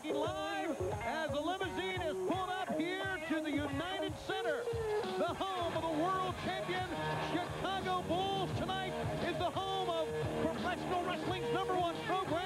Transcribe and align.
live 0.00 0.76
as 1.04 1.30
the 1.30 1.40
limousine 1.40 2.00
is 2.00 2.16
pulled 2.26 2.48
up 2.48 2.78
here 2.78 3.18
to 3.28 3.40
the 3.40 3.50
United 3.50 4.12
Center, 4.26 4.62
the 5.18 5.24
home 5.24 5.76
of 5.76 5.82
the 5.82 6.02
world 6.02 6.34
champion 6.46 6.88
Chicago 7.30 8.02
Bulls. 8.08 8.48
Tonight 8.58 8.94
is 9.28 9.36
the 9.36 9.50
home 9.50 9.90
of 9.90 10.08
professional 10.40 11.04
wrestling's 11.04 11.52
number 11.52 11.74
one 11.74 11.94
program, 12.06 12.41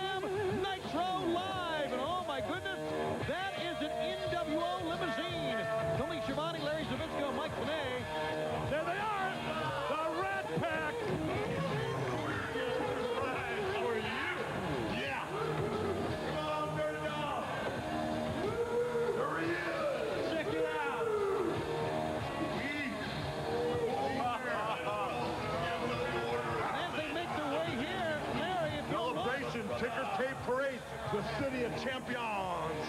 champions. 31.87 32.83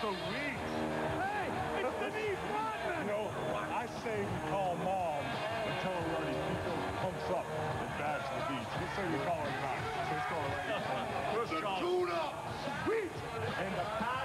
Sweet. 0.00 0.56
Hey, 1.20 1.52
it's 1.84 1.94
Dennis 2.00 2.40
Rodman. 2.48 3.04
You 3.04 3.12
know, 3.12 3.28
I 3.52 3.84
say 4.02 4.24
we 4.24 4.50
call 4.50 4.74
mom 4.80 5.20
and 5.20 5.74
tell 5.84 5.92
her 5.92 6.16
already 6.16 6.38
pumps 6.96 7.28
up 7.28 7.44
and 7.44 7.92
bash 8.00 8.24
the 8.32 8.40
beach. 8.48 8.72
Let's 8.80 8.96
say 8.96 9.04
we 9.04 9.20
call 9.28 9.36
her 9.36 9.52
tonight. 9.52 9.84
So 9.92 10.16
let's 10.16 10.28
call 10.32 10.40
her 10.40 10.52
right. 10.64 11.36
Let's 11.36 11.52
call 11.60 11.76
her. 11.76 12.12
Up. 12.12 12.34
Sweet. 12.84 13.12
And 13.60 13.72
the 13.76 13.86
pack 14.00 14.21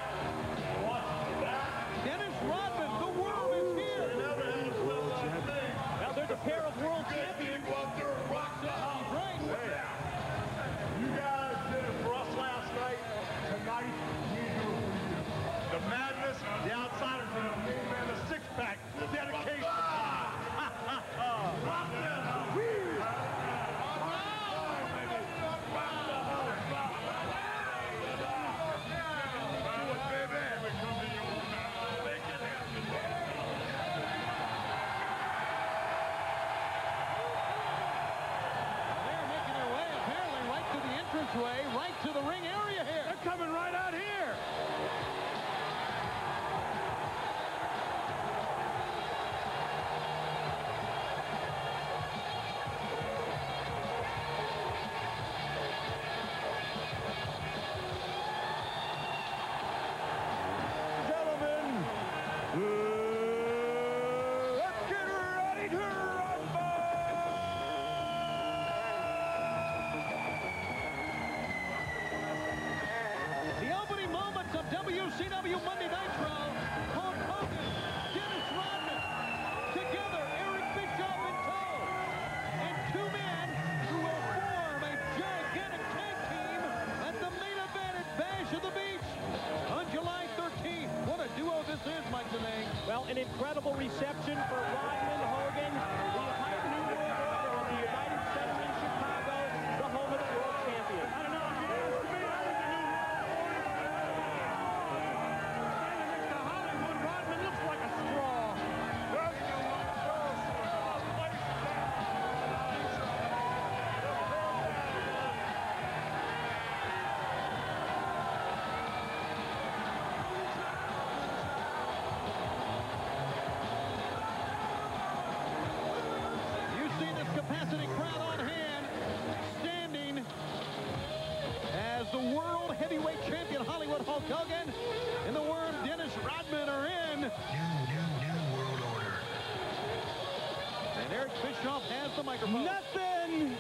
microphone. 142.42 142.66
Nothing, 142.66 143.58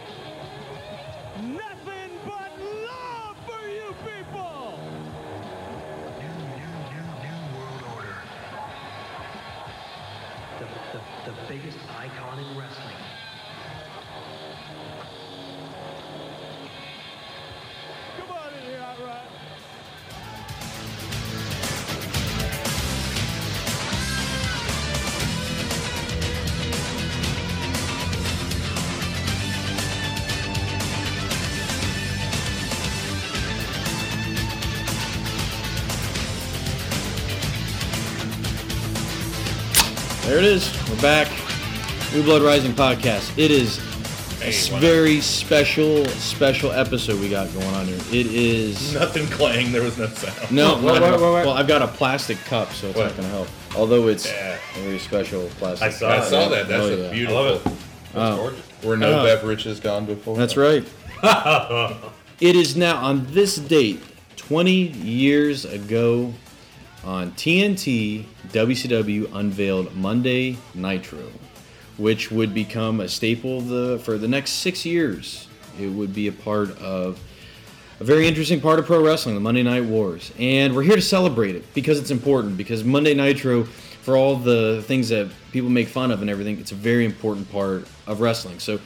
nothing 1.55 2.11
but 2.25 2.51
love 2.61 3.37
for 3.45 3.67
you 3.67 3.95
people. 4.05 4.79
New, 6.19 6.37
new, 6.55 6.73
new, 6.93 7.07
new 7.23 7.57
world 7.57 7.83
order. 7.95 8.17
The, 10.59 10.67
the, 10.97 11.31
the 11.31 11.37
biggest 11.47 11.77
icon 11.97 12.39
in 12.39 12.57
wrestling. 12.57 13.06
There 40.37 40.45
it 40.45 40.51
is. 40.51 40.71
We're 40.87 41.01
back. 41.01 41.31
New 42.13 42.21
Blood 42.21 42.43
Rising 42.43 42.73
podcast. 42.73 43.35
It 43.39 43.49
is 43.49 43.79
a 44.43 44.49
s- 44.49 44.67
very 44.67 45.19
special, 45.19 46.05
special 46.05 46.71
episode 46.73 47.19
we 47.19 47.27
got 47.27 47.51
going 47.55 47.65
on 47.73 47.87
here. 47.87 47.97
It 48.11 48.27
is 48.27 48.93
Nothing 48.93 49.25
clang. 49.29 49.71
There 49.71 49.81
was 49.81 49.97
no 49.97 50.05
sound. 50.05 50.51
no, 50.51 50.75
Wait, 50.75 50.83
not- 50.83 50.93
wait, 50.93 51.01
wait, 51.01 51.21
wait. 51.21 51.21
well, 51.47 51.53
I've 51.53 51.67
got 51.67 51.81
a 51.81 51.87
plastic 51.87 52.37
cup, 52.45 52.71
so 52.71 52.85
it's 52.89 52.99
not 52.99 53.09
going 53.17 53.23
to 53.23 53.29
help. 53.29 53.47
Although 53.75 54.09
it's 54.09 54.27
Yeah. 54.27 54.57
a 54.75 54.79
very 54.81 54.99
special 54.99 55.49
plastic. 55.57 55.87
I 55.87 55.89
saw, 55.89 56.09
cup. 56.11 56.19
I 56.23 56.29
saw 56.29 56.49
that. 56.49 56.67
That's 56.67 56.83
Oh, 56.83 56.87
a 56.93 56.97
yeah. 57.05 57.11
beautiful. 57.11 57.37
I 57.37 57.41
love 57.41 57.55
it. 57.55 57.63
That's 57.63 57.75
oh. 58.15 58.35
gorgeous. 58.37 58.59
Where 58.83 58.97
no 58.97 59.19
Oh. 59.21 59.23
beverage 59.25 59.63
has 59.63 59.79
gone 59.79 60.05
before. 60.05 60.37
That's 60.37 60.55
right. 60.55 60.85
it 62.39 62.55
is 62.55 62.75
now 62.77 62.97
on 62.97 63.25
this 63.31 63.55
date, 63.55 64.03
20 64.35 64.71
years 64.71 65.65
ago, 65.65 66.31
on 67.03 67.31
TNT, 67.31 68.25
WCW 68.51 69.33
unveiled 69.33 69.95
Monday 69.95 70.57
Nitro, 70.73 71.31
which 71.97 72.31
would 72.31 72.53
become 72.53 72.99
a 72.99 73.07
staple 73.07 73.61
the 73.61 73.99
for 74.03 74.17
the 74.17 74.27
next 74.27 74.51
six 74.53 74.85
years. 74.85 75.47
It 75.79 75.87
would 75.87 76.13
be 76.13 76.27
a 76.27 76.31
part 76.31 76.77
of 76.79 77.19
a 77.99 78.03
very 78.03 78.27
interesting 78.27 78.61
part 78.61 78.79
of 78.79 78.85
pro 78.85 79.03
wrestling, 79.03 79.35
the 79.35 79.41
Monday 79.41 79.63
Night 79.63 79.83
Wars. 79.83 80.31
And 80.39 80.75
we're 80.75 80.83
here 80.83 80.95
to 80.95 81.01
celebrate 81.01 81.55
it 81.55 81.73
because 81.73 81.99
it's 81.99 82.11
important, 82.11 82.57
because 82.57 82.83
Monday 82.83 83.13
Nitro, 83.13 83.63
for 83.63 84.15
all 84.15 84.35
the 84.35 84.83
things 84.85 85.09
that 85.09 85.27
people 85.51 85.69
make 85.69 85.87
fun 85.87 86.11
of 86.11 86.21
and 86.21 86.29
everything, 86.29 86.59
it's 86.59 86.71
a 86.71 86.75
very 86.75 87.05
important 87.05 87.51
part 87.51 87.87
of 88.05 88.21
wrestling. 88.21 88.59
So 88.59 88.79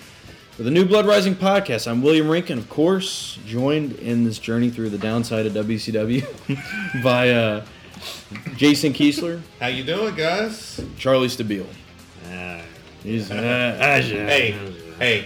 For 0.52 0.64
the 0.64 0.72
New 0.72 0.86
Blood 0.86 1.06
Rising 1.08 1.36
podcast, 1.36 1.90
I'm 1.90 2.02
William 2.02 2.30
Rink, 2.30 2.50
and 2.50 2.60
of 2.60 2.70
course, 2.70 3.40
joined 3.46 3.94
in 3.94 4.24
this 4.24 4.38
journey 4.38 4.70
through 4.70 4.90
the 4.90 4.98
downside 4.98 5.46
of 5.46 5.54
WCW 5.54 7.04
by 7.04 7.30
uh, 7.32 7.66
Jason 8.56 8.94
Kiesler, 8.94 9.42
How 9.60 9.68
you 9.68 9.84
doing, 9.84 10.16
guys? 10.16 10.82
Charlie 10.98 11.28
Stabile. 11.28 11.66
He's 13.04 13.32
uh, 13.32 13.36
Hey, 13.36 14.52
hey, 15.00 15.26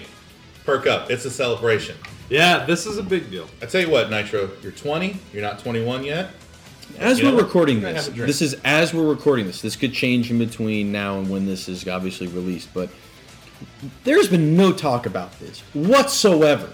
perk 0.66 0.88
up. 0.88 1.12
It's 1.12 1.26
a 1.26 1.30
celebration. 1.32 1.98
Yeah, 2.30 2.66
this 2.66 2.86
is 2.86 2.98
a 2.98 3.04
big 3.04 3.30
deal. 3.30 3.48
I 3.62 3.66
tell 3.66 3.82
you 3.82 3.90
what, 3.90 4.10
Nitro, 4.10 4.50
you're 4.64 4.72
20. 4.72 5.18
You're 5.34 5.42
not 5.44 5.60
21 5.60 6.04
yet. 6.06 6.30
As 6.98 7.20
You 7.20 7.26
we're 7.26 7.36
what? 7.36 7.44
recording 7.44 7.82
this, 7.82 8.06
have 8.06 8.14
a 8.14 8.16
drink. 8.16 8.28
this 8.28 8.42
is 8.42 8.56
as 8.64 8.94
we're 8.94 9.08
recording 9.08 9.46
this. 9.48 9.62
This 9.62 9.76
could 9.76 9.92
change 9.94 10.32
in 10.32 10.38
between 10.40 10.92
now 10.92 11.18
and 11.20 11.30
when 11.30 11.46
this 11.46 11.68
is 11.68 11.86
obviously 11.88 12.28
released, 12.28 12.74
but 12.74 12.90
there's 14.04 14.30
been 14.30 14.56
no 14.56 14.72
talk 14.72 15.06
about 15.06 15.38
this 15.40 15.60
whatsoever. 15.74 16.70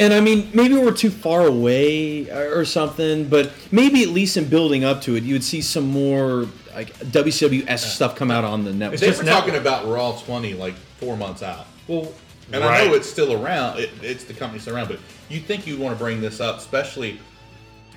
And 0.00 0.14
I 0.14 0.20
mean, 0.20 0.50
maybe 0.54 0.74
we're 0.74 0.92
too 0.92 1.10
far 1.10 1.46
away 1.46 2.28
or 2.30 2.60
or 2.60 2.64
something, 2.64 3.28
but 3.28 3.52
maybe 3.70 4.02
at 4.02 4.08
least 4.08 4.36
in 4.36 4.48
building 4.48 4.82
up 4.82 5.02
to 5.02 5.14
it, 5.14 5.22
you 5.22 5.34
would 5.34 5.44
see 5.44 5.60
some 5.60 5.86
more 5.86 6.46
like 6.74 6.94
WCW 6.98 7.64
esque 7.68 7.86
stuff 7.88 8.16
come 8.16 8.30
out 8.30 8.42
on 8.42 8.64
the 8.64 8.72
network. 8.72 8.98
They 8.98 9.08
just 9.08 9.18
were 9.18 9.26
now- 9.26 9.38
talking 9.38 9.56
about 9.56 9.86
Raw 9.86 10.12
20 10.12 10.54
like 10.54 10.74
four 10.98 11.16
months 11.16 11.42
out. 11.42 11.66
Well, 11.86 12.12
And 12.52 12.64
I 12.64 12.86
know 12.86 12.94
it's 12.94 13.08
still 13.08 13.32
around. 13.44 13.78
It, 13.78 13.90
it's 14.02 14.24
the 14.24 14.34
company 14.34 14.58
still 14.58 14.74
around, 14.74 14.88
but 14.88 14.98
you 15.28 15.38
think 15.38 15.66
you'd 15.66 15.78
want 15.78 15.96
to 15.96 16.02
bring 16.02 16.20
this 16.20 16.40
up, 16.40 16.58
especially 16.58 17.20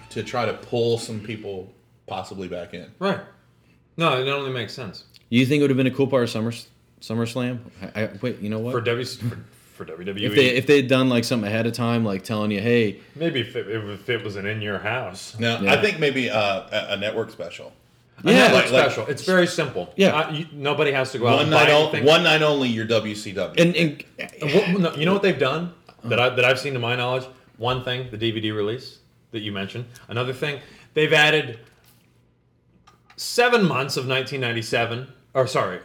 to 0.09 0.23
try 0.23 0.45
to 0.45 0.53
pull 0.53 0.97
some 0.97 1.19
people 1.21 1.71
possibly 2.05 2.47
back 2.47 2.73
in. 2.73 2.91
right. 2.99 3.21
No, 3.95 4.19
it 4.19 4.27
only 4.27 4.51
makes 4.51 4.73
sense 4.73 5.03
You 5.29 5.45
think 5.45 5.59
it 5.59 5.63
would 5.63 5.69
have 5.69 5.77
been 5.77 5.85
a 5.87 5.91
cool 5.91 6.07
part 6.07 6.23
of 6.23 6.29
Summer 6.29 6.51
SummerSlam? 6.99 7.59
I, 7.95 8.03
I, 8.03 8.09
wait, 8.21 8.39
you 8.39 8.49
know 8.49 8.59
what? 8.59 8.71
for 8.73 8.81
W 8.81 9.05
for, 9.05 9.37
for 9.85 10.03
WWE. 10.03 10.21
if 10.21 10.35
they 10.35 10.47
if 10.47 10.67
they 10.67 10.77
had 10.77 10.87
done 10.87 11.09
like 11.09 11.23
something 11.23 11.47
ahead 11.47 11.65
of 11.67 11.73
time, 11.73 12.03
like 12.05 12.23
telling 12.23 12.51
you, 12.51 12.61
hey, 12.61 12.99
maybe 13.15 13.41
if 13.41 13.55
it, 13.55 13.67
if 13.69 14.09
it 14.09 14.23
was 14.23 14.35
an 14.35 14.45
in 14.45 14.61
your 14.61 14.79
house. 14.79 15.37
No, 15.39 15.59
Yeah. 15.61 15.73
I 15.73 15.81
think 15.81 15.99
maybe 15.99 16.29
uh, 16.29 16.37
a, 16.71 16.93
a 16.93 16.97
network 16.97 17.31
special. 17.31 17.71
A 18.23 18.31
Yeah, 18.31 18.33
network 18.47 18.63
like- 18.65 18.71
like- 18.71 18.91
special. 18.91 19.07
it's 19.07 19.23
very 19.25 19.47
simple. 19.47 19.93
Yeah. 19.95 20.15
Uh, 20.15 20.31
you, 20.31 20.45
nobody 20.53 20.91
has 20.91 21.11
to 21.13 21.17
go 21.19 21.27
out 21.27 21.33
One 21.33 21.41
and 21.43 21.51
night, 21.51 21.65
buy 21.67 21.73
on, 21.73 21.81
anything. 21.89 22.05
one 22.05 22.23
night 22.23 22.41
only. 22.41 22.69
Your 22.69 22.85
WCW. 22.85 23.59
and, 23.59 23.75
and 23.75 24.03
Uh, 24.19 24.47
what- 24.47 24.79
no, 24.81 24.95
you 24.95 25.05
know 25.05 25.13
what 25.13 25.21
they've 25.21 25.39
done 25.39 25.73
that 26.05 26.19
I 26.19 26.29
that 26.29 26.45
I've 26.45 26.59
seen 26.59 26.73
to 26.73 26.79
my 26.79 26.95
knowledge. 26.95 27.25
One 27.57 27.83
thing, 27.83 28.09
the 28.11 28.17
DVD 28.17 28.55
release 28.55 28.99
that 29.31 29.39
you 29.41 29.51
mentioned. 29.51 29.85
Another 30.07 30.33
thing, 30.33 30.59
they've 30.93 31.13
added 31.13 31.59
seven 33.15 33.63
months 33.63 33.95
of 33.97 34.07
1997. 34.07 35.07
Or 35.33 35.47
sorry, 35.47 35.79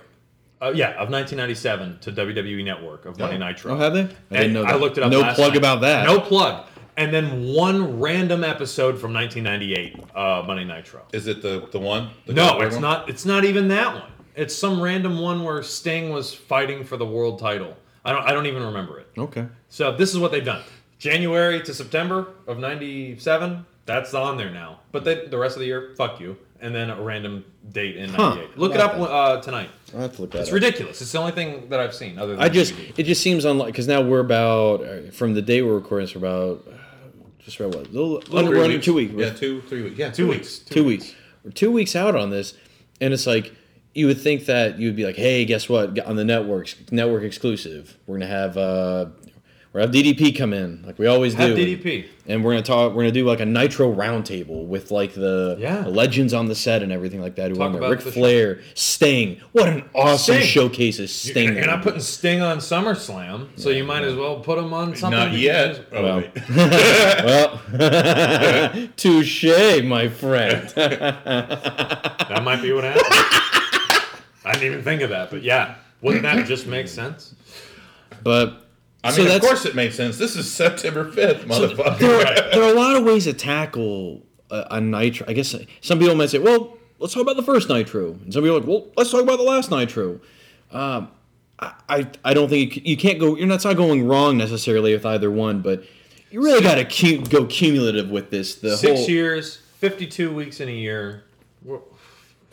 uh, 0.61 0.73
yeah, 0.75 0.91
of 0.93 1.11
1997 1.11 1.99
to 2.01 2.13
WWE 2.13 2.65
Network 2.65 3.05
of 3.07 3.19
Monday 3.19 3.37
Oh. 3.37 3.47
Nitro. 3.49 3.75
oh, 3.75 3.77
have 3.79 3.93
they? 3.95 4.01
I 4.01 4.05
didn't 4.05 4.21
And 4.33 4.55
know 4.55 4.65
I 4.65 4.75
looked 4.77 4.99
it 4.99 5.05
up. 5.05 5.11
No 5.11 5.23
plug 5.35 5.51
night. 5.53 5.57
about 5.57 5.81
that. 5.83 6.05
No 6.07 6.21
plug. 6.21 6.67
And 6.97 7.15
then 7.15 7.55
one 7.55 8.01
random 8.01 8.43
episode 8.43 8.99
from 8.99 9.13
1998, 9.13 10.17
uh, 10.17 10.43
Monday 10.47 10.65
Nitro. 10.65 11.03
Is 11.13 11.29
it 11.29 11.43
the 11.43 11.69
the 11.71 11.79
one? 11.79 12.11
The 12.27 12.33
No, 12.33 12.61
it's 12.61 12.75
one? 12.75 12.83
not. 12.83 13.09
It's 13.09 13.25
not 13.25 13.45
even 13.45 13.69
that 13.69 13.95
one. 13.95 14.11
It's 14.35 14.55
some 14.55 14.81
random 14.81 15.19
one 15.21 15.45
where 15.45 15.63
Sting 15.63 16.11
was 16.11 16.35
fighting 16.35 16.83
for 16.85 16.97
the 16.97 17.07
world 17.07 17.39
title. 17.39 17.77
I 18.05 18.13
don't. 18.13 18.23
I 18.25 18.33
don't 18.33 18.47
even 18.47 18.65
remember 18.65 18.99
it. 18.99 19.07
Okay. 19.17 19.47
So 19.69 19.97
this 19.97 20.11
is 20.13 20.19
what 20.19 20.33
they've 20.33 20.45
done. 20.45 20.63
January 20.99 21.63
to 21.63 21.73
September 21.73 22.29
of 22.49 22.59
'97. 22.59 23.65
That's 23.87 24.13
on 24.13 24.37
there 24.37 24.51
now. 24.51 24.81
But 24.93 25.05
they, 25.05 25.27
the 25.27 25.39
rest 25.39 25.57
of 25.57 25.61
the 25.61 25.67
year, 25.67 25.95
fuck 25.97 26.21
you. 26.21 26.37
And 26.61 26.75
then 26.75 26.91
a 26.91 27.01
random 27.01 27.45
date 27.71 27.97
in 27.97 28.09
Huh. 28.11 28.31
'98. 28.31 28.59
Look 28.59 28.75
it 28.75 28.81
up 28.81 28.95
uh, 28.99 29.41
tonight. 29.41 29.71
I'll 29.95 30.01
have 30.01 30.17
to 30.17 30.23
look 30.23 30.33
that 30.33 30.41
It's 30.41 30.49
up. 30.49 30.55
ridiculous. 30.55 31.01
It's 31.01 31.13
the 31.13 31.19
only 31.19 31.33
thing 31.33 31.69
that 31.69 31.79
I've 31.79 31.95
seen. 31.95 32.19
Other 32.19 32.33
than 32.35 32.43
I 32.43 32.49
just 32.49 32.75
DVD. 32.75 32.99
it 32.99 33.03
just 33.05 33.23
seems 33.23 33.45
unlike 33.45 33.73
because 33.73 33.87
now 33.87 34.01
we're 34.03 34.19
about 34.21 34.83
uh, 34.85 35.11
from 35.13 35.35
the 35.35 35.43
day 35.43 35.63
we're 35.63 35.75
recording 35.77 36.07
it's 36.09 36.17
about 36.17 36.67
uh, 36.69 36.73
just 37.39 37.61
about 37.61 37.75
what 37.77 37.87
a 37.87 37.91
little, 37.91 38.37
under, 38.37 38.51
we're 38.51 38.65
under 38.65 38.79
two 38.81 38.95
weeks 38.95 39.15
Yeah, 39.17 39.31
two, 39.31 39.61
three 39.63 39.83
weeks. 39.85 39.99
Yeah, 39.99 40.11
two, 40.11 40.25
two 40.25 40.29
weeks. 40.29 40.59
weeks. 40.59 40.59
two 40.71 40.85
weeks 40.85 41.15
we're 41.45 41.51
two 41.53 41.71
weeks 41.71 41.95
out 41.97 42.17
on 42.17 42.31
this 42.31 42.55
and 43.01 43.15
it's 43.15 43.27
like 43.27 43.55
you 43.95 44.07
would 44.09 44.21
think 44.21 44.47
that 44.47 44.79
you'd 44.81 44.97
be 44.97 45.05
like 45.05 45.17
hey 45.17 45.45
guess 45.45 45.69
what 45.69 45.99
on 46.01 46.17
the 46.17 46.25
networks 46.25 46.75
network 46.91 47.23
exclusive 47.23 47.97
we're 48.07 48.17
gonna 48.19 48.27
have 48.27 48.57
uh 48.57 49.07
we're 49.73 49.81
have 49.83 49.91
DDP 49.91 50.37
come 50.37 50.53
in 50.53 50.83
like 50.87 50.99
we 50.99 51.07
always 51.07 51.35
have 51.35 51.55
do 51.55 51.77
DDP. 51.77 52.07
and 52.27 52.43
we're 52.43 52.53
gonna 52.53 52.63
talk 52.63 52.93
we're 52.95 53.03
gonna 53.03 53.13
do 53.13 53.25
like 53.27 53.41
a 53.41 53.47
Nitro 53.47 53.95
roundtable 53.95 54.67
with 54.67 54.91
like 54.91 55.13
the, 55.15 55.57
Yeah. 55.61 55.83
the 55.83 55.91
legends 55.91 56.33
on 56.33 56.47
the 56.47 56.55
set 56.55 56.83
and 56.83 56.91
everything 56.91 57.21
like 57.21 57.35
that 57.37 57.51
who 57.51 57.57
Talk 57.57 57.75
about 57.75 57.91
Ric 57.91 58.01
the 58.01 58.11
Flair 58.13 58.61
Sting 58.75 59.41
what 59.53 59.69
an 59.69 59.85
awesome 59.95 60.37
Sting. 60.37 60.47
showcase 60.47 60.99
is 60.99 61.15
Sting 61.15 61.49
You're, 61.49 61.55
you're 61.59 61.67
not 61.67 61.83
putting 61.83 62.01
Sting 62.01 62.41
on 62.41 62.59
SummerSlam, 62.59 63.49
so 63.57 63.69
you 63.71 63.85
might 63.85 64.05
as 64.05 64.15
well 64.15 64.41
put 64.41 64.59
him 64.59 64.73
on 64.73 64.97
something. 64.97 65.19
Not 65.19 65.33
yet. 65.33 65.85
Oh, 65.93 66.03
Well. 66.03 66.17
wait. 66.19 66.31
Well, 67.25 67.61
touche, 68.97 69.83
my 69.85 70.09
friend. 70.09 70.73
That 72.29 72.43
might 72.45 72.61
be 72.63 72.73
what 72.73 72.85
happened. 72.85 73.05
I 74.45 74.53
didn't 74.53 74.67
even 74.67 74.83
think 74.83 75.03
of 75.03 75.11
that, 75.11 75.31
but 75.31 75.43
yeah, 75.43 75.77
wouldn't 76.03 76.23
that 76.25 76.47
just 76.47 76.67
make 76.67 76.89
sense? 76.89 77.35
But 78.23 78.68
I 79.05 79.11
So 79.13 79.23
mean, 79.25 79.33
of 79.35 79.41
course 79.41 79.65
it 79.65 79.75
makes 79.75 79.95
sense. 79.97 80.19
This 80.19 80.35
is 80.37 80.53
September 80.53 81.11
5th, 81.11 81.45
motherfucker. 81.45 81.99
there 81.99 82.17
are, 82.27 82.51
there 82.53 82.63
are 82.63 82.73
a 82.73 82.75
lot 82.77 82.97
of 82.97 83.05
ways 83.05 83.25
to 83.25 83.33
tackle 83.33 84.23
a, 84.51 84.67
a 84.73 84.81
nitro. 84.81 85.27
I 85.29 85.33
guess 85.35 85.55
some 85.81 85.99
people 85.99 86.15
might 86.17 86.31
say, 86.31 86.39
"Well, 86.39 86.77
let's 86.99 87.15
talk 87.15 87.23
about 87.23 87.37
the 87.37 87.43
first 87.43 87.69
nitro," 87.69 88.13
and 88.25 88.33
some 88.33 88.43
people 88.43 88.57
are 88.57 88.61
like, 88.61 88.69
"Well, 88.69 88.89
let's 88.97 89.11
talk 89.11 89.23
about 89.23 89.37
the 89.39 89.45
last 89.45 89.71
nitro." 89.71 90.21
Um, 90.73 91.11
I, 91.61 91.73
I 91.89 92.11
I 92.25 92.35
don't 92.35 92.49
think 92.49 92.77
you, 92.77 92.83
you 92.87 92.97
can't 92.97 93.19
go. 93.21 93.37
You're 93.37 93.47
not, 93.47 93.57
it's 93.57 93.65
not 93.65 93.77
going 93.77 94.07
wrong 94.09 94.37
necessarily 94.37 94.93
with 94.95 95.07
either 95.07 95.31
one, 95.31 95.61
but 95.63 95.85
you 96.31 96.43
really 96.43 96.61
got 96.63 96.75
to 96.75 96.85
cu- 96.85 97.25
go 97.25 97.47
cumulative 97.47 98.11
with 98.11 98.31
this. 98.31 98.57
The 98.57 98.77
Six 98.77 99.01
whole, 99.01 99.09
years, 99.11 99.57
52 99.79 100.33
weeks 100.35 100.61
in 100.61 100.69
a 100.69 100.73
year. 100.73 101.25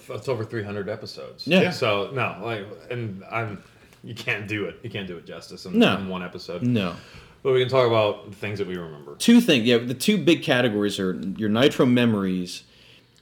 That's 0.08 0.28
over 0.30 0.46
300 0.46 0.88
episodes. 0.88 1.48
Yeah. 1.48 1.72
So 1.72 2.12
no, 2.14 2.38
like, 2.44 2.66
and 2.92 3.24
I'm, 3.32 3.64
you 4.06 4.16
can't 4.16 4.48
do 4.48 4.66
it. 4.66 4.80
You 4.84 4.90
can't 4.90 5.07
do 5.07 5.18
it 5.18 5.25
justice 5.25 5.66
in, 5.66 5.78
No. 5.80 5.98
in 5.98 6.07
one 6.07 6.24
episode. 6.24 6.62
No. 6.63 6.96
But 7.44 7.54
we 7.54 7.60
can 7.60 7.69
talk 7.69 7.86
about 7.88 8.30
the 8.30 8.36
things 8.36 8.60
that 8.60 8.68
we 8.68 8.78
remember. 8.78 9.16
two 9.18 9.42
things. 9.42 9.66
Yeah, 9.66 9.78
the 9.80 9.94
two 9.94 10.18
big 10.18 10.42
categories 10.44 11.00
are 11.00 11.13
your 11.38 11.50
nitro 11.50 11.86
memories, 11.86 12.63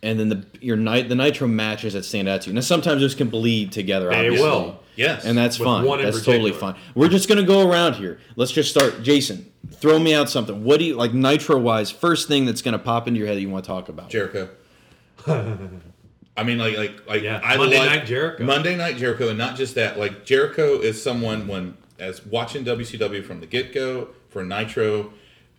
and 0.02 0.20
then 0.20 0.30
the 0.30 0.46
your 0.62 0.78
night 0.78 1.10
the 1.10 1.16
nitro 1.16 1.48
matches 1.48 1.94
that 1.94 2.04
stand 2.06 2.28
out 2.30 2.42
to 2.44 2.50
you. 2.50 2.54
Now 2.54 2.62
sometimes 2.62 3.02
those 3.02 3.16
can 3.16 3.30
bleed 3.30 3.72
together. 3.72 4.10
They 4.10 4.16
obviously. 4.28 4.48
will. 4.48 4.80
Yes. 4.96 5.26
and 5.26 5.36
that's 5.38 5.58
With 5.58 5.66
fine. 5.66 5.86
one 5.86 6.00
in 6.00 6.06
That's 6.06 6.24
totally 6.24 6.52
particular. 6.52 6.74
fine. 6.74 6.82
We're 6.94 7.10
just 7.10 7.28
gonna 7.28 7.42
go 7.44 7.68
around 7.68 7.96
here. 7.96 8.20
Let's 8.36 8.52
just 8.52 8.70
start. 8.70 9.02
Jason, 9.02 9.52
throw 9.72 9.98
me 9.98 10.14
out 10.14 10.30
something. 10.30 10.64
What 10.64 10.78
do 10.80 10.86
you 10.86 10.96
like 10.96 11.14
nitro 11.14 11.58
wise? 11.58 11.90
First 11.92 12.28
thing 12.28 12.46
that's 12.46 12.62
gonna 12.62 12.78
pop 12.80 13.08
into 13.08 13.18
your 13.18 13.28
head 13.28 13.36
that 13.38 13.42
you 13.42 13.50
want 13.50 13.66
to 13.66 13.68
talk 13.68 13.90
about? 13.90 14.10
Jericho. 14.10 14.50
I 16.36 16.44
mean, 16.44 16.58
like, 16.58 16.78
like, 16.78 17.08
like, 17.08 17.22
Yeah, 17.22 17.40
I 17.44 17.58
Monday 17.58 17.78
like 17.80 17.90
Night 17.90 18.06
Jericho. 18.06 18.44
Monday 18.44 18.76
Night 18.76 18.98
Jericho, 18.98 19.30
and 19.30 19.38
not 19.38 19.56
just 19.56 19.76
that. 19.76 20.00
Like, 20.00 20.26
Jericho 20.26 20.80
is 20.80 21.02
someone 21.02 21.48
when, 21.48 21.78
as 22.00 22.26
watching 22.26 22.66
WCW 22.66 23.24
from 23.24 23.40
the 23.40 23.46
get 23.46 23.74
go 23.74 24.10
for 24.30 24.44
Nitro, 24.44 25.14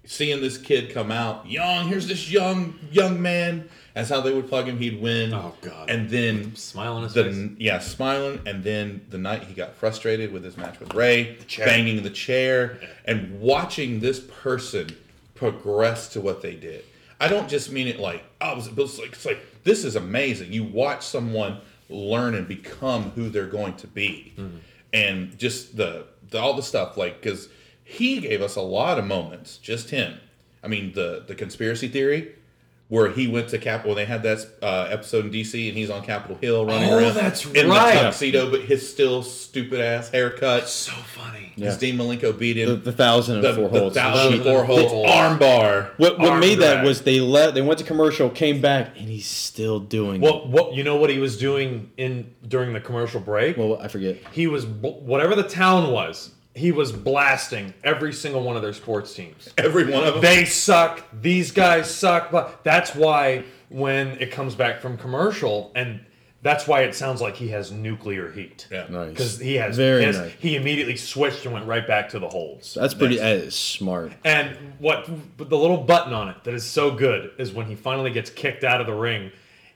seeing 0.05 0.41
this 0.41 0.59
kid 0.59 0.93
come 0.93 1.13
out 1.13 1.49
young. 1.49 1.87
Here's 1.89 2.09
this 2.09 2.31
young 2.31 2.79
young 2.91 3.23
man. 3.23 3.69
That's 3.95 4.09
how 4.09 4.21
they 4.21 4.35
would 4.35 4.49
plug 4.49 4.67
him. 4.67 4.77
He'd 4.79 5.01
win. 5.01 5.33
Oh, 5.33 5.55
God. 5.61 5.89
And 5.89 6.11
then 6.11 6.57
Smile 6.57 6.95
on 6.97 7.05
his 7.05 7.15
the 7.15 7.25
face. 7.25 7.51
yeah, 7.59 7.79
smiling, 7.79 8.41
and 8.45 8.65
then 8.65 9.07
the 9.11 9.19
night 9.19 9.45
he 9.45 9.55
got 9.55 9.77
frustrated 9.77 10.33
with 10.33 10.43
his 10.43 10.57
match 10.57 10.81
with 10.81 10.93
Rey, 10.93 11.37
chair. 11.47 11.67
banging 11.67 12.03
the 12.03 12.11
chair, 12.11 12.81
and 13.05 13.41
watching 13.41 14.01
this 14.01 14.19
person 14.19 14.89
progress 15.37 16.09
to 16.09 16.21
what 16.21 16.43
they 16.43 16.57
did. 16.57 16.85
I 17.21 17.29
don't 17.29 17.49
just 17.49 17.71
mean 17.71 17.87
it 17.87 18.01
like 18.01 18.25
oh, 18.41 18.53
it 18.53 18.57
was, 18.57 18.67
it 18.67 18.77
was 18.77 18.99
like 18.99 19.13
it's 19.13 19.25
like 19.25 19.39
this 19.65 19.85
is 19.85 19.97
amazing. 19.97 20.53
You 20.53 20.65
watch 20.65 21.05
someone 21.05 21.61
learn 21.89 22.35
and 22.35 22.47
become 22.47 23.11
who 23.11 23.29
they're 23.29 23.47
going 23.47 23.75
to 23.77 23.87
be, 23.87 24.35
mm-hmm. 24.37 24.59
and 24.93 25.37
just 25.39 25.77
the, 25.77 26.07
the 26.31 26.39
all 26.39 26.55
the 26.55 26.63
stuff 26.63 26.97
like 26.97 27.21
because 27.21 27.49
he 27.83 28.21
gave 28.21 28.41
us 28.41 28.57
a 28.57 28.63
lot 28.63 28.99
of 28.99 29.05
moments, 29.05 29.59
just 29.59 29.91
him. 29.91 30.19
I 30.63 30.69
mean 30.69 30.93
the 30.93 31.25
the 31.27 31.35
conspiracy 31.35 31.89
theory 31.89 32.35
where 32.95 33.11
he 33.11 33.27
went 33.27 33.49
to 33.49 33.59
Capitol. 33.59 33.91
When 33.91 33.97
they 33.97 34.05
had 34.05 34.23
that 34.23 34.47
uh, 34.63 34.87
episode 34.91 35.25
in 35.27 35.31
DC, 35.33 35.69
and 35.69 35.77
he's 35.77 35.91
on 35.91 36.03
Capitol 36.05 36.37
Hill 36.41 36.65
running 36.65 36.91
Oh, 36.91 36.99
around 36.99 37.15
that's 37.15 37.45
in 37.45 37.69
right. 37.69 37.95
the 37.95 38.01
tuxedo, 38.03 38.51
but 38.51 38.61
his 38.63 38.89
still 38.89 39.23
stupid 39.23 39.81
ass 39.81 40.09
haircut. 40.11 40.69
So 40.69 40.93
funny. 40.93 41.53
His 41.57 41.77
Dean 41.79 41.97
Malenko 41.97 42.37
beat 42.37 42.57
him. 42.57 42.69
The, 42.69 42.77
the 42.77 42.93
thousand 42.93 43.37
and 43.37 43.45
the, 43.45 43.55
four 43.55 43.69
the 43.69 43.79
holds. 43.81 43.95
thousand 43.97 44.39
Thousand 44.39 44.43
four 44.45 44.59
and 44.61 44.67
four 44.67 44.77
holds 44.77 44.93
holds. 44.93 45.11
armbar. 45.11 45.91
What 45.99 46.19
what 46.19 46.31
Arm 46.33 46.41
made 46.41 46.59
that 46.61 46.85
was 46.85 47.03
they 47.03 47.21
let 47.21 47.55
they 47.55 47.63
went 47.63 47.79
to 47.79 47.85
commercial, 47.85 48.29
came 48.31 48.61
back, 48.61 48.99
and 48.99 49.09
he's 49.09 49.27
still 49.27 49.79
doing. 49.81 50.17
it. 50.17 50.21
What 50.25 50.49
what 50.49 50.75
you 50.75 50.83
know 50.85 50.97
what 50.97 51.11
he 51.11 51.19
was 51.19 51.37
doing 51.39 51.91
in 51.97 52.33
during 52.47 52.73
the 52.73 52.81
commercial 52.81 53.21
break? 53.21 53.57
well, 53.57 53.79
I 53.81 53.89
forget. 53.89 54.17
he 54.33 54.47
was 54.47 54.67
whatever 54.67 55.35
the 55.35 55.43
town 55.45 55.91
was. 55.93 56.31
He 56.55 56.71
was 56.73 56.93
blasting 56.93 57.75
every 57.83 58.13
single 58.13 58.43
one 58.43 58.55
of 58.57 58.63
their 58.63 58.73
sports 58.73 59.13
teams. 59.15 59.49
Every 59.59 59.91
one 59.91 60.05
of 60.05 60.15
them. 60.15 60.23
They 60.23 60.45
suck. 60.45 61.03
These 61.21 61.51
guys 61.51 61.93
suck. 61.93 62.31
But 62.31 62.63
that's 62.63 62.95
why 62.95 63.45
when 63.71 64.09
it 64.21 64.31
comes 64.31 64.55
back 64.55 64.81
from 64.81 64.97
commercial 64.97 65.73
and 65.75 66.01
That's 66.43 66.69
why 66.69 66.83
it 66.83 66.95
sounds 66.95 67.23
like 67.23 67.37
he 67.37 67.49
has 67.49 67.73
nuclear 67.73 68.31
heat. 68.31 68.69
Yeah. 68.71 68.85
Nice. 68.91 69.09
Because 69.11 69.39
he 69.41 69.55
has, 69.55 69.77
Very 69.79 70.01
he 70.01 70.07
has- 70.07 70.19
nice. 70.19 70.33
he 70.39 70.57
immediately 70.57 70.95
switched 70.97 71.45
and 71.47 71.55
went 71.55 71.67
right 71.67 71.87
back 71.87 72.11
to 72.11 72.19
the 72.19 72.29
holds. 72.29 72.75
That's 72.75 72.93
pretty 72.93 73.17
that 73.17 73.37
is 73.37 73.55
smart. 73.55 74.13
And 74.25 74.75
what 74.79 75.09
but 75.39 75.49
the 75.49 75.57
little 75.57 75.79
button 75.79 76.13
on 76.13 76.29
it 76.29 76.45
that 76.45 76.53
is 76.53 76.63
so 76.65 76.91
good 76.91 77.31
is 77.39 77.51
when 77.53 77.65
he 77.67 77.75
finally 77.75 78.11
gets 78.11 78.29
kicked 78.29 78.63
out 78.63 78.83
of 78.83 78.87
the 78.87 78.93
ring, 78.95 79.33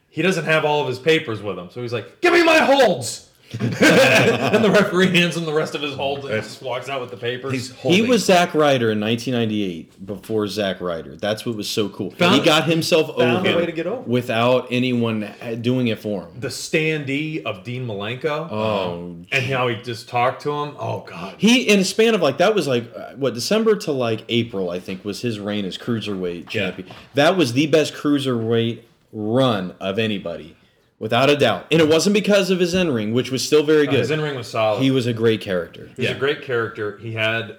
he 0.09 0.21
doesn't 0.21 0.45
have 0.45 0.63
all 0.63 0.81
of 0.81 0.87
his 0.87 0.99
papers 0.99 1.41
with 1.41 1.57
him. 1.57 1.69
So 1.71 1.81
he's 1.81 1.91
like, 1.91 2.21
"Give 2.21 2.33
me 2.33 2.43
my 2.43 2.59
holds." 2.59 3.28
and 3.59 4.63
the 4.63 4.69
referee 4.71 5.15
hands 5.17 5.35
him 5.35 5.45
the 5.45 5.53
rest 5.53 5.73
of 5.75 5.81
his 5.81 5.95
holds 5.95 6.25
and 6.25 6.35
he 6.35 6.41
just 6.41 6.61
walks 6.61 6.87
out 6.89 7.01
with 7.01 7.09
the 7.09 7.17
papers. 7.17 7.51
He's 7.51 7.71
He 7.77 8.01
was 8.01 8.25
Zack 8.25 8.53
Ryder 8.53 8.91
in 8.91 8.99
1998 8.99 10.05
before 10.05 10.47
Zack 10.47 10.81
Ryder. 10.81 11.15
That's 11.15 11.45
what 11.45 11.55
was 11.55 11.69
so 11.69 11.89
cool. 11.89 12.11
Found- 12.11 12.35
he 12.35 12.41
got 12.41 12.65
himself 12.65 13.17
found 13.17 13.45
a 13.45 13.49
over 13.49 13.59
way 13.59 13.65
to 13.65 13.71
get 13.71 13.87
over. 13.87 14.01
without 14.01 14.67
anyone 14.71 15.33
doing 15.61 15.87
it 15.87 15.99
for 15.99 16.23
him. 16.23 16.39
the 16.39 16.49
standee 16.49 17.43
of 17.43 17.63
Dean 17.63 17.87
Malenko. 17.87 18.51
Oh, 18.51 19.15
and 19.31 19.45
how 19.45 19.67
he 19.67 19.75
just 19.81 20.07
talked 20.09 20.41
to 20.43 20.51
him. 20.51 20.75
Oh 20.79 21.05
god. 21.07 21.35
He 21.37 21.63
in 21.69 21.79
a 21.79 21.83
span 21.85 22.13
of 22.15 22.21
like 22.21 22.37
that 22.37 22.53
was 22.55 22.67
like 22.67 22.85
uh, 22.95 23.13
what 23.15 23.33
December 23.33 23.75
to 23.77 23.91
like 23.91 24.23
April 24.29 24.69
I 24.69 24.79
think 24.79 25.03
was 25.03 25.21
his 25.21 25.39
reign 25.39 25.65
as 25.65 25.77
cruiserweight 25.77 26.49
champion. 26.49 26.89
That 27.15 27.35
was 27.37 27.53
the 27.53 27.67
best 27.67 27.93
cruiserweight 27.93 28.81
run 29.11 29.73
of 29.79 29.97
anybody, 29.97 30.55
without 30.99 31.29
a 31.29 31.35
doubt. 31.35 31.65
And 31.71 31.81
it 31.81 31.87
wasn't 31.87 32.13
because 32.13 32.49
of 32.51 32.59
his 32.59 32.73
in 32.73 32.91
ring, 32.91 33.13
which 33.13 33.31
was 33.31 33.43
still 33.45 33.63
very 33.63 33.85
good. 33.87 33.99
His 33.99 34.11
in 34.11 34.21
ring 34.21 34.35
was 34.35 34.47
solid. 34.49 34.81
he 34.83 34.91
was 34.91 35.07
a 35.07 35.13
great 35.13 35.41
character. 35.41 35.85
He 35.95 36.01
was 36.01 36.09
Yeah. 36.11 36.15
a 36.15 36.19
great 36.19 36.41
character. 36.43 36.97
He 36.97 37.13
had 37.13 37.57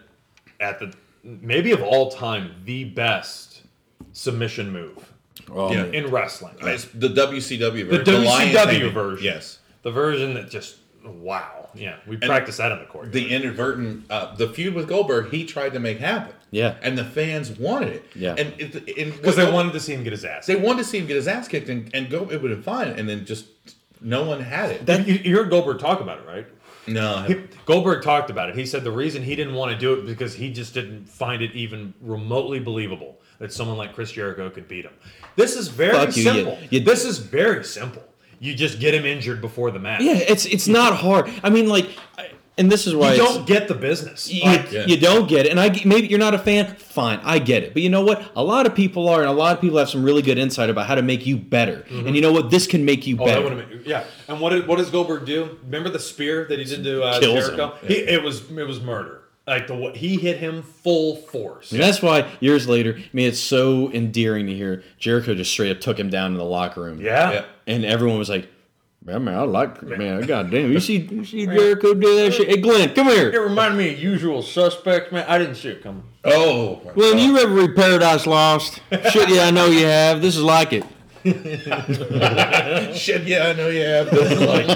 at 0.61 0.79
the 0.79 0.93
maybe 1.25 1.73
of 1.73 1.83
all 1.83 2.11
time 2.11 2.53
the 2.65 2.85
best 2.85 3.63
submission 4.13 4.73
move 4.73 5.13
Oh, 5.51 5.71
Yeah. 5.73 5.83
man. 5.85 5.95
in 5.95 6.07
wrestling. 6.11 6.55
It's 6.63 6.85
the 6.87 7.09
WCW 7.09 7.85
The 7.89 7.99
version. 7.99 8.25
Lion 8.25 8.53
WCW 8.55 8.79
Tamer. 8.79 8.91
version. 8.91 9.25
Yes. 9.25 9.59
The 9.83 9.91
version 9.91 10.35
that 10.35 10.51
just 10.51 10.77
wow. 11.05 11.71
Yeah, 11.75 11.97
we 12.07 12.17
practiced 12.17 12.59
that 12.59 12.73
in 12.73 12.79
the 12.81 12.85
court. 12.85 13.13
The 13.13 13.31
inadvertent, 13.31 14.05
uh, 14.11 14.35
the 14.35 14.49
feud 14.49 14.75
with 14.75 14.89
Goldberg, 14.89 15.31
he 15.31 15.45
tried 15.45 15.73
to 15.73 15.79
make 15.81 15.99
happen. 15.99 16.35
Yeah. 16.51 16.77
And 16.83 16.99
the 16.99 17.05
fans 17.05 17.51
wanted 17.59 17.89
it. 17.95 18.05
Yeah. 18.15 18.35
And 18.37 18.57
because 18.57 18.81
because 18.83 19.37
they 19.37 19.51
wanted 19.51 19.73
to 19.75 19.81
see 19.81 19.95
him 19.95 20.03
get 20.05 20.13
his 20.13 20.25
ass. 20.25 20.47
they 20.47 20.57
wanted 20.57 20.79
to 20.83 20.89
see 20.89 20.99
him 20.99 21.07
get 21.07 21.17
his 21.17 21.29
ass 21.29 21.47
kicked 21.49 21.69
and, 21.69 21.91
and 21.95 22.11
go. 22.11 22.29
It 22.31 22.43
would 22.43 22.51
have 22.51 22.61
been 22.61 22.63
fine. 22.63 22.89
And 22.89 23.09
then 23.09 23.25
just 23.25 23.47
no 24.01 24.25
one 24.25 24.41
had 24.41 24.71
it. 24.89 25.07
you, 25.07 25.15
you 25.15 25.37
heard 25.37 25.51
Goldberg 25.51 25.79
talk 25.79 26.01
about 26.01 26.19
it, 26.19 26.27
right? 26.27 26.47
no. 26.87 27.23
He- 27.29 27.41
Goldberg 27.67 28.03
talked 28.03 28.31
about 28.31 28.49
it. 28.49 28.57
He 28.57 28.67
said 28.67 28.83
the 28.83 28.91
reason 28.91 29.23
he 29.23 29.37
didn't 29.37 29.55
want 29.55 29.71
to 29.73 29.79
do 29.79 29.93
it 29.95 30.07
because 30.07 30.35
he 30.35 30.51
just 30.53 30.75
didn't 30.75 31.05
find 31.09 31.41
it 31.43 31.53
even 31.55 31.95
remotely 32.01 32.59
believable 32.59 33.21
that 33.39 33.53
someone 33.53 33.77
like 33.77 33.95
Chris 33.95 34.11
Jericho 34.13 34.51
could 34.51 34.67
beat 34.67 34.85
him. 34.85 34.93
This 35.37 35.55
is 35.57 35.69
very 35.69 35.93
Fuck 35.93 36.13
simple. 36.13 36.59
you- 36.63 36.79
you- 36.79 36.85
this 36.85 37.05
is 37.05 37.19
very 37.19 37.65
simple. 37.65 38.03
You 38.41 38.55
just 38.55 38.81
get 38.81 38.95
him 38.95 39.05
injured 39.05 39.41
before 39.43 39.71
the 39.71 39.79
match. 39.79 40.01
Yeah, 40.01 40.15
it's 40.15 40.47
it's 40.47 40.67
not 40.67 40.97
hard. 40.97 41.31
I 41.45 41.51
mean, 41.51 41.69
like, 41.69 41.91
I- 42.19 42.31
and 42.61 42.71
this 42.71 42.87
is 42.87 42.95
why 42.95 43.13
You 43.15 43.19
don't 43.19 43.47
get 43.47 43.67
the 43.67 43.75
business. 43.75 44.31
You, 44.33 44.45
Like, 44.45 44.71
Yeah. 44.71 44.85
you 44.87 44.97
don't 44.97 45.29
get 45.29 45.47
it, 45.47 45.51
and 45.51 45.59
I 45.59 45.69
maybe 45.85 46.07
you're 46.07 46.19
not 46.21 46.35
a 46.35 46.39
fan. 46.39 46.77
Fine, 46.77 47.21
I 47.25 47.39
get 47.41 47.65
it. 47.65 47.73
But 47.73 47.83
you 47.83 47.89
know 47.91 48.03
what? 48.05 48.23
A 48.37 48.45
lot 48.45 48.67
of 48.67 48.75
people 48.75 49.09
are, 49.09 49.21
and 49.21 49.29
a 49.29 49.33
lot 49.33 49.55
of 49.57 49.61
people 49.61 49.79
have 49.79 49.89
some 49.91 50.05
really 50.05 50.23
good 50.23 50.39
insight 50.39 50.71
about 50.71 50.87
how 50.87 50.95
to 50.95 51.03
make 51.03 51.27
you 51.27 51.37
better. 51.37 51.85
And 51.91 52.15
you 52.15 52.23
know 52.23 52.33
what? 52.33 52.51
This 52.51 52.67
can 52.69 52.85
make 52.85 53.07
you 53.07 53.17
Oh, 53.19 53.25
better. 53.25 53.43
would 53.43 53.53
have 53.53 53.87
yeah. 53.87 54.05
And 54.29 54.41
what 54.41 54.51
did, 54.51 54.69
what 54.69 54.79
does 54.79 54.91
Goldberg 54.91 55.25
do? 55.27 55.59
Remember 55.65 55.89
the 55.89 55.99
spear 55.99 56.45
that 56.49 56.59
he 56.59 56.65
did 56.65 56.85
to 56.85 57.03
uh, 57.03 57.19
Kills 57.19 57.47
Jericho? 57.47 57.75
him. 57.77 57.89
He, 57.89 57.95
it 57.95 58.23
was 58.23 58.49
it 58.51 58.67
was 58.67 58.81
murder. 58.81 59.17
Like 59.47 59.67
the 59.67 59.93
he 59.97 60.17
hit 60.17 60.37
him 60.37 60.63
full 60.63 61.17
force. 61.17 61.73
And 61.73 61.81
that's 61.81 62.01
why 62.03 62.29
years 62.41 62.69
later, 62.69 62.95
I 62.99 63.05
mean, 63.13 63.27
it's 63.27 63.41
so 63.41 63.91
endearing 63.93 64.47
to 64.47 64.55
hear 64.55 64.85
Jericho 64.99 65.35
just 65.35 65.51
straight 65.51 65.71
up 65.73 65.81
took 65.81 65.99
him 65.99 66.09
down 66.11 66.31
in 66.33 66.39
the 66.39 66.45
locker 66.45 66.83
room. 66.83 67.01
Yeah. 67.01 67.33
Yeah. 67.33 67.45
and 67.67 67.85
everyone 67.85 68.19
was 68.19 68.29
like, 68.29 68.49
"Man, 69.05 69.25
man 69.25 69.35
I 69.35 69.43
like 69.43 69.83
man. 69.83 70.23
God 70.23 70.51
damn, 70.51 70.73
you 70.73 70.81
see, 70.81 70.97
you 71.11 71.25
see 71.25 71.47
Jericho 71.47 71.95
do 71.95 72.17
that 72.17 72.33
shit? 72.33 72.49
Hey, 72.49 72.57
Glenn, 72.59 72.95
come 72.95 73.09
here. 73.09 73.31
It 73.31 73.39
reminded 73.41 73.79
me 73.79 73.95
of 73.95 73.99
Usual 73.99 74.43
Suspects, 74.43 75.13
man. 75.13 75.25
I 75.29 75.39
didn't 75.39 75.57
see 75.57 75.71
it 75.71 75.83
coming. 75.83 76.05
Oh. 76.25 76.81
my 76.85 76.93
Glenn, 76.93 77.17
God. 77.17 77.23
you 77.23 77.39
ever 77.39 77.55
read 77.55 77.77
Paradise 77.77 78.27
Lost? 78.27 78.81
shit, 79.11 79.29
yeah, 79.29 79.47
I 79.47 79.51
know 79.51 79.67
you 79.67 79.87
have. 79.87 80.21
This 80.21 80.37
is 80.37 80.43
like 80.43 80.73
it. 80.73 80.85
Shit, 82.97 83.25
yeah, 83.25 83.49
I 83.49 83.53
know 83.53 83.69
you 83.69 83.83
have. 83.83 84.11
This 84.11 84.33
is 84.33 84.41
like, 84.41 84.67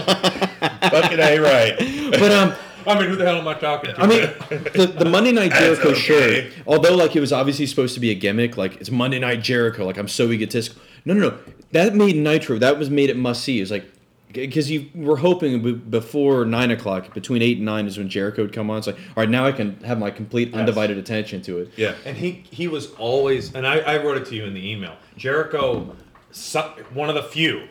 fucking 0.91 1.19
A 1.19 1.39
right. 1.39 2.11
But 2.11 2.33
um. 2.33 2.55
I 2.87 2.99
mean, 2.99 3.09
who 3.09 3.17
the 3.17 3.25
hell 3.25 3.37
am 3.37 3.49
I 3.49 3.55
talking 3.55 3.95
to? 3.95 3.99
I 3.99 4.07
mean, 4.07 4.21
the, 4.51 4.95
the 4.99 5.07
Monday 5.07 5.33
Night 5.33 5.53
Jericho 5.53 5.93
okay. 5.93 5.99
shirt, 5.99 6.53
although 6.67 6.95
like 6.95 7.17
it 7.17 7.21
was 7.21 7.33
obviously 7.33 7.65
supposed 7.65 7.95
to 7.95 8.01
be 8.01 8.11
a 8.11 8.15
gimmick, 8.15 8.59
like 8.59 8.79
it's 8.79 8.91
Monday 8.91 9.19
Night 9.19 9.43
Jericho, 9.43 9.87
like 9.87 9.97
I'm 9.97 10.07
so 10.07 10.31
egotistical. 10.31 10.83
No, 11.07 11.15
no, 11.15 11.31
no. 11.31 11.39
That 11.73 11.95
made 11.95 12.17
Nitro. 12.17 12.59
That 12.59 12.79
was 12.79 12.91
made 12.91 13.09
it 13.09 13.17
must 13.17 13.43
see. 13.43 13.61
It's 13.61 13.71
like 13.71 13.87
because 14.35 14.71
you 14.71 14.89
were 14.95 15.17
hoping 15.17 15.79
before 15.89 16.45
nine 16.45 16.71
o'clock, 16.71 17.15
between 17.15 17.41
eight 17.43 17.57
and 17.59 17.67
nine 17.67 17.87
is 17.87 17.97
when 17.99 18.09
Jericho 18.09 18.43
would 18.43 18.53
come 18.53 18.69
on. 18.71 18.79
It's 18.79 18.87
like, 18.87 18.97
all 18.97 19.23
right, 19.23 19.29
now 19.29 19.45
I 19.47 19.53
can 19.53 19.77
have 19.85 19.99
my 19.99 20.11
complete 20.11 20.53
undivided 20.55 20.99
attention 20.99 21.41
to 21.43 21.59
it. 21.61 21.71
Yeah. 21.77 21.95
And 22.05 22.17
he 22.17 22.45
he 22.51 22.69
was 22.69 22.93
always, 22.95 23.55
and 23.55 23.67
I, 23.67 23.79
I 23.79 24.03
wrote 24.03 24.17
it 24.19 24.27
to 24.27 24.35
you 24.35 24.45
in 24.45 24.55
the 24.55 24.71
email. 24.71 24.97
Jericho, 25.17 25.97
so, 26.31 26.63
one 26.93 27.09
of 27.09 27.15
the 27.15 27.23
few, 27.23 27.69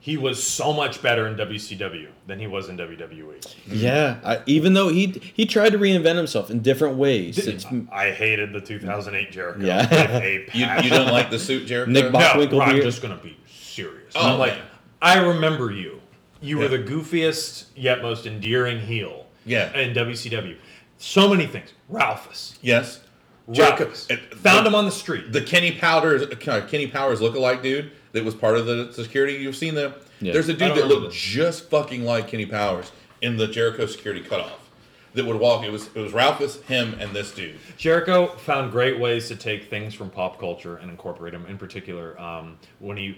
he 0.00 0.16
was 0.16 0.42
so 0.42 0.72
much 0.72 1.02
better 1.02 1.26
in 1.26 1.34
WCW 1.36 2.08
than 2.26 2.38
he 2.38 2.46
was 2.46 2.68
in 2.68 2.76
WWE. 2.76 3.54
Yeah, 3.66 4.18
I, 4.24 4.42
even 4.46 4.72
though 4.74 4.88
he 4.88 5.20
he 5.34 5.46
tried 5.46 5.70
to 5.70 5.78
reinvent 5.78 6.16
himself 6.16 6.50
in 6.50 6.60
different 6.60 6.96
ways. 6.96 7.38
It's, 7.38 7.66
I 7.92 8.10
hated 8.12 8.52
the 8.52 8.60
2008 8.60 9.30
Jericho. 9.32 9.64
Yeah. 9.64 9.82
You, 10.54 10.64
passion. 10.66 10.84
you 10.84 10.90
don't 10.90 11.12
like 11.12 11.30
the 11.30 11.38
suit, 11.38 11.66
Jericho? 11.66 11.90
Nick 11.90 12.12
Bach- 12.12 12.36
No, 12.36 12.46
Bockwinkel 12.46 12.60
I'm 12.62 12.72
beard? 12.74 12.84
just 12.84 13.02
gonna 13.02 13.16
be 13.16 13.36
serious. 13.52 14.12
Oh, 14.14 14.32
I'm 14.34 14.38
like, 14.38 14.52
man. 14.54 14.62
I 15.02 15.18
remember 15.18 15.70
you. 15.72 16.00
You 16.40 16.58
were 16.58 16.68
the 16.68 16.78
goofiest 16.78 17.66
yet 17.74 18.02
most 18.02 18.26
endearing 18.26 18.80
heel. 18.80 19.26
Yeah. 19.44 19.76
In 19.76 19.94
WCW, 19.94 20.56
so 20.98 21.28
many 21.28 21.46
things. 21.46 21.72
Ralphus. 21.88 22.58
Yes. 22.62 23.00
Ralphus. 23.46 24.08
uh, 24.10 24.16
Found 24.36 24.66
the- 24.66 24.70
him 24.70 24.74
on 24.74 24.84
the 24.84 24.90
street. 24.90 25.32
The 25.32 25.40
Kenny 25.40 25.72
Powers, 25.72 26.22
uh, 26.22 26.66
Kenny 26.68 26.88
Powers 26.88 27.20
lookalike 27.20 27.62
dude 27.62 27.92
that 28.12 28.24
was 28.24 28.34
part 28.34 28.56
of 28.56 28.66
the 28.66 28.92
security. 28.92 29.34
You've 29.34 29.56
seen 29.56 29.74
them. 29.74 29.94
Yeah. 30.20 30.32
There's 30.32 30.48
a 30.48 30.52
dude 30.54 30.74
that 30.76 30.86
looked 30.88 31.12
this. 31.12 31.14
just 31.20 31.70
fucking 31.70 32.04
like 32.04 32.28
Kenny 32.28 32.46
Powers 32.46 32.90
in 33.22 33.36
the 33.36 33.46
Jericho 33.46 33.86
security 33.86 34.22
cutoff. 34.22 34.60
That 35.14 35.24
would 35.24 35.36
walk. 35.36 35.64
It 35.64 35.70
was 35.70 35.86
it 35.94 36.00
was 36.00 36.12
Ralphus, 36.12 36.60
him, 36.64 36.94
and 37.00 37.10
this 37.16 37.30
dude. 37.32 37.54
Jericho 37.78 38.26
found 38.36 38.70
great 38.72 38.98
ways 38.98 39.28
to 39.28 39.36
take 39.36 39.70
things 39.70 39.94
from 39.94 40.10
pop 40.10 40.38
culture 40.38 40.76
and 40.76 40.90
incorporate 40.90 41.32
them. 41.32 41.46
In 41.46 41.56
particular, 41.56 42.20
um, 42.20 42.58
when 42.80 42.98
he, 42.98 43.16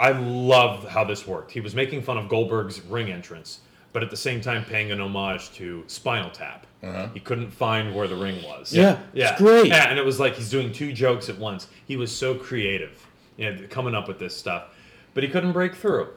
I 0.00 0.12
love 0.12 0.88
how 0.88 1.04
this 1.04 1.26
worked. 1.26 1.50
He 1.50 1.60
was 1.60 1.74
making 1.74 2.00
fun 2.02 2.16
of 2.16 2.28
Goldberg's 2.28 2.80
ring 2.86 3.10
entrance, 3.12 3.60
but 3.92 4.02
at 4.02 4.10
the 4.10 4.16
same 4.16 4.40
time 4.40 4.64
paying 4.64 4.90
an 4.90 5.00
homage 5.00 5.52
to 5.56 5.84
Spinal 5.88 6.30
Tap. 6.30 6.66
Uh-huh. 6.82 7.08
He 7.12 7.20
couldn't 7.20 7.50
find 7.50 7.94
where 7.94 8.08
the 8.08 8.16
ring 8.16 8.42
was. 8.42 8.72
Yeah, 8.72 8.98
yeah, 9.12 9.32
it's 9.32 9.38
great. 9.40 9.66
Yeah, 9.66 9.90
and 9.90 9.98
it 9.98 10.04
was 10.04 10.18
like 10.18 10.36
he's 10.36 10.48
doing 10.50 10.72
two 10.72 10.94
jokes 10.94 11.28
at 11.28 11.36
once. 11.38 11.68
He 11.86 11.96
was 11.96 12.16
so 12.16 12.34
creative, 12.34 13.06
you 13.36 13.50
know, 13.52 13.66
coming 13.68 13.94
up 13.94 14.08
with 14.08 14.18
this 14.18 14.34
stuff, 14.34 14.74
but 15.12 15.22
he 15.22 15.28
couldn't 15.28 15.52
break 15.52 15.74
through. 15.74 16.08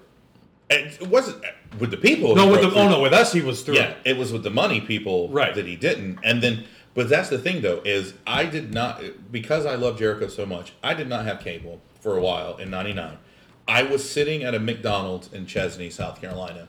And 0.69 0.87
it 0.87 1.09
wasn't 1.09 1.43
with 1.77 1.91
the 1.91 1.97
people. 1.97 2.35
No, 2.37 2.47
with 2.49 2.61
the 2.61 2.67
broke 2.69 2.77
oh 2.77 2.87
no, 2.87 3.01
with 3.01 3.11
us 3.11 3.33
he 3.33 3.41
was 3.41 3.63
through. 3.63 3.75
Yeah, 3.75 3.95
it 4.05 4.15
was 4.15 4.31
with 4.31 4.43
the 4.43 4.49
money 4.49 4.79
people 4.79 5.27
Right. 5.27 5.53
that 5.53 5.65
he 5.65 5.75
didn't. 5.75 6.19
And 6.23 6.41
then, 6.41 6.63
but 6.93 7.09
that's 7.09 7.27
the 7.27 7.37
thing 7.37 7.61
though 7.61 7.81
is 7.83 8.13
I 8.25 8.45
did 8.45 8.73
not 8.73 9.03
because 9.29 9.65
I 9.65 9.75
love 9.75 9.99
Jericho 9.99 10.29
so 10.29 10.45
much. 10.45 10.71
I 10.81 10.93
did 10.93 11.09
not 11.09 11.25
have 11.25 11.41
cable 11.41 11.81
for 11.99 12.17
a 12.17 12.21
while 12.21 12.55
in 12.55 12.69
'99. 12.69 13.17
I 13.67 13.83
was 13.83 14.07
sitting 14.09 14.43
at 14.43 14.53
a 14.55 14.59
McDonald's 14.59 15.31
in 15.31 15.45
Chesnee, 15.45 15.89
South 15.89 16.19
Carolina, 16.21 16.67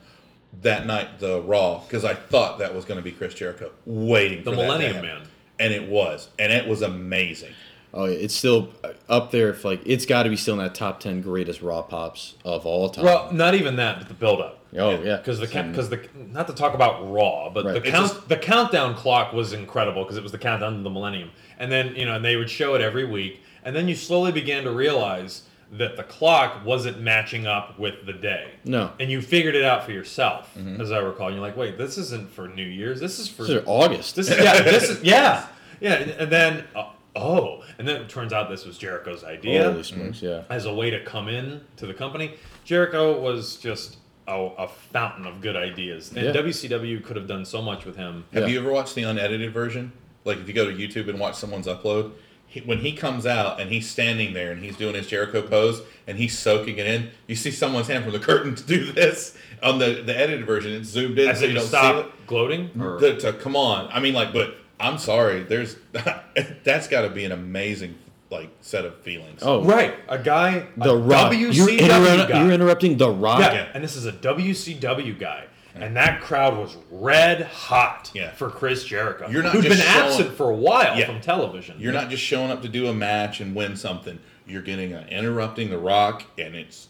that 0.63 0.87
night, 0.87 1.19
the 1.19 1.41
Raw, 1.43 1.79
because 1.81 2.05
I 2.05 2.15
thought 2.15 2.59
that 2.61 2.75
was 2.75 2.85
going 2.85 2.99
to 2.99 3.03
be 3.03 3.11
Chris 3.13 3.35
Jericho, 3.35 3.73
waiting 3.85 4.45
The 4.45 4.51
for 4.53 4.57
that 4.57 4.63
to 4.63 4.63
Millennium 4.63 4.95
happen. 4.95 5.09
Man. 5.21 5.23
and 5.59 5.73
it 5.75 5.89
was, 5.89 6.29
and 6.39 6.53
it 6.53 6.69
was 6.69 6.83
amazing. 6.83 7.53
Oh, 7.93 8.07
yeah, 8.07 8.17
it's 8.19 8.35
still 8.35 8.71
uh, 8.83 8.91
up 9.09 9.31
there. 9.31 9.51
If 9.51 9.65
like 9.65 9.81
it's 9.87 10.05
got 10.07 10.25
to 10.25 10.29
be 10.31 10.37
still 10.37 10.55
in 10.55 10.61
that 10.65 10.75
top 10.75 10.99
ten 11.01 11.21
greatest 11.21 11.63
raw 11.63 11.81
pops 11.83 12.35
of 12.45 12.67
all 12.67 12.89
time. 12.89 13.05
Well, 13.05 13.33
not 13.33 13.55
even 13.55 13.77
that, 13.77 13.99
but 13.99 14.09
the 14.09 14.15
build 14.15 14.41
up. 14.41 14.59
oh 14.77 15.01
yeah, 15.03 15.17
because 15.19 15.39
the 15.39 15.47
because 15.47 15.91
the 15.91 16.09
not 16.33 16.49
to 16.49 16.55
talk 16.55 16.75
about 16.75 17.09
Raw, 17.13 17.51
but 17.51 17.65
Right. 17.65 17.75
the 17.75 17.81
count 17.81 18.09
just- 18.13 18.29
the 18.29 18.37
countdown 18.37 18.95
clock 18.97 19.33
was 19.33 19.53
incredible 19.53 20.03
because 20.03 20.17
it 20.17 20.25
was 20.25 20.33
the 20.33 20.39
countdown 20.39 20.77
to 20.77 20.83
the 20.83 20.91
millennium, 20.91 21.31
and 21.57 21.71
then 21.71 21.95
you 21.95 22.05
know 22.05 22.17
and 22.17 22.25
they 22.25 22.35
would 22.35 22.51
show 22.51 22.75
it 22.75 22.81
every 22.81 23.05
week, 23.05 23.41
and 23.65 23.77
then 23.77 23.87
you 23.87 23.95
slowly 23.95 24.33
began 24.33 24.65
to 24.65 24.73
realize 24.73 25.43
that 25.79 25.97
the 25.97 26.05
clock 26.05 26.65
wasn't 26.65 27.01
matching 27.01 27.47
up 27.47 27.79
with 27.79 28.07
the 28.07 28.13
day. 28.13 28.51
No. 28.65 28.93
and 29.01 29.11
you 29.11 29.21
figured 29.21 29.55
it 29.57 29.65
out 29.65 29.85
for 29.85 29.93
yourself, 29.93 30.57
as 30.79 30.93
I 30.93 30.99
recall. 30.99 31.29
And 31.29 31.37
you're 31.37 31.45
like, 31.45 31.57
wait, 31.57 31.77
this 31.79 31.99
isn't 31.99 32.31
for 32.31 32.47
New 32.49 32.63
Year's. 32.67 33.01
This 33.01 33.19
is 33.19 33.29
for 33.29 33.43
This 33.43 33.51
is 33.63 33.65
August. 33.67 34.15
this 34.17 34.31
is 34.31 34.39
yeah, 34.39 34.63
this 34.63 34.89
is 34.91 35.03
yeah, 35.03 35.47
yeah, 35.81 35.95
and, 35.95 36.11
and 36.13 36.31
then 36.33 36.65
uh, 36.77 36.91
oh, 37.17 37.65
and 37.79 37.89
then 37.89 38.01
it 38.03 38.09
turns 38.09 38.33
out 38.33 38.49
this 38.49 38.65
was 38.65 38.79
Jericho's 38.79 39.25
idea 39.25 39.65
Holy 39.71 39.83
smokes, 39.83 40.23
yeah. 40.23 40.43
as 40.51 40.67
a 40.67 40.73
way 40.75 40.91
to 40.91 41.03
come 41.05 41.29
in 41.29 41.61
to 41.77 41.87
the 41.87 41.95
company. 41.95 42.35
Jericho 42.65 43.21
was 43.21 43.57
just 43.57 43.97
a, 44.29 44.35
a 44.59 44.69
fountain 44.69 45.27
of 45.27 45.41
good 45.41 45.57
ideas, 45.57 46.13
and 46.13 46.27
Yeah. 46.27 46.33
WCW 46.43 47.03
could 47.05 47.17
have 47.17 47.27
done 47.27 47.45
so 47.45 47.61
much 47.61 47.85
with 47.85 47.97
him. 47.97 48.25
Have 48.33 48.45
Yeah. 48.45 48.49
you 48.51 48.61
ever 48.61 48.73
watched 48.73 48.95
the 48.95 49.03
unedited 49.03 49.53
version? 49.53 49.93
Like 50.25 50.39
if 50.39 50.47
you 50.49 50.55
go 50.55 50.71
to 50.71 50.75
YouTube 50.77 51.09
and 51.09 51.19
watch 51.19 51.35
someone's 51.35 51.67
upload, 51.67 52.13
he, 52.55 52.61
when 52.61 52.79
he 52.79 52.93
comes 52.93 53.27
out 53.27 53.61
and 53.61 53.69
he's 53.71 53.91
standing 53.91 54.33
there 54.33 54.53
and 54.53 54.63
he's 54.63 54.77
doing 54.77 54.95
his 54.95 55.09
Jericho 55.09 55.43
pose 55.43 55.83
and 56.07 56.17
he's 56.17 56.39
soaking 56.39 56.79
it 56.79 56.87
in, 56.87 57.11
you 57.27 57.35
see 57.35 57.51
someone's 57.51 57.89
hand 57.89 58.05
from 58.05 58.13
the 58.13 58.19
curtain 58.31 58.55
to 58.55 58.63
do 58.63 58.93
this 58.93 59.37
on 59.63 59.79
the 59.81 60.03
the 60.07 60.17
edited 60.17 60.47
version. 60.47 60.73
It's 60.73 60.89
zoomed 60.89 61.19
in 61.19 61.29
As 61.29 61.39
so 61.41 61.45
if 61.47 61.51
you 61.51 61.55
you 61.55 61.61
don't 61.61 61.69
stop 61.69 62.05
see 62.07 62.11
gloating? 62.29 62.71
Or, 62.81 62.99
The- 63.01 63.17
to- 63.17 63.33
come 63.33 63.57
on, 63.57 63.89
I 63.93 63.99
mean, 64.01 64.15
like, 64.15 64.33
but 64.33 64.55
I'm 64.79 64.99
sorry. 64.99 65.43
There's 65.43 65.77
that's 66.65 66.87
got 66.89 67.03
to 67.03 67.11
be 67.11 67.25
an 67.25 67.33
amazing 67.33 67.97
like 68.31 68.51
set 68.61 68.85
of 68.85 68.97
feelings. 69.01 69.41
Oh, 69.43 69.63
right. 69.65 69.95
A 70.09 70.19
guy, 70.19 70.67
The 70.77 70.91
a 70.91 70.97
Rock. 70.97 71.33
WCW 71.33 71.55
you're, 71.55 71.69
interru- 71.69 72.29
guy. 72.29 72.43
you're 72.43 72.53
interrupting 72.53 72.97
The 72.97 73.11
Rock. 73.11 73.41
Yeah, 73.41 73.53
Yeah. 73.55 73.69
and 73.75 73.83
this 73.85 73.97
is 73.97 74.07
a 74.07 74.13
WCW 74.13 75.19
guy. 75.19 75.47
And 75.75 75.97
that 75.97 76.21
crowd 76.21 76.57
was 76.57 76.77
red 76.91 77.43
hot 77.43 78.11
Yeah. 78.15 78.31
for 78.33 78.49
Chris 78.49 78.85
Jericho. 78.85 79.29
You're 79.29 79.43
not 79.43 79.53
who's 79.53 79.65
just 79.65 79.79
been 79.79 79.87
absent 79.89 80.37
for 80.37 80.51
a 80.51 80.55
while 80.55 80.97
Yeah. 80.99 81.07
from 81.07 81.21
television. 81.21 81.77
You're 81.81 81.93
not 81.93 82.11
just 82.11 82.23
showing 82.23 82.51
up 82.51 82.63
to 82.63 82.69
do 82.69 82.87
a 82.87 82.95
match 82.95 83.41
and 83.41 83.55
win 83.57 83.77
something. 83.77 84.19
You're 84.47 84.63
getting 84.63 84.93
an 84.93 85.09
interrupting 85.09 85.71
the 85.71 85.79
Rock, 85.79 86.25
and 86.39 86.55
it's 86.55 86.89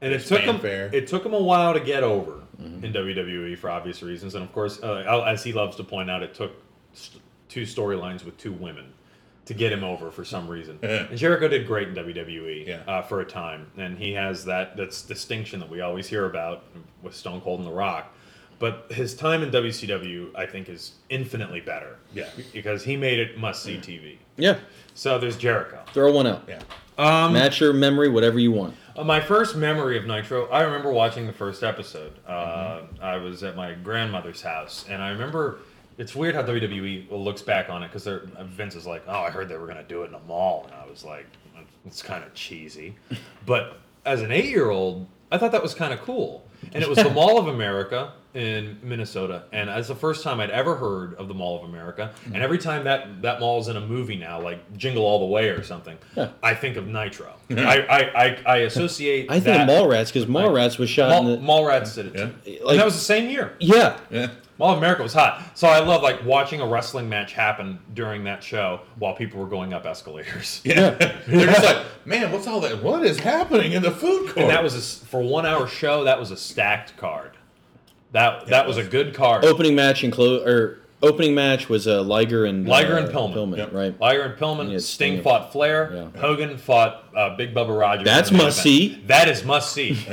and 0.00 0.12
it 0.12 0.16
It's 0.16 0.28
took 0.28 0.40
him. 0.42 0.60
It 0.64 1.06
took 1.08 1.24
him 1.26 1.32
a 1.34 1.42
while 1.42 1.74
to 1.74 1.80
get 1.80 2.02
over 2.02 2.32
Mm-hmm. 2.60 2.84
in 2.86 2.92
WWE 2.92 3.56
for 3.56 3.70
obvious 3.70 4.02
reasons, 4.02 4.34
and 4.34 4.42
of 4.42 4.52
course, 4.52 4.82
uh, 4.82 5.22
as 5.26 5.44
he 5.44 5.52
loves 5.52 5.76
to 5.76 5.84
point 5.84 6.10
out, 6.10 6.24
it 6.24 6.34
took 6.34 6.50
st- 6.92 7.22
two 7.48 7.62
storylines 7.62 8.24
with 8.24 8.36
two 8.36 8.50
women 8.52 8.86
to 9.48 9.54
get 9.54 9.72
him 9.72 9.82
over 9.82 10.10
for 10.10 10.24
some 10.24 10.46
reason. 10.48 10.78
and 10.82 11.16
Jericho 11.18 11.48
did 11.48 11.66
great 11.66 11.88
in 11.88 11.94
WWE 11.94 12.66
Yeah. 12.66 12.82
uh, 12.86 13.02
for 13.02 13.20
a 13.20 13.24
time, 13.24 13.66
and 13.76 13.98
he 13.98 14.12
has 14.12 14.44
that 14.46 14.76
that's 14.76 15.02
distinction 15.02 15.58
that 15.60 15.68
we 15.68 15.80
always 15.80 16.06
hear 16.06 16.24
about 16.26 16.62
with 17.02 17.14
Stone 17.14 17.40
Cold 17.42 17.58
and 17.60 17.66
The 17.68 17.72
Rock. 17.72 18.14
But 18.60 18.86
his 18.90 19.14
time 19.14 19.44
in 19.44 19.50
WCW, 19.52 20.30
I 20.34 20.44
think, 20.44 20.68
is 20.68 20.92
infinitely 21.10 21.60
better. 21.60 21.96
Yeah. 22.12 22.28
because 22.52 22.82
he 22.84 22.96
made 22.96 23.20
it 23.20 23.38
must 23.38 23.62
see 23.62 23.76
TV. 23.76 24.16
Yeah. 24.36 24.58
So 24.94 25.18
there's 25.18 25.36
Jericho. 25.36 25.80
Throw 25.92 26.12
one 26.12 26.26
out. 26.26 26.42
yeah. 26.48 26.60
Um, 26.98 27.32
Match 27.34 27.60
your 27.60 27.72
memory, 27.72 28.08
whatever 28.08 28.40
you 28.40 28.50
want. 28.50 28.74
Uh, 28.96 29.04
my 29.04 29.20
first 29.20 29.54
memory 29.54 29.96
of 29.96 30.06
Nitro, 30.06 30.46
I 30.48 30.62
remember 30.62 30.90
watching 30.92 31.28
the 31.28 31.32
first 31.32 31.62
episode. 31.62 32.12
Uh, 32.26 32.80
Mm-hmm. 32.80 33.02
I 33.04 33.16
was 33.18 33.44
at 33.44 33.54
my 33.54 33.74
grandmother's 33.74 34.42
house, 34.42 34.84
and 34.88 35.00
I 35.00 35.10
remember 35.10 35.60
it's 35.98 36.14
weird 36.14 36.34
how 36.34 36.42
WWE 36.42 37.10
looks 37.10 37.42
back 37.42 37.68
on 37.68 37.82
it 37.82 37.92
because 37.92 38.08
Vince 38.46 38.74
is 38.74 38.86
like, 38.86 39.02
"Oh, 39.06 39.20
I 39.20 39.30
heard 39.30 39.48
they 39.48 39.56
were 39.56 39.66
going 39.66 39.78
to 39.78 39.82
do 39.82 40.02
it 40.02 40.08
in 40.08 40.14
a 40.14 40.20
mall," 40.20 40.64
and 40.66 40.74
I 40.74 40.88
was 40.88 41.04
like, 41.04 41.26
"It's 41.84 42.02
kind 42.02 42.24
of 42.24 42.32
cheesy," 42.34 42.96
but 43.44 43.78
as 44.06 44.22
an 44.22 44.32
eight-year-old, 44.32 45.06
I 45.30 45.38
thought 45.38 45.52
that 45.52 45.62
was 45.62 45.74
kind 45.74 45.92
of 45.92 46.00
cool. 46.00 46.44
And 46.72 46.82
it 46.82 46.88
was 46.88 46.98
the 46.98 47.10
Mall 47.14 47.38
of 47.38 47.46
America 47.46 48.12
in 48.34 48.78
Minnesota, 48.82 49.44
and 49.52 49.70
it's 49.70 49.88
the 49.88 49.94
first 49.94 50.22
time 50.24 50.40
I'd 50.40 50.50
ever 50.50 50.74
heard 50.74 51.14
of 51.14 51.28
the 51.28 51.34
Mall 51.34 51.56
of 51.56 51.68
America. 51.68 52.12
Mm-hmm. 52.22 52.34
And 52.34 52.42
every 52.42 52.58
time 52.58 52.84
that 52.84 53.22
that 53.22 53.38
mall 53.40 53.60
is 53.60 53.68
in 53.68 53.76
a 53.76 53.80
movie 53.80 54.16
now, 54.16 54.40
like 54.40 54.76
Jingle 54.76 55.04
All 55.04 55.20
the 55.20 55.26
Way 55.26 55.50
or 55.50 55.62
something, 55.62 55.96
I 56.42 56.54
think 56.54 56.76
of 56.76 56.86
Nitro. 56.86 57.32
I, 57.50 57.80
I, 57.80 57.98
I, 58.00 58.42
I 58.46 58.56
associate. 58.58 59.30
I 59.30 59.34
think 59.34 59.44
that, 59.44 59.68
of 59.68 59.74
Mallrats 59.74 60.12
because 60.12 60.26
Mallrats 60.26 60.78
was 60.78 60.90
shot 60.90 61.10
Mall, 61.10 61.28
in 61.28 61.40
the. 61.40 61.46
Mallrats 61.46 61.94
did 61.94 62.06
it 62.06 62.14
too. 62.14 62.64
Like- 62.64 62.72
and 62.72 62.78
that 62.80 62.84
was 62.84 62.94
the 62.94 63.00
same 63.00 63.30
year. 63.30 63.54
yeah. 63.60 63.98
Yeah. 64.10 64.28
Mall 64.58 64.72
of 64.72 64.78
America 64.78 65.04
was 65.04 65.12
hot. 65.12 65.42
So 65.54 65.68
I 65.68 65.78
love 65.78 66.02
like 66.02 66.24
watching 66.24 66.60
a 66.60 66.66
wrestling 66.66 67.08
match 67.08 67.32
happen 67.32 67.78
during 67.94 68.24
that 68.24 68.42
show 68.42 68.80
while 68.98 69.14
people 69.14 69.40
were 69.40 69.46
going 69.46 69.72
up 69.72 69.86
escalators. 69.86 70.60
Yeah. 70.64 70.90
They're 71.28 71.46
just 71.46 71.64
like, 71.64 71.86
man, 72.04 72.32
what's 72.32 72.46
all 72.46 72.60
that? 72.60 72.82
What 72.82 73.04
is 73.04 73.20
happening 73.20 73.72
in 73.72 73.82
the 73.82 73.92
food 73.92 74.26
court? 74.26 74.38
And 74.38 74.50
that 74.50 74.62
was 74.62 74.74
a 74.74 74.78
s 74.78 74.98
for 74.98 75.22
one 75.22 75.46
hour 75.46 75.68
show. 75.68 76.04
That 76.04 76.18
was 76.18 76.30
a 76.32 76.36
stacked 76.36 76.96
card. 76.96 77.32
That 78.12 78.46
that 78.46 78.66
was 78.66 78.76
a 78.76 78.84
good 78.84 79.14
card. 79.14 79.44
Opening 79.44 79.76
match 79.76 80.02
and 80.02 80.12
close 80.12 80.44
or 80.44 80.80
opening 81.02 81.34
match 81.34 81.68
was 81.68 81.86
uh, 81.86 82.02
Liger 82.02 82.44
and 82.44 82.66
Liger 82.66 82.94
uh, 82.96 83.04
and 83.04 83.08
Pillman. 83.10 83.56
Yep. 83.56 83.72
right? 83.72 84.00
Liger 84.00 84.22
and 84.22 84.34
Pillman. 84.38 84.72
Yeah, 84.72 84.78
Sting 84.78 85.14
Sting. 85.14 85.22
fought 85.22 85.52
Flair. 85.52 85.92
Yeah. 85.94 86.20
Hogan 86.20 86.56
fought 86.58 87.04
uh, 87.14 87.36
Big 87.36 87.54
Bubba 87.54 87.78
Rogers. 87.78 88.04
That's 88.04 88.30
in 88.30 88.36
the 88.36 88.38
main 88.38 88.46
must 88.46 88.66
event. 88.66 88.94
see. 88.94 89.02
That 89.06 89.28
is 89.28 89.44
must 89.44 89.72
see. 89.72 89.92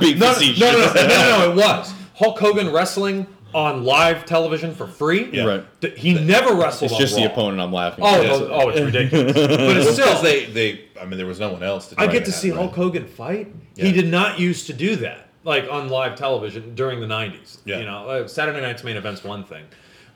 Big 0.00 0.18
no, 0.18 0.26
no, 0.26 0.34
facetious. 0.34 0.60
no, 0.60 0.72
no, 0.72 0.92
no, 0.92 1.06
no, 1.06 1.38
no, 1.38 1.50
it 1.52 1.56
was 1.56 1.94
Hulk 2.16 2.38
Hogan 2.38 2.70
wrestling 2.70 3.26
on 3.54 3.84
live 3.84 4.24
television 4.24 4.74
for 4.74 4.86
free. 4.86 5.30
Yeah. 5.32 5.44
Right. 5.44 5.80
Th- 5.80 5.98
He 5.98 6.14
never 6.14 6.54
wrestled. 6.54 6.90
It's 6.90 6.94
on 6.94 7.00
just 7.00 7.16
the 7.16 7.22
Raw. 7.26 7.32
opponent 7.32 7.60
I'm 7.60 7.72
laughing. 7.72 8.04
Oh, 8.04 8.22
at. 8.22 8.26
oh, 8.30 8.48
oh, 8.50 8.68
it's 8.70 8.80
ridiculous. 8.80 9.32
but 9.34 9.76
it's 9.76 9.92
still, 9.92 10.06
still, 10.08 10.22
they, 10.22 10.46
they, 10.46 10.84
I 11.00 11.04
mean, 11.04 11.18
there 11.18 11.26
was 11.26 11.40
no 11.40 11.52
one 11.52 11.62
else 11.62 11.88
to 11.88 11.94
I 12.00 12.04
try 12.04 12.12
get 12.14 12.24
to 12.26 12.32
see 12.32 12.50
right? 12.50 12.58
Hulk 12.60 12.74
Hogan 12.74 13.06
fight. 13.06 13.52
He 13.76 13.86
Yeah. 13.88 13.92
did 13.92 14.08
not 14.08 14.38
used 14.38 14.66
to 14.66 14.72
do 14.72 14.96
that, 14.96 15.28
like 15.44 15.66
on 15.70 15.88
live 15.88 16.16
television 16.16 16.74
during 16.74 17.00
the 17.00 17.06
'90s. 17.06 17.58
Yeah. 17.64 17.78
You 17.78 17.84
know, 17.86 18.08
uh, 18.08 18.28
Saturday 18.28 18.60
Night's 18.60 18.84
main 18.84 18.96
event's 18.96 19.24
one 19.24 19.44
thing, 19.44 19.64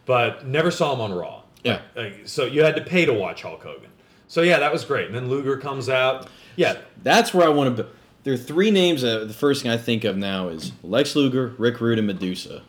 but 0.07 0.47
never 0.47 0.71
saw 0.71 0.93
him 0.95 1.01
on 1.01 1.13
Raw. 1.13 1.43
Yeah. 1.63 1.81
Like, 1.97 2.23
so 2.25 2.45
you 2.45 2.63
had 2.63 2.77
to 2.77 2.83
pay 2.83 3.07
to 3.07 3.13
watch 3.15 3.43
Hulk 3.43 3.63
Hogan. 3.63 3.91
So 4.29 4.43
yeah, 4.43 4.59
that 4.59 4.73
was 4.73 4.85
great. 4.85 5.07
And 5.07 5.15
then 5.15 5.29
Luger 5.29 5.57
comes 5.57 5.89
out. 5.89 6.29
Yeah, 6.57 6.77
That's 7.03 7.33
where 7.35 7.47
I 7.47 7.51
want 7.51 7.77
to. 7.79 7.87
There 8.23 8.33
are 8.33 8.39
three 8.39 8.71
names. 8.71 9.03
That, 9.03 9.29
the 9.29 9.35
first 9.35 9.63
thing 9.63 9.71
I 9.71 9.77
think 9.77 10.05
of 10.05 10.17
now 10.17 10.49
is 10.49 10.73
Lex 10.83 11.15
Luger, 11.17 11.55
Rick 11.59 11.81
Rude, 11.81 11.99
and 11.99 12.07
Medusa, 12.07 12.63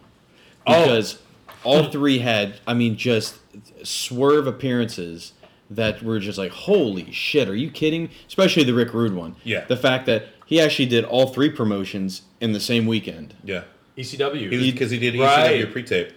Oh. 0.68 0.84
because 0.84 1.20
all 1.64 1.84
three 1.92 2.20
had, 2.20 2.60
I 2.68 2.74
mean, 2.74 2.96
just 2.98 3.40
swerve 3.84 4.48
appearances 4.48 5.34
that 5.70 6.04
were 6.04 6.20
just 6.20 6.38
like, 6.38 6.52
holy 6.52 7.12
shit, 7.12 7.48
are 7.50 7.56
you 7.56 7.72
kidding? 7.72 8.10
Especially 8.28 8.64
the 8.64 8.74
Rick 8.74 8.94
Rude 8.94 9.14
one. 9.14 9.36
Yeah. 9.44 9.66
The 9.66 9.78
fact 9.78 10.06
that 10.06 10.28
he 10.46 10.62
actually 10.62 10.86
did 10.86 11.06
all 11.06 11.28
three 11.28 11.50
promotions 11.50 12.24
in 12.40 12.54
the 12.54 12.60
same 12.60 12.86
weekend. 12.86 13.34
Yeah. 13.44 13.64
ECW. 13.98 14.50
Because 14.50 14.92
he, 14.92 15.00
did 15.00 15.18
Right. 15.20 15.62
ECW 15.62 15.72
pre-tape. 15.72 16.08
It 16.10 16.16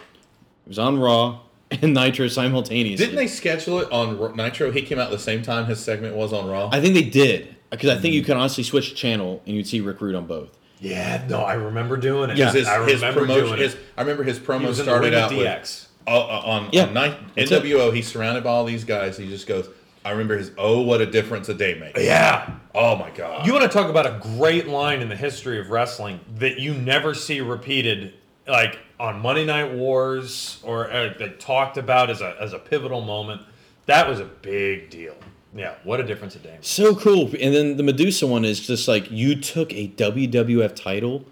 was 0.67 0.79
on 0.79 0.99
Raw 0.99 1.41
and 1.71 1.95
Nitro 1.95 2.29
simultaneously. 2.29 3.05
Didn't 3.05 3.17
they 3.17 3.27
schedule 3.27 3.79
it 3.81 3.91
on 3.91 4.19
Ro- 4.19 4.33
Nitro? 4.33 4.71
He 4.71 4.83
came 4.83 4.99
out 4.99 5.11
the 5.11 5.19
same 5.19 5.43
time 5.43 5.67
his 5.67 5.81
segment 5.81 6.15
was 6.15 6.33
on 6.33 6.49
Raw. 6.49 6.69
I 6.73 6.81
think 6.81 6.95
they 6.95 7.09
did 7.09 7.57
because 7.71 7.91
I 7.91 7.95
think 7.95 8.13
hmm. 8.13 8.17
you 8.17 8.23
could 8.23 8.37
honestly 8.37 8.65
switch 8.65 8.95
channel 8.95 9.43
and 9.47 9.57
you'd 9.57 9.67
see 9.67 9.81
Rick 9.81 10.01
Rude 10.01 10.15
on 10.15 10.27
both. 10.27 10.58
Yeah, 10.81 11.25
no, 11.29 11.41
I 11.43 11.55
remember 11.55 11.97
doing 11.97 12.31
it. 12.31 12.37
Yeah. 12.37 12.53
his, 12.53 12.67
I 12.69 12.83
his 12.85 12.95
remember 13.03 13.21
promotion. 13.21 13.45
doing 13.47 13.59
His, 13.61 13.75
it. 13.75 13.81
I 13.97 14.03
remember 14.03 14.23
his 14.25 14.39
promo 14.39 14.67
was 14.69 14.79
in 14.81 14.87
the 14.87 14.93
started 14.93 15.15
out 15.15 15.31
with 15.31 15.39
with 15.41 15.47
DX. 15.47 15.87
uh, 16.07 16.11
uh, 16.11 16.43
on, 16.45 16.69
Yeah, 16.73 16.85
on 16.85 16.95
Ni- 16.95 17.17
that's 17.37 17.51
it. 17.51 17.63
NWO. 17.65 17.93
He's 17.95 18.07
surrounded 18.09 18.45
by 18.45 18.51
all 18.51 18.65
these 18.65 18.85
guys. 18.85 19.17
He 19.19 19.29
just 19.29 19.47
goes. 19.47 19.69
I 20.05 20.13
remember 20.13 20.39
his. 20.39 20.53
Oh, 20.57 20.81
what 20.83 21.01
a 21.01 21.07
difference 21.07 21.49
a 21.49 21.55
day 21.55 21.75
makes. 21.79 22.01
Yeah. 22.03 22.55
Oh 22.75 22.97
my 22.97 23.11
god. 23.11 23.47
You 23.47 23.53
want 23.53 23.65
to 23.65 23.69
talk 23.77 23.91
about 23.91 24.07
a 24.07 24.19
great 24.37 24.69
line 24.69 25.03
in 25.03 25.09
the 25.09 25.17
history 25.17 25.59
of 25.61 25.71
wrestling 25.71 26.21
that 26.37 26.59
you 26.61 26.73
never 26.73 27.13
see 27.13 27.41
repeated, 27.41 28.15
like 28.47 28.79
on 29.01 29.21
Monday 29.21 29.45
Night 29.45 29.75
Wars, 29.75 30.61
or 30.63 30.91
uh, 30.91 31.13
that 31.19 31.41
talked 31.41 31.77
about 31.77 32.09
as 32.11 32.21
a 32.21 32.37
as 32.41 32.53
a 32.53 32.59
pivotal 32.59 33.01
moment. 33.01 33.43
That 33.87 34.09
was 34.09 34.21
a 34.21 34.25
big 34.25 34.91
deal. 34.91 35.17
Yeah, 35.57 35.75
what 35.85 35.99
a 36.01 36.03
difference 36.03 36.37
a 36.37 36.39
day. 36.41 36.59
So 36.61 36.95
cool. 36.95 37.31
And 37.41 37.55
then 37.55 37.77
the 37.77 37.83
Medusa 37.83 38.27
one 38.27 38.45
is 38.45 38.67
just 38.67 38.87
like 38.87 39.11
you 39.11 39.35
took 39.35 39.73
a 39.73 39.89
WWF 39.89 40.75
title 40.77 41.25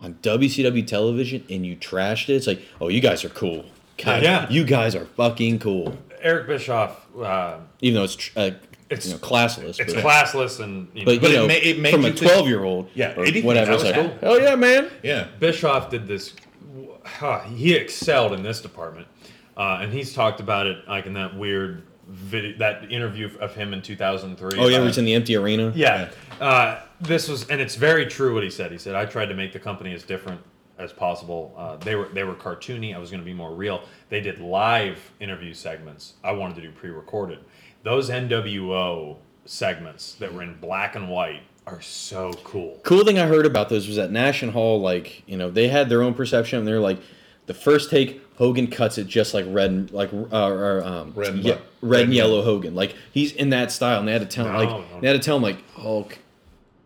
on 0.00 0.14
WCW 0.22 0.86
television 0.86 1.44
and 1.50 1.66
you 1.66 1.76
trashed 1.76 2.28
it. 2.28 2.34
It's 2.34 2.46
like, 2.46 2.62
oh, 2.80 2.88
you 2.88 3.00
guys 3.00 3.24
are 3.24 3.28
cool. 3.30 3.64
God, 4.02 4.22
Yeah. 4.22 4.48
You 4.48 4.64
guys 4.64 4.94
are 4.94 5.06
fucking 5.06 5.58
cool. 5.58 5.96
Eric 6.20 6.46
Bischoff, 6.46 7.06
uh, 7.20 7.58
Even 7.80 7.96
though 7.96 8.04
it's 8.04 8.16
tr- 8.16 8.38
uh, 8.38 8.50
It's- 8.90 9.06
you 9.06 9.12
know, 9.14 9.18
classless. 9.18 9.78
it's 9.80 9.92
but, 9.92 10.04
classless 10.04 10.60
and 10.60 10.88
you 10.94 11.00
know, 11.00 11.04
but, 11.06 11.14
you 11.14 11.20
But 11.20 11.30
it 11.30 11.34
know, 11.34 11.46
ma- 11.48 11.54
it 11.54 11.78
made 11.80 11.90
from 11.92 12.02
you 12.02 12.08
a 12.08 12.12
think- 12.12 12.30
12 12.30 12.46
year 12.48 12.62
old 12.64 12.88
Yeah, 12.94 13.14
or 13.16 13.22
anything 13.24 13.44
whatever. 13.44 13.66
that 13.66 13.74
It's 13.74 13.84
was 13.84 13.92
like, 13.96 14.20
cool. 14.20 14.30
oh, 14.30 14.38
yeah, 14.38 14.54
man. 14.54 14.88
yeah. 15.02 15.26
Bischoff 15.40 15.90
did 15.90 16.06
this. 16.06 16.32
huh, 17.04 17.40
he 17.40 17.74
excelled 17.74 18.32
in 18.34 18.42
this 18.44 18.60
department, 18.60 19.08
uh, 19.56 19.80
and 19.82 19.92
he's 19.92 20.14
talked 20.14 20.38
about 20.40 20.66
it 20.66 20.78
like 20.88 21.06
in 21.06 21.14
that 21.14 21.36
weird 21.36 21.82
video, 22.08 22.56
that 22.58 22.90
interview 22.90 23.30
of 23.38 23.54
him 23.54 23.72
in 23.72 23.82
2003. 23.82 24.58
Oh, 24.58 24.66
yeah, 24.66 24.76
about- 24.78 24.86
he's 24.86 24.98
in 24.98 25.04
the 25.04 25.14
empty 25.14 25.36
arena. 25.36 25.72
Yeah. 25.74 26.10
Uh, 26.40 26.80
this 27.00 27.28
was, 27.28 27.48
and 27.48 27.60
it's 27.60 27.74
very 27.76 28.06
true 28.06 28.34
what 28.34 28.42
he 28.42 28.50
said. 28.50 28.72
He 28.72 28.78
said, 28.78 28.94
"I 28.94 29.04
tried 29.04 29.26
to 29.26 29.34
make 29.34 29.52
the 29.52 29.58
company 29.58 29.92
as 29.94 30.02
different 30.02 30.40
as 30.78 30.92
possible. 30.92 31.54
Uh, 31.56 31.76
they 31.76 31.94
were 31.94 32.08
they 32.08 32.24
were 32.24 32.34
cartoony. 32.34 32.94
I 32.94 32.98
was 32.98 33.10
going 33.10 33.20
to 33.20 33.26
be 33.26 33.34
more 33.34 33.54
real. 33.54 33.82
They 34.08 34.20
did 34.20 34.40
live 34.40 35.12
interview 35.20 35.54
segments. 35.54 36.14
I 36.24 36.32
wanted 36.32 36.56
to 36.56 36.62
do 36.62 36.70
pre-recorded. 36.72 37.38
Those 37.84 38.10
NWO 38.10 39.16
segments 39.44 40.14
that 40.14 40.32
were 40.32 40.42
in 40.42 40.54
black 40.60 40.94
and 40.96 41.08
white 41.08 41.42
are 41.66 41.80
so 41.80 42.32
cool. 42.44 42.80
Cool 42.82 43.04
thing 43.04 43.18
I 43.18 43.26
heard 43.26 43.46
about 43.46 43.68
those 43.68 43.86
was 43.86 43.96
that 43.96 44.10
Nash 44.10 44.42
and 44.42 44.52
Hall, 44.52 44.80
like, 44.80 45.22
you 45.26 45.36
know, 45.36 45.50
they 45.50 45.68
had 45.68 45.88
their 45.88 46.02
own 46.02 46.14
perception. 46.14 46.58
And 46.60 46.66
they're 46.66 46.80
like, 46.80 46.98
the 47.46 47.54
first 47.54 47.90
take, 47.90 48.22
Hogan 48.38 48.68
cuts 48.68 48.98
it 48.98 49.06
just 49.08 49.34
like 49.34 49.44
red 49.48 49.70
and 49.70 49.90
like 49.90 50.12
uh, 50.12 50.46
or, 50.48 50.82
um, 50.84 51.12
Red 51.14 51.28
and 51.34 51.44
ye- 51.44 51.50
red, 51.50 51.60
Red 51.82 52.04
and 52.04 52.14
yellow 52.14 52.42
Hogan. 52.42 52.74
Like 52.74 52.94
he's 53.12 53.32
in 53.32 53.50
that 53.50 53.70
style, 53.72 53.98
and 53.98 54.08
they 54.08 54.12
had 54.12 54.22
to 54.22 54.26
tell 54.28 54.46
him 54.46 54.52
No, 54.52 54.58
like 54.58 54.68
no. 54.68 55.00
they 55.00 55.06
had 55.08 55.14
to 55.20 55.24
tell 55.24 55.36
him 55.36 55.42
like 55.42 55.68
Hulk, 55.72 56.18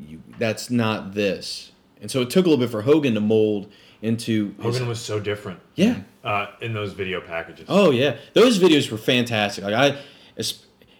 you 0.01 0.23
that's 0.39 0.71
not 0.71 1.15
this. 1.15 1.73
And 2.01 2.11
so 2.11 2.21
it 2.23 2.31
took 2.31 2.47
a 2.47 2.49
little 2.49 2.63
bit 2.65 2.71
for 2.71 2.83
Hogan 2.83 3.15
to 3.15 3.21
mold 3.21 3.71
into 4.01 4.55
his- 4.57 4.65
Hogan 4.77 4.89
was 4.89 4.99
so 4.99 5.21
different. 5.21 5.61
yeah. 5.77 6.01
Uh, 6.25 6.47
in 6.61 6.73
those 6.73 6.93
video 6.93 7.21
packages. 7.21 7.67
Oh 7.69 7.91
yeah, 7.91 8.17
those 8.33 8.59
videos 8.59 8.91
were 8.91 8.97
fantastic. 8.99 9.65
Like 9.65 9.75
I, 9.75 9.99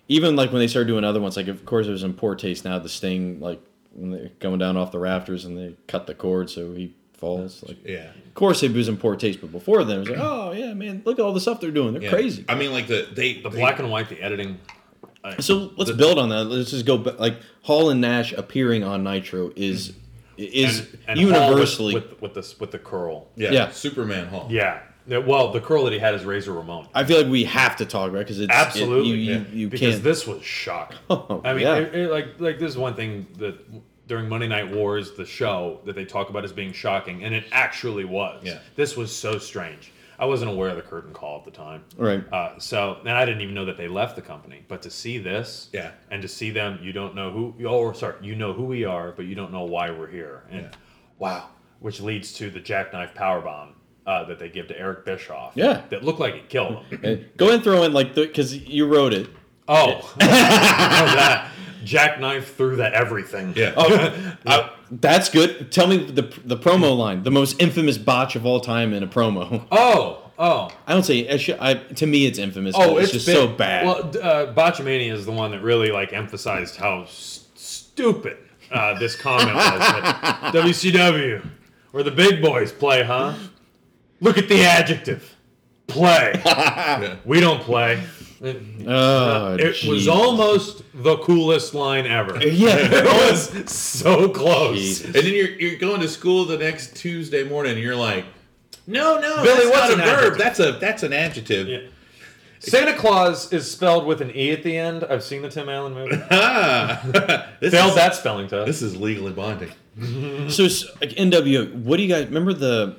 even 0.09 0.37
like 0.37 0.53
when 0.53 0.61
they 0.61 0.67
started 0.69 0.89
doing 0.89 1.05
other 1.05 1.21
ones, 1.21 1.37
like 1.37 1.49
of 1.49 1.65
course 1.65 1.87
it 1.87 1.91
was 1.93 2.03
in 2.03 2.13
poor 2.15 2.35
taste 2.35 2.65
now. 2.65 2.79
The 2.79 2.89
Sting, 2.89 3.41
like 3.41 3.61
when 3.93 4.11
they're 4.11 4.31
going 4.41 4.59
down 4.59 4.77
off 4.77 4.93
the 4.93 4.99
rafters 4.99 5.45
and 5.45 5.57
they 5.57 5.77
cut 5.87 6.07
the 6.07 6.15
cord 6.15 6.51
so 6.51 6.73
he 6.75 6.95
falls. 7.23 7.63
Like 7.67 7.79
Yeah. 7.87 8.11
of 8.27 8.35
course 8.35 8.63
it 8.65 8.73
was 8.73 8.89
in 8.89 8.97
poor 8.97 9.15
taste, 9.17 9.41
but 9.41 9.53
before 9.53 9.85
then 9.85 9.97
it 9.99 10.01
was 10.01 10.09
like, 10.11 10.19
oh 10.21 10.51
yeah, 10.53 10.75
man, 10.75 11.03
look 11.05 11.19
at 11.19 11.25
all 11.25 11.33
the 11.33 11.41
stuff 11.41 11.61
they're 11.61 11.71
doing. 11.71 11.95
They're 11.95 12.03
Yeah. 12.03 12.11
crazy. 12.11 12.45
I 12.49 12.55
mean, 12.57 12.73
like 12.73 12.89
the 12.89 13.07
they 13.15 13.35
The 13.35 13.49
they- 13.49 13.59
black 13.59 13.79
and 13.79 13.91
white, 13.91 14.09
the 14.09 14.21
editing. 14.21 14.59
I- 15.25 15.37
So 15.41 15.71
let's 15.77 15.93
build 15.93 16.19
on 16.19 16.29
that. 16.31 16.45
Let's 16.47 16.71
just 16.73 16.85
go 16.85 16.99
back. 16.99 17.19
Like 17.21 17.37
Hall 17.63 17.91
and 17.91 18.01
Nash 18.01 18.33
appearing 18.33 18.83
on 18.83 19.03
Nitro 19.05 19.53
is 19.57 19.93
is 20.37 20.81
and, 21.07 21.21
and 21.21 21.31
Hall 21.31 21.41
with- 21.41 21.49
universally. 21.51 21.95
with, 21.95 22.21
with, 22.21 22.35
the 22.35 22.55
with 22.59 22.71
the 22.73 22.79
curl. 22.79 23.29
Yeah, 23.37 23.53
Yeah. 23.53 23.71
Superman 23.71 24.27
Hall. 24.27 24.49
Yeah. 24.51 24.81
Yeah, 25.07 25.19
Well, 25.19 25.51
the 25.51 25.61
curl 25.61 25.83
that 25.85 25.93
he 25.93 25.99
had 25.99 26.15
is 26.15 26.25
Razor 26.25 26.53
Ramon. 26.53 26.87
I 26.95 27.03
feel 27.05 27.19
like 27.21 27.27
we 27.31 27.43
have 27.45 27.75
to 27.79 27.85
talk 27.85 28.09
about 28.11 28.21
because 28.21 28.39
it's 28.39 28.53
it- 28.53 28.57
Absolutely, 28.57 29.11
you, 29.11 29.15
you, 29.17 29.33
yeah. 29.33 29.45
you 29.53 29.69
because 29.69 29.95
can't. 29.95 30.05
this 30.05 30.27
was 30.29 30.43
shocking. 30.45 30.99
Oh, 31.11 31.41
I 31.45 31.53
mean, 31.55 31.63
yeah. 31.63 31.77
it, 31.77 31.95
it, 31.95 32.11
like 32.11 32.27
like 32.41 32.59
this 32.61 32.71
is 32.71 32.79
one 32.79 32.95
thing 32.95 33.27
that 33.39 33.55
during 34.13 34.29
Monday 34.29 34.47
Night 34.47 34.71
Wars, 34.71 35.13
the 35.13 35.25
show 35.25 35.81
that 35.87 35.95
they 35.95 36.05
talk 36.05 36.29
about 36.29 36.45
as 36.45 36.53
being 36.53 36.71
shocking, 36.71 37.25
and 37.25 37.35
it 37.35 37.45
actually 37.51 38.05
was. 38.05 38.43
Yeah. 38.45 38.59
This 38.77 38.95
was 38.95 39.11
so 39.11 39.39
strange. 39.39 39.91
I 40.19 40.27
wasn't 40.27 40.51
aware 40.51 40.69
of 40.69 40.77
the 40.77 40.83
curtain 40.83 41.15
call 41.15 41.39
at 41.39 41.47
the 41.47 41.51
time. 41.51 41.83
Right. 41.97 42.23
Uh, 42.31 42.59
so, 42.59 42.99
and 43.01 43.09
I 43.09 43.25
didn't 43.25 43.41
even 43.41 43.55
know 43.55 43.65
that 43.65 43.79
they 43.79 43.89
left 43.89 44.15
the 44.17 44.21
company. 44.21 44.67
But 44.69 44.83
to 44.83 44.91
see 44.91 45.17
this, 45.17 45.71
Yeah. 45.73 45.93
and 46.11 46.21
to 46.21 46.29
see 46.29 46.51
them, 46.51 46.79
you 46.83 46.93
don't 46.93 47.15
know 47.15 47.31
who. 47.31 47.55
Oh, 47.67 47.91
sorry, 47.93 48.17
you 48.21 48.35
know 48.37 48.53
who 48.53 48.65
we 48.65 48.85
are, 48.85 49.13
but 49.13 49.25
you 49.25 49.35
don't 49.35 49.51
know 49.51 49.65
why 49.65 49.91
we're 49.91 50.11
here. 50.11 50.43
And 50.51 50.61
Yeah. 50.65 50.69
wow, 51.19 51.47
which 51.81 51.99
leads 52.03 52.35
to 52.35 52.51
the 52.51 52.61
jackknife 52.61 53.15
powerbomb 53.15 53.69
uh, 54.07 54.25
that 54.25 54.39
they 54.39 54.51
give 54.51 54.69
to 54.69 54.79
Eric 54.79 55.07
Bischoff. 55.07 55.53
Yeah. 55.55 55.81
that 55.89 56.05
looked 56.05 56.21
like 56.21 56.35
it 56.35 56.51
killed 56.51 56.85
him. 56.91 57.25
Go 57.39 57.49
and 57.51 57.65
throw 57.65 57.83
in 57.85 57.95
like 57.95 58.15
the 58.15 58.27
because 58.27 58.55
you 58.55 58.87
wrote 58.87 59.15
it. 59.15 59.31
Oh, 59.69 60.13
that 60.19 61.51
jackknife 61.85 62.55
through 62.57 62.77
the 62.77 62.95
everything. 62.95 63.55
Yeah. 63.57 63.75
Uh, 64.47 64.69
that's 64.91 65.29
good. 65.31 65.71
Tell 65.73 65.87
me 65.87 65.97
the 65.99 66.23
the 66.45 66.57
promo 66.57 66.97
line, 66.97 67.23
the 67.23 67.31
most 67.31 67.61
infamous 67.61 67.97
botch 67.99 68.37
of 68.37 68.45
all 68.45 68.61
time 68.61 68.93
in 68.93 69.03
a 69.03 69.07
promo. 69.07 69.65
Oh, 69.73 70.31
oh, 70.39 70.71
I 70.87 70.93
don't 70.93 71.03
say. 71.05 71.29
I 71.29 71.37
should, 71.37 71.59
I, 71.61 71.75
to 71.75 72.07
me, 72.07 72.27
it's 72.27 72.39
infamous. 72.39 72.75
oh! 72.77 72.97
It's, 72.99 73.05
it's, 73.05 73.13
just 73.13 73.27
been- 73.27 73.37
so 73.37 73.47
bad. 73.49 73.87
Well, 73.87 74.03
d- 74.11 74.19
uh, 74.21 74.53
Botchamania 74.53 75.13
is 75.13 75.25
the 75.25 75.33
one 75.33 75.53
that 75.53 75.61
really 75.63 75.91
like 75.93 76.13
emphasized 76.13 76.77
how 76.77 77.03
s- 77.03 77.47
stupid 77.55 78.37
uh, 78.73 78.99
this 78.99 79.15
comment 79.17 79.55
was. 79.55 79.79
That 79.79 80.53
WCW, 80.55 81.47
where 81.93 82.03
the 82.03 82.11
big 82.11 82.43
boys 82.43 82.73
play, 82.73 83.03
huh? 83.05 83.35
Look 84.21 84.37
at 84.39 84.49
the 84.49 84.63
adjective, 84.65 85.37
play. 85.87 86.33
Yeah. 86.45 87.17
We 87.25 87.41
don't 87.41 87.61
play. 87.63 88.03
Oh, 88.43 89.57
It 89.59 89.85
was 89.89 90.09
almost 90.09 90.83
the 90.95 91.17
coolest 91.19 91.75
line 91.75 92.07
ever. 92.07 92.39
Yeah. 92.47 92.77
it 92.79 93.05
was 93.05 93.71
so 93.71 94.29
close. 94.29 94.77
Jesus. 94.79 95.07
And 95.07 95.15
then 95.15 95.27
you're 95.33 95.51
you're 95.51 95.79
going 95.79 96.01
to 96.01 96.09
school 96.09 96.45
the 96.45 96.59
next 96.59 96.97
Tuesday 96.97 97.45
morning, 97.45 97.73
and 97.73 97.81
you're 97.81 97.97
like, 97.97 98.25
no, 98.87 99.19
no, 99.21 99.43
Billy, 99.43 99.65
that's 99.65 99.71
what's 99.71 99.89
not 99.89 99.93
an 99.93 100.01
a 100.01 100.05
verb. 100.05 100.33
adjective? 100.35 100.39
That's 100.39 100.61
a 100.61 100.73
that's 100.73 101.03
an 101.03 101.13
adjective. 101.13 101.69
Yeah. 101.69 101.79
Santa 102.59 102.95
Claus 102.97 103.53
is 103.53 103.69
spelled 103.69 104.07
with 104.07 104.21
an 104.21 104.31
E 104.37 104.53
at 104.53 104.63
the 104.63 104.77
end. 104.77 105.03
I've 105.05 105.25
seen 105.25 105.43
the 105.43 105.49
Tim 105.51 105.69
Allen 105.69 105.95
movie. 105.95 106.17
Ah, 106.31 107.01
Failed 107.03 107.55
is, 107.61 107.95
that 107.97 108.15
spelling 108.15 108.47
test. 108.47 108.67
This 108.67 108.83
is 108.83 108.97
legally 108.97 109.33
binding. 109.33 109.71
So 110.49 110.63
it's 110.65 110.85
like 111.01 111.11
NWO. 111.11 111.75
What 111.75 111.97
do 111.97 112.03
you 112.05 112.09
guys 112.09 112.27
remember? 112.27 112.53
The 112.53 112.97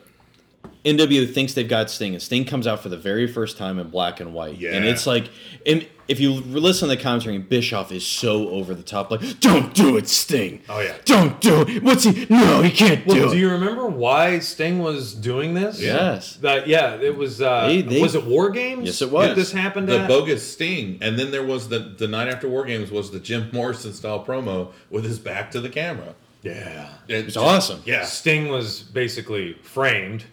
NWO 0.86 1.32
thinks 1.34 1.54
they've 1.54 1.68
got 1.68 1.90
Sting, 1.90 2.14
and 2.14 2.22
Sting 2.22 2.44
comes 2.46 2.68
out 2.68 2.82
for 2.84 2.90
the 2.90 2.98
very 2.98 3.26
first 3.28 3.58
time 3.58 3.80
in 3.80 3.90
black 3.90 4.20
and 4.20 4.34
white, 4.34 4.58
Yeah. 4.60 4.72
and 4.72 4.84
it's 4.84 5.08
like, 5.08 5.30
and 5.66 5.88
if 6.10 6.20
you 6.20 6.32
listen 6.34 6.90
to 6.90 6.96
the 6.96 7.02
commentary, 7.02 7.38
Bischoff 7.38 7.90
is 7.94 8.06
so 8.06 8.50
over 8.50 8.76
the 8.76 8.84
top, 8.84 9.10
like, 9.10 9.40
"Don't 9.40 9.74
do 9.74 9.96
it, 9.96 10.10
Sting. 10.10 10.62
Oh, 10.68 10.82
yeah. 10.82 10.96
don't 11.06 11.40
do 11.40 11.62
it. 11.62 11.82
What's 11.82 12.04
he? 12.04 12.28
No, 12.30 12.62
he 12.62 12.70
can't 12.72 13.06
Well, 13.08 13.16
do 13.16 13.22
do 13.22 13.28
it." 13.30 13.32
Do 13.36 13.38
you 13.40 13.50
remember 13.52 13.88
why 13.88 14.40
Sting 14.40 14.80
was 14.80 15.14
doing 15.14 15.54
this? 15.54 15.82
Yes. 15.82 16.36
That 16.42 16.68
yeah, 16.68 16.96
it 16.96 17.16
was. 17.18 17.42
Uh, 17.42 17.68
They- 17.68 17.82
they- 17.82 18.02
was 18.02 18.16
it 18.16 18.26
War 18.26 18.50
Games? 18.50 18.86
Yes, 18.86 19.02
it 19.02 19.10
was. 19.10 19.30
That 19.30 19.36
this 19.38 19.54
happened. 19.54 19.88
The 19.88 20.00
at? 20.02 20.08
bogus 20.10 20.44
sting, 20.46 20.98
and 21.00 21.18
then 21.18 21.32
there 21.32 21.44
was 21.44 21.70
the 21.70 21.80
the 21.98 22.08
night 22.10 22.28
after 22.28 22.50
War 22.50 22.66
Games 22.66 22.92
was 22.92 23.12
the 23.12 23.20
Jim 23.22 23.48
Morrison 23.54 23.94
style 23.94 24.22
promo 24.28 24.74
with 24.90 25.06
his 25.06 25.20
back 25.20 25.52
to 25.52 25.62
the 25.62 25.70
camera. 25.70 26.16
Yeah. 26.44 26.90
It's 27.08 27.30
It's 27.30 27.38
awesome. 27.38 27.82
Yeah, 27.86 28.04
Sting 28.04 28.50
was 28.50 28.82
basically 28.82 29.56
framed, 29.64 30.26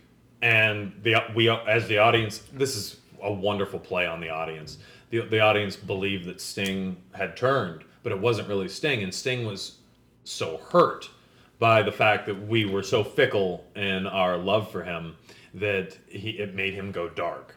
and 0.43 0.93
the 1.03 1.17
we 1.35 1.49
as 1.49 1.87
the 1.89 1.99
audience, 1.99 2.43
this 2.53 2.77
is 2.77 2.97
a 3.23 3.33
wonderful 3.33 3.79
play 3.79 4.07
on 4.07 4.21
the 4.21 4.31
audience. 4.31 4.79
The 5.11 5.21
the 5.21 5.41
audience 5.41 5.77
believed 5.77 6.27
that 6.27 6.41
Sting 6.41 6.97
had 7.13 7.37
turned, 7.37 7.85
but 8.03 8.13
it 8.13 8.19
wasn't 8.19 8.49
really 8.49 8.69
Sting, 8.69 9.03
and 9.03 9.15
Sting 9.15 9.47
was 9.47 9.77
so 10.25 10.59
hurt 10.59 11.11
by 11.59 11.83
the 11.83 11.93
fact 11.93 12.27
that 12.27 12.47
we 12.49 12.65
were 12.65 12.83
so 12.83 13.05
fickle 13.05 13.65
in 13.77 14.07
our 14.07 14.37
love 14.37 14.71
for 14.71 14.83
him 14.83 15.17
that 15.55 15.97
he 16.09 16.31
it 16.31 16.55
made 16.55 16.75
him 16.75 16.93
go 16.93 17.09
dark. 17.09 17.57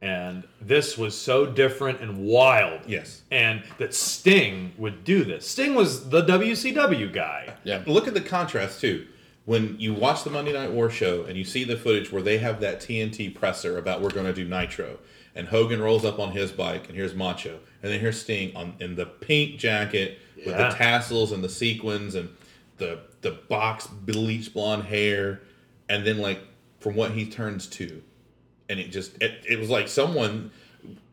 And 0.00 0.42
this 0.60 0.98
was 0.98 1.16
so 1.16 1.46
different 1.46 2.00
and 2.00 2.18
wild. 2.18 2.80
Yes. 2.88 3.22
And 3.30 3.62
that 3.78 3.94
Sting 3.94 4.72
would 4.76 5.04
do 5.04 5.24
this. 5.24 5.48
Sting 5.48 5.76
was 5.76 6.10
the 6.10 6.24
WCW 6.24 7.12
guy. 7.12 7.54
Yeah. 7.62 7.82
Look 7.86 8.08
at 8.08 8.14
the 8.14 8.20
contrast 8.20 8.80
too. 8.80 9.06
When 9.44 9.76
you 9.80 9.92
watch 9.92 10.22
the 10.22 10.30
Monday 10.30 10.52
Night 10.52 10.70
War 10.70 10.88
show 10.88 11.24
and 11.24 11.36
you 11.36 11.44
see 11.44 11.64
the 11.64 11.76
footage 11.76 12.12
where 12.12 12.22
they 12.22 12.38
have 12.38 12.60
that 12.60 12.80
TNT 12.80 13.34
presser 13.34 13.76
about 13.76 14.00
we're 14.00 14.10
going 14.10 14.26
to 14.26 14.32
do 14.32 14.44
Nitro, 14.44 14.98
and 15.34 15.48
Hogan 15.48 15.80
rolls 15.80 16.04
up 16.04 16.18
on 16.18 16.32
his 16.32 16.52
bike, 16.52 16.88
and 16.88 16.96
here's 16.96 17.14
Macho, 17.14 17.58
and 17.82 17.92
then 17.92 17.98
here's 18.00 18.20
Sting 18.20 18.54
on 18.54 18.74
in 18.78 18.94
the 18.94 19.06
pink 19.06 19.58
jacket 19.58 20.18
with 20.36 20.56
the 20.56 20.68
tassels 20.70 21.32
and 21.32 21.42
the 21.42 21.48
sequins 21.48 22.14
and 22.14 22.28
the 22.78 23.00
the 23.22 23.32
box 23.48 23.86
bleach 23.86 24.52
blonde 24.52 24.84
hair, 24.84 25.40
and 25.88 26.06
then 26.06 26.18
like 26.18 26.40
from 26.80 26.94
what 26.94 27.12
he 27.12 27.26
turns 27.26 27.66
to, 27.68 28.02
and 28.68 28.78
it 28.78 28.88
just 28.88 29.20
it, 29.22 29.44
it 29.48 29.58
was 29.58 29.70
like 29.70 29.88
someone, 29.88 30.50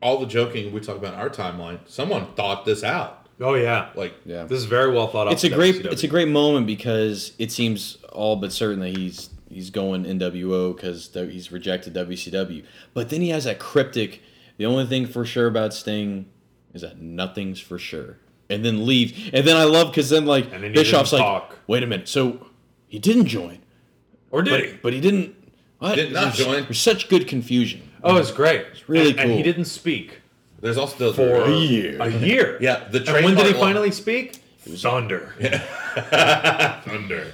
all 0.01 0.19
the 0.19 0.25
joking 0.25 0.71
we 0.71 0.81
talk 0.81 0.97
about 0.97 1.13
in 1.13 1.19
our 1.19 1.29
timeline, 1.29 1.79
someone 1.87 2.33
thought 2.33 2.65
this 2.65 2.83
out. 2.83 3.18
Oh 3.41 3.54
yeah. 3.56 3.89
Like 3.95 4.13
Yeah. 4.25 4.43
This 4.43 4.60
is 4.60 4.65
very 4.65 4.91
well 4.91 5.08
thought 5.08 5.28
out. 5.28 5.34
it's 5.34 5.43
a 5.43 5.49
great 5.49 5.86
it's 5.86 6.04
a 6.04 6.08
great 6.08 6.28
moment 6.28 6.67
because 6.67 7.34
it 7.39 7.52
seems 7.52 7.97
all 8.12 8.36
but 8.36 8.52
certain 8.52 8.80
that 8.82 8.95
he's 8.97 9.30
he's 9.49 9.69
going 9.69 10.04
NWO 10.06 10.75
because 10.75 11.10
he's 11.13 11.52
rejected 11.52 11.93
WCW. 11.93 12.63
But 12.93 13.10
then 13.10 13.21
he 13.21 13.30
has 13.30 13.45
that 13.45 13.60
cryptic. 13.60 14.21
The 14.58 14.65
only 14.65 14.86
thing 14.86 15.06
for 15.08 15.25
sure 15.25 15.47
about 15.47 15.73
Sting 15.73 16.25
is 16.73 16.82
that 16.82 17.02
nothing's 17.02 17.60
for 17.62 17.80
sure, 17.80 18.17
and 18.49 18.63
then 18.65 18.86
leave. 18.86 19.30
And 19.34 19.47
then 19.47 19.56
I 19.56 19.63
love 19.63 19.89
because 19.91 20.10
then 20.10 20.25
like 20.25 20.45
And 20.52 20.63
then 20.63 20.71
he 20.71 20.75
Bischoff's 20.75 21.13
like, 21.13 21.21
talk. 21.21 21.58
wait 21.65 21.82
a 21.82 21.88
minute, 21.88 22.08
so 22.10 22.45
he 22.89 22.99
didn't 22.99 23.25
join, 23.28 23.60
or 24.32 24.41
did 24.41 24.52
but 24.52 24.60
he? 24.65 24.73
but 24.84 24.93
he 24.93 24.99
didn't. 24.99 25.36
What? 25.80 25.95
Did 25.95 26.12
not 26.12 26.36
There's- 26.36 26.38
join. 26.39 26.63
There's 26.63 26.78
such 26.80 27.08
good 27.08 27.25
confusion. 27.28 27.84
Oh, 28.04 28.17
it's 28.17 28.32
great. 28.32 28.65
It's 28.73 28.89
really 28.89 29.12
and, 29.12 29.19
And 29.21 29.32
he 29.32 29.41
didn't 29.43 29.65
speak 29.65 30.19
there's 30.62 30.78
also 30.78 31.12
the 31.12 31.13
for 31.13 31.45
A 31.50 31.52
year. 31.56 31.98
A 32.02 32.10
year. 32.10 32.58
Yeah, 32.62 32.88
the 32.89 33.00
And 33.00 33.08
when 33.26 33.36
did 33.36 33.45
he 33.45 33.52
trademark 33.52 33.54
line- 33.56 33.62
finally 33.74 33.91
speak? 33.91 34.36
Thunder. 34.60 35.34
Yeah. 35.39 36.82
Thunder. 36.82 37.32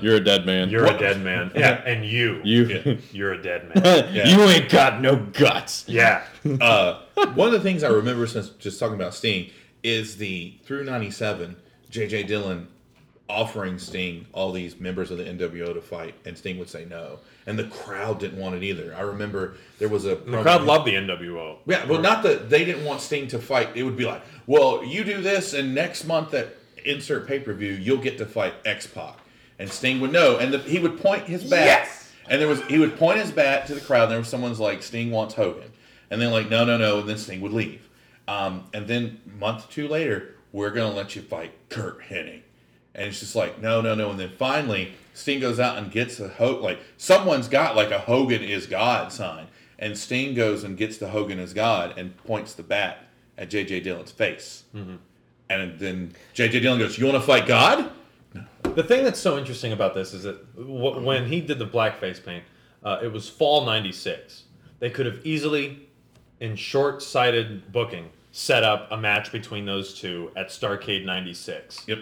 You're 0.00 0.16
a 0.16 0.20
dead 0.20 0.46
man. 0.46 0.68
You're 0.70 0.86
a 0.86 0.96
dead 0.98 1.20
man. 1.22 1.50
Yeah, 1.54 1.82
and 1.86 2.04
you. 2.04 2.40
you. 2.44 2.98
You're 3.12 3.32
a 3.32 3.42
dead 3.42 3.68
man. 3.74 4.14
You 4.14 4.42
ain't 4.44 4.68
got 4.68 5.00
no 5.00 5.16
guts. 5.16 5.84
yeah. 5.88 6.24
uh, 6.60 7.00
one 7.34 7.48
of 7.48 7.52
the 7.52 7.60
things 7.60 7.82
I 7.82 7.88
remember 7.88 8.26
since 8.26 8.50
just 8.50 8.78
talking 8.78 8.94
about 8.94 9.14
Sting 9.14 9.50
is 9.82 10.16
the 10.18 10.56
through 10.64 10.84
'97, 10.84 11.56
J.J. 11.90 12.24
Dillon 12.24 12.68
offering 13.28 13.78
Sting 13.78 14.26
all 14.32 14.52
these 14.52 14.78
members 14.78 15.10
of 15.10 15.18
the 15.18 15.24
NWO 15.24 15.74
to 15.74 15.80
fight, 15.80 16.14
and 16.24 16.36
Sting 16.38 16.58
would 16.58 16.68
say 16.68 16.84
no, 16.84 17.18
and 17.46 17.58
the 17.58 17.64
crowd 17.64 18.20
didn't 18.20 18.38
want 18.38 18.54
it 18.54 18.62
either. 18.62 18.94
I 18.96 19.00
remember 19.00 19.56
there 19.78 19.88
was 19.88 20.04
a 20.04 20.14
The 20.16 20.42
crowd 20.42 20.62
loved 20.62 20.86
the 20.86 20.94
NWO. 20.94 21.58
Yeah, 21.66 21.84
well, 21.86 22.00
not 22.00 22.22
that 22.22 22.48
they 22.50 22.64
didn't 22.64 22.84
want 22.84 23.00
Sting 23.00 23.26
to 23.28 23.38
fight. 23.38 23.70
It 23.74 23.82
would 23.82 23.96
be 23.96 24.04
like, 24.04 24.22
well, 24.46 24.84
you 24.84 25.02
do 25.04 25.20
this, 25.20 25.54
and 25.54 25.74
next 25.74 26.04
month 26.04 26.34
at 26.34 26.54
insert 26.84 27.26
pay 27.26 27.40
per 27.40 27.52
view, 27.52 27.72
you'll 27.72 27.98
get 27.98 28.16
to 28.18 28.26
fight 28.26 28.54
X 28.64 28.86
Pac, 28.86 29.18
and 29.58 29.68
Sting 29.68 30.00
would 30.00 30.12
know, 30.12 30.36
and 30.38 30.52
the, 30.54 30.58
he 30.58 30.78
would 30.78 31.00
point 31.00 31.24
his 31.24 31.42
bat, 31.42 31.66
Yes! 31.66 32.12
and 32.28 32.40
there 32.40 32.48
was 32.48 32.62
he 32.66 32.78
would 32.78 32.96
point 32.96 33.18
his 33.18 33.32
bat 33.32 33.66
to 33.66 33.74
the 33.74 33.80
crowd. 33.80 34.04
And 34.04 34.12
there 34.12 34.18
was 34.18 34.28
someone's 34.28 34.60
like, 34.60 34.82
Sting 34.84 35.10
wants 35.10 35.34
Hogan, 35.34 35.72
and 36.10 36.22
then 36.22 36.30
like, 36.30 36.48
no, 36.48 36.64
no, 36.64 36.76
no, 36.78 37.00
and 37.00 37.08
then 37.08 37.18
Sting 37.18 37.40
would 37.40 37.52
leave, 37.52 37.88
um, 38.28 38.64
and 38.72 38.86
then 38.86 39.20
month 39.38 39.68
or 39.68 39.72
two 39.72 39.88
later, 39.88 40.34
we're 40.52 40.70
gonna 40.70 40.94
let 40.94 41.16
you 41.16 41.22
fight 41.22 41.52
Curt 41.68 42.02
Hennig, 42.02 42.42
and 42.96 43.06
it's 43.08 43.20
just 43.20 43.36
like, 43.36 43.60
no, 43.62 43.80
no, 43.80 43.94
no, 43.94 44.10
and 44.10 44.18
then 44.18 44.30
finally. 44.36 44.94
Sting 45.14 45.40
goes 45.40 45.58
out 45.58 45.78
and 45.78 45.90
gets 45.90 46.20
a 46.20 46.28
Hogan. 46.28 46.62
Like 46.62 46.78
someone's 46.98 47.48
got 47.48 47.74
like 47.74 47.90
a 47.90 47.98
Hogan 48.00 48.42
is 48.42 48.66
God 48.66 49.10
sign, 49.10 49.46
and 49.78 49.96
Sting 49.96 50.34
goes 50.34 50.62
and 50.62 50.76
gets 50.76 50.98
the 50.98 51.08
Hogan 51.08 51.38
is 51.38 51.54
God 51.54 51.96
and 51.96 52.14
points 52.18 52.52
the 52.52 52.62
bat 52.62 52.98
at 53.38 53.48
J.J. 53.48 53.80
Dillon's 53.80 54.12
face. 54.12 54.64
And 55.48 55.78
then 55.78 56.12
J.J. 56.34 56.60
Dillon 56.60 56.78
goes, 56.78 56.98
"You 56.98 57.06
want 57.06 57.16
to 57.16 57.22
fight 57.26 57.46
God?" 57.46 57.90
The 58.74 58.82
thing 58.82 59.04
that's 59.04 59.18
so 59.18 59.38
interesting 59.38 59.72
about 59.72 59.94
this 59.94 60.12
is 60.12 60.24
that 60.24 60.54
w- 60.54 61.00
when 61.00 61.24
he 61.28 61.40
did 61.40 61.58
the 61.58 61.66
blackface 61.66 62.22
paint, 62.22 62.44
uh, 62.84 62.98
it 63.02 63.10
was 63.10 63.26
fall 63.26 63.64
'96. 63.64 64.42
They 64.80 64.90
could 64.90 65.06
have 65.06 65.24
easily, 65.24 65.88
in 66.40 66.56
short-sighted 66.56 67.72
booking, 67.72 68.10
set 68.32 68.64
up 68.64 68.88
a 68.90 68.98
match 68.98 69.32
between 69.32 69.64
those 69.64 69.94
two 69.98 70.30
at 70.36 70.48
Starcade 70.48 71.06
'96. 71.06 71.88
Yep. 71.88 71.98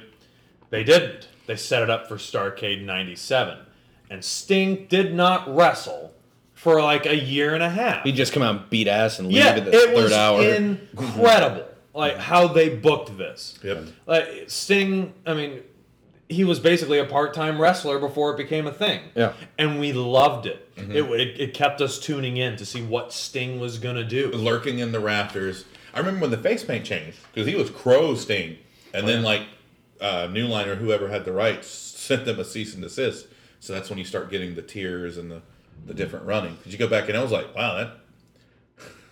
They 0.70 0.84
didn't. 0.84 1.28
They 1.46 1.56
set 1.56 1.82
it 1.82 1.90
up 1.90 2.08
for 2.08 2.16
Starcade 2.16 2.82
'97, 2.84 3.58
and 4.10 4.24
Sting 4.24 4.86
did 4.88 5.14
not 5.14 5.54
wrestle 5.54 6.12
for 6.54 6.80
like 6.80 7.04
a 7.06 7.16
year 7.16 7.54
and 7.54 7.62
a 7.62 7.68
half. 7.68 8.04
He 8.04 8.12
just 8.12 8.32
come 8.32 8.42
out 8.42 8.56
and 8.56 8.70
beat 8.70 8.88
ass 8.88 9.18
and 9.18 9.28
leave 9.28 9.36
yeah, 9.38 9.50
at 9.50 9.64
the 9.64 9.72
it 9.72 9.86
third 9.88 9.94
was 9.94 10.12
hour. 10.12 10.42
incredible. 10.42 11.64
Like 11.96 12.16
how 12.16 12.48
they 12.48 12.70
booked 12.70 13.16
this. 13.16 13.56
Yep. 13.62 13.84
Like 14.04 14.26
Sting, 14.48 15.14
I 15.24 15.34
mean, 15.34 15.60
he 16.28 16.42
was 16.42 16.58
basically 16.58 16.98
a 16.98 17.04
part-time 17.04 17.60
wrestler 17.60 18.00
before 18.00 18.32
it 18.32 18.36
became 18.36 18.66
a 18.66 18.72
thing. 18.72 19.00
Yeah. 19.14 19.34
And 19.60 19.78
we 19.78 19.92
loved 19.92 20.46
it. 20.46 20.74
Mm-hmm. 20.74 20.90
It, 20.90 21.20
it. 21.20 21.40
It 21.40 21.54
kept 21.54 21.80
us 21.80 22.00
tuning 22.00 22.36
in 22.36 22.56
to 22.56 22.66
see 22.66 22.82
what 22.82 23.12
Sting 23.12 23.60
was 23.60 23.78
gonna 23.78 24.02
do. 24.02 24.32
lurking 24.32 24.80
in 24.80 24.90
the 24.90 24.98
rafters. 24.98 25.66
I 25.94 26.00
remember 26.00 26.22
when 26.22 26.32
the 26.32 26.38
face 26.38 26.64
paint 26.64 26.84
changed 26.84 27.16
because 27.32 27.46
he 27.46 27.54
was 27.54 27.70
Crow 27.70 28.16
Sting, 28.16 28.58
and 28.92 29.06
then 29.06 29.22
like 29.22 29.42
uh, 30.04 30.26
New 30.30 30.46
Line 30.46 30.68
or 30.68 30.74
whoever 30.76 31.08
had 31.08 31.24
the 31.24 31.32
rights 31.32 31.66
sent 31.68 32.24
them 32.24 32.38
a 32.38 32.44
cease 32.44 32.74
and 32.74 32.82
desist. 32.82 33.26
So 33.60 33.72
that's 33.72 33.88
when 33.88 33.98
you 33.98 34.04
start 34.04 34.30
getting 34.30 34.54
the 34.54 34.62
tears 34.62 35.16
and 35.16 35.30
the 35.30 35.40
the 35.86 35.94
different 35.94 36.26
running. 36.26 36.54
Because 36.56 36.72
you 36.72 36.78
go 36.78 36.86
back 36.88 37.08
and 37.08 37.16
I 37.18 37.22
was 37.22 37.32
like, 37.32 37.54
wow, 37.54 37.74
that. 37.76 37.90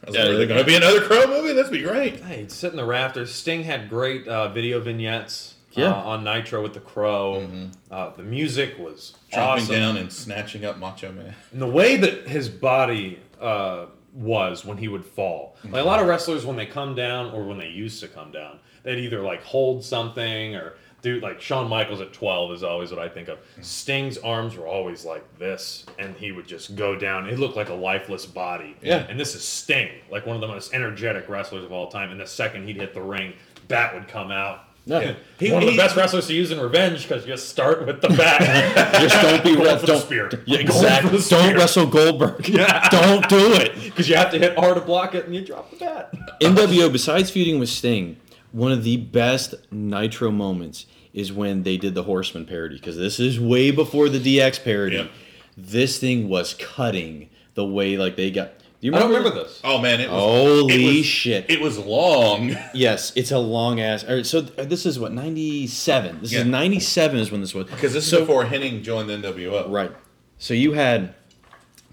I 0.04 0.06
was 0.06 0.14
Yeah, 0.16 0.22
like, 0.24 0.30
are 0.32 0.36
there 0.38 0.46
going 0.46 0.60
to 0.60 0.64
be 0.66 0.74
another 0.74 1.00
Crow 1.02 1.26
movie? 1.26 1.52
That'd 1.52 1.70
be 1.70 1.82
great. 1.82 2.20
Hey, 2.20 2.46
sit 2.48 2.70
in 2.70 2.76
the 2.76 2.84
rafters. 2.84 3.32
Sting 3.32 3.62
had 3.64 3.88
great 3.88 4.26
uh, 4.26 4.48
video 4.48 4.80
vignettes 4.80 5.54
Yeah. 5.72 5.90
uh, 5.92 5.94
on 6.02 6.24
Nitro 6.24 6.62
with 6.62 6.72
the 6.74 6.80
Crow. 6.80 7.46
Uh, 7.90 8.10
the 8.16 8.22
music 8.22 8.78
was 8.78 9.14
Chopping 9.30 9.64
awesome. 9.64 9.74
down 9.74 9.96
and 9.98 10.12
snatching 10.12 10.64
up 10.64 10.78
Macho 10.78 11.12
Man. 11.12 11.34
And 11.52 11.60
the 11.62 11.68
way 11.68 11.96
that 11.96 12.26
his 12.26 12.48
body 12.48 13.20
uh, 13.40 13.86
was 14.14 14.64
when 14.64 14.78
he 14.78 14.88
would 14.88 15.04
fall. 15.04 15.56
Like 15.64 15.82
a 15.82 15.86
lot 15.86 16.00
of 16.00 16.06
wrestlers, 16.08 16.44
when 16.46 16.56
they 16.56 16.66
come 16.66 16.94
down 16.94 17.32
or 17.34 17.44
when 17.44 17.58
they 17.58 17.68
used 17.68 18.00
to 18.00 18.08
come 18.08 18.32
down, 18.32 18.58
they'd 18.82 18.98
either 18.98 19.20
like 19.22 19.42
hold 19.42 19.84
something 19.84 20.54
or 20.56 20.74
do 21.02 21.20
like 21.20 21.40
Shawn 21.40 21.68
Michaels 21.68 22.00
at 22.00 22.12
12 22.12 22.52
is 22.52 22.62
always 22.62 22.90
what 22.90 23.00
I 23.00 23.08
think 23.08 23.28
of. 23.28 23.38
Sting's 23.60 24.16
arms 24.18 24.56
were 24.56 24.66
always 24.66 25.04
like 25.04 25.24
this, 25.38 25.84
and 25.98 26.16
he 26.16 26.32
would 26.32 26.46
just 26.46 26.76
go 26.76 26.96
down. 26.96 27.28
It 27.28 27.38
looked 27.38 27.56
like 27.56 27.68
a 27.68 27.74
lifeless 27.74 28.24
body. 28.24 28.76
Yeah. 28.80 29.06
And 29.08 29.18
this 29.18 29.34
is 29.34 29.46
Sting, 29.46 29.90
like 30.10 30.26
one 30.26 30.36
of 30.36 30.40
the 30.40 30.48
most 30.48 30.72
energetic 30.72 31.28
wrestlers 31.28 31.64
of 31.64 31.72
all 31.72 31.88
time. 31.88 32.10
And 32.10 32.20
the 32.20 32.26
second 32.26 32.66
he'd 32.68 32.76
hit 32.76 32.94
the 32.94 33.02
ring, 33.02 33.34
bat 33.68 33.94
would 33.94 34.06
come 34.08 34.30
out. 34.30 34.60
Yeah. 34.84 35.14
He- 35.38 35.52
one 35.52 35.62
of 35.62 35.68
the 35.68 35.76
best 35.76 35.94
wrestlers 35.96 36.26
to 36.28 36.34
use 36.34 36.50
in 36.50 36.58
revenge 36.60 37.02
because 37.06 37.24
you 37.24 37.32
just 37.32 37.48
start 37.48 37.86
with 37.86 38.00
the 38.00 38.08
bat. 38.08 39.00
Just 39.00 39.20
don't 39.22 39.44
be 39.44 39.54
rough. 39.64 39.80
for 39.80 39.86
Don't 39.86 40.00
spear. 40.02 40.28
Yeah, 40.44 40.58
exactly. 40.58 41.18
the 41.18 41.28
Don't 41.30 41.54
wrestle 41.56 41.86
Goldberg. 41.86 42.48
Yeah. 42.48 42.88
Don't 42.90 43.28
do 43.28 43.52
it. 43.54 43.74
Because 43.84 44.08
you 44.08 44.16
have 44.16 44.30
to 44.32 44.38
hit 44.40 44.56
R 44.58 44.74
to 44.74 44.80
block 44.80 45.14
it 45.14 45.24
and 45.26 45.34
you 45.34 45.44
drop 45.44 45.70
the 45.70 45.76
bat. 45.76 46.12
NWO, 46.40 46.90
besides 46.92 47.30
feuding 47.30 47.60
with 47.60 47.68
Sting, 47.68 48.16
one 48.50 48.72
of 48.72 48.82
the 48.82 48.96
best 48.96 49.54
Nitro 49.70 50.30
moments 50.32 50.86
is 51.12 51.32
when 51.32 51.62
they 51.62 51.76
did 51.76 51.94
the 51.94 52.02
Horseman 52.04 52.46
parody 52.46 52.76
because 52.76 52.96
this 52.96 53.20
is 53.20 53.38
way 53.38 53.70
before 53.70 54.08
the 54.08 54.18
DX 54.18 54.64
parody. 54.64 54.96
Yep. 54.96 55.10
This 55.56 55.98
thing 55.98 56.28
was 56.28 56.54
cutting 56.54 57.28
the 57.54 57.64
way 57.64 57.96
like 57.96 58.16
they 58.16 58.30
got. 58.30 58.58
Do 58.58 58.86
you 58.88 58.94
I 58.96 58.98
don't 58.98 59.08
remember, 59.10 59.28
remember 59.28 59.44
this. 59.48 59.60
Oh 59.62 59.78
man, 59.78 60.00
it 60.00 60.10
was 60.10 60.20
Holy 60.20 60.74
it 60.84 60.96
was- 60.98 61.06
shit! 61.06 61.48
It 61.50 61.60
was 61.60 61.78
long. 61.78 62.56
yes, 62.74 63.12
it's 63.14 63.30
a 63.30 63.38
long 63.38 63.78
ass. 63.80 64.02
All 64.04 64.14
right, 64.16 64.26
so 64.26 64.38
uh, 64.58 64.64
this 64.64 64.86
is 64.86 64.98
what 64.98 65.12
ninety 65.12 65.66
seven. 65.68 66.20
This 66.20 66.32
Yeah. 66.32 66.40
is 66.40 66.46
ninety 66.46 66.80
seven 66.80 67.18
is 67.18 67.30
when 67.30 67.40
this 67.42 67.54
was 67.54 67.66
Because 67.66 67.92
this 67.92 68.08
so, 68.08 68.16
is 68.16 68.20
before 68.22 68.44
Hennig 68.46 68.82
joined 68.82 69.08
the 69.08 69.14
NWO. 69.18 69.70
Right. 69.70 69.92
So 70.38 70.54
you 70.54 70.72
had 70.72 71.14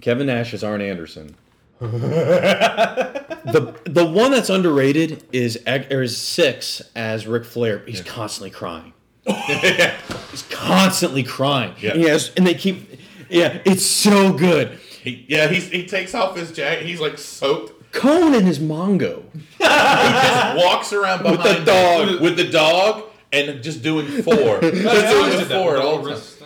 Kevin 0.01 0.25
Nash 0.27 0.53
as 0.53 0.63
Arn 0.63 0.81
Anderson. 0.81 1.35
the 1.79 3.75
the 3.85 4.05
one 4.05 4.31
that's 4.31 4.49
underrated 4.49 5.23
is 5.31 5.59
Eg- 5.65 5.91
or 5.91 6.01
is 6.03 6.17
Syxx 6.17 6.81
as 6.95 7.27
Ric 7.27 7.45
Flair. 7.45 7.83
He's 7.85 8.01
constantly 8.01 8.49
crying. 8.49 8.93
He's 10.31 10.43
constantly 10.49 11.23
crying. 11.23 11.73
Yeah. 11.79 11.91
And 11.93 12.03
has, 12.03 12.31
and 12.35 12.45
they 12.47 12.53
keep. 12.53 12.99
Yeah, 13.29 13.61
it's 13.65 13.85
so 13.85 14.33
good. 14.33 14.79
He, 15.01 15.25
yeah, 15.29 15.47
he's, 15.47 15.69
he 15.69 15.85
takes 15.85 16.13
off 16.15 16.35
his 16.35 16.51
jacket. 16.51 16.85
He's 16.85 16.99
like 16.99 17.17
soaked. 17.17 17.73
Konnan 17.91 18.41
his 18.43 18.59
Mongo. 18.59 19.23
He 19.59 19.65
just 19.65 20.57
walks 20.57 20.93
around 20.93 21.23
With 21.23 21.43
the 21.43 21.63
dog. 21.65 22.07
them 22.07 22.21
with 22.23 22.37
the 22.37 22.49
dog 22.49 23.03
and 23.31 23.61
just 23.63 23.81
doing 23.83 24.07
four. 24.23 24.59
just 24.61 25.41
doing 25.41 25.45
four 25.45 25.75
at 25.77 25.81
all 25.85 26.03
times. 26.03 26.37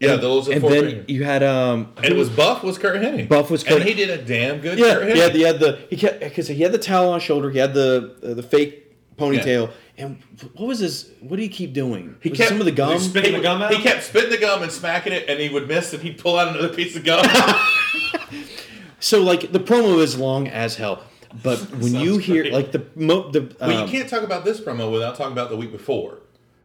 Yeah, 0.00 0.16
those 0.16 0.48
are 0.48 0.52
And 0.54 0.62
then 0.64 0.70
fingers. 0.84 1.04
you 1.08 1.22
had 1.22 1.42
um. 1.44 1.92
and 1.98 2.06
it 2.06 2.16
was 2.16 2.28
Buff 2.28 2.64
was 2.64 2.76
Curt 2.78 2.96
Hennig. 3.00 3.28
Buff 3.28 3.50
was 3.50 3.62
Curt- 3.62 3.80
and 3.80 3.88
he 3.88 3.94
did 3.94 4.10
a 4.10 4.18
damn 4.22 4.58
good. 4.60 4.78
Yeah, 4.78 4.94
Curt 4.94 5.02
Hennig. 5.04 5.16
yeah. 5.16 5.28
He 5.28 5.42
had 5.42 5.60
the 5.60 5.78
he 5.90 5.96
kept 5.96 6.20
because 6.20 6.48
he 6.48 6.60
had 6.62 6.72
the 6.72 6.78
towel 6.78 7.08
on 7.10 7.14
his 7.14 7.22
shoulder. 7.22 7.50
He 7.50 7.58
had 7.58 7.72
the 7.74 8.16
uh, 8.22 8.34
the 8.34 8.42
fake 8.42 8.81
ponytail. 9.22 9.70
And 9.98 10.22
what 10.54 10.66
was 10.66 10.80
this? 10.80 11.10
What 11.20 11.36
did 11.36 11.42
he 11.42 11.48
keep 11.48 11.72
doing? 11.72 12.16
He 12.20 12.30
Was 12.30 12.38
kept 12.38 12.48
some 12.50 12.58
of 12.60 12.64
the 12.64 12.72
gum. 12.72 12.92
He 12.94 12.98
spitting 12.98 13.32
He, 13.32 13.36
the 13.36 13.42
gum 13.42 13.62
out? 13.62 13.72
he 13.74 13.82
kept 13.82 14.02
spitting 14.04 14.30
the 14.30 14.38
gum 14.38 14.62
and 14.62 14.72
smacking 14.72 15.12
it, 15.12 15.28
and 15.28 15.38
he 15.38 15.48
would 15.48 15.68
miss, 15.68 15.92
and 15.92 16.02
he'd 16.02 16.18
pull 16.18 16.38
out 16.38 16.48
another 16.48 16.74
piece 16.74 16.96
of 16.96 17.04
gum. 17.04 17.24
So 19.00 19.20
like 19.20 19.50
the 19.50 19.58
promo 19.58 19.98
is 20.00 20.16
long 20.16 20.46
as 20.46 20.76
hell, 20.76 21.02
but 21.42 21.58
when 21.80 21.92
you 21.92 22.18
hear 22.18 22.42
great. 22.44 22.52
like 22.52 22.70
the 22.70 22.86
mo- 22.94 23.30
the 23.32 23.40
But 23.40 23.62
um, 23.62 23.82
you 23.84 23.90
can't 23.98 24.08
talk 24.08 24.22
about 24.22 24.44
this 24.44 24.60
promo 24.60 24.92
without 24.92 25.16
talking 25.16 25.32
about 25.32 25.50
the 25.50 25.56
week 25.56 25.72
before, 25.72 26.18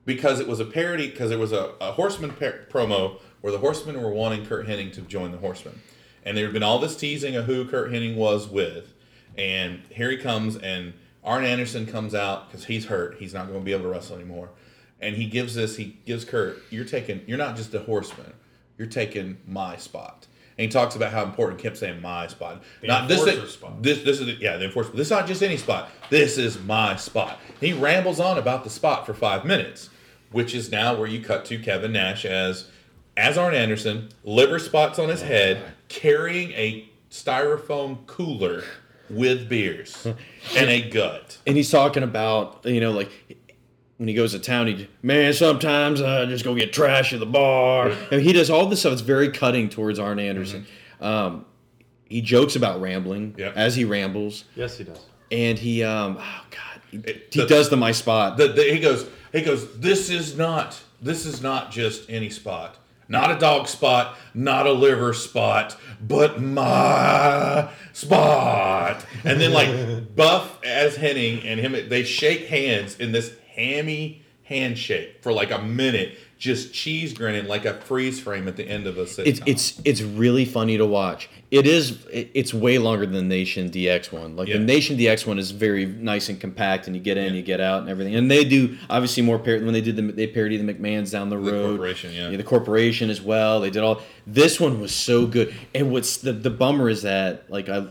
because 0.06 0.40
it 0.40 0.48
was 0.48 0.60
a 0.60 0.66
parody. 0.66 1.08
Because 1.10 1.30
there 1.30 1.40
was 1.40 1.52
a, 1.52 1.72
a 1.82 1.94
Horseman 1.94 2.32
par- 2.34 2.60
promo 2.70 3.20
where 3.42 3.52
the 3.52 3.58
Horsemen 3.58 4.00
were 4.00 4.12
wanting 4.12 4.46
Curt 4.46 4.68
Hennig 4.68 4.94
to 4.94 5.02
join 5.02 5.32
the 5.32 5.40
Horsemen, 5.40 5.82
and 6.24 6.38
there 6.38 6.46
had 6.46 6.54
been 6.54 6.62
all 6.62 6.78
this 6.78 6.96
teasing 6.96 7.36
of 7.36 7.46
who 7.46 7.66
Curt 7.66 7.92
Hennig 7.92 8.16
was 8.16 8.48
with, 8.48 8.94
and 9.36 9.82
here 9.90 10.12
he 10.12 10.18
comes, 10.18 10.58
and 10.58 10.94
Arn 11.28 11.44
Anderson 11.44 11.86
comes 11.86 12.16
out 12.16 12.48
because 12.48 12.66
he's 12.66 12.86
hurt. 12.86 13.18
He's 13.20 13.34
not 13.34 13.48
going 13.48 13.60
to 13.60 13.66
be 13.66 13.74
able 13.74 13.84
to 13.84 13.90
wrestle 13.90 14.16
anymore, 14.16 14.50
and 15.02 15.14
he 15.14 15.26
gives 15.26 15.56
this. 15.56 15.76
He 15.76 15.98
gives 16.06 16.24
Kurt, 16.24 16.64
"You're 16.70 16.86
taking. 16.86 17.22
You're 17.28 17.38
not 17.38 17.58
just 17.58 17.74
a 17.74 17.80
Horseman. 17.80 18.32
You're 18.78 18.88
taking 18.88 19.38
my 19.46 19.76
spot." 19.76 20.26
And 20.58 20.64
he 20.64 20.70
talks 20.70 20.96
about 20.96 21.12
how 21.12 21.24
important. 21.24 21.60
Kept 21.60 21.78
saying 21.78 22.02
my 22.02 22.28
spot, 22.28 22.64
not 22.82 23.10
this. 23.10 23.28
enforcer 23.28 23.48
spot. 23.52 23.84
This 23.84 24.04
this 24.04 24.22
is 24.22 24.40
yeah 24.40 24.56
the 24.56 24.66
enforcement. 24.66 24.96
This 24.96 25.08
is 25.08 25.12
not 25.12 25.28
just 25.28 25.44
any 25.44 25.58
spot. 25.58 25.90
This 26.10 26.38
is 26.38 26.60
my 26.64 26.96
spot. 26.96 27.40
He 27.60 27.74
rambles 27.74 28.22
on 28.22 28.38
about 28.38 28.64
the 28.64 28.70
spot 28.70 29.06
for 29.06 29.14
five 29.14 29.44
minutes, 29.44 29.90
which 30.32 30.56
is 30.56 30.72
now 30.72 30.96
where 30.96 31.08
you 31.08 31.22
cut 31.22 31.44
to 31.46 31.60
Kevin 31.60 31.92
Nash 31.92 32.24
as 32.24 32.70
as 33.18 33.38
Arn 33.38 33.54
Anderson, 33.54 34.10
liver 34.24 34.60
spots 34.60 34.98
on 34.98 35.10
his 35.10 35.24
oh 35.24 35.26
head, 35.26 35.74
carrying 35.90 36.52
a 36.52 36.90
styrofoam 37.12 38.06
cooler 38.06 38.64
with 39.10 39.48
beers 39.50 40.06
and 40.06 40.70
a 40.70 40.90
gut. 40.90 41.38
and 41.48 41.56
he's 41.58 41.70
talking 41.72 42.04
about 42.04 42.62
you 42.66 42.80
know 42.82 42.92
like 42.92 43.10
when 43.98 44.08
he 44.08 44.14
goes 44.14 44.34
to 44.34 44.40
town, 44.40 44.68
he 44.68 44.88
man 45.02 45.34
sometimes 45.34 46.02
I 46.02 46.26
just 46.26 46.44
go 46.44 46.54
get 46.54 46.72
trash 46.74 47.14
at 47.14 47.20
the 47.20 47.26
bar. 47.26 47.92
And 48.12 48.22
he 48.22 48.32
does 48.32 48.50
all 48.50 48.68
this 48.68 48.82
stuff. 48.82 48.94
It's 48.94 49.02
very 49.02 49.32
cutting 49.32 49.70
towards 49.70 49.98
Arn 49.98 50.20
Anderson. 50.20 50.68
Um, 51.02 51.46
he 52.10 52.22
jokes 52.22 52.56
about 52.56 52.80
rambling 52.80 53.34
Yep. 53.38 53.54
as 53.56 53.76
he 53.76 53.86
rambles, 53.86 54.46
Yes, 54.56 54.78
he 54.78 54.84
does. 54.84 55.00
and 55.32 55.58
he 55.60 55.84
um 55.84 56.18
oh 56.20 56.46
god 56.52 56.82
he, 56.92 56.98
It- 57.00 57.28
he 57.32 57.46
does 57.48 57.70
the 57.70 57.78
my 57.78 57.92
spot. 57.92 58.38
The, 58.38 58.50
the, 58.50 58.64
he 58.64 58.80
goes, 58.80 59.08
he 59.34 59.42
goes. 59.42 59.78
This 59.80 60.10
is 60.10 60.38
not. 60.38 60.80
This 61.02 61.26
is 61.26 61.42
not 61.42 61.70
just 61.72 62.10
any 62.10 62.30
spot. 62.30 62.78
Not 63.10 63.32
a 63.32 63.40
dog 63.40 63.68
spot. 63.68 64.18
Not 64.34 64.68
a 64.68 64.72
liver 64.72 65.14
spot. 65.14 65.78
But 66.06 66.42
my 66.42 67.70
spot. 67.94 69.06
And 69.24 69.40
then 69.40 69.52
like 69.54 70.16
Buff 70.16 70.64
as 70.64 70.98
Hennig 70.98 71.46
and 71.46 71.60
him, 71.60 71.90
they 71.90 72.04
shake 72.04 72.48
hands 72.48 73.00
in 73.00 73.12
this 73.12 73.34
hammy 73.56 74.24
handshake 74.44 75.18
for 75.22 75.34
like 75.34 75.52
a 75.52 75.62
minute, 75.62 76.18
just 76.38 76.74
cheese 76.74 77.14
grinning 77.14 77.48
like 77.48 77.66
a 77.66 77.74
freeze 77.74 78.20
frame 78.20 78.48
at 78.48 78.56
the 78.56 78.64
end 78.68 78.86
of 78.86 78.98
a 78.98 79.06
sitcom. 79.06 79.26
it's 79.28 79.42
it's 79.46 79.82
it's 79.86 80.02
really 80.02 80.46
funny 80.46 80.78
to 80.78 80.86
watch. 80.86 81.30
It 81.50 81.66
is 81.66 82.06
it's 82.12 82.54
way 82.54 82.78
longer 82.78 83.06
than 83.06 83.14
the 83.16 83.22
Nation 83.24 83.70
DX 83.70 84.12
one. 84.12 84.36
Like 84.36 84.48
Yeah. 84.48 84.58
the 84.58 84.64
Nation 84.66 84.98
DX 84.98 85.26
one 85.26 85.40
is 85.40 85.52
very 85.52 85.86
nice 85.86 86.30
and 86.30 86.40
compact, 86.40 86.88
and 86.88 86.96
you 86.96 87.02
get 87.02 87.18
in, 87.18 87.34
Yeah. 87.34 87.38
you 87.40 87.42
get 87.42 87.62
out, 87.62 87.82
and 87.82 87.90
everything. 87.90 88.16
And 88.16 88.30
they 88.30 88.44
do 88.44 88.78
obviously 88.90 89.24
more 89.24 89.40
par- 89.40 89.60
when 89.60 89.74
they 89.74 89.82
did 89.82 89.96
the 89.96 90.02
they 90.04 90.28
parody 90.28 90.58
the 90.58 90.74
McMahon's 90.74 91.10
down 91.12 91.30
the 91.30 91.38
The 91.38 91.52
road. 91.52 91.68
corporation, 91.78 92.14
yeah. 92.14 92.30
the 92.36 92.44
corporation 92.44 93.10
as 93.10 93.22
well. 93.22 93.60
They 93.62 93.70
did 93.70 93.82
all. 93.84 94.02
This 94.28 94.60
one 94.60 94.80
was 94.82 94.92
so 94.94 95.26
good. 95.26 95.54
And 95.74 95.92
what's 95.92 96.18
the 96.18 96.34
the 96.34 96.50
bummer 96.52 96.90
is 96.90 97.02
that 97.04 97.46
like 97.50 97.70
I. 97.70 97.86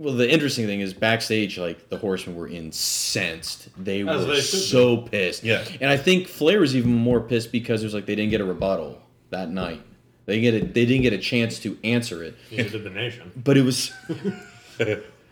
Well, 0.00 0.14
the 0.14 0.28
interesting 0.32 0.64
thing 0.66 0.80
is 0.80 0.94
backstage, 0.94 1.58
like 1.58 1.90
the 1.90 1.98
Horsemen 1.98 2.34
were 2.34 2.48
incensed. 2.48 3.68
They 3.76 4.00
As 4.00 4.06
were 4.26 4.34
they 4.34 4.40
should 4.40 4.56
be. 4.56 4.62
so 4.62 4.96
pissed. 4.96 5.44
Yeah. 5.44 5.62
and 5.80 5.90
I 5.90 5.98
think 5.98 6.26
Flair 6.26 6.58
was 6.60 6.74
even 6.74 6.92
more 6.94 7.20
pissed 7.20 7.52
because 7.52 7.82
it 7.82 7.86
was 7.86 7.92
like 7.94 8.06
they 8.06 8.14
didn't 8.14 8.30
get 8.30 8.40
a 8.40 8.44
rebuttal 8.46 9.00
that 9.28 9.50
night. 9.50 9.82
They 10.24 10.40
get 10.40 10.54
a, 10.54 10.60
they 10.60 10.86
didn't 10.86 11.02
get 11.02 11.12
a 11.12 11.18
chance 11.18 11.58
to 11.60 11.76
answer 11.84 12.22
it. 12.24 12.36
He 12.48 12.56
did 12.56 12.82
the 12.82 12.88
nation. 12.90 13.30
But 13.36 13.56
it 13.58 13.62
was 13.62 13.92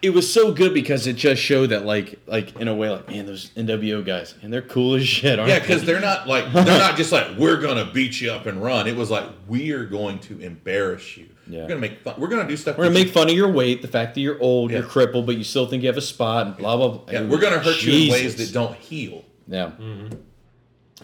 it 0.02 0.11
was 0.11 0.33
so 0.33 0.52
good 0.52 0.74
because 0.74 1.07
it 1.07 1.14
just 1.16 1.40
showed 1.40 1.70
that 1.70 1.85
like 1.87 2.18
like 2.26 2.54
in 2.61 2.68
a 2.68 2.74
way 2.74 2.90
like 2.90 3.09
man 3.09 3.24
those 3.26 3.50
NWO 3.50 4.04
guys 4.04 4.35
and 4.42 4.52
they're 4.52 4.61
cool 4.62 4.94
as 4.96 5.07
shit, 5.09 5.38
aren't 5.38 5.50
Yeah, 5.50 5.61
they? 5.61 5.66
because 5.66 5.85
they're 5.85 6.00
not 6.00 6.28
like 6.28 6.52
they're 6.52 6.64
not 6.64 6.96
just 6.96 7.11
like 7.12 7.37
we're 7.38 7.61
gonna 7.61 7.90
beat 7.92 8.20
you 8.20 8.31
up 8.33 8.46
and 8.46 8.62
run. 8.62 8.87
It 8.87 8.96
was 8.96 9.11
like 9.11 9.24
we're 9.46 9.85
going 9.87 10.18
to 10.20 10.38
embarrass 10.40 11.16
you. 11.16 11.28
Yeah. 11.49 11.63
We're 11.63 11.69
gonna 11.69 11.81
make 11.81 12.01
fun. 12.01 12.15
We're 12.19 12.29
gonna 12.29 12.47
do 12.49 12.57
stuff. 12.57 12.77
we're 12.77 12.85
gonna 12.85 12.95
that 12.99 13.05
make 13.05 13.13
fun 13.13 13.29
of 13.29 13.35
your 13.35 13.51
weight, 13.51 13.83
the 13.83 13.89
fact 13.89 14.15
that 14.15 14.21
you're 14.21 14.41
old, 14.41 14.71
Yeah. 14.71 14.79
you're 14.79 14.87
crippled, 14.87 15.27
but 15.27 15.37
you 15.37 15.45
still 15.45 15.67
think 15.67 15.83
you 15.83 15.89
have 15.89 15.97
a 15.97 16.03
spot, 16.03 16.47
and 16.47 16.57
blah 16.57 16.77
blah. 16.77 16.89
blah. 16.89 17.13
you, 17.13 17.19
yeah, 17.21 17.27
we're 17.31 17.41
gonna 17.41 17.59
hurt 17.59 17.83
you 17.83 18.07
in 18.07 18.13
ways 18.13 18.37
that 18.37 18.53
don't 18.53 18.77
heal. 18.77 19.25
Yeah. 19.47 19.73
Mm-hmm. 19.81 20.17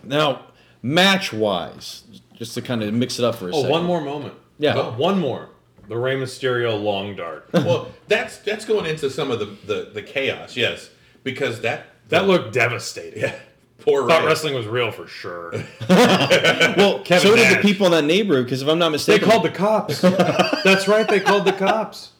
Now, 0.04 0.46
match 0.82 1.32
wise, 1.32 2.04
just 2.34 2.54
to 2.54 2.62
kind 2.62 2.82
of 2.82 2.92
mix 2.92 3.18
it 3.18 3.24
up 3.24 3.36
for 3.36 3.48
a 3.48 3.52
Oh, 3.52 3.62
second. 3.62 3.70
one 3.70 3.84
more 3.84 4.00
moment. 4.00 4.34
Yeah. 4.58 4.90
One 4.96 5.18
more. 5.18 5.48
The 5.88 5.96
Rey 5.96 6.16
Mysterio 6.16 6.80
long 6.82 7.14
dart. 7.16 7.48
well, 7.52 7.88
that's 8.08 8.38
that's 8.38 8.64
going 8.64 8.86
into 8.86 9.10
some 9.10 9.30
of 9.30 9.38
the, 9.38 9.46
the 9.66 9.90
the 9.92 10.02
chaos, 10.02 10.56
yes. 10.56 10.90
because 11.22 11.60
that 11.60 11.86
That 12.08 12.26
looked 12.26 12.52
devastating. 12.54 13.20
yeah, 13.22 13.34
poor 13.84 14.08
Thought 14.08 14.22
Rey. 14.22 14.26
wrestling 14.26 14.54
was 14.54 14.66
real 14.66 14.90
for 14.90 15.06
sure. 15.06 15.52
Well, 15.88 17.00
Kevin 17.04 17.28
so 17.30 17.36
did 17.36 17.56
the 17.56 17.62
people 17.62 17.86
in 17.86 17.92
that 17.92 18.04
neighborhood 18.04 18.46
because 18.46 18.62
if 18.62 18.68
I'm 18.68 18.78
not 18.78 18.90
mistaken. 18.90 19.28
They 19.28 19.36
mistaken, 19.36 19.56
called 19.56 19.88
the 19.88 20.00
cops. 20.00 20.00
That's 20.64 20.88
right. 20.88 21.06
They 21.08 21.20
called 21.20 21.44
the 21.44 21.52
cops. 21.52 22.10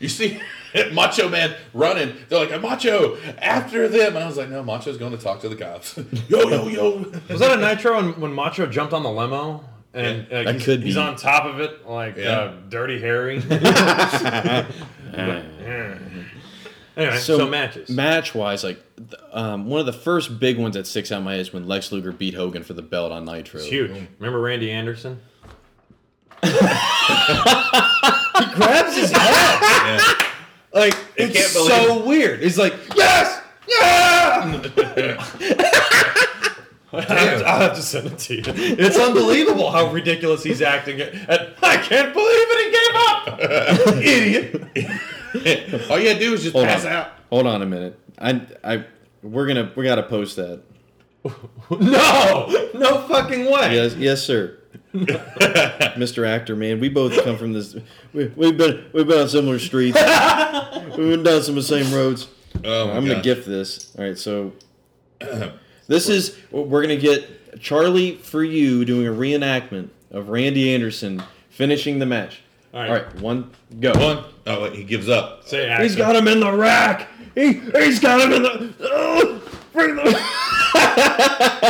You 0.00 0.08
see 0.08 0.40
Macho 0.92 1.28
Man 1.28 1.54
running. 1.72 2.14
They're 2.28 2.44
like, 2.46 2.60
Macho, 2.60 3.16
after 3.38 3.86
them. 3.88 4.16
And 4.16 4.24
I 4.24 4.26
was 4.26 4.36
like, 4.36 4.48
no, 4.48 4.62
Macho's 4.64 4.96
going 4.98 5.12
to 5.12 5.18
talk 5.22 5.40
to 5.42 5.48
the 5.48 5.54
cops. 5.56 5.96
yo, 6.28 6.48
yo, 6.48 6.66
yo. 6.68 7.12
Was 7.28 7.40
that 7.40 7.56
a 7.56 7.60
Nitro 7.60 7.96
when, 7.96 8.20
when 8.20 8.32
Macho 8.32 8.66
jumped 8.66 8.92
on 8.92 9.02
the 9.04 9.10
limo? 9.10 9.64
And 9.94 10.26
Yeah. 10.30 10.38
uh, 10.38 10.42
That 10.44 10.54
he's, 10.54 10.64
could 10.64 10.82
he's 10.82 10.94
be. 10.96 11.00
on 11.00 11.16
top 11.16 11.44
of 11.44 11.60
it 11.60 11.86
like 11.86 12.16
Yeah. 12.16 12.30
uh, 12.40 12.54
Dirty 12.68 12.98
Harry. 13.00 13.40
Anyway, 16.96 17.18
so, 17.18 17.46
matches. 17.48 17.88
Match 17.88 18.34
wise, 18.34 18.64
like 18.64 18.82
um, 19.32 19.66
one 19.66 19.80
of 19.80 19.86
the 19.86 19.92
first 19.92 20.38
big 20.38 20.58
ones 20.58 20.74
that 20.74 20.86
sticks 20.86 21.10
out 21.12 21.18
in 21.18 21.24
my 21.24 21.32
head 21.32 21.40
is 21.40 21.52
when 21.52 21.66
Lex 21.66 21.92
Luger 21.92 22.12
beat 22.12 22.34
Hogan 22.34 22.62
for 22.62 22.74
the 22.74 22.82
belt 22.82 23.12
on 23.12 23.24
Nitro. 23.24 23.60
it's 23.60 23.68
huge. 23.68 23.90
Remember 24.18 24.40
Randy 24.40 24.70
Anderson? 24.70 25.20
He 28.38 28.46
grabs 28.54 28.96
his 28.96 29.10
head. 29.10 29.60
Yeah. 29.62 30.00
Like 30.72 30.96
it's 31.16 31.50
so 31.52 32.04
weird. 32.04 32.42
He's 32.42 32.58
like, 32.58 32.74
yes, 32.96 33.42
yeah. 33.68 34.62
I'll 37.08 37.60
have 37.60 37.74
to 37.76 37.82
send 37.82 38.06
it 38.08 38.18
to 38.18 38.34
you. 38.34 38.42
It's 38.46 38.98
unbelievable 38.98 39.70
how 39.70 39.90
ridiculous 39.90 40.42
he's 40.42 40.60
acting. 40.60 41.00
And 41.00 41.54
I 41.62 41.76
can't 41.78 42.12
believe 42.12 42.46
it. 42.50 42.58
He 42.64 42.70
gave 42.72 42.94
up. 42.94 44.52
Idiot. 45.34 45.90
All 45.90 45.98
you 45.98 46.08
had 46.08 46.18
to 46.18 46.24
do 46.24 46.34
is 46.34 46.42
just 46.42 46.52
Hold 46.54 46.66
pass 46.66 46.84
on. 46.84 46.92
out. 46.92 47.12
Hold 47.30 47.46
on 47.46 47.62
a 47.62 47.66
minute. 47.66 47.98
I, 48.18 48.42
I, 48.62 48.84
we're 49.22 49.46
gonna, 49.46 49.72
we 49.74 49.84
gotta 49.84 50.02
post 50.02 50.36
that. 50.36 50.62
No, 51.70 52.68
no 52.74 53.06
fucking 53.08 53.46
way. 53.46 53.74
Yes, 53.74 53.94
yes, 53.96 54.22
sir. 54.22 54.58
Mr. 54.92 56.26
Actor, 56.26 56.54
man, 56.56 56.80
we 56.80 56.88
both 56.90 57.24
come 57.24 57.38
from 57.38 57.52
this. 57.54 57.74
We, 58.12 58.26
we've 58.36 58.56
been, 58.58 58.84
we've 58.92 59.06
been 59.06 59.20
on 59.22 59.28
similar 59.28 59.58
streets. 59.58 59.96
we've 59.96 60.96
been 60.96 61.22
down 61.22 61.42
some 61.42 61.56
of 61.56 61.66
the 61.66 61.82
same 61.82 61.92
roads. 61.94 62.28
Oh, 62.64 62.90
I'm 62.90 63.06
gonna 63.06 63.22
gift 63.22 63.46
this. 63.46 63.94
All 63.96 64.04
right, 64.04 64.18
so 64.18 64.52
this 65.88 66.08
is 66.08 66.36
we're 66.50 66.82
gonna 66.82 66.96
get 66.96 67.60
Charlie 67.60 68.16
for 68.16 68.42
you 68.42 68.84
doing 68.84 69.06
a 69.06 69.10
reenactment 69.10 69.88
of 70.10 70.28
Randy 70.28 70.74
Anderson 70.74 71.22
finishing 71.50 71.98
the 71.98 72.06
match. 72.06 72.40
All 72.74 72.80
right. 72.80 72.88
All 72.88 72.94
right 72.96 73.14
one 73.20 73.50
go. 73.80 73.92
One. 73.92 74.24
Oh, 74.46 74.62
wait, 74.62 74.74
he 74.74 74.84
gives 74.84 75.08
up. 75.08 75.46
Say 75.46 75.62
He's 75.62 75.92
accent. 75.92 75.98
got 75.98 76.16
him 76.16 76.26
in 76.28 76.40
the 76.40 76.52
rack. 76.52 77.08
He 77.34 77.52
he's 77.54 78.00
got 78.00 78.20
him 78.20 78.32
in 78.32 78.42
the. 78.42 78.74
Oh, 78.80 79.40
bring 79.72 79.94
the. 79.96 80.02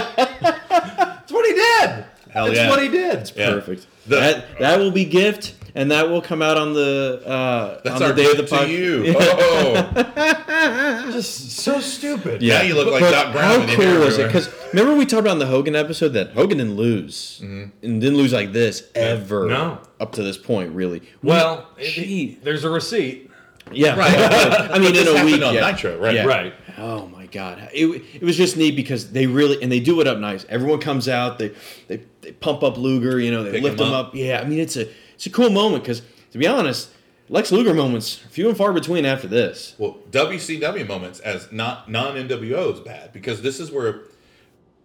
That's 0.03 1.33
what 1.33 1.47
he 1.47 1.53
did. 1.53 2.05
Hell 2.31 2.47
That's 2.47 2.57
yeah. 2.59 2.71
what 2.71 2.83
he 2.83 2.89
did. 2.89 3.31
Yeah. 3.37 3.51
Perfect. 3.51 3.87
The- 4.07 4.17
that 4.17 4.59
that 4.59 4.79
will 4.79 4.91
be 4.91 5.05
gift, 5.05 5.55
and 5.75 5.91
that 5.91 6.09
will 6.11 6.23
come 6.23 6.43
out 6.43 6.57
on 6.57 6.73
the 6.75 7.23
uh, 7.25 7.81
That's 7.85 7.97
on 7.97 8.03
our 8.03 8.09
the 8.13 8.23
day 8.23 8.31
of 8.31 8.37
the 8.37 8.43
gift 8.43 8.53
to 8.53 8.59
podcast. 8.59 8.69
you. 8.69 9.15
Oh, 10.65 11.11
Just 11.13 11.53
so 11.59 11.81
stupid. 11.81 12.43
Now 12.43 12.63
you 12.63 12.75
look 12.75 12.91
like 12.93 13.01
Doc 13.03 13.33
Brown 13.33 13.67
How 13.69 13.75
cool 13.77 14.01
was 14.01 14.19
it? 14.19 14.27
Because 14.27 14.49
remember 14.73 14.95
we 14.97 15.05
talked 15.07 15.21
about 15.23 15.33
in 15.33 15.39
the 15.39 15.47
Hogan 15.47 15.75
episode 15.75 16.11
that 16.11 16.31
Hogan 16.31 16.59
didn't 16.59 16.77
lose 16.77 17.41
Mm-hmm. 17.43 17.85
and 17.87 18.01
didn't 18.01 18.17
lose 18.17 18.33
like 18.33 18.53
this 18.53 18.89
ever. 18.95 19.49
No. 19.49 19.79
up 20.01 20.13
to 20.13 20.23
this 20.23 20.39
point, 20.39 20.73
really. 20.73 21.03
Well, 21.23 21.69
it- 21.79 21.91
Gee. 21.93 22.39
there's 22.43 22.65
a 22.65 22.71
receipt. 22.71 23.31
yeah, 23.73 23.97
Right. 23.97 24.13
I 24.71 24.79
mean, 24.79 24.95
in 24.95 25.07
a 25.09 25.25
week, 25.25 25.43
on 25.43 25.55
yeah. 25.55 25.71
Nitro, 25.71 25.99
right? 25.99 26.15
Yeah. 26.15 26.25
Right. 26.27 26.55
Oh 26.79 27.07
my 27.09 27.27
god, 27.27 27.69
it, 27.73 27.87
it 28.15 28.23
was 28.23 28.37
just 28.37 28.57
neat 28.57 28.75
because 28.77 29.13
they 29.13 29.27
really 29.27 29.63
and 29.63 29.71
they 29.71 29.81
do 29.81 30.01
it 30.01 30.07
up 30.07 30.19
nice. 30.19 30.45
Everyone 30.49 30.81
comes 30.81 31.09
out, 31.09 31.39
they 31.39 31.53
they, 31.87 32.03
they 32.23 32.33
pump 32.33 32.63
up 32.63 32.77
Luger, 32.79 33.19
you 33.21 33.31
know, 33.31 33.43
they 33.45 33.53
Pick 33.53 33.63
lift 33.63 33.81
up. 33.81 33.93
up. 34.09 34.15
Yeah, 34.15 34.41
I 34.41 34.45
mean 34.49 34.59
it's 34.59 34.77
a 34.77 34.89
it's 35.23 35.29
a 35.29 35.31
cool 35.31 35.51
moment 35.51 35.85
because 35.85 36.03
to 36.33 36.39
be 36.39 36.49
honest, 36.49 36.91
Lex 37.29 37.53
Luger 37.53 37.73
moments 37.73 38.17
few 38.17 38.49
and 38.49 38.57
far 38.57 38.73
between 38.73 39.05
after 39.07 39.29
this. 39.29 39.77
Well, 39.79 39.99
WCW 40.11 40.85
moments 40.89 41.21
as 41.21 41.53
not 41.53 41.89
non 41.89 42.17
NWO 42.17 42.75
is 42.75 42.81
bad 42.81 43.13
because 43.13 43.41
this 43.41 43.61
is 43.61 43.71
where 43.71 44.01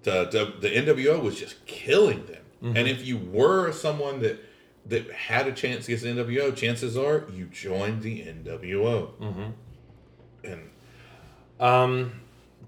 the 0.04 0.26
the, 0.26 0.54
the 0.60 0.70
NWO 0.70 1.24
was 1.24 1.40
just 1.40 1.66
killing 1.66 2.24
them. 2.28 2.44
Mm-hmm. 2.62 2.78
And 2.78 2.88
if 2.88 3.04
you 3.04 3.18
were 3.18 3.72
someone 3.72 4.20
that 4.20 4.40
that 4.86 5.12
had 5.12 5.48
a 5.48 5.52
chance 5.52 5.88
against 5.88 6.04
the 6.04 6.12
NWO, 6.12 6.56
chances 6.56 6.96
are 6.96 7.26
you 7.34 7.46
joined 7.46 8.04
the 8.04 8.20
NWO. 8.22 9.14
Mm-hmm. 9.20 9.50
And 10.44 10.70
Um, 11.60 12.12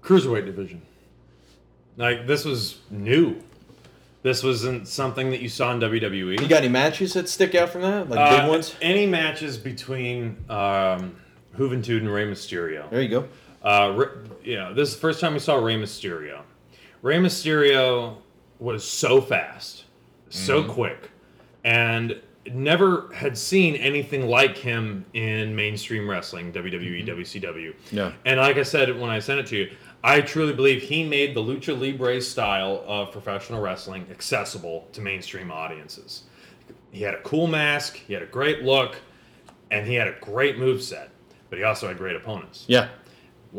cruiserweight 0.02 0.44
division. 0.44 0.82
Like 1.96 2.26
this 2.26 2.44
was 2.44 2.80
new. 2.90 3.44
This 4.22 4.42
wasn't 4.42 4.86
something 4.86 5.30
that 5.30 5.40
you 5.40 5.48
saw 5.48 5.72
in 5.72 5.80
WWE. 5.80 6.40
You 6.40 6.48
got 6.48 6.58
any 6.58 6.68
matches 6.68 7.14
that 7.14 7.28
stick 7.28 7.54
out 7.54 7.70
from 7.70 7.82
that, 7.82 8.10
like 8.10 8.18
Uh, 8.18 8.40
big 8.42 8.50
ones? 8.50 8.74
Any 8.82 9.06
matches 9.06 9.56
between 9.56 10.36
um, 10.50 11.16
Juventud 11.56 11.98
and 11.98 12.12
Rey 12.12 12.26
Mysterio. 12.26 12.88
There 12.90 13.00
you 13.00 13.08
go. 13.08 13.28
Uh, 13.62 13.92
Re- 13.96 14.28
you 14.44 14.56
know, 14.56 14.74
this 14.74 14.90
is 14.90 14.94
the 14.94 15.00
first 15.00 15.20
time 15.20 15.32
we 15.32 15.38
saw 15.38 15.56
Rey 15.56 15.76
Mysterio. 15.76 16.42
Rey 17.02 17.16
Mysterio 17.16 18.16
was 18.58 18.86
so 18.86 19.22
fast, 19.22 19.84
so 20.28 20.62
quick, 20.64 21.10
and 21.64 22.20
never 22.52 23.10
had 23.14 23.36
seen 23.38 23.74
anything 23.76 24.26
like 24.26 24.56
him 24.56 25.04
in 25.14 25.54
mainstream 25.56 26.08
wrestling, 26.08 26.52
WWE, 26.52 27.06
WCW. 27.06 27.74
Yeah. 27.90 28.12
And 28.26 28.38
like 28.40 28.56
I 28.58 28.62
said 28.64 28.98
when 28.98 29.10
I 29.10 29.18
sent 29.18 29.40
it 29.40 29.46
to 29.48 29.56
you, 29.56 29.70
I 30.02 30.22
truly 30.22 30.52
believe 30.54 30.82
he 30.82 31.04
made 31.04 31.34
the 31.34 31.42
lucha 31.42 31.78
libre 31.78 32.20
style 32.22 32.82
of 32.86 33.12
professional 33.12 33.60
wrestling 33.60 34.06
accessible 34.10 34.88
to 34.92 35.00
mainstream 35.00 35.50
audiences. 35.50 36.22
He 36.90 37.02
had 37.02 37.14
a 37.14 37.20
cool 37.20 37.46
mask, 37.46 37.96
he 37.96 38.14
had 38.14 38.22
a 38.22 38.26
great 38.26 38.62
look, 38.62 38.96
and 39.70 39.86
he 39.86 39.94
had 39.94 40.08
a 40.08 40.14
great 40.20 40.58
move 40.58 40.82
set. 40.82 41.10
But 41.50 41.58
he 41.58 41.64
also 41.64 41.88
had 41.88 41.98
great 41.98 42.14
opponents 42.16 42.64
Yeah, 42.68 42.88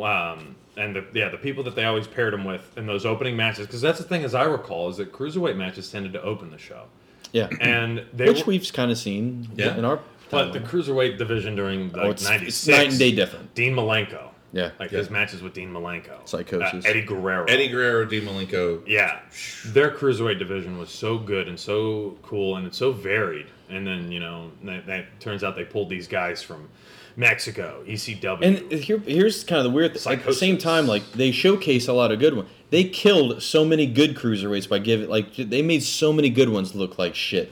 um, 0.02 0.56
and 0.78 0.96
the 0.96 1.06
yeah 1.14 1.28
the 1.30 1.38
people 1.38 1.64
that 1.66 1.76
they 1.76 1.84
always 1.84 2.08
paired 2.08 2.34
him 2.34 2.46
with 2.46 2.78
in 2.78 2.86
those 2.86 3.06
opening 3.06 3.36
matches 3.36 3.68
because 3.68 3.82
that's 3.82 3.98
the 4.00 4.06
thing 4.06 4.24
as 4.24 4.34
I 4.34 4.44
recall 4.46 4.88
is 4.90 4.96
that 4.98 5.12
cruiserweight 5.12 5.58
matches 5.58 5.92
tended 5.92 6.14
to 6.14 6.22
open 6.22 6.50
the 6.52 6.58
show 6.58 6.86
yeah. 7.34 7.50
and 7.60 8.06
they 8.14 8.28
Which 8.30 8.40
were, 8.46 8.52
we've 8.52 8.72
kind 8.74 8.90
of 8.92 8.98
seen 8.98 9.50
Yeah. 9.58 9.76
in 9.78 9.84
our. 9.84 10.00
but 10.30 10.54
the 10.54 10.62
cruiserweight 10.62 11.18
division 11.18 11.56
during 11.58 11.92
Oh, 11.94 12.08
like 12.08 12.12
it's- 12.22 12.22
it's 12.48 12.68
'96 12.68 12.68
night 12.78 12.90
and 12.92 12.98
day 13.00 13.12
different. 13.12 13.54
Dean 13.54 13.74
Malenko 13.76 14.30
Yeah. 14.54 14.72
like 14.80 14.92
Yeah. 14.92 15.00
his 15.00 15.10
matches 15.10 15.42
with 15.42 15.54
Dean 15.54 15.72
Malenko 15.72 16.28
Psychosis. 16.28 16.86
uh, 16.86 16.90
Eddie 16.90 17.04
Guerrero 17.04 17.46
Eddie 17.46 17.70
Guerrero, 17.70 18.06
Dean 18.06 18.24
Malenko. 18.24 18.82
yeah 18.88 19.20
their 19.68 19.90
cruiserweight 19.92 20.40
division 20.40 20.78
was 20.78 20.90
so 20.90 21.18
good 21.18 21.48
and 21.48 21.60
so 21.60 22.18
cool 22.22 22.58
and 22.58 22.68
it's 22.68 22.78
so 22.78 22.92
varied 22.92 23.48
and 23.70 23.88
then 23.88 24.12
you 24.12 24.20
know 24.20 24.52
that, 24.64 24.86
that 24.88 25.20
turns 25.20 25.44
out 25.44 25.56
they 25.56 25.64
pulled 25.64 25.90
these 25.90 26.08
guys 26.08 26.42
from 26.44 26.68
Mexico 27.15 27.84
ECW 27.88 28.41
And 28.41 28.71
here, 28.71 29.00
here's 29.00 29.43
kind 29.43 29.60
of 29.60 29.65
the 29.65 29.69
weird 29.69 29.97
thing. 29.97 30.13
At 30.13 30.26
the 30.26 30.34
same 30.34 30.58
time, 30.58 30.88
like 30.88 31.12
they 31.13 31.32
showcase 31.32 31.88
a 31.88 31.93
lot 31.93 32.12
of 32.12 32.19
good 32.19 32.36
ones. 32.36 32.50
They 32.69 32.86
killed 32.86 33.43
so 33.43 33.65
many 33.65 33.86
good 33.86 34.15
cruiserweights 34.15 34.69
by 34.69 34.80
giving 34.80 35.10
like 35.10 35.36
they 35.36 35.62
made 35.62 35.84
so 35.84 36.13
many 36.13 36.30
good 36.30 36.47
ones 36.50 36.74
look 36.74 36.97
like 36.97 37.15
shit. 37.15 37.52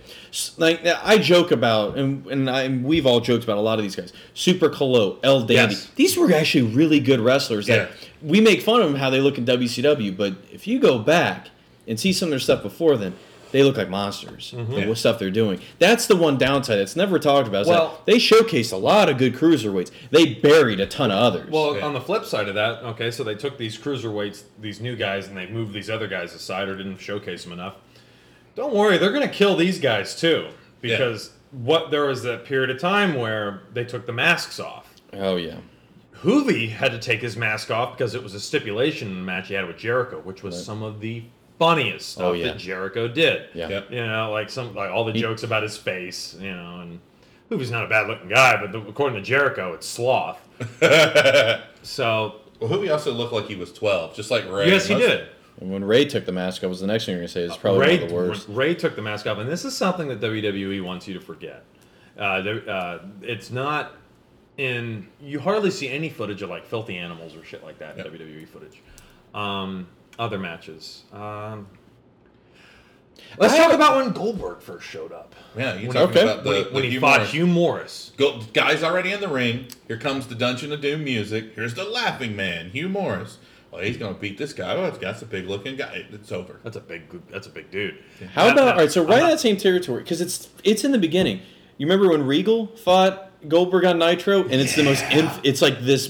Like 0.57 0.85
I 0.85 1.17
joke 1.17 1.51
about, 1.51 1.97
and 1.97 2.25
and, 2.27 2.49
I, 2.49 2.63
and 2.63 2.85
we've 2.85 3.05
all 3.05 3.19
joked 3.19 3.43
about 3.43 3.57
a 3.57 3.61
lot 3.61 3.79
of 3.79 3.83
these 3.83 3.95
guys. 3.97 4.13
Super 4.33 4.69
Calo, 4.69 5.17
El 5.23 5.41
Dandy. 5.41 5.75
Yes. 5.75 5.89
These 5.95 6.15
were 6.17 6.31
actually 6.31 6.73
really 6.73 7.01
good 7.01 7.19
wrestlers. 7.19 7.67
That 7.67 7.89
Yeah. 7.89 7.95
we 8.21 8.39
make 8.39 8.61
fun 8.61 8.81
of 8.81 8.89
them 8.91 8.99
how 8.99 9.09
they 9.09 9.19
look 9.19 9.37
in 9.37 9.45
WCW, 9.45 10.15
but 10.15 10.35
if 10.53 10.67
you 10.67 10.79
go 10.79 10.99
back 10.99 11.49
and 11.85 11.99
see 11.99 12.13
some 12.13 12.27
of 12.27 12.31
their 12.31 12.39
stuff 12.39 12.63
before 12.63 12.95
then. 12.95 13.13
They 13.51 13.63
look 13.63 13.77
like 13.77 13.89
monsters. 13.89 14.53
Mm-hmm. 14.55 14.73
Like, 14.73 14.87
what 14.87 14.97
stuff 14.97 15.17
they're 15.17 15.31
doing. 15.31 15.59
That's 15.79 16.05
the 16.07 16.15
one 16.15 16.37
downside 16.37 16.77
that's 16.79 16.95
never 16.95 17.17
talked 17.17 17.47
about. 17.47 17.61
Is 17.63 17.67
that 17.67 17.73
Well- 17.79 18.01
they 18.05 18.17
showcased 18.17 18.71
a 18.71 18.77
lot 18.77 19.09
of 19.09 19.17
good 19.17 19.33
cruiserweights. 19.33 19.91
They 20.11 20.35
buried 20.35 20.79
a 20.79 20.85
ton 20.85 21.09
of 21.11 21.17
others. 21.17 21.49
Well, 21.49 21.75
Yeah. 21.77 21.85
on 21.85 21.93
the 21.93 22.01
flip 22.01 22.25
side 22.25 22.47
of 22.47 22.55
that, 22.55 22.83
okay, 22.83 23.09
so 23.11 23.23
they 23.23 23.35
took 23.35 23.57
these 23.57 23.77
cruiserweights, 23.77 24.43
these 24.61 24.79
new 24.79 24.95
guys, 24.95 25.27
and 25.27 25.35
they 25.35 25.47
moved 25.47 25.73
these 25.73 25.89
other 25.89 26.07
guys 26.07 26.33
aside 26.35 26.67
or 26.69 26.75
didn't 26.75 26.97
showcase 26.99 27.43
them 27.43 27.53
enough. 27.53 27.75
Don't 28.55 28.73
worry, 28.73 28.97
they're 28.97 29.11
going 29.13 29.27
to 29.27 29.33
kill 29.33 29.55
these 29.55 29.79
guys 29.79 30.19
too, 30.19 30.47
because 30.81 31.31
what 31.51 31.89
there 31.91 32.05
was 32.05 32.21
that 32.23 32.45
period 32.45 32.69
of 32.69 32.79
time 32.79 33.15
where 33.15 33.61
they 33.73 33.83
took 33.83 34.05
the 34.05 34.13
masks 34.13 34.59
off. 34.59 34.93
oh 35.13 35.35
yeah. 35.37 35.55
Juvi 36.21 36.69
had 36.69 36.91
to 36.91 36.99
take 36.99 37.21
his 37.21 37.37
mask 37.37 37.71
off 37.71 37.97
because 37.97 38.13
it 38.13 38.21
was 38.21 38.33
a 38.33 38.39
stipulation 38.39 39.07
in 39.07 39.15
the 39.15 39.21
match 39.23 39.47
he 39.47 39.53
had 39.53 39.65
with 39.65 39.77
Jericho, 39.77 40.19
which 40.23 40.43
was 40.43 40.61
some 40.63 40.83
of 40.83 40.99
the 40.99 41.23
funniest 41.59 42.09
stuff 42.13 42.23
Oh, 42.25 42.31
yeah. 42.33 42.45
that 42.47 42.57
Jericho 42.57 43.07
did. 43.07 43.49
Yeah. 43.53 43.67
Yep. 43.69 43.91
You 43.91 44.05
know, 44.07 44.31
like 44.31 44.49
some 44.49 44.73
like 44.73 44.89
all 44.89 45.05
the 45.05 45.13
jokes 45.13 45.43
about 45.43 45.61
his 45.61 45.77
face, 45.77 46.35
you 46.39 46.51
know, 46.51 46.79
and 46.81 46.99
Juvi's 47.51 47.69
not 47.71 47.83
a 47.83 47.87
bad 47.87 48.07
looking 48.07 48.29
guy, 48.29 48.59
but 48.59 48.71
the, 48.71 48.79
according 48.87 49.15
to 49.17 49.21
Jericho, 49.21 49.73
it's 49.73 49.85
sloth. 49.87 50.39
so 51.81 52.35
Well, 52.59 52.69
Juvi 52.69 52.91
also 52.91 53.11
looked 53.13 53.33
like 53.33 53.45
he 53.47 53.55
was 53.55 53.71
12, 53.73 54.15
just 54.15 54.31
like 54.31 54.49
Rey. 54.49 54.67
yes, 54.69 54.87
he 54.87 54.93
Most- 54.95 55.07
did. 55.07 55.27
And 55.61 55.71
when 55.73 55.83
Rey 55.83 56.05
took 56.05 56.25
the 56.25 56.31
mask 56.31 56.63
off, 56.63 56.69
was 56.69 56.79
the 56.79 56.87
next 56.87 57.05
thing 57.05 57.13
you're 57.13 57.19
gonna 57.21 57.27
say 57.27 57.41
is 57.43 57.57
probably 57.57 57.81
Rey, 57.81 57.95
one 57.95 58.03
of 58.03 58.09
the 58.09 58.15
worst. 58.15 58.47
Rey 58.47 58.73
took 58.73 58.95
the 58.95 59.01
mask 59.01 59.27
off, 59.27 59.39
and 59.39 59.49
this 59.49 59.65
is 59.65 59.75
something 59.75 60.07
that 60.07 60.21
WWE 60.21 60.81
wants 60.83 61.05
you 61.05 61.13
to 61.15 61.19
forget. 61.19 61.63
Uh, 62.17 62.41
there- 62.41 62.69
uh, 62.69 62.99
it's 63.21 63.51
not 63.51 63.93
in 64.57 65.07
you 65.21 65.39
hardly 65.39 65.69
see 65.71 65.89
any 65.89 66.09
footage 66.09 66.41
of 66.41 66.49
like 66.49 66.65
filthy 66.65 66.97
animals 66.97 67.35
or 67.35 67.43
shit 67.43 67.61
like 67.63 67.77
that 67.79 67.97
in 67.97 68.05
Yep. 68.05 68.13
WWE 68.13 68.47
footage. 68.47 68.81
Um, 69.33 69.87
other 70.19 70.37
matches. 70.37 71.03
Um, 71.11 71.67
let's 73.37 73.53
I 73.53 73.57
talk 73.57 73.73
about 73.73 73.95
when 73.97 74.11
Goldberg 74.11 74.61
first 74.61 74.85
showed 74.85 75.11
up. 75.11 75.33
Yeah, 75.57 75.75
you're 75.75 75.91
talking 75.91 76.17
okay. 76.17 76.23
about 76.23 76.43
the, 76.43 76.49
when 76.49 76.57
he, 76.57 76.63
the 76.63 76.69
when 76.73 76.83
he 76.83 76.89
Hugh 76.91 76.99
fought 76.99 77.17
Morris. 77.19 77.31
Hugh 77.31 77.47
Morris. 77.47 78.11
Go, 78.17 78.41
guy's 78.53 78.83
already 78.83 79.11
in 79.11 79.21
the 79.21 79.27
ring. 79.27 79.67
Here 79.87 79.97
comes 79.97 80.27
the 80.27 80.35
Dungeon 80.35 80.71
of 80.71 80.81
Doom 80.81 81.03
music. 81.03 81.55
Here's 81.55 81.73
the 81.73 81.85
laughing 81.85 82.35
man, 82.35 82.69
Hugh 82.71 82.89
Morris. 82.89 83.39
Well, 83.71 83.81
he's 83.83 83.97
gonna 83.97 84.15
beat 84.15 84.37
this 84.37 84.51
guy. 84.53 84.73
Oh, 84.75 84.89
that's 84.91 85.21
a 85.21 85.25
big 85.25 85.47
looking 85.47 85.75
guy. 85.75 86.05
It's 86.11 86.31
over. 86.31 86.59
That's 86.63 86.75
a 86.75 86.81
big. 86.81 87.03
That's 87.29 87.47
a 87.47 87.51
big 87.51 87.69
dude. 87.71 87.97
How 88.33 88.45
Now- 88.47 88.53
about 88.53 88.65
now, 88.65 88.71
all 88.71 88.77
right? 88.79 88.91
So 88.91 89.03
I'm 89.03 89.09
right 89.09 89.21
in 89.23 89.29
that 89.29 89.39
same 89.39 89.57
territory 89.57 90.01
because 90.03 90.21
it's 90.21 90.49
it's 90.63 90.83
in 90.83 90.91
the 90.91 90.97
beginning. 90.97 91.41
You 91.77 91.85
remember 91.85 92.09
when 92.09 92.25
Regal 92.25 92.67
fought 92.75 93.31
Goldberg 93.47 93.85
on 93.85 93.99
Nitro, 93.99 94.41
and 94.43 94.53
it's 94.53 94.75
the 94.75 94.83
most 94.83 95.03
inf- 95.11 95.39
it's 95.43 95.61
like 95.61 95.79
this 95.81 96.07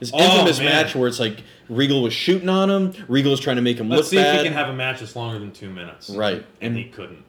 this 0.00 0.10
Oh, 0.14 0.18
infamous 0.18 0.58
man. 0.58 0.68
match 0.70 0.94
where 0.96 1.06
it's 1.06 1.20
like 1.20 1.42
Regal 1.68 2.02
was 2.02 2.12
shooting 2.12 2.48
on 2.48 2.70
him. 2.70 2.92
Regal 3.08 3.30
was 3.30 3.40
trying 3.40 3.56
to 3.56 3.62
make 3.62 3.78
him 3.78 3.88
look 3.88 3.96
bad. 3.96 4.02
Let's 4.02 4.12
look 4.12 4.20
see 4.20 4.24
bad. 4.24 4.34
if 4.36 4.40
he 4.42 4.48
can 4.48 4.56
have 4.56 4.68
a 4.68 4.74
match 4.76 5.00
that's 5.00 5.16
longer 5.16 5.38
than 5.38 5.50
two 5.52 5.70
minutes. 5.70 6.10
Right. 6.10 6.36
and 6.36 6.44
And- 6.60 6.76
he 6.76 6.84
couldn't. 6.84 7.24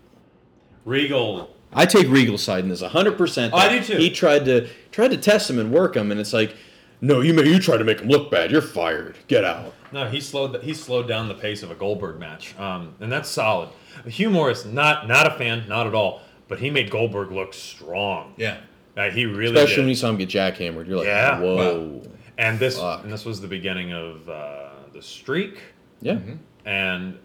Regal. 0.84 1.50
I 1.74 1.86
take 1.86 2.08
Regal's 2.08 2.44
side 2.44 2.64
in 2.64 2.70
this 2.70 2.82
100. 2.82 3.18
percent 3.18 3.54
Oh, 3.54 3.58
I 3.58 3.70
do 3.80 3.84
too. 3.84 3.98
He 3.98 4.10
tried 4.10 4.46
to 4.46 4.68
tried 4.92 5.10
to 5.12 5.18
test 5.18 5.50
him 5.50 5.60
and 5.60 5.72
work 5.72 5.96
him, 5.96 6.12
and 6.12 6.20
it's 6.20 6.32
like, 6.32 6.56
no, 7.02 7.20
you 7.22 7.34
may, 7.34 7.44
you 7.48 7.60
try 7.60 7.76
to 7.76 7.84
make 7.84 8.00
him 8.00 8.08
look 8.08 8.32
bad. 8.32 8.50
You're 8.52 8.62
fired. 8.62 9.18
Get 9.28 9.44
out. 9.44 9.74
No, 9.92 10.08
he 10.08 10.22
slowed. 10.22 10.62
He 10.64 10.74
slowed 10.74 11.08
down 11.08 11.28
the 11.28 11.34
pace 11.34 11.64
of 11.64 11.72
a 11.72 11.76
Goldberg 11.76 12.20
match, 12.20 12.58
um, 12.58 12.94
and 13.02 13.12
that's 13.12 13.30
solid. 13.30 13.70
Hugh 14.08 14.30
Morris, 14.30 14.64
not 14.66 15.08
not 15.08 15.28
a 15.28 15.32
fan, 15.38 15.68
not 15.68 15.88
at 15.88 15.94
all, 15.96 16.22
but 16.48 16.60
he 16.60 16.70
made 16.70 16.90
Goldberg 16.92 17.32
look 17.32 17.54
strong. 17.54 18.34
Yeah. 18.38 18.58
Uh, 18.96 19.10
he 19.10 19.26
really 19.26 19.56
Especially 19.56 19.78
when 19.82 19.86
did. 19.88 19.90
you 19.90 19.96
saw 19.96 20.10
him 20.10 20.18
get 20.18 20.30
jackhammered. 20.30 20.88
You're 20.88 20.98
like, 20.98 21.08
Yeah. 21.08 21.40
whoa. 21.42 22.02
And 22.38 22.60
this 22.60 22.78
Fuck. 22.80 23.04
and 23.04 23.12
this 23.14 23.24
was 23.26 23.40
the 23.42 23.48
beginning 23.48 23.94
of 23.94 24.28
uh, 24.30 24.70
the 24.94 25.02
streak, 25.02 25.60
Yeah. 26.02 26.20
and 26.66 27.18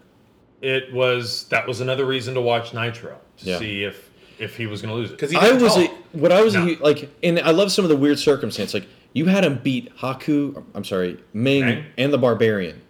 it 0.61 0.93
was 0.93 1.45
that 1.49 1.67
was 1.67 1.81
another 1.81 2.05
reason 2.05 2.33
to 2.35 2.41
watch 2.41 2.73
Nitro 2.73 3.17
to 3.37 3.45
Yeah. 3.45 3.59
see 3.59 3.83
if 3.83 4.09
if 4.39 4.55
he 4.57 4.65
was 4.67 4.81
going 4.81 4.93
to 4.93 4.99
lose 4.99 5.09
it. 5.11 5.19
Because 5.19 5.35
I 5.35 5.51
was 5.51 5.77
a, 5.77 5.87
what 6.13 6.31
I 6.31 6.41
was 6.41 6.53
No. 6.55 6.61
hu- 6.65 6.75
like, 6.83 7.09
and 7.21 7.39
I 7.39 7.51
love 7.51 7.71
some 7.71 7.85
of 7.85 7.89
the 7.89 7.95
weird 7.97 8.17
circumstance. 8.19 8.73
Like 8.73 8.87
you 9.13 9.25
had 9.25 9.43
him 9.43 9.59
beat 9.61 9.95
Haku. 9.97 10.63
I'm 10.73 10.83
sorry, 10.83 11.17
Meng 11.33 11.61
Meng? 11.65 11.83
and 11.97 12.13
the 12.13 12.17
Barbarian, 12.17 12.81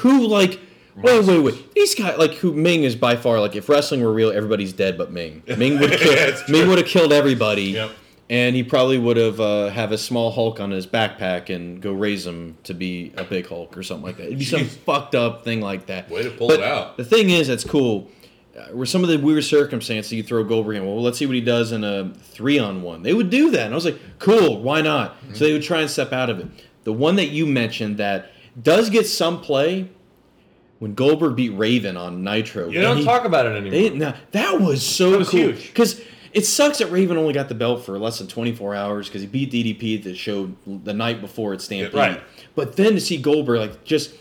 who 0.00 0.26
like. 0.26 0.60
Wait, 0.96 1.24
wait, 1.24 1.38
wait! 1.40 1.72
These 1.74 1.94
guys, 1.94 2.18
like, 2.18 2.32
who 2.34 2.52
Meng 2.52 2.82
is 2.82 2.94
by 2.96 3.16
far 3.16 3.40
like, 3.40 3.54
if 3.56 3.68
wrestling 3.70 4.02
were 4.02 4.12
real, 4.12 4.30
everybody's 4.32 4.72
dead 4.72 4.98
but 4.98 5.10
Meng. 5.12 5.42
Meng 5.56 5.78
would 5.78 5.92
kill. 5.98 6.12
it's 6.12 6.46
Meng 6.48 6.68
would 6.68 6.78
have 6.78 6.86
killed 6.86 7.12
everybody, 7.12 7.62
Yep. 7.62 7.90
And 8.30 8.54
he 8.56 8.62
probably 8.62 8.96
would 8.96 9.16
have 9.18 9.40
uh, 9.40 9.68
have 9.68 9.92
a 9.92 9.98
small 9.98 10.30
Hulk 10.30 10.60
on 10.60 10.70
his 10.70 10.86
backpack 10.86 11.54
and 11.54 11.82
go 11.82 11.92
raise 11.92 12.24
him 12.26 12.56
to 12.64 12.72
be 12.72 13.12
a 13.16 13.24
big 13.24 13.46
Hulk 13.48 13.76
or 13.76 13.82
something 13.82 14.04
like 14.06 14.16
that. 14.16 14.26
It'd 14.28 14.38
be 14.38 14.44
some 14.46 14.64
fucked 14.64 15.14
up 15.14 15.44
thing 15.44 15.60
like 15.60 15.86
that. 15.86 16.08
Way 16.08 16.22
to 16.22 16.30
pull 16.30 16.48
But 16.48 16.60
it 16.60 16.64
out. 16.64 16.96
The 16.96 17.04
thing 17.04 17.28
is, 17.30 17.48
that's 17.48 17.64
cool. 17.64 18.08
Uh, 18.58 18.74
were 18.74 18.86
some 18.86 19.02
of 19.02 19.08
the 19.10 19.16
weird 19.18 19.44
circumstances 19.44 20.12
you 20.12 20.22
throw 20.22 20.42
Goldberg 20.44 20.76
in? 20.76 20.86
Well, 20.86 21.02
let's 21.02 21.18
see 21.18 21.26
what 21.26 21.34
he 21.34 21.40
does 21.40 21.72
in 21.72 21.84
a 21.84 22.12
three 22.14 22.58
on 22.58 22.82
one. 22.82 23.02
They 23.02 23.14
would 23.14 23.30
do 23.30 23.50
that, 23.50 23.64
and 23.66 23.72
I 23.72 23.74
was 23.74 23.84
like, 23.84 23.98
cool, 24.18 24.60
why 24.62 24.80
not? 24.80 25.16
Mm-hmm. 25.22 25.34
So 25.34 25.44
they 25.44 25.52
would 25.52 25.62
try 25.62 25.80
and 25.80 25.90
step 25.90 26.12
out 26.12 26.30
of 26.30 26.38
it. 26.40 26.46
The 26.84 26.92
one 26.92 27.16
that 27.16 27.28
you 27.28 27.46
mentioned 27.46 27.98
that 27.98 28.30
does 28.60 28.90
get 28.90 29.06
some 29.06 29.40
play 29.40 29.88
when 30.78 30.94
Goldberg 30.94 31.36
beat 31.36 31.50
Raven 31.50 31.96
on 31.96 32.24
Nitro. 32.24 32.68
you 32.70 32.80
don't 32.80 32.98
he- 32.98 33.04
talk 33.04 33.24
about 33.24 33.46
it 33.46 33.50
anymore. 33.50 33.70
They, 33.70 33.90
now, 33.90 34.14
that 34.32 34.60
was 34.60 34.84
so 34.86 35.10
That 35.12 35.18
was 35.18 35.28
cool 35.30 35.40
huge. 35.40 35.66
because 35.68 36.00
it 36.32 36.46
sucks 36.46 36.78
that 36.78 36.86
Raven 36.90 37.16
only 37.16 37.32
got 37.32 37.48
the 37.48 37.54
belt 37.54 37.84
for 37.84 37.98
less 37.98 38.18
than 38.18 38.28
24 38.28 38.74
hours 38.74 39.08
because 39.08 39.20
he 39.22 39.26
beat 39.26 39.50
DDP 39.52 40.02
that 40.04 40.16
showed 40.16 40.56
the 40.84 40.94
night 40.94 41.20
before 41.20 41.52
at 41.52 41.60
Stampede. 41.60 41.94
Right. 41.94 42.22
But 42.54 42.76
then 42.76 42.94
to 42.94 43.00
see 43.00 43.16
Goldberg 43.16 43.60
like 43.60 43.84
just. 43.84 44.14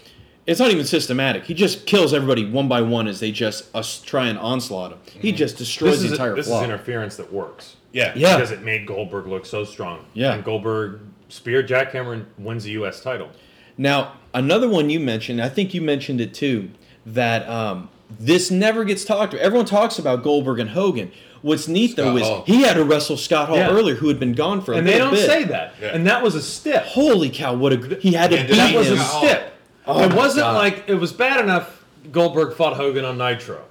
It's 0.48 0.60
not 0.60 0.72
even 0.72 0.86
systematic. 0.86 1.44
He 1.44 1.54
just 1.54 1.86
kills 1.86 2.12
everybody 2.12 2.50
one 2.50 2.68
by 2.68 2.82
one 2.82 3.08
as 3.08 3.20
they 3.20 3.32
just 3.32 3.74
us 3.76 4.02
try 4.02 4.30
and 4.30 4.40
onslaught 4.40 4.92
him. 4.94 5.00
He 5.22 5.32
just 5.32 5.58
destroys 5.58 5.92
this 5.92 6.00
the 6.00 6.06
is 6.08 6.12
entire 6.14 6.36
this 6.36 6.48
flock. 6.48 6.64
is 6.64 6.70
interference 6.70 7.18
that 7.18 7.32
works. 7.32 7.76
Yeah. 7.92 8.14
Yeah. 8.16 8.36
because 8.36 8.50
it 8.50 8.64
made 8.64 8.88
Goldberg 8.88 9.28
look 9.28 9.46
so 9.46 9.64
strong. 9.64 10.06
Yeah. 10.14 10.34
and 10.34 10.44
Goldberg 10.44 11.02
spear 11.28 11.62
jackhammer 11.62 12.14
and 12.14 12.26
wins 12.40 12.64
the 12.64 12.72
U.S. 12.72 13.02
title. 13.02 13.30
Now, 13.78 14.14
another 14.34 14.68
one 14.68 14.90
you 14.90 15.00
mentioned, 15.00 15.40
I 15.40 15.50
think 15.50 15.76
you 15.76 15.82
mentioned 15.82 16.20
it 16.20 16.34
too, 16.34 16.72
that 17.06 17.48
um, 17.48 17.90
this 18.20 18.50
never 18.52 18.84
gets 18.86 19.04
talked 19.06 19.34
about. 19.34 19.44
Everyone 19.46 19.66
talks 19.66 20.00
about 20.00 20.24
Goldberg 20.24 20.60
and 20.60 20.70
Hogan. 20.72 21.12
What's 21.42 21.68
neat 21.68 21.96
though 21.96 22.18
is 22.18 22.24
Hall. 22.28 22.44
he 22.46 22.64
had 22.64 22.74
to 22.74 22.84
wrestle 22.84 23.16
Scott 23.18 23.48
Hall 23.48 23.58
Yeah. 23.58 23.70
earlier, 23.70 23.96
who 23.96 24.08
had 24.10 24.20
been 24.20 24.34
gone 24.34 24.62
for 24.62 24.74
a 24.74 24.76
bit. 24.76 24.80
And 24.80 24.88
they 24.88 24.98
don't 24.98 25.12
bit. 25.14 25.26
say 25.26 25.44
that. 25.46 25.74
Yeah. 25.82 25.88
And 25.90 26.06
that 26.08 26.22
was 26.22 26.36
a 26.36 26.42
stiff. 26.42 26.84
Holy 26.84 27.30
cow! 27.30 27.54
What 27.54 27.72
a 27.74 27.96
he 28.02 28.14
had 28.14 28.32
to 28.32 28.38
beat 28.38 28.48
that 28.50 28.56
That 28.72 28.76
was 28.76 28.88
him. 28.88 28.98
a 29.00 29.04
stip. 29.04 29.54
Oh 29.88 30.04
it 30.04 30.14
wasn't 30.14 30.44
God. 30.46 30.56
like 30.56 30.84
it 30.88 30.96
was 30.96 31.14
bad 31.14 31.42
enough. 31.44 31.84
Goldberg 32.12 32.56
fought 32.56 32.76
Hogan 32.76 33.06
on 33.06 33.18
Nitro. 33.18 33.62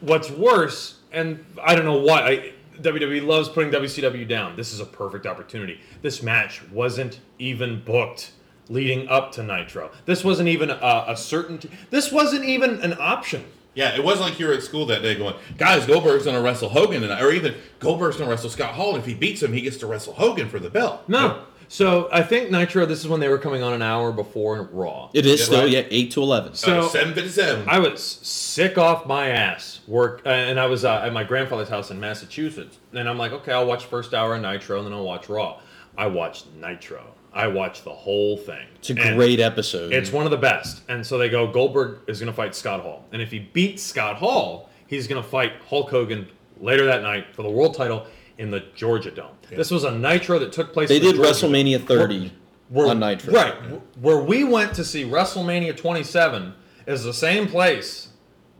What's 0.00 0.30
worse, 0.30 0.96
and 1.12 1.44
I 1.62 1.74
don't 1.74 1.84
know 1.84 1.98
why 1.98 2.20
I, 2.26 2.52
WWE 2.80 3.20
loves 3.26 3.48
putting 3.48 3.70
WCW 3.70 4.26
down. 4.28 4.56
This 4.56 4.72
is 4.72 4.80
a 4.80 4.84
perfect 4.86 5.26
opportunity. 5.26 5.80
This 6.02 6.22
match 6.22 6.62
wasn't 6.70 7.20
even 7.38 7.82
booked 7.84 8.32
leading 8.68 9.08
up 9.08 9.32
to 9.32 9.42
Nitro. 9.42 9.90
This 10.06 10.24
wasn't 10.24 10.48
even 10.48 10.70
a, 10.70 11.04
a 11.08 11.16
certainty. 11.16 11.70
This 11.90 12.10
wasn't 12.10 12.44
even 12.44 12.80
an 12.82 12.94
option. 12.98 13.44
Yeah, 13.74 13.94
it 13.96 14.04
wasn't 14.04 14.30
like 14.30 14.38
you 14.38 14.46
were 14.46 14.52
at 14.54 14.62
school 14.62 14.86
that 14.86 15.02
day 15.02 15.14
going, 15.16 15.34
guys, 15.58 15.84
Goldberg's 15.86 16.24
going 16.24 16.36
to 16.36 16.42
wrestle 16.42 16.68
Hogan 16.68 17.02
tonight. 17.02 17.20
Or 17.22 17.32
even 17.32 17.54
Goldberg's 17.80 18.16
going 18.16 18.28
to 18.28 18.30
wrestle 18.30 18.50
Scott 18.50 18.74
Hall. 18.74 18.90
And 18.90 18.98
if 18.98 19.06
he 19.06 19.14
beats 19.14 19.42
him, 19.42 19.52
he 19.52 19.60
gets 19.62 19.76
to 19.78 19.86
wrestle 19.86 20.12
Hogan 20.14 20.48
for 20.48 20.58
the 20.58 20.70
belt. 20.70 21.08
No. 21.08 21.42
So 21.66 22.08
I 22.12 22.22
think 22.22 22.50
Nitro. 22.50 22.84
This 22.86 23.00
is 23.00 23.08
when 23.08 23.20
they 23.20 23.28
were 23.28 23.38
coming 23.38 23.62
on 23.62 23.72
an 23.72 23.82
hour 23.82 24.12
before 24.12 24.62
Raw. 24.70 25.10
It 25.14 25.24
is 25.26 25.40
Yeah, 25.40 25.46
still 25.46 25.60
right. 25.62 25.70
yeah 25.70 25.82
eight 25.90 26.10
to 26.12 26.22
eleven. 26.22 26.54
So- 26.54 26.80
Uh, 26.80 26.88
757. 26.88 27.64
I 27.68 27.78
was 27.78 28.02
sick 28.22 28.76
off 28.78 29.06
my 29.06 29.28
ass 29.30 29.80
work, 29.88 30.20
uh, 30.26 30.28
and 30.28 30.60
I 30.60 30.66
was 30.66 30.84
uh, 30.84 31.00
at 31.04 31.12
my 31.12 31.24
grandfather's 31.24 31.70
house 31.70 31.90
in 31.90 31.98
Massachusetts, 31.98 32.78
and 32.92 33.08
I'm 33.08 33.16
like, 33.18 33.32
okay, 33.32 33.52
I'll 33.52 33.66
watch 33.66 33.86
first 33.86 34.12
hour 34.14 34.34
of 34.36 34.42
Nitro, 34.42 34.76
and 34.78 34.86
then 34.86 34.92
I'll 34.92 35.04
watch 35.04 35.28
Raw. 35.28 35.58
I 35.96 36.06
watched 36.08 36.46
Nitro. 36.60 37.02
I 37.34 37.48
watched 37.48 37.84
the 37.84 37.90
whole 37.92 38.36
thing. 38.36 38.66
It's 38.76 38.90
a 38.90 38.94
And 38.94 39.16
great 39.16 39.40
episode. 39.40 39.92
It's 39.92 40.12
one 40.12 40.24
of 40.24 40.30
the 40.30 40.36
best. 40.38 40.82
And 40.88 41.04
so 41.04 41.18
they 41.18 41.28
go, 41.28 41.50
Goldberg 41.50 41.98
is 42.06 42.20
going 42.20 42.28
to 42.30 42.36
fight 42.36 42.54
Scott 42.54 42.80
Hall, 42.80 43.04
and 43.12 43.20
if 43.20 43.30
he 43.30 43.40
beats 43.40 43.82
Scott 43.82 44.16
Hall, 44.16 44.70
he's 44.86 45.06
going 45.08 45.22
to 45.22 45.28
fight 45.28 45.52
Hulk 45.68 45.90
Hogan 45.90 46.28
later 46.60 46.86
that 46.86 47.02
night 47.02 47.34
for 47.34 47.42
the 47.42 47.50
world 47.50 47.74
title 47.74 48.06
in 48.38 48.50
the 48.50 48.60
Georgia 48.76 49.10
Dome. 49.10 49.32
This 49.50 49.70
was 49.70 49.84
a 49.84 49.90
Nitro 49.90 50.38
that 50.38 50.52
took 50.52 50.72
place. 50.72 50.88
they 50.88 50.98
did 51.00 51.16
Georgia 51.16 51.40
Dome. 51.40 51.52
WrestleMania 51.52 51.86
30 51.86 52.32
Where- 52.68 52.86
on 52.88 53.00
Nitro. 53.00 53.32
Right. 53.32 53.54
Where 54.00 54.18
we 54.18 54.44
went 54.44 54.74
to 54.74 54.84
see 54.84 55.04
WrestleMania 55.04 55.76
27 55.76 56.54
is 56.86 57.02
the 57.04 57.12
same 57.12 57.48
place 57.48 58.08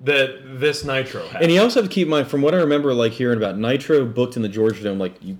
that 0.04 0.58
this 0.60 0.84
Nitro 0.84 1.26
had. 1.28 1.42
And 1.42 1.52
you 1.52 1.60
also 1.60 1.80
have 1.80 1.88
to 1.88 1.94
keep 1.94 2.06
in 2.06 2.10
mind, 2.10 2.28
from 2.28 2.42
what 2.42 2.54
I 2.54 2.58
remember, 2.58 2.92
like 2.94 3.12
hearing 3.12 3.36
about 3.38 3.56
Nitro 3.58 4.04
booked 4.04 4.36
in 4.36 4.42
the 4.42 4.48
Georgia 4.48 4.82
Dome, 4.82 4.98
like 4.98 5.14
you, 5.22 5.38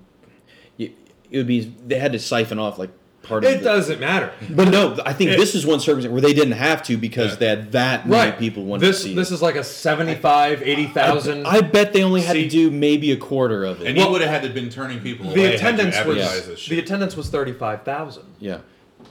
you 0.77 0.91
it 1.29 1.37
would 1.37 1.47
be 1.47 1.73
they 1.85 1.99
had 1.99 2.13
to 2.13 2.19
siphon 2.19 2.59
off 2.59 2.77
like 2.79 2.91
part 3.25 3.43
of 3.43 3.49
it 3.51 3.57
the, 3.59 3.63
doesn't 3.63 3.99
matter. 3.99 4.31
But 4.49 4.69
no, 4.69 4.97
I 5.05 5.13
think 5.13 5.31
It- 5.31 5.37
this 5.37 5.55
is 5.55 5.65
one 5.65 5.79
circumstance 5.79 6.11
where 6.11 6.21
they 6.21 6.33
didn't 6.33 6.53
have 6.53 6.83
to 6.83 6.97
because 6.97 7.31
Yeah. 7.31 7.35
they 7.37 7.47
had 7.47 7.71
that 7.73 8.07
many 8.07 8.29
Right. 8.31 8.39
people 8.39 8.63
wanted 8.65 8.87
this 8.87 8.97
to 8.99 9.03
see. 9.09 9.15
this 9.15 9.31
it. 9.31 9.35
is 9.35 9.41
like 9.41 9.55
a 9.55 9.63
75, 9.63 10.61
80,000. 10.63 11.45
I 11.45 11.61
bet 11.61 11.93
they 11.93 12.03
only 12.03 12.21
had 12.21 12.33
See- 12.35 12.43
to 12.43 12.49
do 12.49 12.71
maybe 12.71 13.11
a 13.11 13.17
quarter 13.17 13.63
of 13.65 13.81
it. 13.81 13.87
and 13.87 13.97
you 13.97 14.07
would 14.09 14.21
have 14.21 14.29
had 14.29 14.43
to 14.43 14.49
been 14.49 14.69
turning 14.69 14.99
people 14.99 15.31
the 15.31 15.41
had 15.41 15.49
you 15.51 15.55
attendance 15.57 15.95
was 16.05 16.17
advertised 16.17 16.69
the 16.69 16.79
attendance 16.79 17.15
was 17.17 17.29
35,000, 17.29 18.23
yeah, 18.39 18.57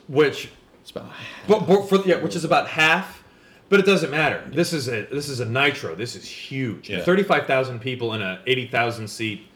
which 0.08 0.48
it's 0.82 0.90
about 0.90 1.10
but, 1.48 1.66
but 1.66 1.88
for 1.88 1.98
yeah, 2.06 2.16
which 2.16 2.36
is 2.36 2.44
about 2.44 2.68
half. 2.68 3.22
But 3.70 3.80
it 3.80 3.86
doesn't 3.86 4.10
matter. 4.10 4.42
This 4.46 4.72
is 4.74 4.88
a 4.88 5.06
this 5.10 5.28
is 5.28 5.40
a 5.40 5.46
Nitro. 5.46 5.94
This 5.94 6.14
is 6.14 6.28
huge. 6.28 6.90
Yeah. 6.90 7.00
Thirty 7.00 7.22
five 7.22 7.46
thousand 7.46 7.80
people 7.80 8.12
in 8.12 8.20
a 8.20 8.38
eighty 8.46 8.66
thousand 8.66 9.08
seat 9.08 9.46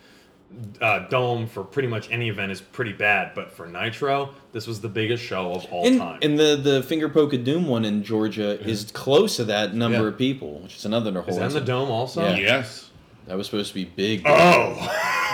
uh, 0.81 1.01
dome 1.09 1.47
for 1.47 1.63
pretty 1.63 1.89
much 1.89 2.11
any 2.11 2.29
event 2.29 2.53
is 2.53 2.61
pretty 2.61 2.93
bad. 2.93 3.33
But 3.35 3.53
for 3.53 3.67
Nitro, 3.67 4.31
this 4.53 4.67
was 4.67 4.81
the 4.81 4.89
biggest 4.89 5.23
show 5.23 5.53
of 5.53 5.67
all 5.73 5.87
and, 5.87 5.99
time. 5.99 6.19
and 6.23 6.39
the 6.39 6.57
the 6.57 6.83
finger 6.83 7.09
poke 7.09 7.33
of 7.35 7.45
doom 7.45 7.67
one 7.67 7.85
in 7.85 8.03
Georgia 8.03 8.61
is 8.61 8.91
close 8.93 9.37
to 9.37 9.45
that 9.45 9.75
number 9.75 10.03
Yeah. 10.03 10.09
of 10.09 10.19
people, 10.19 10.61
which 10.61 10.77
is 10.77 10.85
another 10.85 11.13
whole. 11.13 11.31
is 11.31 11.37
that 11.37 11.47
in 11.47 11.53
the 11.53 11.61
dome 11.61 11.91
also? 11.91 12.23
Yeah. 12.23 12.37
Yes. 12.37 12.91
That 13.27 13.37
was 13.37 13.47
supposed 13.47 13.69
to 13.69 13.75
be 13.75 13.85
big. 13.85 14.23
Oh, 14.25 14.75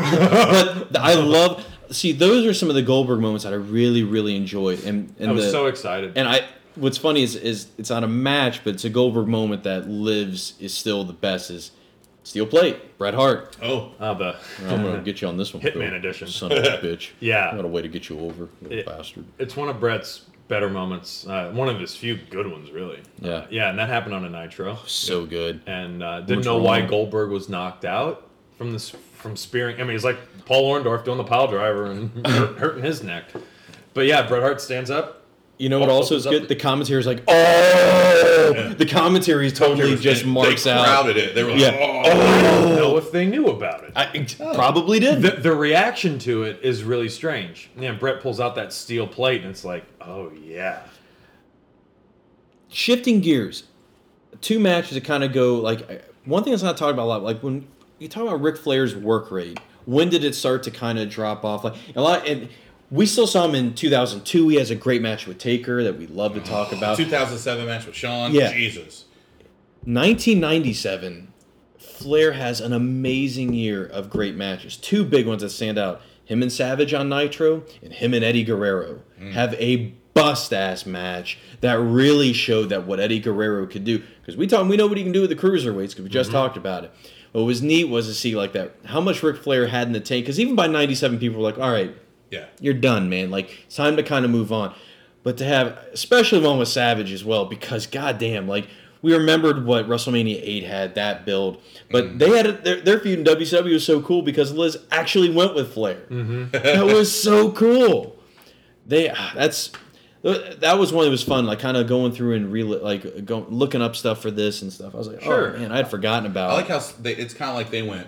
but 0.90 0.96
I 1.00 1.14
love 1.14 1.64
see 1.90 2.12
those 2.12 2.44
are 2.44 2.54
some 2.54 2.68
of 2.68 2.74
the 2.74 2.82
Goldberg 2.82 3.20
moments 3.20 3.44
that 3.44 3.52
I 3.52 3.56
really 3.56 4.02
really 4.02 4.36
enjoyed, 4.36 4.82
and 4.84 5.14
and 5.18 5.30
I 5.30 5.32
was 5.32 5.44
the, 5.46 5.50
so 5.50 5.66
excited. 5.66 6.12
And 6.16 6.28
I, 6.28 6.40
what's 6.74 6.98
funny 6.98 7.22
is, 7.22 7.36
is 7.36 7.68
it's 7.78 7.90
not 7.90 8.02
a 8.02 8.08
match, 8.08 8.64
but 8.64 8.74
it's 8.74 8.84
a 8.84 8.90
Goldberg 8.90 9.28
moment 9.28 9.62
that 9.64 9.88
lives 9.88 10.54
is 10.58 10.74
still 10.74 11.04
the 11.04 11.12
best. 11.12 11.50
Is 11.50 11.70
steel 12.24 12.46
plate, 12.46 12.98
Bret 12.98 13.14
Hart. 13.14 13.56
Oh. 13.62 13.92
Uh, 14.00 14.34
I'm 14.66 14.82
gonna 14.82 15.00
get 15.04 15.20
you 15.22 15.28
on 15.28 15.36
this 15.36 15.54
one, 15.54 15.62
Hitman 15.62 15.74
Bill. 15.90 15.94
edition. 15.94 16.26
Son 16.28 16.50
of 16.50 16.58
a 16.58 16.62
bitch. 16.82 17.10
Yeah. 17.20 17.50
I 17.52 17.56
got 17.56 17.64
a 17.64 17.68
way 17.68 17.82
to 17.82 17.88
get 17.88 18.08
you 18.08 18.18
over, 18.18 18.48
little 18.62 18.78
It- 18.78 18.86
bastard. 18.86 19.24
it's 19.38 19.56
one 19.56 19.68
of 19.68 19.78
Bret's 19.78 20.22
better 20.48 20.68
moments. 20.68 21.26
Uh, 21.26 21.50
one 21.54 21.68
of 21.70 21.80
his 21.80 21.94
few 21.96 22.16
good 22.30 22.50
ones, 22.50 22.70
really. 22.70 23.00
Yeah. 23.20 23.30
Uh, 23.30 23.46
yeah, 23.50 23.70
and 23.70 23.78
that 23.78 23.88
happened 23.88 24.14
on 24.14 24.24
a 24.24 24.28
Nitro. 24.28 24.76
So 24.86 25.24
good. 25.24 25.62
And 25.66 26.02
uh, 26.02 26.20
didn't 26.20 26.38
What's 26.38 26.46
know 26.46 26.58
why? 26.58 26.82
Goldberg 26.82 27.30
was 27.30 27.48
knocked 27.48 27.84
out 27.84 28.28
from 28.58 28.66
from 28.66 28.72
this 28.72 28.90
from 28.90 29.36
spearing. 29.36 29.76
I 29.80 29.84
mean, 29.84 29.92
he's 29.92 30.04
like 30.04 30.18
Paul 30.44 30.70
Orndorff 30.72 31.04
doing 31.04 31.16
the 31.18 31.24
pile 31.24 31.46
driver 31.48 31.86
and 31.86 32.26
hurting 32.26 32.82
his 32.84 33.02
neck. 33.02 33.24
But 33.94 34.06
yeah, 34.06 34.26
Bret 34.26 34.42
Hart 34.42 34.60
stands 34.60 34.90
up. 34.90 35.23
You 35.56 35.68
know 35.68 35.78
what 35.78 35.88
Oh, 35.88 35.92
also 35.92 36.16
is 36.16 36.24
good? 36.26 36.42
the- 36.44 36.46
The 36.48 36.56
commentary 36.56 36.98
is 37.00 37.06
like, 37.06 37.22
oh, 37.28 38.74
the 38.76 38.86
commentary 38.86 39.50
totally 39.52 39.96
just 39.96 40.24
they, 40.24 40.28
marks 40.28 40.64
they 40.64 40.72
out. 40.72 40.84
crowded 40.84 41.16
it. 41.16 41.34
They 41.36 41.44
were 41.44 41.52
like, 41.52 41.60
Yeah. 41.60 41.78
oh. 41.80 42.00
I 42.10 42.42
don't 42.42 42.74
know 42.76 42.96
if 42.96 43.12
they 43.12 43.24
knew 43.26 43.46
about 43.46 43.84
it. 43.84 43.92
I 43.94 44.26
probably 44.54 44.98
did. 44.98 45.22
the, 45.22 45.30
the 45.30 45.54
reaction 45.54 46.18
to 46.20 46.42
it 46.42 46.58
is 46.62 46.82
really 46.82 47.08
strange. 47.08 47.70
Yeah, 47.78 47.92
Bret 47.92 48.20
pulls 48.20 48.40
out 48.40 48.56
that 48.56 48.72
steel 48.72 49.06
plate, 49.06 49.42
and 49.42 49.50
it's 49.50 49.64
like, 49.64 49.84
oh 50.00 50.32
yeah. 50.32 50.80
shifting 52.68 53.20
gears, 53.20 53.64
two 54.40 54.58
matches 54.58 54.94
that 54.94 55.04
kind 55.04 55.22
of 55.24 55.32
go 55.32 55.56
like 55.56 56.04
one 56.24 56.42
thing 56.42 56.52
that's 56.52 56.62
not 56.62 56.76
talked 56.76 56.92
about 56.92 57.04
a 57.04 57.06
lot. 57.06 57.22
Like 57.22 57.42
when 57.42 57.66
you 57.98 58.08
talk 58.08 58.24
about 58.24 58.40
Ric 58.40 58.56
Flair's 58.56 58.94
work 58.96 59.30
rate, 59.30 59.60
when 59.86 60.08
did 60.08 60.24
it 60.24 60.34
start 60.34 60.62
to 60.64 60.70
kind 60.70 60.98
of 60.98 61.08
drop 61.08 61.44
off? 61.44 61.62
Like 61.64 61.74
a 61.94 62.00
lot, 62.02 62.26
and 62.26 62.48
we 62.94 63.06
still 63.06 63.26
saw 63.26 63.44
him 63.44 63.56
in 63.56 63.74
2002. 63.74 64.48
He 64.48 64.56
has 64.56 64.70
a 64.70 64.76
great 64.76 65.02
match 65.02 65.26
with 65.26 65.38
Taker 65.38 65.82
that 65.82 65.98
we 65.98 66.06
love 66.06 66.34
to 66.34 66.40
talk 66.40 66.72
about. 66.76 66.96
2007 66.96 67.66
match 67.66 67.86
with 67.86 67.96
Shawn. 67.96 68.32
Yeah. 68.32 68.52
Jesus. 68.52 69.06
1997, 69.84 71.32
Flair 71.76 72.32
has 72.32 72.60
an 72.60 72.72
amazing 72.72 73.52
year 73.52 73.84
of 73.84 74.08
great 74.08 74.36
matches. 74.36 74.76
Two 74.76 75.04
big 75.04 75.26
ones 75.26 75.42
that 75.42 75.50
stand 75.50 75.76
out: 75.76 76.00
him 76.24 76.40
and 76.40 76.50
Savage 76.50 76.94
on 76.94 77.08
Nitro, 77.08 77.64
and 77.82 77.92
him 77.92 78.14
and 78.14 78.24
Eddie 78.24 78.44
Guerrero 78.44 79.00
mm. 79.20 79.32
have 79.32 79.54
a 79.54 79.92
bust 80.14 80.52
ass 80.52 80.86
match 80.86 81.38
that 81.60 81.74
really 81.74 82.32
showed 82.32 82.68
that 82.68 82.86
what 82.86 83.00
Eddie 83.00 83.18
Guerrero 83.18 83.66
could 83.66 83.84
do. 83.84 84.02
Because 84.20 84.36
we 84.36 84.46
talk, 84.46 84.66
we 84.68 84.76
know 84.76 84.86
what 84.86 84.96
he 84.96 85.02
can 85.02 85.12
do 85.12 85.20
with 85.20 85.30
the 85.30 85.36
cruiserweights. 85.36 85.90
Because 85.90 86.04
we 86.04 86.08
just 86.08 86.30
mm-hmm. 86.30 86.38
talked 86.38 86.56
about 86.56 86.84
it. 86.84 86.92
What 87.32 87.42
was 87.42 87.60
neat 87.60 87.88
was 87.88 88.06
to 88.06 88.14
see 88.14 88.36
like 88.36 88.52
that 88.52 88.76
how 88.84 89.00
much 89.00 89.22
Ric 89.22 89.36
Flair 89.36 89.66
had 89.66 89.88
in 89.88 89.92
the 89.92 90.00
tank. 90.00 90.24
Because 90.24 90.38
even 90.38 90.54
by 90.54 90.68
'97, 90.68 91.18
people 91.18 91.38
were 91.38 91.44
like, 91.44 91.58
"All 91.58 91.70
right, 91.70 91.94
Yeah. 92.34 92.46
you're 92.60 92.74
done, 92.74 93.08
man. 93.08 93.30
Like 93.30 93.50
it's 93.66 93.76
time 93.76 93.96
to 93.96 94.02
kind 94.02 94.24
of 94.24 94.30
move 94.30 94.52
on. 94.52 94.74
But 95.22 95.38
to 95.38 95.44
have, 95.44 95.78
especially 95.92 96.40
one 96.40 96.58
with 96.58 96.68
Savage 96.68 97.10
as 97.10 97.24
well, 97.24 97.46
because 97.46 97.86
goddamn, 97.86 98.46
like 98.46 98.68
we 99.00 99.14
remembered 99.14 99.64
what 99.64 99.88
WrestleMania 99.88 100.40
eight 100.42 100.64
had 100.64 100.94
that 100.96 101.24
build, 101.24 101.62
but 101.90 102.04
mm-hmm. 102.04 102.18
they 102.18 102.30
had 102.36 102.46
a, 102.46 102.52
their, 102.52 102.80
their 102.80 103.00
feud 103.00 103.18
in 103.18 103.24
WCW 103.24 103.72
was 103.72 103.84
so 103.84 104.02
cool 104.02 104.22
because 104.22 104.52
Liz 104.52 104.78
actually 104.90 105.30
went 105.30 105.54
with 105.54 105.72
Flair. 105.72 106.02
Mm-hmm. 106.10 106.50
that 106.52 106.84
was 106.84 107.10
so 107.10 107.52
cool. 107.52 108.16
They 108.86 109.12
that's 109.34 109.72
that 110.22 110.78
was 110.78 110.90
one 110.90 111.04
that 111.04 111.10
was 111.10 111.22
fun, 111.22 111.44
like 111.44 111.58
kind 111.58 111.76
of 111.76 111.86
going 111.86 112.12
through 112.12 112.34
and 112.36 112.50
re 112.50 112.62
like 112.62 113.26
go, 113.26 113.46
looking 113.50 113.82
up 113.82 113.94
stuff 113.94 114.22
for 114.22 114.30
this 114.30 114.62
and 114.62 114.72
stuff. 114.72 114.94
I 114.94 114.98
was 114.98 115.08
like, 115.08 115.18
oh, 115.20 115.24
Sure. 115.24 115.54
oh 115.54 115.58
man, 115.58 115.70
I 115.70 115.76
had 115.76 115.88
forgotten 115.90 116.24
about. 116.24 116.48
It. 116.48 116.52
I 116.52 116.56
like 116.56 116.68
how 116.68 116.80
they, 117.00 117.14
it's 117.14 117.34
kind 117.34 117.50
of 117.50 117.56
like 117.56 117.70
they 117.70 117.82
went, 117.82 118.06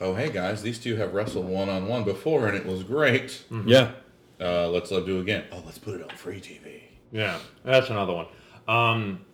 oh, 0.00 0.14
hey 0.14 0.30
guys, 0.30 0.62
these 0.62 0.78
two 0.78 0.96
have 0.96 1.14
wrestled 1.14 1.46
one 1.46 1.68
on 1.68 1.86
one 1.88 2.04
before 2.04 2.46
and 2.48 2.56
it 2.56 2.66
was 2.66 2.82
great. 2.82 3.42
yeah. 3.66 3.92
Uh, 4.40 4.68
let's 4.68 4.92
uh, 4.92 5.00
do 5.00 5.18
it 5.18 5.22
again. 5.22 5.44
Oh, 5.50 5.62
let's 5.66 5.78
put 5.78 5.94
it 6.00 6.02
on 6.08 6.16
free 6.16 6.40
TV. 6.40 6.82
Yeah, 7.10 7.38
that's 7.64 7.90
another 7.90 8.12
one. 8.12 8.26
Um, 8.68 9.24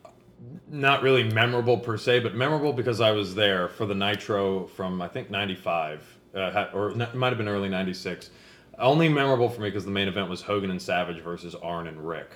not 0.71 1.03
really 1.03 1.25
memorable 1.25 1.77
per 1.79 1.99
se, 1.99 2.21
but 2.21 2.35
memorable 2.35 2.73
because 2.73 3.01
I 3.03 3.11
was 3.11 3.35
there 3.35 3.69
for 3.69 3.85
the 3.85 3.95
Nitro 3.95 4.67
from 4.67 5.03
I 5.03 5.09
think 5.09 5.29
'95, 5.31 6.19
uh, 6.35 6.51
ha- 6.51 6.71
or 6.73 6.93
n- 6.93 7.03
it 7.03 7.15
might 7.15 7.29
have 7.29 7.37
been 7.39 7.49
early 7.49 7.69
'96. 7.69 8.31
Only 8.79 9.09
memorable 9.11 9.49
for 9.51 9.61
me 9.61 9.69
because 9.69 9.85
the 9.85 9.91
main 9.91 10.09
event 10.09 10.31
was 10.31 10.41
Hogan 10.41 10.71
and 10.71 10.81
Savage 10.81 11.21
versus 11.23 11.55
Arn 11.55 11.87
and 11.87 12.07
Rick, 12.09 12.31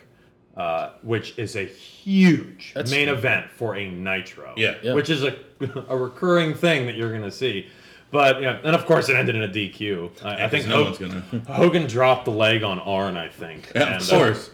uh, 0.57 0.91
which 1.03 1.39
is 1.39 1.57
a 1.57 1.65
huge 1.65 2.73
That's- 2.75 2.91
main 2.91 3.09
event 3.09 3.51
for 3.51 3.77
a 3.77 3.89
Nitro. 3.91 4.53
Yeah. 4.59 4.75
Yeah. 4.83 4.93
which 4.93 5.09
is 5.09 5.23
a 5.25 5.37
a 5.89 5.97
recurring 5.97 6.53
thing 6.55 6.85
that 6.87 6.97
you're 6.97 7.13
gonna 7.13 7.31
see. 7.31 7.69
But 8.11 8.41
yeah, 8.41 8.59
and 8.65 8.75
of 8.75 8.87
course 8.87 9.09
it 9.09 9.17
ended 9.17 9.35
in 9.37 9.43
a 9.43 9.49
DQ. 9.49 10.25
I, 10.25 10.45
I 10.45 10.49
think 10.49 10.67
no 10.67 10.77
Ho- 10.77 10.85
one's 10.85 10.99
gonna. 10.99 11.21
Hogan 11.49 11.87
dropped 11.87 12.25
the 12.25 12.31
leg 12.31 12.63
on 12.63 12.79
Arn. 12.79 13.17
I 13.17 13.29
think. 13.29 13.71
Yeah, 13.75 13.95
And, 13.95 14.03
of 14.03 14.09
uh, 14.11 14.17
course. 14.19 14.51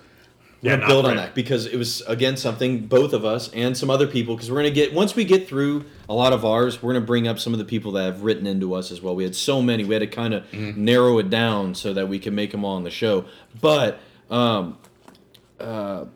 We're 0.63 0.71
Yeah, 0.71 0.77
gonna 0.79 0.87
build 0.89 1.05
on 1.05 1.13
great. 1.15 1.23
that 1.27 1.35
because 1.35 1.67
it 1.67 1.77
was 1.77 2.01
again 2.09 2.37
something 2.39 2.87
both 2.87 3.13
of 3.13 3.25
us 3.25 3.51
and 3.53 3.77
some 3.77 3.91
other 3.91 4.07
people 4.07 4.35
because 4.35 4.51
we're 4.51 4.57
gonna 4.59 4.71
get 4.71 4.95
once 4.95 5.15
we 5.15 5.25
get 5.25 5.47
through 5.47 5.85
a 6.09 6.15
lot 6.15 6.33
of 6.33 6.45
ours, 6.45 6.83
we're 6.83 6.95
gonna 6.95 7.05
bring 7.05 7.29
up 7.29 7.39
some 7.39 7.53
of 7.53 7.59
the 7.59 7.65
people 7.67 7.93
that 7.93 8.05
have 8.05 8.23
written 8.23 8.47
into 8.47 8.73
us 8.75 8.91
as 8.91 9.01
well. 9.03 9.15
We 9.15 9.25
had 9.25 9.37
so 9.37 9.61
many, 9.63 9.85
we 9.85 9.95
had 9.95 10.01
to 10.01 10.07
kind 10.07 10.33
of 10.35 10.51
narrow 10.53 11.19
it 11.19 11.29
down 11.31 11.75
so 11.75 11.93
that 11.93 12.09
we 12.09 12.19
can 12.19 12.35
make 12.35 12.51
them 12.51 12.65
all 12.65 12.77
on 12.77 12.83
the 12.83 12.91
show. 12.91 13.27
But 13.61 14.01
um, 14.31 14.79
uh, 15.61 16.07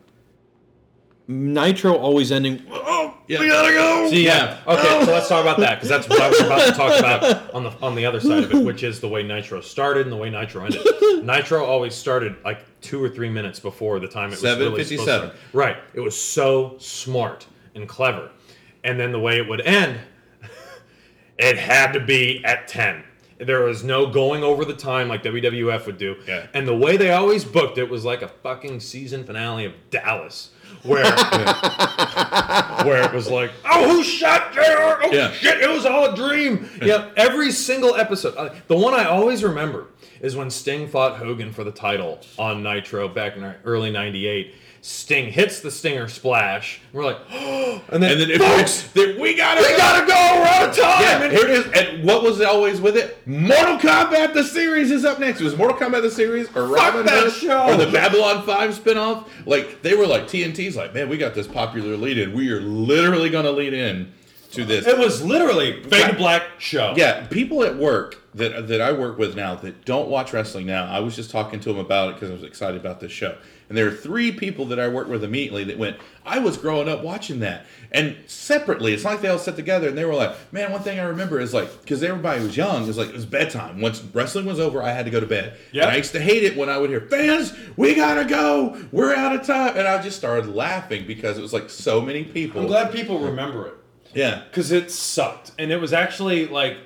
Nitro 1.29 1.95
always 1.95 2.31
ending. 2.31 2.59
Oh, 2.71 3.13
Yeah. 3.27 3.39
we 3.39 3.47
gotta 3.49 3.71
go. 3.71 4.09
See, 4.09 4.25
yeah. 4.25 4.57
Okay, 4.65 5.05
so 5.05 5.11
let's 5.11 5.27
talk 5.29 5.43
about 5.43 5.59
that 5.59 5.75
because 5.75 5.87
that's 5.87 6.09
what 6.09 6.19
I 6.19 6.27
was 6.29 6.39
about 6.41 6.65
to 6.65 6.71
talk 6.71 6.99
about 6.99 7.53
on 7.53 7.63
the 7.63 7.69
on 7.83 7.93
the 7.93 8.03
other 8.03 8.19
side 8.19 8.43
of 8.45 8.51
it, 8.51 8.65
which 8.65 8.81
is 8.81 8.99
the 8.99 9.07
way 9.07 9.21
Nitro 9.21 9.61
started 9.61 10.03
and 10.07 10.11
the 10.11 10.17
way 10.17 10.31
Nitro 10.31 10.65
ended. 10.65 10.81
Nitro 11.23 11.63
always 11.63 11.93
started 11.93 12.35
like 12.43 12.61
two 12.81 13.03
or 13.03 13.09
three 13.09 13.29
minutes 13.29 13.59
before 13.59 13.99
the 13.99 14.07
time 14.07 14.29
it 14.33 14.41
was 14.41 14.43
really 14.43 14.83
supposed 14.83 14.89
to 14.89 14.95
7:57. 14.95 15.03
start. 15.19 15.35
Right. 15.53 15.77
It 15.93 15.99
was 15.99 16.19
so 16.19 16.75
smart 16.79 17.45
and 17.75 17.87
clever, 17.87 18.31
and 18.83 18.99
then 18.99 19.11
the 19.11 19.19
way 19.19 19.37
it 19.37 19.47
would 19.47 19.61
end, 19.61 19.99
it 21.37 21.57
had 21.59 21.91
to 21.91 21.99
be 21.99 22.43
at 22.43 22.67
ten. 22.67 23.03
There 23.39 23.61
was 23.63 23.83
no 23.85 24.07
going 24.07 24.43
over 24.43 24.65
the 24.65 24.73
time 24.73 25.07
like 25.07 25.23
WWF 25.23 25.85
would 25.85 25.97
do. 25.97 26.17
Yeah. 26.27 26.47
And 26.53 26.67
the 26.67 26.75
way 26.75 26.97
they 26.97 27.11
always 27.11 27.45
booked 27.45 27.77
it 27.77 27.89
was 27.89 28.03
like 28.03 28.21
a 28.21 28.27
fucking 28.27 28.81
season 28.81 29.23
finale 29.23 29.63
of 29.65 29.73
Dallas, 29.91 30.51
where 30.83 31.03
where 32.85 33.03
it 33.03 33.13
was 33.13 33.29
like, 33.29 33.51
oh, 33.65 33.89
who 33.89 34.03
shot 34.03 34.53
JR? 34.53 34.59
Oh 34.61 35.09
Yeah. 35.11 35.31
shit, 35.31 35.61
it 35.61 35.69
was 35.69 35.85
all 35.85 36.11
a 36.11 36.15
dream. 36.15 36.69
Yeah, 36.81 37.09
every 37.15 37.51
single 37.51 37.95
episode. 37.95 38.35
uh, 38.37 38.53
The 38.67 38.75
one 38.75 38.93
I 38.93 39.05
always 39.05 39.43
remember 39.43 39.87
is 40.21 40.35
when 40.35 40.49
Sting 40.49 40.87
fought 40.87 41.17
Hogan 41.17 41.51
for 41.53 41.63
the 41.63 41.71
title 41.71 42.19
on 42.37 42.61
Nitro 42.61 43.07
back 43.07 43.37
in 43.37 43.43
early 43.63 43.89
'98. 43.91 44.53
Sting 44.81 45.31
hits 45.31 45.59
the 45.59 45.69
Stinger 45.71 46.07
splash. 46.07 46.79
We're 46.93 47.03
like, 47.03 47.17
oh, 47.31 47.81
and 47.91 48.01
then, 48.01 48.19
And 48.21 48.31
then 48.31 48.39
folks, 48.39 48.83
then 48.93 49.19
we 49.19 49.35
gotta 49.35 49.61
we 49.61 49.67
go. 49.69 49.77
gotta 49.77 50.05
go. 50.07 50.13
We're 50.13 50.45
out 50.45 50.69
of 50.69 50.75
time. 50.75 51.01
Yeah, 51.01 51.23
And- 51.23 51.31
here 51.33 51.45
it 51.45 51.49
is. 51.51 51.65
And 51.73 52.03
what 52.07 52.23
was 52.23 52.39
always 52.41 52.79
with 52.79 52.95
it? 52.95 53.17
Mortal 53.27 53.77
Kombat 53.77 54.33
the 54.33 54.43
series 54.43 54.89
is 54.91 55.03
up 55.05 55.19
next. 55.19 55.41
It 55.41 55.43
was 55.43 55.57
Mortal 55.57 55.77
Kombat 55.77 56.01
the 56.03 56.11
series 56.11 56.47
or 56.55 56.65
Robin 56.67 57.05
Hood 57.07 57.31
show. 57.33 57.67
or 57.67 57.75
the 57.75 57.91
Babylon 57.91 58.45
5 58.45 58.71
spinoff. 58.79 59.27
Like 59.45 59.81
they 59.81 59.95
were 59.95 60.07
like 60.07 60.23
TNT's 60.23 60.75
like, 60.75 60.93
man, 60.93 61.09
we 61.09 61.17
got 61.17 61.33
this 61.35 61.47
popular 61.47 61.97
lead 61.97 62.17
in. 62.17 62.33
We 62.33 62.49
are 62.51 62.61
literally 62.61 63.29
gonna 63.29 63.51
lead 63.51 63.73
in 63.73 64.13
to 64.51 64.65
this. 64.65 64.87
It 64.87 64.97
was 64.97 65.21
literally 65.23 65.83
fade 65.83 66.07
to 66.11 66.15
black 66.15 66.43
show. 66.57 66.93
Yeah, 66.95 67.27
people 67.27 67.63
at 67.63 67.75
work 67.77 68.15
that 68.35 68.67
that 68.69 68.79
I 68.81 68.91
work 68.93 69.17
with 69.17 69.35
now 69.35 69.55
that 69.55 69.83
don't 69.85 70.07
watch 70.09 70.31
wrestling 70.33 70.65
now. 70.67 70.85
I 70.85 70.99
was 71.01 71.15
just 71.15 71.29
talking 71.31 71.59
to 71.59 71.69
them 71.69 71.77
about 71.79 72.09
it 72.09 72.15
because 72.15 72.29
I 72.29 72.33
was 72.33 72.43
excited 72.43 72.79
about 72.79 72.99
this 72.99 73.11
show. 73.11 73.37
And 73.69 73.77
there 73.77 73.87
are 73.87 73.91
three 73.91 74.31
people 74.31 74.65
that 74.65 74.79
I 74.79 74.87
worked 74.87 75.09
with 75.09 75.23
immediately 75.23 75.63
that 75.65 75.77
went, 75.77 75.97
I 76.25 76.39
was 76.39 76.57
growing 76.57 76.89
up 76.89 77.03
watching 77.03 77.39
that. 77.41 77.65
And 77.91 78.17
separately, 78.25 78.93
it's 78.93 79.05
like 79.05 79.21
they 79.21 79.29
all 79.29 79.37
sat 79.37 79.55
together 79.55 79.87
and 79.87 79.97
they 79.97 80.05
were 80.05 80.15
like, 80.15 80.35
man, 80.51 80.71
one 80.71 80.81
thing 80.81 80.99
I 80.99 81.03
remember 81.03 81.39
is 81.39 81.53
like, 81.53 81.81
because 81.81 82.01
everybody 82.03 82.43
was 82.43 82.57
young, 82.57 82.83
it 82.83 82.87
was 82.87 82.97
like, 82.97 83.09
it 83.09 83.15
was 83.15 83.27
bedtime. 83.27 83.79
Once 83.79 84.01
wrestling 84.13 84.45
was 84.45 84.59
over, 84.59 84.81
I 84.81 84.91
had 84.91 85.05
to 85.05 85.11
go 85.11 85.19
to 85.19 85.27
bed. 85.27 85.57
Yeah. 85.71 85.83
And 85.83 85.91
I 85.91 85.97
used 85.97 86.11
to 86.13 86.19
hate 86.19 86.43
it 86.43 86.57
when 86.57 86.67
I 86.67 86.77
would 86.77 86.89
hear, 86.89 87.01
fans, 87.01 87.53
we 87.77 87.93
gotta 87.95 88.25
go. 88.25 88.79
We're 88.91 89.15
out 89.15 89.35
of 89.35 89.45
time. 89.45 89.77
And 89.77 89.87
I 89.87 90.01
just 90.01 90.17
started 90.17 90.47
laughing 90.47 91.05
because 91.05 91.37
it 91.37 91.41
was 91.41 91.53
like 91.53 91.69
so 91.69 92.01
many 92.01 92.23
people. 92.23 92.61
I'm 92.61 92.67
glad 92.67 92.91
people 92.91 93.19
remember 93.19 93.67
it. 93.67 93.73
Yeah. 94.13 94.43
because 94.49 94.71
it 94.71 94.89
sucked 94.89 95.51
and 95.59 95.71
it 95.71 95.77
was 95.77 95.93
actually 95.93 96.47
like 96.47 96.77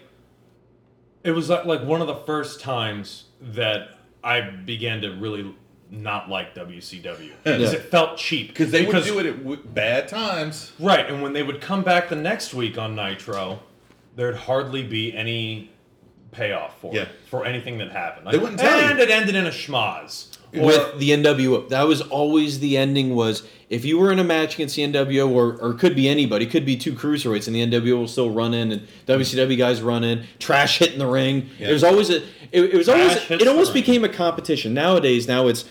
it 1.23 1.31
was 1.31 1.49
like 1.49 1.83
one 1.83 2.01
of 2.01 2.07
the 2.07 2.17
first 2.17 2.59
times 2.59 3.25
that 3.39 3.97
i 4.23 4.41
began 4.41 5.01
to 5.01 5.15
really 5.15 5.55
not 5.93 6.27
like 6.29 6.55
wcw 6.55 7.31
because 7.43 7.71
Yeah. 7.71 7.77
it 7.79 7.83
felt 7.91 8.17
cheap 8.17 8.47
Because 8.49 8.71
they 8.71 8.85
would 8.85 9.03
do 9.03 9.19
it 9.19 9.25
at 9.27 9.37
w- 9.37 9.61
bad 9.63 10.07
times. 10.07 10.71
right 10.79 11.07
and 11.09 11.21
when 11.21 11.33
they 11.33 11.43
would 11.43 11.61
come 11.61 11.83
back 11.83 12.09
the 12.09 12.15
next 12.15 12.53
week 12.53 12.77
on 12.77 12.95
nitro 12.95 13.59
there'd 14.15 14.35
hardly 14.35 14.83
be 14.83 15.15
any 15.15 15.69
payoff 16.31 16.79
for 16.81 16.93
Yeah. 16.95 17.03
it 17.03 17.09
for 17.29 17.45
anything 17.45 17.77
that 17.77 17.91
happened 17.91 18.27
They 18.31 18.37
wouldn't 18.39 18.59
tell 18.59 18.79
you. 18.81 18.87
and 18.87 18.99
it 18.99 19.09
ended 19.11 19.35
in 19.35 19.45
a 19.45 19.51
schmoz 19.51 20.35
or, 20.55 20.65
with 20.65 20.99
the 20.99 21.09
NWO. 21.11 21.67
That 21.69 21.87
was 21.87 22.01
always 22.01 22.59
the 22.59 22.77
ending. 22.77 23.15
Was 23.15 23.43
if 23.69 23.85
you 23.85 23.97
were 23.97 24.11
in 24.11 24.19
a 24.19 24.23
match 24.23 24.55
against 24.55 24.75
the 24.75 24.83
NWO, 24.83 25.29
or 25.29 25.57
or 25.57 25.73
could 25.73 25.95
be 25.95 26.07
anybody, 26.07 26.45
could 26.45 26.65
be 26.65 26.77
two 26.77 26.93
cruiserweights, 26.93 27.47
and 27.47 27.55
the 27.55 27.65
NWO 27.65 27.97
will 27.97 28.07
still 28.07 28.31
run 28.31 28.53
in, 28.53 28.71
and 28.71 28.87
WCW 29.07 29.57
guys 29.57 29.81
run 29.81 30.03
in, 30.03 30.25
trash 30.39 30.79
hitting 30.79 30.99
the 30.99 31.07
ring. 31.07 31.49
Yeah. 31.57 31.67
There's 31.67 31.83
always 31.83 32.09
a. 32.09 32.17
It, 32.51 32.73
it 32.73 32.75
was 32.75 32.89
always. 32.89 33.13
Trash 33.25 33.41
It 33.41 33.47
almost 33.47 33.73
became 33.73 34.03
a 34.03 34.09
competition. 34.09 34.73
Nowadays, 34.73 35.27
now 35.27 35.47
it's. 35.47 35.65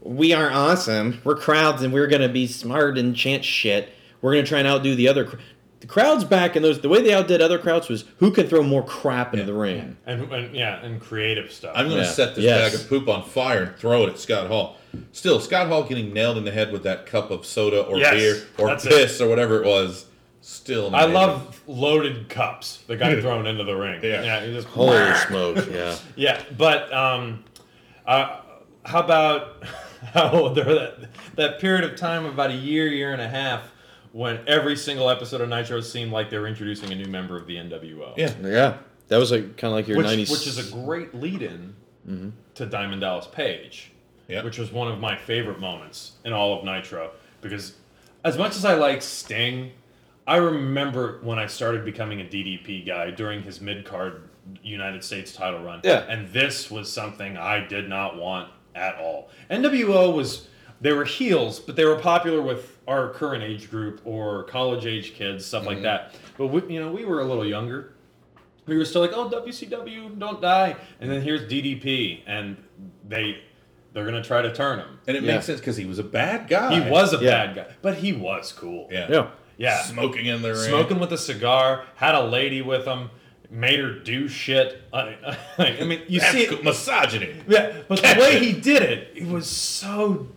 We 0.00 0.32
are 0.32 0.50
awesome. 0.50 1.20
We're 1.24 1.36
crowds, 1.36 1.82
and 1.82 1.92
we're 1.92 2.06
gonna 2.06 2.28
be 2.28 2.46
smart 2.46 2.98
and 2.98 3.16
chant 3.16 3.44
shit. 3.44 3.88
We're 4.20 4.34
gonna 4.34 4.46
try 4.46 4.58
and 4.60 4.68
outdo 4.68 4.94
the 4.94 5.08
other. 5.08 5.38
Cr- 5.78 5.80
The 5.80 5.86
crowds 5.86 6.24
back 6.24 6.56
in 6.56 6.62
those. 6.62 6.80
The 6.80 6.88
way 6.88 7.02
they 7.02 7.12
outdid 7.14 7.40
other 7.40 7.58
crowds 7.58 7.88
was 7.88 8.04
who 8.18 8.30
could 8.30 8.48
throw 8.48 8.62
more 8.62 8.82
crap 8.84 9.32
into 9.34 9.44
the 9.46 9.54
ring. 9.54 9.96
and, 10.06 10.32
and 10.32 10.54
yeah 10.54 10.84
and 10.84 11.00
creative 11.00 11.52
stuff 11.52 11.72
I'm 11.74 11.86
going 11.86 11.98
to 12.00 12.04
Yeah. 12.06 12.10
set 12.12 12.34
this 12.34 12.44
Yes. 12.44 12.72
bag 12.72 12.80
of 12.80 12.88
poop 12.88 13.08
on 13.08 13.22
fire 13.24 13.62
and 13.64 13.76
throw 13.76 14.04
it 14.04 14.10
at 14.10 14.18
Scott 14.18 14.46
Hall. 14.48 14.76
Still, 15.12 15.40
Scott 15.40 15.68
Hall 15.68 15.82
getting 15.84 16.12
nailed 16.14 16.38
in 16.38 16.44
the 16.44 16.50
head 16.52 16.72
with 16.72 16.82
that 16.84 17.04
cup 17.06 17.30
of 17.30 17.44
soda 17.44 17.82
or 17.82 17.98
Yes, 17.98 18.14
beer 18.14 18.42
or 18.58 18.68
that's 18.68 18.86
it. 18.86 18.90
piss 18.92 19.20
or 19.20 19.28
whatever 19.28 19.62
it 19.62 19.66
was. 19.66 20.06
Still, 20.40 20.94
I 20.94 21.06
love 21.06 21.60
loaded 21.66 22.28
cups 22.28 22.78
that 22.86 22.98
got 22.98 23.18
thrown 23.20 23.46
into 23.48 23.64
the 23.64 23.74
ring. 23.74 23.98
Yeah. 24.02 24.44
you 24.44 24.52
just 24.54 24.68
Holy 24.68 25.12
smoke! 25.26 25.66
Yeah. 25.72 25.96
Yeah, 26.16 26.40
but 26.56 26.92
um, 26.92 27.42
uh, 28.06 28.36
how 28.84 29.00
about 29.00 29.64
how 30.14 30.48
there 30.50 30.64
that 30.72 30.94
that 31.34 31.58
period 31.58 31.82
of 31.84 31.96
time, 31.96 32.24
about 32.26 32.50
a 32.50 32.54
year, 32.54 32.86
year 32.86 33.12
and 33.12 33.20
a 33.20 33.26
half, 33.28 33.62
when 34.16 34.40
every 34.46 34.74
single 34.74 35.10
episode 35.10 35.42
of 35.42 35.48
Nitro 35.50 35.82
seemed 35.82 36.10
like 36.10 36.30
they 36.30 36.38
were 36.38 36.46
introducing 36.46 36.90
a 36.90 36.94
new 36.94 37.04
member 37.04 37.36
of 37.36 37.46
the 37.46 37.56
NWO. 37.56 38.16
Yeah. 38.16 38.32
Yeah. 38.42 38.78
That 39.08 39.18
was 39.18 39.30
like 39.30 39.58
kind 39.58 39.70
of 39.70 39.72
like 39.72 39.86
your 39.86 39.98
which, 39.98 40.06
90s. 40.06 40.30
which 40.30 40.46
is 40.46 40.56
a 40.56 40.74
great 40.74 41.14
lead-in 41.14 41.74
mm-hmm. 42.08 42.30
to 42.54 42.64
Diamond 42.64 43.02
Dallas 43.02 43.26
Page, 43.26 43.92
Yeah. 44.26 44.42
which 44.42 44.56
was 44.56 44.72
one 44.72 44.90
of 44.90 45.00
my 45.00 45.18
favorite 45.18 45.60
moments 45.60 46.12
in 46.24 46.32
all 46.32 46.58
of 46.58 46.64
Nitro. 46.64 47.10
Because 47.42 47.74
as 48.24 48.38
much 48.38 48.56
as 48.56 48.64
I 48.64 48.72
like 48.76 49.02
Sting, 49.02 49.72
I 50.26 50.36
remember 50.36 51.18
when 51.22 51.38
I 51.38 51.46
started 51.46 51.84
becoming 51.84 52.22
a 52.22 52.24
DDP 52.24 52.86
guy 52.86 53.10
during 53.10 53.42
his 53.42 53.60
mid-card 53.60 54.22
United 54.62 55.04
States 55.04 55.34
title 55.34 55.62
run. 55.62 55.82
Yeah. 55.84 56.06
And 56.08 56.32
this 56.32 56.70
was 56.70 56.90
something 56.90 57.36
I 57.36 57.66
did 57.66 57.86
not 57.86 58.16
want 58.16 58.48
at 58.74 58.96
all. 58.96 59.28
NWO 59.50 60.14
was 60.14 60.48
they 60.80 60.92
were 60.92 61.04
heels, 61.04 61.60
but 61.60 61.76
they 61.76 61.84
were 61.84 61.96
popular 61.96 62.42
with 62.42 62.78
our 62.86 63.10
current 63.10 63.42
age 63.42 63.70
group 63.70 64.00
or 64.04 64.44
college 64.44 64.86
age 64.86 65.14
kids, 65.14 65.44
stuff 65.44 65.66
like 65.66 65.76
mm-hmm. 65.76 65.84
that. 65.84 66.14
But 66.36 66.48
we, 66.48 66.74
you 66.74 66.80
know, 66.80 66.92
we 66.92 67.04
were 67.04 67.20
a 67.20 67.24
little 67.24 67.46
younger 67.46 67.96
we 68.66 68.76
were 68.76 68.84
still 68.84 69.00
like, 69.00 69.12
oh, 69.14 69.28
WCW, 69.28 70.18
don't 70.18 70.40
die. 70.40 70.76
And 71.00 71.10
then 71.10 71.22
here's 71.22 71.42
DDP, 71.42 72.22
and 72.26 72.56
they 73.08 73.42
they're 73.92 74.04
gonna 74.04 74.22
try 74.22 74.42
to 74.42 74.52
turn 74.52 74.78
him. 74.78 74.98
and 75.06 75.16
it 75.16 75.22
Yeah. 75.22 75.34
makes 75.34 75.46
sense 75.46 75.60
because 75.60 75.76
he 75.76 75.86
was 75.86 75.98
a 75.98 76.04
bad 76.04 76.48
guy. 76.48 76.78
He 76.78 76.90
was 76.90 77.14
a 77.14 77.18
Yeah. 77.18 77.46
bad 77.46 77.56
guy, 77.56 77.66
but 77.80 77.94
he 77.96 78.12
was 78.12 78.52
cool. 78.52 78.88
Yeah. 78.90 79.06
yeah. 79.08 79.26
yeah. 79.56 79.82
Smoking 79.82 80.26
in 80.26 80.42
the 80.42 80.52
ring. 80.52 80.68
Smoking 80.68 80.98
with 80.98 81.12
a 81.12 81.18
cigar, 81.18 81.84
had 81.94 82.14
a 82.14 82.24
lady 82.24 82.60
with 82.60 82.84
him, 82.84 83.10
made 83.50 83.80
her 83.80 83.92
do 83.92 84.28
shit. 84.28 84.82
I, 84.92 85.16
I 85.58 85.84
mean, 85.84 86.02
you 86.08 86.20
That's 86.20 86.32
see 86.32 86.42
it, 86.42 86.62
misogyny. 86.62 87.36
yeah, 87.48 87.72
but 87.88 88.02
the 88.02 88.20
way 88.20 88.36
it. 88.36 88.42
he 88.42 88.52
did 88.52 88.82
it, 88.82 89.12
it 89.14 89.26
was 89.26 89.48
so. 89.48 90.28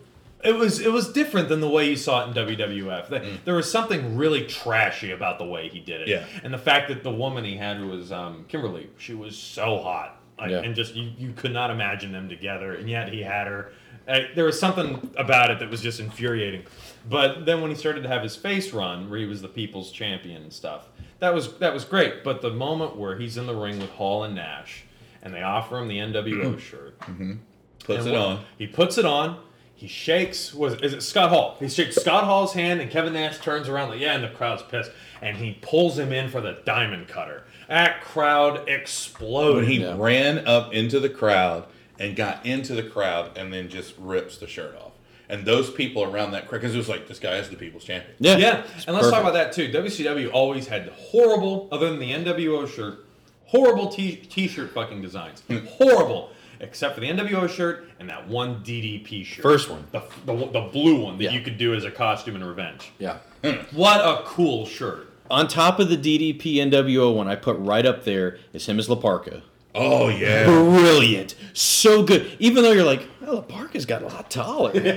It 0.43 0.55
was 0.55 0.79
it 0.79 0.91
was 0.91 1.11
different 1.11 1.49
than 1.49 1.59
the 1.59 1.69
way 1.69 1.89
you 1.89 1.95
saw 1.97 2.23
it 2.23 2.27
in 2.29 2.33
WWF. 2.47 3.09
There- 3.09 3.25
There 3.45 3.55
was 3.55 3.69
something 3.69 4.15
really 4.15 4.45
trashy 4.45 5.11
about 5.11 5.37
the 5.37 5.45
way 5.45 5.67
he 5.69 5.79
did 5.79 6.01
it, 6.01 6.07
Mm. 6.07 6.11
Yeah. 6.11 6.23
and 6.43 6.53
the 6.53 6.57
fact 6.57 6.87
that 6.89 7.03
the 7.03 7.11
woman 7.11 7.43
he 7.43 7.57
had 7.57 7.83
was 7.83 8.11
um, 8.11 8.45
Kimberly. 8.47 8.89
She 8.97 9.13
was 9.13 9.37
so 9.37 9.79
hot, 9.79 10.21
like, 10.39 10.51
Yeah. 10.51 10.59
and 10.59 10.75
just 10.75 10.95
you, 10.95 11.11
you 11.17 11.33
could 11.33 11.51
not 11.51 11.71
imagine 11.71 12.11
them 12.13 12.29
together, 12.29 12.73
and 12.73 12.89
yet 12.89 13.11
he 13.11 13.21
had 13.21 13.47
her. 13.47 13.71
Uh, 14.07 14.21
there 14.33 14.45
was 14.45 14.57
something 14.59 15.11
about 15.17 15.51
it 15.51 15.59
that 15.59 15.69
was 15.69 15.81
just 15.81 15.99
infuriating. 15.99 16.63
But 17.07 17.45
then 17.45 17.61
when 17.61 17.69
he 17.69 17.75
started 17.75 18.01
to 18.03 18.07
have 18.09 18.23
his 18.23 18.35
face 18.35 18.71
run, 18.73 19.09
where 19.09 19.19
he 19.19 19.25
was 19.25 19.41
the 19.41 19.47
people's 19.49 19.91
champion 19.91 20.41
and 20.41 20.53
stuff, 20.53 20.87
that 21.19 21.33
was 21.33 21.57
that 21.57 21.73
was 21.73 21.83
great. 21.85 22.23
But 22.23 22.41
the 22.41 22.49
moment 22.49 22.95
where 22.95 23.17
he's 23.19 23.35
in 23.37 23.45
the 23.45 23.53
ring 23.55 23.77
with 23.77 23.89
Hall 23.91 24.23
and 24.23 24.33
Nash, 24.35 24.83
and 25.21 25.33
they 25.33 25.41
offer 25.43 25.77
him 25.77 25.87
the 25.89 25.97
NWO 25.99 26.57
shirt, 26.59 26.97
Puts 27.83 28.05
it 28.05 28.15
on. 28.15 28.39
He 28.57 28.67
puts 28.67 28.97
it 28.97 29.05
on. 29.05 29.37
He 29.79 29.87
shakes. 29.87 30.53
Was 30.53 30.73
is 30.81 30.93
it 30.93 31.01
Scott 31.01 31.29
Hall? 31.29 31.55
He 31.59 31.69
shakes 31.69 31.95
Scott 31.95 32.25
Hall's 32.25 32.53
hand, 32.53 32.81
and 32.81 32.91
Kevin 32.91 33.13
Nash 33.13 33.37
turns 33.39 33.69
around 33.69 33.89
like, 33.89 34.01
yeah, 34.01 34.13
and 34.13 34.21
the 34.23 34.27
crowd's 34.29 34.61
pissed, 34.61 34.91
and 35.21 35.37
he 35.37 35.57
pulls 35.61 35.97
him 35.97 36.11
in 36.11 36.29
for 36.29 36.41
the 36.41 36.57
diamond 36.65 37.07
cutter. 37.07 37.43
That 37.69 38.01
crowd 38.01 38.67
exploded. 38.67 39.55
When 39.55 39.65
he 39.71 39.77
Yeah. 39.81 39.95
ran 39.97 40.45
up 40.45 40.73
into 40.73 40.99
the 40.99 41.07
crowd 41.09 41.63
and 41.97 42.13
got 42.15 42.45
into 42.45 42.73
the 42.73 42.83
crowd 42.83 43.37
and 43.37 43.53
then 43.53 43.69
just 43.69 43.93
rips 43.97 44.37
the 44.37 44.47
shirt 44.47 44.75
off. 44.75 44.91
And 45.29 45.45
those 45.45 45.69
people 45.69 46.03
around 46.03 46.31
that 46.31 46.47
crowd, 46.49 46.59
because 46.61 46.73
it 46.75 46.77
was 46.77 46.89
like, 46.89 47.07
this 47.07 47.19
guy 47.19 47.35
is 47.37 47.49
the 47.49 47.55
people's 47.55 47.83
champion. 47.85 48.15
Yeah. 48.19 48.35
yeah, 48.37 48.63
and 48.85 48.95
let's 48.95 49.09
talk 49.09 49.21
about 49.21 49.33
that 49.33 49.53
too. 49.53 49.71
WCW 49.71 50.29
always 50.33 50.67
had 50.67 50.89
horrible, 50.89 51.69
other 51.71 51.89
than 51.89 51.99
the 51.99 52.11
NWO 52.11 52.67
shirt, 52.67 53.05
horrible 53.45 53.87
t- 53.89 54.15
t-shirt 54.17 54.71
fucking 54.73 55.01
designs. 55.01 55.43
Horrible. 55.77 56.31
Except 56.61 56.93
for 56.95 57.01
the 57.01 57.07
NWO 57.07 57.47
shirt 57.49 57.87
and 57.99 58.09
that 58.09 58.27
one 58.27 58.63
DDP 58.63 59.23
shirt. 59.25 59.43
First 59.43 59.69
one. 59.69 59.85
The, 59.91 60.01
the, 60.25 60.33
the 60.35 60.69
blue 60.71 61.01
one 61.01 61.17
that 61.17 61.25
Yeah. 61.25 61.31
you 61.31 61.41
could 61.41 61.57
do 61.57 61.73
as 61.73 61.85
a 61.85 61.91
costume 61.91 62.35
in 62.35 62.43
Revenge. 62.43 62.91
Yeah. 62.99 63.17
What 63.71 64.01
a 64.01 64.23
cool 64.25 64.65
shirt. 64.65 65.07
On 65.31 65.47
top 65.47 65.79
of 65.79 65.89
the 65.89 65.95
DDP 65.97 66.55
NWO 66.55 67.15
one, 67.15 67.27
I 67.27 67.35
put 67.35 67.57
right 67.59 67.85
up 67.85 68.03
there 68.03 68.37
is 68.51 68.65
him 68.67 68.79
as 68.79 68.89
La 68.89 68.95
Parka. 68.95 69.41
Oh, 69.75 70.09
yeah. 70.09 70.45
Brilliant, 70.45 71.35
so 71.53 72.01
good. 72.03 72.29
Even 72.39 72.63
though 72.63 72.71
you're 72.71 72.83
like, 72.83 73.07
well, 73.21 73.35
La 73.35 73.41
Parka's 73.41 73.85
got 73.85 74.01
a 74.01 74.07
lot 74.07 74.29
taller. 74.31 74.71
hey 74.73 74.93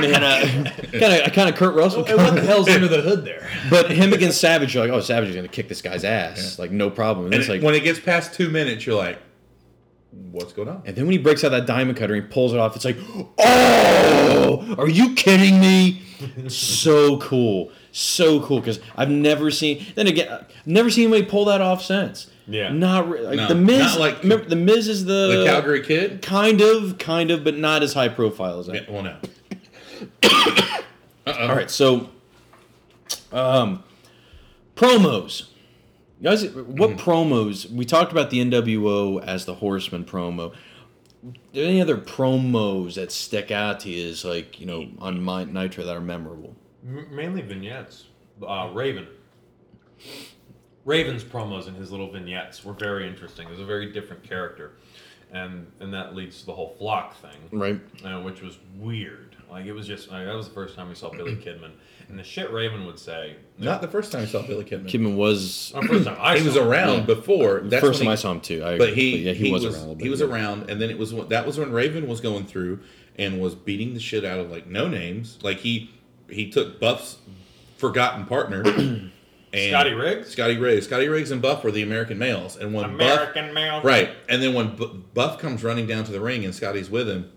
man, 0.00 0.24
uh, 0.24 0.70
kind 0.98 1.22
of, 1.26 1.32
kind 1.34 1.48
of 1.50 1.54
Kurt 1.54 1.74
Russell. 1.74 2.04
And 2.06 2.16
what 2.16 2.34
the 2.34 2.40
hell's 2.40 2.66
under 2.70 2.88
the 2.88 3.02
hood 3.02 3.26
there? 3.26 3.46
But 3.68 3.90
him 3.90 4.14
against 4.14 4.40
Savage, 4.40 4.74
you're 4.74 4.84
like, 4.86 4.92
oh, 4.92 5.00
Savage 5.00 5.28
is 5.28 5.36
gonna 5.36 5.48
kick 5.48 5.68
this 5.68 5.82
guy's 5.82 6.02
ass, 6.02 6.58
like 6.58 6.70
no 6.70 6.88
problem. 6.88 7.26
And, 7.26 7.34
And 7.34 7.42
it's 7.42 7.48
it- 7.50 7.52
like, 7.52 7.62
when 7.62 7.74
it 7.74 7.80
gets 7.84 8.00
past 8.00 8.32
two 8.32 8.48
minutes, 8.48 8.86
you're 8.86 8.96
like, 8.96 9.18
what's 10.30 10.52
going 10.52 10.68
on? 10.68 10.82
and 10.84 10.96
then 10.96 11.04
when 11.06 11.12
he 11.12 11.18
breaks 11.18 11.44
out 11.44 11.50
that 11.50 11.66
diamond 11.66 11.96
cutter 11.98 12.14
and 12.14 12.24
he 12.24 12.28
pulls 12.28 12.52
it 12.52 12.58
off, 12.58 12.74
it's 12.76 12.84
like, 12.84 12.96
oh, 13.38 14.74
are 14.78 14.88
you 14.88 15.14
kidding 15.14 15.60
me? 15.60 16.02
so 16.48 17.18
cool, 17.18 17.70
so 17.92 18.40
cool. 18.40 18.60
Because 18.60 18.80
I've 18.96 19.10
never 19.10 19.50
seen. 19.50 19.84
Then 19.94 20.06
again, 20.06 20.28
I've 20.32 20.46
never 20.66 20.90
seen 20.90 21.08
anybody 21.12 21.30
pull 21.30 21.44
that 21.46 21.60
off 21.60 21.82
since. 21.82 22.30
Yeah. 22.46 22.70
not 22.72 23.08
re- 23.08 23.20
like 23.22 23.36
No, 23.36 23.48
the 23.48 23.54
Miz. 23.54 23.78
not 23.78 24.00
like- 24.00 24.22
remember, 24.22 24.44
the 24.46 24.56
Miz 24.56 24.86
is 24.88 25.04
the 25.06 25.38
The 25.38 25.44
Calgary 25.46 25.82
Kid? 25.82 26.20
kind 26.22 26.60
of, 26.60 26.98
kind 26.98 27.30
of, 27.30 27.42
but 27.42 27.56
not 27.56 27.82
as 27.82 27.94
high 27.94 28.08
profile 28.08 28.60
as 28.60 28.66
that. 28.66 28.74
Yeah, 28.74 28.90
well, 28.90 29.02
no. 29.02 29.16
All 31.26 31.54
right, 31.56 31.70
so 31.70 32.10
um, 33.32 33.82
promos. 34.76 35.44
Guys, 36.22 36.44
what 36.44 36.90
Mm-hmm. 36.90 37.10
promos? 37.10 37.70
We 37.70 37.84
talked 37.84 38.12
about 38.12 38.30
the 38.30 38.38
NWO 38.40 39.22
as 39.22 39.44
the 39.44 39.54
Horseman 39.54 40.04
promo. 40.04 40.52
Are 40.52 41.32
there 41.52 41.66
any 41.66 41.80
other 41.80 41.96
promos 41.96 42.94
that 42.94 43.10
stick 43.12 43.50
out 43.50 43.80
to 43.80 43.90
you 43.90 44.08
as 44.10 44.24
like 44.24 44.60
you 44.60 44.66
know 44.66 44.86
on 44.98 45.22
my 45.22 45.44
Nitro 45.44 45.84
that 45.84 45.96
are 45.96 46.00
memorable? 46.00 46.54
M- 46.86 47.08
mainly 47.14 47.42
vignettes. 47.42 48.04
Uh, 48.46 48.70
Raven. 48.72 49.06
Raven's 50.84 51.24
promos 51.24 51.66
and 51.66 51.76
his 51.76 51.90
little 51.90 52.10
vignettes 52.10 52.62
were 52.64 52.74
very 52.74 53.08
interesting. 53.08 53.46
It 53.46 53.50
was 53.50 53.60
a 53.60 53.64
very 53.64 53.90
different 53.92 54.22
character, 54.22 54.72
and 55.32 55.66
and 55.80 55.92
that 55.94 56.14
leads 56.14 56.40
to 56.40 56.46
the 56.46 56.54
whole 56.54 56.74
flock 56.78 57.16
thing, 57.16 57.38
Right. 57.50 57.80
uh, 58.04 58.20
which 58.22 58.40
was 58.42 58.58
weird. 58.78 59.33
Like 59.54 59.66
it 59.66 59.72
was 59.72 59.86
just 59.86 60.10
like, 60.10 60.26
that 60.26 60.34
was 60.34 60.48
the 60.48 60.54
first 60.54 60.74
time 60.74 60.88
we 60.88 60.96
saw 60.96 61.10
Billy 61.10 61.36
Kidman, 61.44 61.70
and 62.08 62.18
the 62.18 62.24
shit 62.24 62.50
Raven 62.52 62.86
would 62.86 62.98
say. 62.98 63.36
Not 63.56 63.80
the 63.82 63.86
first 63.88 64.10
time 64.10 64.22
I 64.22 64.26
saw 64.26 64.42
Billy 64.42 64.64
Kidman. 64.64 64.88
Kidman 64.90 65.14
was 65.14 65.70
Not 65.72 65.82
the 65.82 65.88
first 65.90 66.04
time 66.06 66.16
I 66.20 66.38
he 66.38 66.44
was 66.44 66.56
him. 66.56 66.66
around 66.66 66.98
Yeah. 66.98 67.04
before. 67.14 67.60
the 67.60 67.68
That's 67.68 67.80
first 67.80 68.00
when 68.00 68.06
time 68.06 68.06
he- 68.06 68.12
I 68.12 68.16
saw 68.16 68.32
him 68.32 68.40
too. 68.40 68.64
I, 68.64 68.78
but 68.78 68.94
he 68.94 69.18
yeah, 69.18 69.32
he, 69.32 69.52
was, 69.52 69.64
around. 69.64 69.76
a 69.76 69.88
he 69.90 69.94
bit, 69.94 70.10
was 70.10 70.20
yeah. 70.20 70.26
around, 70.26 70.68
and 70.70 70.80
then 70.82 70.90
it 70.90 70.98
was 70.98 71.14
when- 71.14 71.28
that 71.28 71.46
was 71.46 71.56
when 71.58 71.70
Raven 71.70 72.08
was 72.08 72.20
going 72.20 72.46
through 72.46 72.80
and 73.16 73.40
was 73.40 73.54
beating 73.54 73.94
the 73.94 74.00
shit 74.00 74.24
out 74.24 74.40
of 74.40 74.50
like 74.50 74.66
no 74.66 74.88
names. 74.88 75.38
Like 75.42 75.58
he 75.58 75.90
he 76.28 76.50
took 76.50 76.80
Buff's 76.80 77.18
forgotten 77.76 78.24
partner, 78.26 78.62
and 78.66 79.10
Scotty 79.54 79.92
Riggs? 79.92 80.30
Scotty 80.30 80.56
Riggs, 80.56 80.86
Scotty 80.86 81.06
Riggs, 81.06 81.30
and 81.30 81.40
Buff 81.40 81.62
were 81.62 81.70
the 81.70 81.82
American 81.82 82.18
males, 82.18 82.56
and 82.56 82.74
when 82.74 82.84
American 82.86 83.46
Buff, 83.46 83.54
male. 83.54 83.82
right, 83.82 84.10
and 84.28 84.42
then 84.42 84.52
when 84.52 84.74
Bu- 84.74 84.94
Buff 85.14 85.38
comes 85.38 85.62
running 85.62 85.86
down 85.86 86.02
to 86.04 86.10
the 86.12 86.20
ring 86.20 86.44
and 86.44 86.52
Scotty's 86.52 86.90
with 86.90 87.08
him, 87.08 87.22
th- 87.22 87.33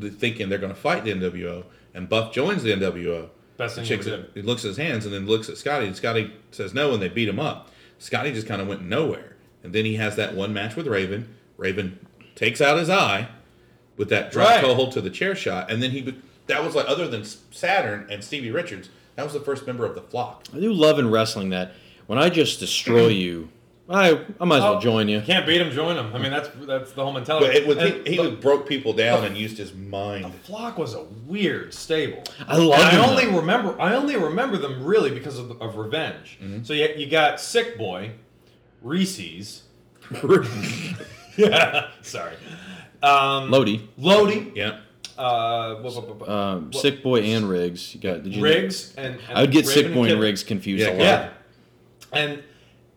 thinking 0.00 0.48
they're 0.48 0.58
going 0.58 0.74
to 0.74 0.78
fight 0.80 1.04
the 1.04 1.12
NWO, 1.12 1.64
and 1.94 2.08
Buff 2.08 2.32
joins 2.32 2.62
the 2.62 2.72
NWO. 2.72 3.28
Best 3.56 3.76
thing 3.76 3.84
Shakes 3.84 4.06
he 4.06 4.10
it, 4.12 4.14
ever 4.14 4.22
did. 4.24 4.32
he 4.34 4.42
looks 4.42 4.64
at 4.64 4.68
his 4.68 4.76
hands 4.78 5.04
and 5.04 5.14
then 5.14 5.26
looks 5.26 5.48
at 5.48 5.56
Scotty, 5.58 5.86
and 5.86 5.94
Scotty 5.96 6.32
says 6.50 6.72
no, 6.74 6.92
and 6.94 7.02
they 7.02 7.08
beat 7.08 7.28
him 7.28 7.38
up. 7.38 7.68
Scotty 7.98 8.32
just 8.32 8.46
kind 8.46 8.60
of 8.62 8.66
went 8.68 8.82
nowhere, 8.82 9.36
and 9.62 9.72
then 9.72 9.84
he 9.84 9.96
has 9.96 10.16
that 10.16 10.34
one 10.34 10.52
match 10.52 10.74
with 10.74 10.86
Raven. 10.86 11.34
Raven 11.56 11.98
takes 12.34 12.60
out 12.60 12.78
his 12.78 12.88
eye 12.90 13.28
with 13.96 14.08
that 14.08 14.32
drop 14.32 14.48
Right. 14.48 14.60
toe 14.62 14.74
hold 14.74 14.92
to 14.92 15.00
the 15.00 15.10
chair 15.10 15.34
shot, 15.36 15.70
and 15.70 15.82
then 15.82 15.90
he 15.90 16.00
be- 16.02 16.14
that 16.46 16.64
was 16.64 16.74
like 16.74 16.86
other 16.88 17.06
than 17.06 17.24
Saturn 17.24 18.06
and 18.10 18.24
Stevie 18.24 18.50
Richards, 18.50 18.88
that 19.16 19.22
was 19.24 19.34
the 19.34 19.40
first 19.40 19.66
member 19.66 19.84
of 19.84 19.94
the 19.94 20.00
flock. 20.00 20.44
I 20.54 20.58
do 20.58 20.72
love 20.72 20.98
in 20.98 21.10
wrestling 21.10 21.50
that 21.50 21.74
when 22.06 22.18
I 22.18 22.30
just 22.30 22.58
destroy 22.58 23.06
you, 23.08 23.50
I 23.92 24.24
I 24.40 24.44
might 24.44 24.56
as 24.58 24.62
well 24.62 24.74
Oh, 24.76 24.80
join 24.80 25.08
you. 25.08 25.20
Can't 25.20 25.46
beat 25.46 25.60
him, 25.60 25.70
join 25.70 25.96
him. 25.96 26.14
I 26.14 26.18
mean, 26.18 26.30
that's 26.30 26.48
that's 26.66 26.92
the 26.92 27.02
whole 27.04 27.12
mentality. 27.12 27.46
But 27.46 27.56
it 27.56 27.66
was, 27.66 27.76
And 27.76 28.06
he, 28.06 28.16
he 28.16 28.22
the- 28.22 28.30
broke 28.36 28.66
people 28.66 28.92
down 28.92 29.24
and 29.24 29.36
used 29.36 29.58
his 29.58 29.74
mind. 29.74 30.24
The 30.24 30.30
flock 30.38 30.78
was 30.78 30.94
a 30.94 31.02
weird 31.26 31.74
stable. 31.74 32.22
I 32.46 32.56
love 32.56 32.80
And 32.80 32.96
him, 32.96 33.00
I 33.02 33.08
only 33.10 33.26
though. 33.26 33.36
remember 33.40 33.80
I 33.80 33.94
only 33.94 34.16
remember 34.16 34.56
them 34.56 34.82
really 34.84 35.10
because 35.10 35.38
of, 35.38 35.60
of 35.60 35.76
Revenge. 35.76 36.38
Mm-hmm. 36.42 36.62
So 36.64 36.72
you, 36.72 36.88
you 36.96 37.06
got 37.10 37.40
Sick 37.40 37.76
Boy, 37.76 38.12
Reese's. 38.82 39.62
yeah, 41.36 41.88
sorry. 42.02 42.34
Um, 43.02 43.50
Lodi, 43.50 43.88
Lodi, 43.98 44.52
Yeah, 44.54 44.78
uh, 45.18 45.76
what- 45.76 45.94
what- 45.94 46.08
what- 46.08 46.20
what- 46.20 46.28
um, 46.28 46.64
what- 46.70 46.74
Sick 46.80 47.02
Boy, 47.02 47.20
and 47.22 47.48
Riggs. 47.48 47.94
You 47.94 48.00
got 48.00 48.22
did 48.22 48.34
you 48.36 48.42
Riggs, 48.42 48.94
and, 48.96 49.18
and 49.28 49.38
I 49.38 49.40
would 49.42 49.50
get 49.50 49.66
Raven 49.66 49.84
Sick 49.84 49.94
Boy 49.94 50.04
and 50.08 50.18
Kidman. 50.18 50.22
Riggs 50.22 50.42
confused 50.44 50.84
Yeah, 50.84 50.90
a 50.90 50.92
lot. 50.92 50.98
Yeah, 50.98 51.28
and 52.12 52.42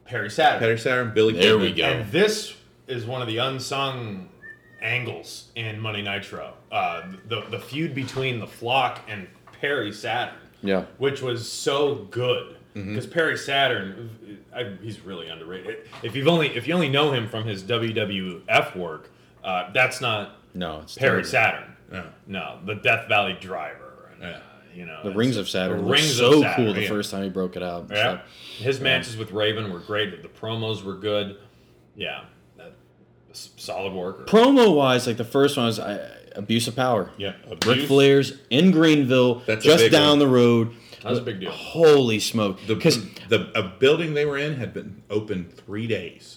Perry 0.06 0.30
Saturn. 0.30 0.60
Perry 0.60 0.78
Saturn, 0.78 1.14
Billy. 1.14 1.34
There 1.34 1.56
Kidman. 1.56 1.62
we 1.62 1.74
go. 1.74 1.84
And 1.84 2.12
this 2.12 2.56
is 2.88 3.06
one 3.06 3.22
of 3.22 3.28
the 3.28 3.38
unsung 3.38 4.30
angles 4.82 5.50
in 5.56 5.80
Monday 5.80 6.02
Nitro. 6.02 6.54
Uh, 6.72 7.04
the 7.28 7.42
the 7.50 7.60
feud 7.60 7.94
between 7.96 8.40
the 8.40 8.48
Flock 8.48 9.02
and 9.08 9.28
Perry 9.60 9.92
Saturn. 9.92 10.36
Yeah. 10.62 10.86
which 10.98 11.22
was 11.22 11.50
so 11.52 11.96
good 12.12 12.54
Mm-hmm. 12.76 12.90
because 12.90 13.08
Perry 13.08 13.38
Saturn, 13.38 14.10
I, 14.54 14.76
he's 14.82 15.00
really 15.00 15.30
underrated. 15.30 15.88
If 16.04 16.14
you've 16.14 16.28
only 16.28 16.50
if 16.58 16.68
you 16.68 16.74
only 16.74 16.90
know 16.90 17.14
him 17.14 17.30
from 17.30 17.46
his 17.46 17.64
WWF 17.64 18.76
work, 18.76 19.12
uh, 19.46 19.72
that's 19.72 20.02
not 20.02 20.32
No, 20.54 20.82
it's 20.82 20.98
Perry 20.98 21.24
terrible. 21.24 21.30
Saturn. 21.30 21.76
Yeah. 21.94 22.04
No, 22.28 22.60
the 22.66 22.76
Death 22.76 23.08
Valley 23.08 23.38
Driver. 23.40 24.10
And, 24.16 24.24
Yeah. 24.24 24.40
You 24.76 24.86
know 24.86 25.00
The 25.04 25.12
Rings 25.12 25.38
of 25.38 25.48
Saturn 25.50 25.86
the 25.86 25.92
Rings 25.92 26.16
so 26.18 26.42
Saturn, 26.42 26.66
cool 26.66 26.74
the 26.74 26.82
yeah. 26.84 26.88
first 26.90 27.10
time 27.12 27.24
he 27.24 27.30
broke 27.30 27.56
it 27.56 27.64
out. 27.64 27.88
Yeah, 27.90 27.96
So, 28.58 28.64
his 28.64 28.80
matches 28.80 29.18
with 29.18 29.32
Raven 29.32 29.72
were 29.72 29.80
great. 29.80 30.22
The 30.22 30.28
promos 30.28 30.84
were 30.84 30.96
good. 30.96 31.38
Yeah, 31.96 32.26
solid 33.34 33.94
worker. 33.94 34.24
promo 34.26 34.76
wise, 34.76 35.08
like 35.08 35.18
the 35.18 35.24
first 35.26 35.58
one 35.58 35.66
was 35.66 35.80
uh, 35.80 36.16
Abuse 36.36 36.68
of 36.68 36.76
Power. 36.76 37.12
Yeah, 37.18 37.34
Ric 37.48 37.64
Abuse. 37.64 37.88
Flair's 37.88 38.34
in 38.50 38.72
Greenville, 38.72 39.36
That's 39.46 39.64
just 39.64 39.92
down 39.92 40.10
one. 40.12 40.20
the 40.20 40.28
road. 40.28 40.74
That 41.04 41.12
was 41.12 41.20
a 41.20 41.24
big 41.24 41.40
deal. 41.40 41.52
Holy 41.52 42.20
smoke! 42.20 42.60
The, 42.66 42.74
Because 42.76 43.06
the 43.30 43.52
a 43.58 43.62
building 43.64 44.14
they 44.16 44.26
were 44.26 44.38
in 44.38 44.56
had 44.56 44.74
been 44.74 45.04
open 45.10 45.46
three 45.50 45.88
days. 45.88 46.36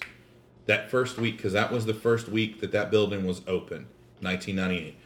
That 0.66 0.90
first 0.90 1.16
week, 1.16 1.38
because 1.38 1.54
that 1.54 1.72
was 1.72 1.86
the 1.86 1.94
first 1.94 2.28
week 2.28 2.60
that 2.60 2.72
that 2.72 2.90
building 2.90 3.26
was 3.26 3.40
open, 3.46 3.86
1998. 4.20 4.96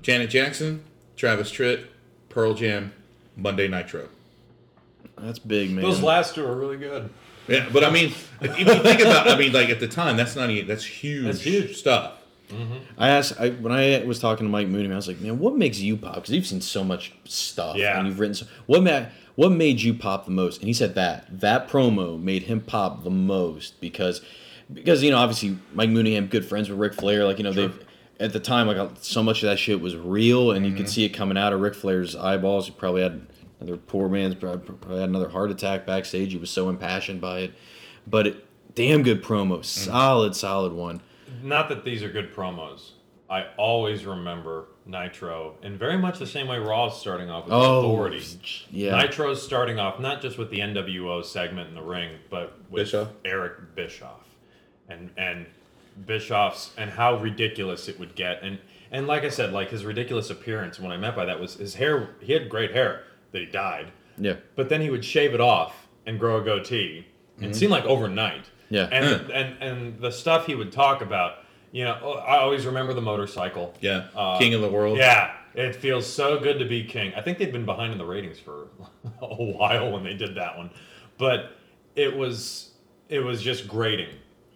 Janet 0.00 0.30
Jackson, 0.30 0.84
Travis 1.16 1.50
Tritt, 1.50 1.86
Pearl 2.38 2.54
Jam, 2.54 2.92
Monday 3.36 3.66
Nitro. 3.66 4.08
that's 5.16 5.40
big, 5.40 5.72
man. 5.72 5.82
Those 5.82 6.00
last 6.00 6.36
two 6.36 6.46
are 6.46 6.54
really 6.54 6.76
good. 6.76 7.10
Yeah, 7.48 7.68
but 7.72 7.82
I 7.82 7.90
mean, 7.90 8.12
if 8.40 8.56
you 8.58 8.64
think 8.64 9.00
about, 9.00 9.26
I 9.28 9.36
mean, 9.36 9.52
like 9.52 9.70
at 9.70 9.80
the 9.80 9.88
time, 9.88 10.16
that's 10.16 10.36
98. 10.36 10.68
That's 10.68 10.84
huge, 10.84 11.24
That's 11.24 11.40
huge. 11.40 11.76
stuff. 11.76 12.12
Mm-hmm. 12.50 12.74
I 12.96 13.08
asked 13.08 13.40
I, 13.40 13.50
when 13.50 13.72
I 13.72 14.04
was 14.04 14.20
talking 14.20 14.46
to 14.46 14.50
Mike 14.50 14.68
Mooney, 14.68 14.90
I 14.92 14.94
was 14.96 15.08
like, 15.08 15.20
"Man, 15.20 15.40
what 15.40 15.56
makes 15.56 15.80
you 15.80 15.96
pop?" 15.96 16.14
Because 16.14 16.30
you've 16.30 16.46
seen 16.46 16.60
so 16.60 16.84
much 16.84 17.12
stuff, 17.24 17.76
Yeah. 17.76 17.98
and 17.98 18.06
you've 18.06 18.20
written. 18.20 18.34
So, 18.34 18.46
what 18.66 18.84
ma- 18.84 19.06
What 19.34 19.50
made 19.50 19.80
you 19.82 19.94
pop 19.94 20.24
the 20.24 20.30
most? 20.30 20.58
And 20.60 20.68
he 20.68 20.72
said 20.72 20.94
that 20.94 21.40
that 21.40 21.68
promo 21.68 22.20
made 22.22 22.44
him 22.44 22.60
pop 22.60 23.02
the 23.02 23.10
most 23.10 23.80
because 23.80 24.20
because 24.72 25.02
you 25.02 25.10
know 25.10 25.18
obviously 25.18 25.58
Mike 25.74 25.90
Mooney 25.90 26.14
had 26.14 26.30
good 26.30 26.44
friends 26.46 26.70
with 26.70 26.78
Ric 26.78 26.94
Flair, 26.94 27.24
like 27.24 27.38
you 27.38 27.44
know 27.44 27.52
they've 27.52 27.78
at 28.20 28.32
the 28.32 28.40
time 28.40 28.66
like 28.66 28.76
uh, 28.76 28.88
so 29.00 29.22
much 29.22 29.42
of 29.42 29.48
that 29.48 29.58
shit 29.58 29.80
was 29.80 29.96
real, 29.96 30.52
and 30.52 30.66
you 30.66 30.72
could 30.72 30.86
mm-hmm. 30.86 30.90
see 30.90 31.04
it 31.04 31.10
coming 31.10 31.38
out 31.38 31.52
of 31.52 31.60
Ric 31.60 31.74
Flair's 31.74 32.16
eyeballs. 32.16 32.66
He 32.66 32.72
probably 32.72 33.02
had 33.02 33.26
another 33.60 33.76
poor 33.76 34.08
man's 34.08 34.34
probably 34.34 34.74
probably 34.74 35.00
had 35.00 35.08
another 35.08 35.28
heart 35.28 35.50
attack 35.50 35.86
backstage. 35.86 36.32
He 36.32 36.38
was 36.38 36.50
so 36.50 36.68
impassioned 36.68 37.20
by 37.20 37.40
it, 37.40 37.52
but 38.06 38.26
it, 38.26 38.74
damn 38.74 39.02
good 39.02 39.22
promo, 39.22 39.58
mm-hmm. 39.58 39.62
solid, 39.62 40.34
solid 40.34 40.72
one. 40.72 41.00
Not 41.42 41.68
that 41.68 41.84
these 41.84 42.02
are 42.02 42.08
good 42.08 42.34
promos. 42.34 42.92
I 43.30 43.46
always 43.58 44.06
remember 44.06 44.68
Nitro 44.86 45.56
in 45.62 45.76
very 45.76 45.98
much 45.98 46.18
the 46.18 46.26
same 46.26 46.48
way 46.48 46.58
Raw's 46.58 46.98
starting 46.98 47.28
off 47.28 47.44
with 47.44 47.52
Oh, 47.52 47.80
Authority. 47.80 48.24
yeah. 48.70 48.92
Nitro's 48.92 49.42
starting 49.42 49.78
off 49.78 50.00
not 50.00 50.22
just 50.22 50.38
with 50.38 50.50
the 50.50 50.60
NWO 50.60 51.22
segment 51.22 51.68
in 51.68 51.74
the 51.74 51.82
ring, 51.82 52.16
but 52.30 52.58
with 52.70 52.86
Bischoff? 52.86 53.08
Eric 53.24 53.74
Bischoff, 53.74 54.26
and 54.88 55.10
and 55.18 55.46
Bischoff's 56.06 56.72
and 56.76 56.90
how 56.90 57.16
ridiculous 57.18 57.88
it 57.88 57.98
would 57.98 58.14
get, 58.14 58.42
and 58.42 58.58
and 58.90 59.06
like 59.06 59.24
I 59.24 59.28
said, 59.28 59.52
like 59.52 59.70
his 59.70 59.84
ridiculous 59.84 60.30
appearance. 60.30 60.78
What 60.78 60.92
I 60.92 60.96
meant 60.96 61.16
by 61.16 61.24
that 61.26 61.40
was 61.40 61.54
his 61.54 61.74
hair. 61.74 62.10
He 62.20 62.32
had 62.32 62.48
great 62.48 62.72
hair 62.72 63.02
that 63.32 63.40
he 63.40 63.46
dyed, 63.46 63.92
Yeah, 64.16 64.36
but 64.56 64.68
then 64.68 64.80
he 64.80 64.90
would 64.90 65.04
shave 65.04 65.34
it 65.34 65.40
off 65.40 65.88
and 66.06 66.18
grow 66.18 66.38
a 66.38 66.42
goatee, 66.42 67.06
and 67.36 67.46
it 67.46 67.54
seemed 67.56 67.72
like 67.72 67.84
overnight. 67.84 68.46
Yeah. 68.70 68.88
and 68.92 69.30
and 69.30 69.62
and 69.62 70.00
the 70.00 70.10
stuff 70.10 70.46
he 70.46 70.54
would 70.54 70.72
talk 70.72 71.00
about. 71.02 71.44
You 71.70 71.84
know, 71.84 71.98
oh, 72.02 72.12
I 72.14 72.38
always 72.38 72.64
remember 72.64 72.94
the 72.94 73.02
motorcycle. 73.02 73.74
Yeah, 73.82 74.06
Uh, 74.16 74.38
King 74.38 74.54
of 74.54 74.62
the 74.62 74.70
World. 74.70 74.96
Yeah, 74.96 75.32
it 75.54 75.76
feels 75.76 76.06
so 76.10 76.40
good 76.40 76.58
to 76.60 76.64
be 76.64 76.82
king. 76.84 77.12
I 77.14 77.20
think 77.20 77.36
they've 77.36 77.52
been 77.52 77.66
behind 77.66 77.92
in 77.92 77.98
the 77.98 78.06
ratings 78.06 78.38
for 78.38 78.68
a 79.20 79.26
while 79.34 79.92
when 79.92 80.02
they 80.02 80.14
did 80.14 80.34
that 80.36 80.56
one, 80.56 80.70
but 81.18 81.56
it 81.94 82.16
was 82.16 82.70
it 83.10 83.20
was 83.20 83.42
just 83.42 83.68
grating. 83.68 84.08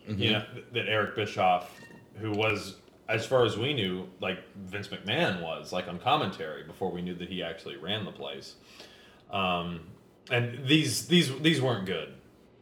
You 0.09 0.33
know 0.33 0.45
that 0.73 0.89
Eric 0.89 1.17
Bischoff, 1.17 1.71
who 2.17 2.33
was 2.33 2.77
as 3.09 3.27
far 3.27 3.45
as 3.45 3.57
we 3.57 3.75
knew, 3.75 4.09
like 4.21 4.39
Vince 4.57 4.89
McMahon 4.89 5.43
was, 5.43 5.73
like 5.73 5.89
on 5.89 5.99
commentary 5.99 6.65
before 6.65 6.91
we 6.91 7.03
knew 7.03 7.15
that 7.15 7.29
he 7.29 7.43
actually 7.43 7.77
ran 7.77 8.05
the 8.05 8.13
place. 8.13 8.55
Um, 9.31 9.81
and 10.31 10.67
these 10.67 11.07
these 11.09 11.37
these 11.41 11.61
weren't 11.61 11.87
good. 11.87 12.15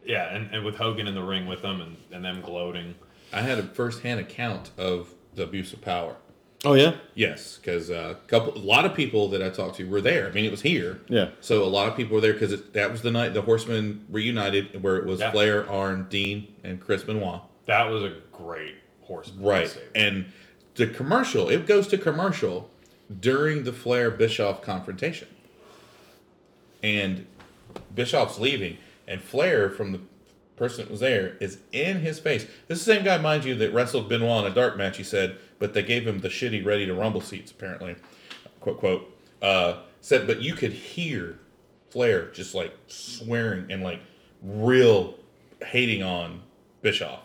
Yeah, 0.03 0.35
and, 0.35 0.53
and 0.53 0.65
with 0.65 0.75
Hogan 0.75 1.07
in 1.07 1.13
the 1.13 1.23
ring 1.23 1.45
with 1.45 1.61
them 1.61 1.79
and, 1.79 1.97
and 2.11 2.25
them 2.25 2.41
gloating. 2.41 2.95
I 3.31 3.41
had 3.41 3.59
a 3.59 3.63
first-hand 3.63 4.19
account 4.19 4.71
of 4.77 5.13
the 5.35 5.43
abuse 5.43 5.73
of 5.73 5.81
power. 5.81 6.15
Oh 6.63 6.73
yeah. 6.73 6.93
Yes, 7.15 7.57
because 7.57 7.89
a 7.89 7.99
uh, 7.99 8.13
couple, 8.27 8.55
a 8.55 8.59
lot 8.59 8.85
of 8.85 8.93
people 8.93 9.29
that 9.29 9.41
I 9.41 9.49
talked 9.49 9.77
to 9.77 9.89
were 9.89 10.01
there. 10.01 10.27
I 10.27 10.31
mean, 10.31 10.45
it 10.45 10.51
was 10.51 10.61
here. 10.61 11.01
Yeah. 11.07 11.29
So 11.39 11.63
a 11.63 11.65
lot 11.65 11.87
of 11.87 11.95
people 11.95 12.15
were 12.15 12.21
there 12.21 12.33
because 12.33 12.61
that 12.73 12.91
was 12.91 13.01
the 13.01 13.09
night 13.09 13.33
the 13.33 13.41
Horsemen 13.41 14.05
reunited, 14.09 14.81
where 14.83 14.97
it 14.97 15.05
was 15.05 15.19
Yeah. 15.19 15.31
Flair, 15.31 15.69
Arn, 15.69 16.05
Dean, 16.09 16.53
and 16.63 16.79
Chris 16.79 17.03
Benoit. 17.03 17.41
That 17.65 17.89
was 17.89 18.03
a 18.03 18.13
great 18.31 18.75
horse. 19.01 19.31
Right. 19.37 19.69
save. 19.69 19.89
And 19.95 20.25
the 20.75 20.87
commercial, 20.87 21.49
it 21.49 21.65
goes 21.65 21.87
to 21.87 21.97
commercial 21.97 22.69
during 23.19 23.63
the 23.63 23.73
Flair 23.73 24.11
Bischoff 24.11 24.61
confrontation. 24.61 25.27
And 26.83 27.25
Bischoff's 27.93 28.39
leaving, 28.39 28.77
and 29.07 29.21
Flair 29.21 29.69
from 29.69 29.91
the 29.93 29.99
person 30.55 30.85
that 30.85 30.91
was 30.91 30.99
there 30.99 31.37
is 31.39 31.57
in 31.71 32.01
his 32.01 32.19
face. 32.19 32.45
This 32.67 32.79
is 32.79 32.85
the 32.85 32.93
same 32.93 33.03
guy, 33.03 33.17
mind 33.17 33.45
you, 33.45 33.55
that 33.55 33.73
wrestled 33.73 34.07
Benoit 34.07 34.45
in 34.45 34.51
a 34.51 34.55
dark 34.55 34.77
match, 34.77 34.97
he 34.97 35.03
said, 35.03 35.37
but 35.61 35.75
they 35.75 35.83
gave 35.83 36.07
him 36.07 36.19
the 36.19 36.27
shitty 36.27 36.65
ready 36.65 36.87
to 36.87 36.93
rumble 36.95 37.21
seats, 37.21 37.51
apparently. 37.51 37.95
Quote, 38.61 38.79
quote. 38.79 39.17
Uh, 39.43 39.83
said, 40.01 40.25
but 40.25 40.41
you 40.41 40.55
could 40.55 40.73
hear 40.73 41.37
Flair 41.91 42.31
just 42.31 42.55
like 42.55 42.75
swearing 42.87 43.71
and 43.71 43.83
like 43.83 44.01
real 44.41 45.19
hating 45.63 46.01
on 46.01 46.41
Bischoff. 46.81 47.19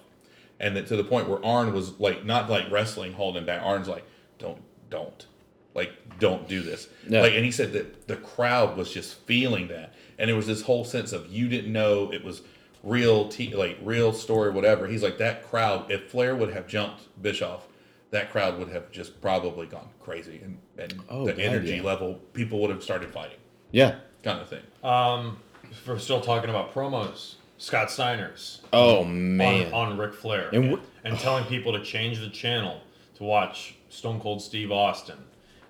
And 0.60 0.76
that 0.76 0.86
to 0.88 0.96
the 0.96 1.04
point 1.04 1.30
where 1.30 1.42
Arn 1.42 1.72
was 1.72 1.98
like, 1.98 2.26
not 2.26 2.50
like 2.50 2.70
wrestling, 2.70 3.14
holding 3.14 3.46
back. 3.46 3.62
Arn's 3.62 3.88
like, 3.88 4.04
don't, 4.38 4.60
don't. 4.90 5.26
Like, 5.74 5.92
don't 6.18 6.46
do 6.46 6.60
this. 6.60 6.88
Yeah. 7.08 7.22
Like, 7.22 7.32
and 7.32 7.44
he 7.44 7.50
said 7.50 7.72
that 7.72 8.06
the 8.06 8.16
crowd 8.16 8.76
was 8.76 8.92
just 8.92 9.14
feeling 9.20 9.68
that. 9.68 9.94
And 10.18 10.28
there 10.28 10.36
was 10.36 10.46
this 10.46 10.60
whole 10.60 10.84
sense 10.84 11.12
of 11.12 11.32
you 11.32 11.48
didn't 11.48 11.72
know 11.72 12.12
it 12.12 12.22
was 12.22 12.42
real, 12.82 13.30
t- 13.30 13.54
like 13.54 13.78
real 13.82 14.12
story, 14.12 14.50
whatever. 14.50 14.86
He's 14.86 15.02
like, 15.02 15.16
that 15.18 15.42
crowd, 15.48 15.90
if 15.90 16.10
Flair 16.10 16.36
would 16.36 16.52
have 16.52 16.66
jumped 16.66 17.04
Bischoff, 17.22 17.66
that 18.10 18.30
crowd 18.30 18.58
would 18.58 18.68
have 18.68 18.90
just 18.90 19.20
probably 19.20 19.66
gone 19.66 19.88
crazy. 20.00 20.40
And, 20.42 20.58
and 20.78 21.00
Oh, 21.08 21.26
the 21.26 21.32
God, 21.32 21.40
energy 21.40 21.76
yeah. 21.76 21.82
level, 21.82 22.14
people 22.32 22.60
would 22.60 22.70
have 22.70 22.82
started 22.82 23.10
fighting, 23.10 23.38
Yeah. 23.72 23.96
kind 24.22 24.40
of 24.40 24.48
thing. 24.48 24.62
Um, 24.84 25.38
if 25.70 25.86
we're 25.86 25.98
still 25.98 26.20
talking 26.20 26.50
about 26.50 26.72
promos. 26.72 27.34
Scott 27.58 27.90
Steiner's 27.90 28.60
Oh 28.74 29.02
man. 29.02 29.72
on, 29.72 29.92
on 29.92 29.96
Ric 29.98 30.12
Flair 30.12 30.50
And 30.52 30.64
and, 30.66 30.74
wh- 30.78 30.82
and 31.06 31.18
telling 31.18 31.44
people 31.46 31.72
to 31.72 31.82
change 31.82 32.20
the 32.20 32.28
channel 32.28 32.82
to 33.16 33.24
watch 33.24 33.76
Stone 33.88 34.20
Cold 34.20 34.42
Steve 34.42 34.70
Austin 34.70 35.16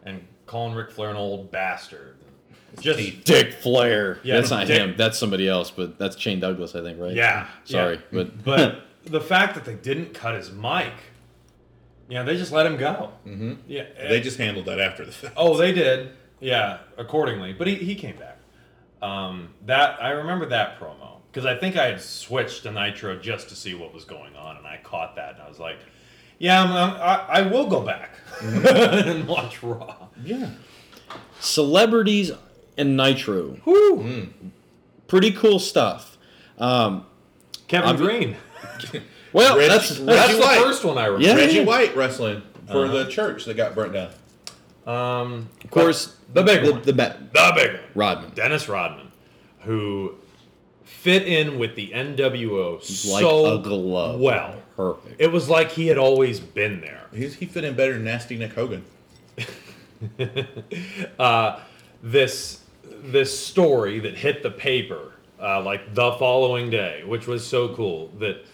and 0.04 0.26
calling 0.46 0.74
Ric 0.74 0.90
Flair 0.90 1.10
an 1.10 1.16
old 1.16 1.52
bastard. 1.52 2.16
Just 2.80 2.98
teeth. 2.98 3.22
Dick 3.24 3.52
Flair. 3.52 4.18
Yeah, 4.24 4.34
that's 4.34 4.50
not 4.50 4.66
Dick- 4.66 4.80
him. 4.80 4.94
That's 4.96 5.16
somebody 5.16 5.48
else, 5.48 5.70
but 5.70 5.96
that's 5.96 6.18
Shane 6.18 6.40
Douglas, 6.40 6.74
I 6.74 6.82
think, 6.82 7.00
right? 7.00 7.14
yeah, 7.14 7.46
Sorry, 7.64 7.94
yeah. 7.96 8.02
but 8.12 8.44
but 8.44 8.82
the 9.04 9.20
fact 9.20 9.54
that 9.54 9.64
they 9.64 9.74
didn't 9.74 10.12
cut 10.12 10.34
his 10.34 10.50
mic, 10.50 10.92
yeah, 12.08 12.22
they 12.22 12.36
just 12.36 12.52
let 12.52 12.66
him 12.66 12.76
go. 12.76 13.12
Mm-hmm. 13.26 13.54
Yeah, 13.66 13.84
They 14.08 14.20
just 14.20 14.38
handled 14.38 14.66
that 14.66 14.80
after 14.80 15.04
the 15.04 15.12
fact. 15.12 15.34
Oh, 15.36 15.56
they 15.56 15.72
did. 15.72 16.10
Yeah, 16.40 16.78
accordingly. 16.98 17.52
But 17.52 17.66
he, 17.66 17.74
he 17.76 17.94
came 17.94 18.16
back. 18.16 18.38
Um, 19.02 19.50
that 19.66 20.02
I 20.02 20.10
remember 20.10 20.46
that 20.46 20.78
promo 20.80 21.18
because 21.30 21.44
I 21.46 21.56
think 21.56 21.76
I 21.76 21.86
had 21.86 22.00
switched 22.00 22.62
to 22.64 22.72
Nitro 22.72 23.18
just 23.18 23.48
to 23.50 23.54
see 23.54 23.74
what 23.74 23.92
was 23.92 24.04
going 24.04 24.34
on, 24.36 24.56
and 24.56 24.66
I 24.66 24.78
caught 24.82 25.16
that, 25.16 25.34
and 25.34 25.42
I 25.42 25.48
was 25.48 25.58
like, 25.58 25.78
"Yeah, 26.38 26.62
I'm, 26.62 26.70
I'm, 26.72 26.90
I, 27.00 27.26
I 27.28 27.42
will 27.42 27.66
go 27.66 27.82
back 27.82 28.10
and 28.40 29.26
watch 29.28 29.62
Raw." 29.62 30.08
Yeah. 30.24 30.48
celebrities 31.40 32.32
and 32.78 32.96
Nitro, 32.96 33.58
Woo! 33.64 34.28
pretty 35.08 35.30
cool 35.32 35.58
stuff. 35.58 36.16
Um, 36.58 37.04
Kevin 37.68 37.88
I'm- 37.88 37.96
Green. 37.96 38.36
well, 39.32 39.56
Reggie- 39.56 39.68
that's 39.68 39.88
That's 39.98 40.00
Reggie 40.00 40.34
the 40.34 40.40
White. 40.40 40.60
first 40.62 40.84
one 40.84 40.98
I 40.98 41.06
remember. 41.06 41.26
Yeah. 41.26 41.34
Reggie 41.34 41.64
White 41.64 41.96
wrestling 41.96 42.42
for 42.70 42.84
Uh-huh. 42.86 43.04
the 43.04 43.10
church 43.10 43.44
that 43.46 43.56
got 43.56 43.74
burnt 43.74 43.92
down. 43.92 44.10
Um, 44.86 45.48
of 45.64 45.70
course 45.70 46.16
the 46.32 46.42
big 46.42 46.64
the, 46.64 46.72
one. 46.72 46.82
the 46.82 46.92
ba- 46.92 47.16
the 47.32 47.52
big 47.56 47.72
one. 47.72 47.80
Rodman. 47.94 48.30
Dennis 48.34 48.68
Rodman, 48.68 49.10
who 49.60 50.14
fit 50.84 51.24
in 51.26 51.58
with 51.58 51.74
the 51.74 51.90
NWO 51.92 52.74
like 53.10 53.22
so 53.22 53.54
a 53.54 53.58
glove. 53.62 54.20
well. 54.20 54.54
Perfect. 54.76 55.16
It 55.20 55.32
was 55.32 55.48
like 55.48 55.70
he 55.72 55.86
had 55.88 55.96
always 55.98 56.38
been 56.38 56.80
there. 56.82 57.06
He's, 57.14 57.34
he 57.34 57.46
fit 57.46 57.64
in 57.64 57.74
better 57.74 57.94
than 57.94 58.04
Nasty 58.04 58.36
Nick 58.36 58.52
Hogan. 58.52 58.84
uh, 61.18 61.60
this 62.02 62.60
this 63.02 63.36
story 63.38 63.98
that 64.00 64.14
hit 64.16 64.42
the 64.42 64.50
paper 64.50 65.12
uh, 65.40 65.62
like 65.62 65.94
the 65.94 66.12
following 66.12 66.70
day, 66.70 67.02
which 67.04 67.26
was 67.26 67.46
so 67.46 67.74
cool 67.74 68.08
that 68.18 68.44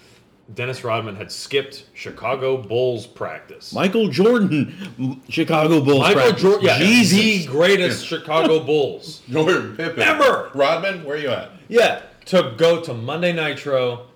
Dennis 0.54 0.84
Rodman 0.84 1.16
had 1.16 1.30
skipped 1.32 1.86
Chicago 1.94 2.56
Bulls 2.56 3.06
practice. 3.06 3.72
Michael 3.72 4.08
Jordan, 4.08 5.22
Chicago 5.28 5.80
Bulls. 5.82 6.00
Michael 6.00 6.22
practice. 6.22 6.42
Jordan, 6.42 6.64
yeah, 6.66 6.78
Jesus. 6.78 7.18
the 7.18 7.46
greatest 7.46 8.06
Chicago 8.06 8.62
Bulls. 8.62 9.22
Jordan 9.30 9.76
Pippen. 9.76 10.02
Ever. 10.02 10.50
Rodman, 10.54 11.04
where 11.04 11.16
are 11.16 11.20
you 11.20 11.30
at? 11.30 11.50
Yeah, 11.68 12.02
to 12.26 12.54
go 12.56 12.80
to 12.80 12.92
Monday 12.92 13.32
Nitro 13.32 14.06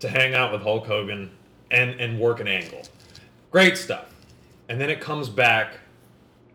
to 0.00 0.08
hang 0.08 0.34
out 0.34 0.52
with 0.52 0.62
Hulk 0.62 0.86
Hogan 0.86 1.30
and 1.70 2.00
and 2.00 2.18
work 2.20 2.40
an 2.40 2.48
angle. 2.48 2.82
Great 3.50 3.76
stuff. 3.76 4.06
And 4.68 4.80
then 4.80 4.90
it 4.90 5.00
comes 5.00 5.28
back 5.28 5.80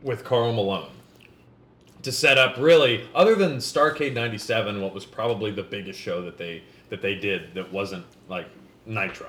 with 0.01 0.24
Karl 0.24 0.53
Malone 0.53 0.91
to 2.03 2.11
set 2.11 2.38
up 2.38 2.57
really 2.57 3.07
other 3.13 3.36
than 3.36 3.57
Starcade 3.57 4.13
97 4.13 4.82
what 4.82 4.93
was 4.93 5.05
probably 5.05 5.51
the 5.51 5.63
biggest 5.63 5.99
show 5.99 6.22
that 6.22 6.38
they 6.38 6.63
that 6.89 7.01
they 7.01 7.15
did 7.15 7.53
that 7.53 7.72
wasn't 7.72 8.05
like 8.30 8.47
Nitro. 8.88 9.28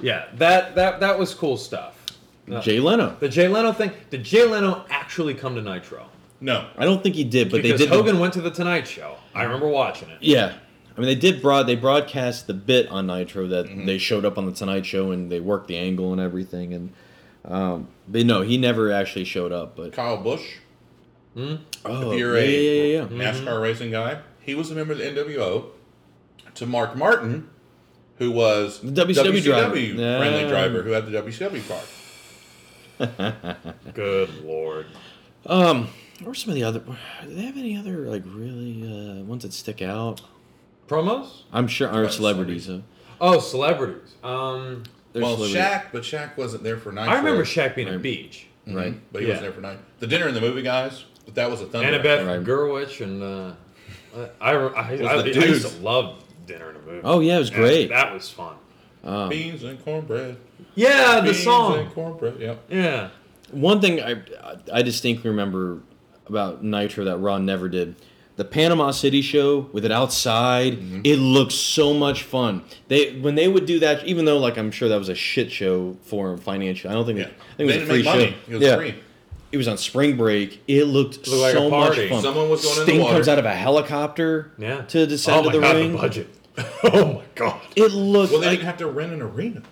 Yeah, 0.00 0.26
that 0.36 0.74
that 0.76 1.00
that 1.00 1.18
was 1.18 1.34
cool 1.34 1.56
stuff. 1.56 1.94
Uh, 2.50 2.60
Jay 2.62 2.80
Leno. 2.80 3.14
the 3.20 3.28
Jay 3.28 3.46
Leno 3.48 3.72
thing, 3.72 3.90
did 4.08 4.24
Jay 4.24 4.46
Leno 4.46 4.86
actually 4.88 5.34
come 5.34 5.54
to 5.56 5.60
Nitro? 5.62 6.06
No. 6.40 6.66
I 6.78 6.84
don't 6.86 7.02
think 7.02 7.14
he 7.14 7.24
did, 7.24 7.50
but 7.50 7.60
because 7.62 7.78
they 7.78 7.84
did. 7.86 7.92
the- 7.92 7.96
Hogan 7.96 8.18
went 8.20 8.32
to 8.34 8.40
the 8.40 8.50
Tonight 8.50 8.86
Show. 8.86 9.16
I 9.34 9.42
remember 9.42 9.68
watching 9.68 10.08
it. 10.08 10.18
Yeah. 10.22 10.54
I 10.96 11.00
mean, 11.00 11.08
they 11.08 11.14
did 11.14 11.42
broad. 11.42 11.64
They 11.66 11.76
broadcast 11.76 12.46
the 12.46 12.54
bit 12.54 12.88
on 12.88 13.06
Nitro 13.06 13.46
that 13.48 13.66
Mm-hmm. 13.66 13.84
they 13.86 13.98
showed 13.98 14.24
up 14.24 14.38
on 14.38 14.46
the 14.46 14.52
Tonight 14.52 14.86
Show 14.86 15.10
and 15.10 15.30
they 15.30 15.40
worked 15.40 15.68
the 15.68 15.76
angle 15.76 16.12
and 16.12 16.20
everything. 16.20 16.72
And 16.74 16.92
um, 17.44 17.88
but 18.08 18.24
no, 18.24 18.40
he 18.42 18.56
never 18.56 18.90
actually 18.92 19.24
showed 19.24 19.52
up. 19.52 19.76
But 19.76 19.92
Kyle 19.92 20.16
Bush, 20.16 20.56
oh, 21.36 21.58
if 22.12 22.18
you're 22.18 22.36
yeah, 22.38 22.42
a 22.44 22.46
yeah, 22.46 22.98
yeah, 22.98 23.08
yeah. 23.10 23.32
NASCAR 23.32 23.44
Mm-hmm. 23.44 23.62
racing 23.62 23.90
guy, 23.90 24.20
he 24.40 24.54
was 24.54 24.70
a 24.70 24.74
member 24.74 24.92
of 24.92 24.98
the 24.98 25.04
NWO. 25.04 25.66
To 26.54 26.66
Mark 26.66 26.96
Martin, 26.96 27.48
who 28.18 28.30
was 28.30 28.80
The 28.80 28.90
WCW 29.06 29.42
driver. 29.42 29.70
friendly 29.70 29.92
Yeah. 30.42 30.48
driver 30.48 30.82
who 30.82 30.90
had 30.90 31.06
the 31.06 31.12
WCW 31.12 31.62
car. 31.68 31.80
Good 33.94 34.44
lord. 34.44 34.86
Um, 35.46 35.88
what 36.18 36.28
were 36.28 36.34
some 36.34 36.50
of 36.50 36.56
the 36.56 36.64
other? 36.64 36.80
Do 36.80 36.94
they 37.34 37.42
have 37.42 37.56
any 37.56 37.76
other 37.76 38.08
like 38.08 38.22
really 38.26 38.82
uh, 38.82 39.22
ones 39.22 39.42
that 39.44 39.52
stick 39.52 39.80
out? 39.82 40.20
Promos? 40.88 41.42
I'm 41.52 41.68
sure 41.68 41.88
are 41.88 42.02
What, 42.04 42.12
celebrities. 42.12 42.68
Uh, 42.68 42.80
Oh, 43.20 43.40
celebrities. 43.40 44.14
Um, 44.22 44.84
they're 45.12 45.22
well, 45.22 45.34
celebrities. 45.36 45.56
Shaq, 45.56 45.84
but 45.92 46.02
Shaq 46.02 46.36
wasn't 46.36 46.62
there 46.62 46.76
for 46.76 46.92
Nitro. 46.92 47.12
I 47.12 47.16
remember 47.18 47.44
Shaq 47.44 47.74
being 47.74 47.88
at 47.88 47.94
Right. 47.94 48.02
Beach. 48.02 48.46
Mhm, 48.66 48.74
Right. 48.76 49.12
But 49.12 49.22
he 49.22 49.28
Yeah. 49.28 49.34
wasn't 49.34 49.42
there 49.46 49.52
for 49.52 49.60
Nitro. 49.60 49.82
The 50.00 50.06
dinner 50.06 50.26
and 50.28 50.36
the 50.36 50.40
movie 50.40 50.62
guys, 50.62 51.04
but 51.24 51.34
that 51.34 51.50
was 51.50 51.60
a 51.60 51.66
thunder. 51.66 51.98
Annabeth 51.98 52.26
Right. 52.26 52.44
Gurwitch 52.44 53.00
and 53.00 53.22
uh, 53.22 53.52
I, 54.40 54.52
I, 54.52 54.54
I, 54.54 54.80
I, 55.04 55.14
I 55.20 55.24
used 55.24 55.66
to 55.76 55.82
love 55.82 56.04
dinner 56.06 56.16
in 56.16 56.22
a 56.22 56.27
movie. 56.88 57.00
Oh 57.04 57.20
yeah, 57.20 57.36
it 57.36 57.38
was 57.40 57.50
Yeah, 57.50 57.56
great. 57.56 57.88
That 57.90 58.12
was 58.14 58.28
fun. 58.30 58.54
Um, 59.04 59.28
Beans 59.28 59.62
and 59.62 59.82
cornbread. 59.84 60.36
Yeah, 60.74 61.16
the 61.20 61.32
Beans 61.32 61.42
song. 61.44 61.78
and 61.78 61.92
cornbread. 61.92 62.40
Yep. 62.40 62.64
Yeah. 62.70 63.08
One 63.52 63.80
thing 63.80 64.00
I 64.02 64.16
I 64.72 64.82
distinctly 64.82 65.30
remember 65.30 65.80
about 66.26 66.62
Nitro 66.62 67.04
that 67.04 67.16
Raw 67.18 67.38
never 67.38 67.68
did. 67.68 67.94
The 68.36 68.44
Panama 68.44 68.92
City 68.92 69.20
show 69.22 69.68
with 69.72 69.84
it 69.84 69.90
outside, 69.90 70.74
Mm-hmm. 70.74 71.00
it 71.02 71.16
looked 71.16 71.50
so 71.52 71.92
much 71.94 72.22
fun. 72.22 72.62
They 72.88 73.18
when 73.18 73.34
they 73.34 73.48
would 73.48 73.66
do 73.66 73.80
that, 73.80 74.04
even 74.06 74.26
though 74.26 74.38
like 74.38 74.56
I'm 74.58 74.70
sure 74.70 74.88
that 74.88 74.98
was 74.98 75.08
a 75.08 75.14
shit 75.14 75.50
show 75.50 75.96
for 76.02 76.28
them 76.28 76.38
financially. 76.38 76.90
I 76.90 76.94
don't 76.94 77.06
think 77.06 77.18
Yeah. 77.18 77.24
it, 77.26 77.32
I 77.32 77.56
think 77.56 77.56
They 77.56 77.64
it 77.64 77.66
was 77.66 77.74
didn't 77.74 77.88
a 77.88 77.92
free 77.92 78.02
make 78.02 78.04
money. 78.04 78.30
show. 78.30 78.36
It 78.52 78.54
was 78.54 78.62
yeah, 78.62 78.76
free. 78.76 78.94
it 79.52 79.56
was 79.56 79.66
on 79.68 79.78
spring 79.78 80.16
break. 80.16 80.62
It 80.68 80.84
looked, 80.84 81.26
Looked 81.26 81.40
like 81.40 81.54
a 81.54 81.58
so 81.58 81.70
much 81.70 82.08
fun. 82.10 82.22
Someone 82.22 82.48
was 82.50 82.62
going 82.62 82.74
in 82.74 82.78
the 82.80 82.84
Sting 82.84 83.00
water. 83.00 83.14
comes 83.14 83.28
out 83.28 83.38
of 83.40 83.44
a 83.46 83.54
helicopter 83.54 84.52
Yeah. 84.58 84.82
to 84.82 85.06
descend 85.06 85.38
oh 85.38 85.42
my 85.44 85.52
to 85.52 85.58
the 85.58 85.62
God, 85.66 85.76
ring. 85.76 85.92
The 85.92 85.98
budget. 85.98 86.28
oh 86.84 87.14
my 87.14 87.22
god. 87.34 87.60
It 87.76 87.92
looked 87.92 88.32
Well, 88.32 88.40
they 88.40 88.48
like 88.48 88.56
didn't 88.58 88.66
have 88.66 88.76
to 88.78 88.86
rent 88.88 89.12
an 89.12 89.22
arena. 89.22 89.62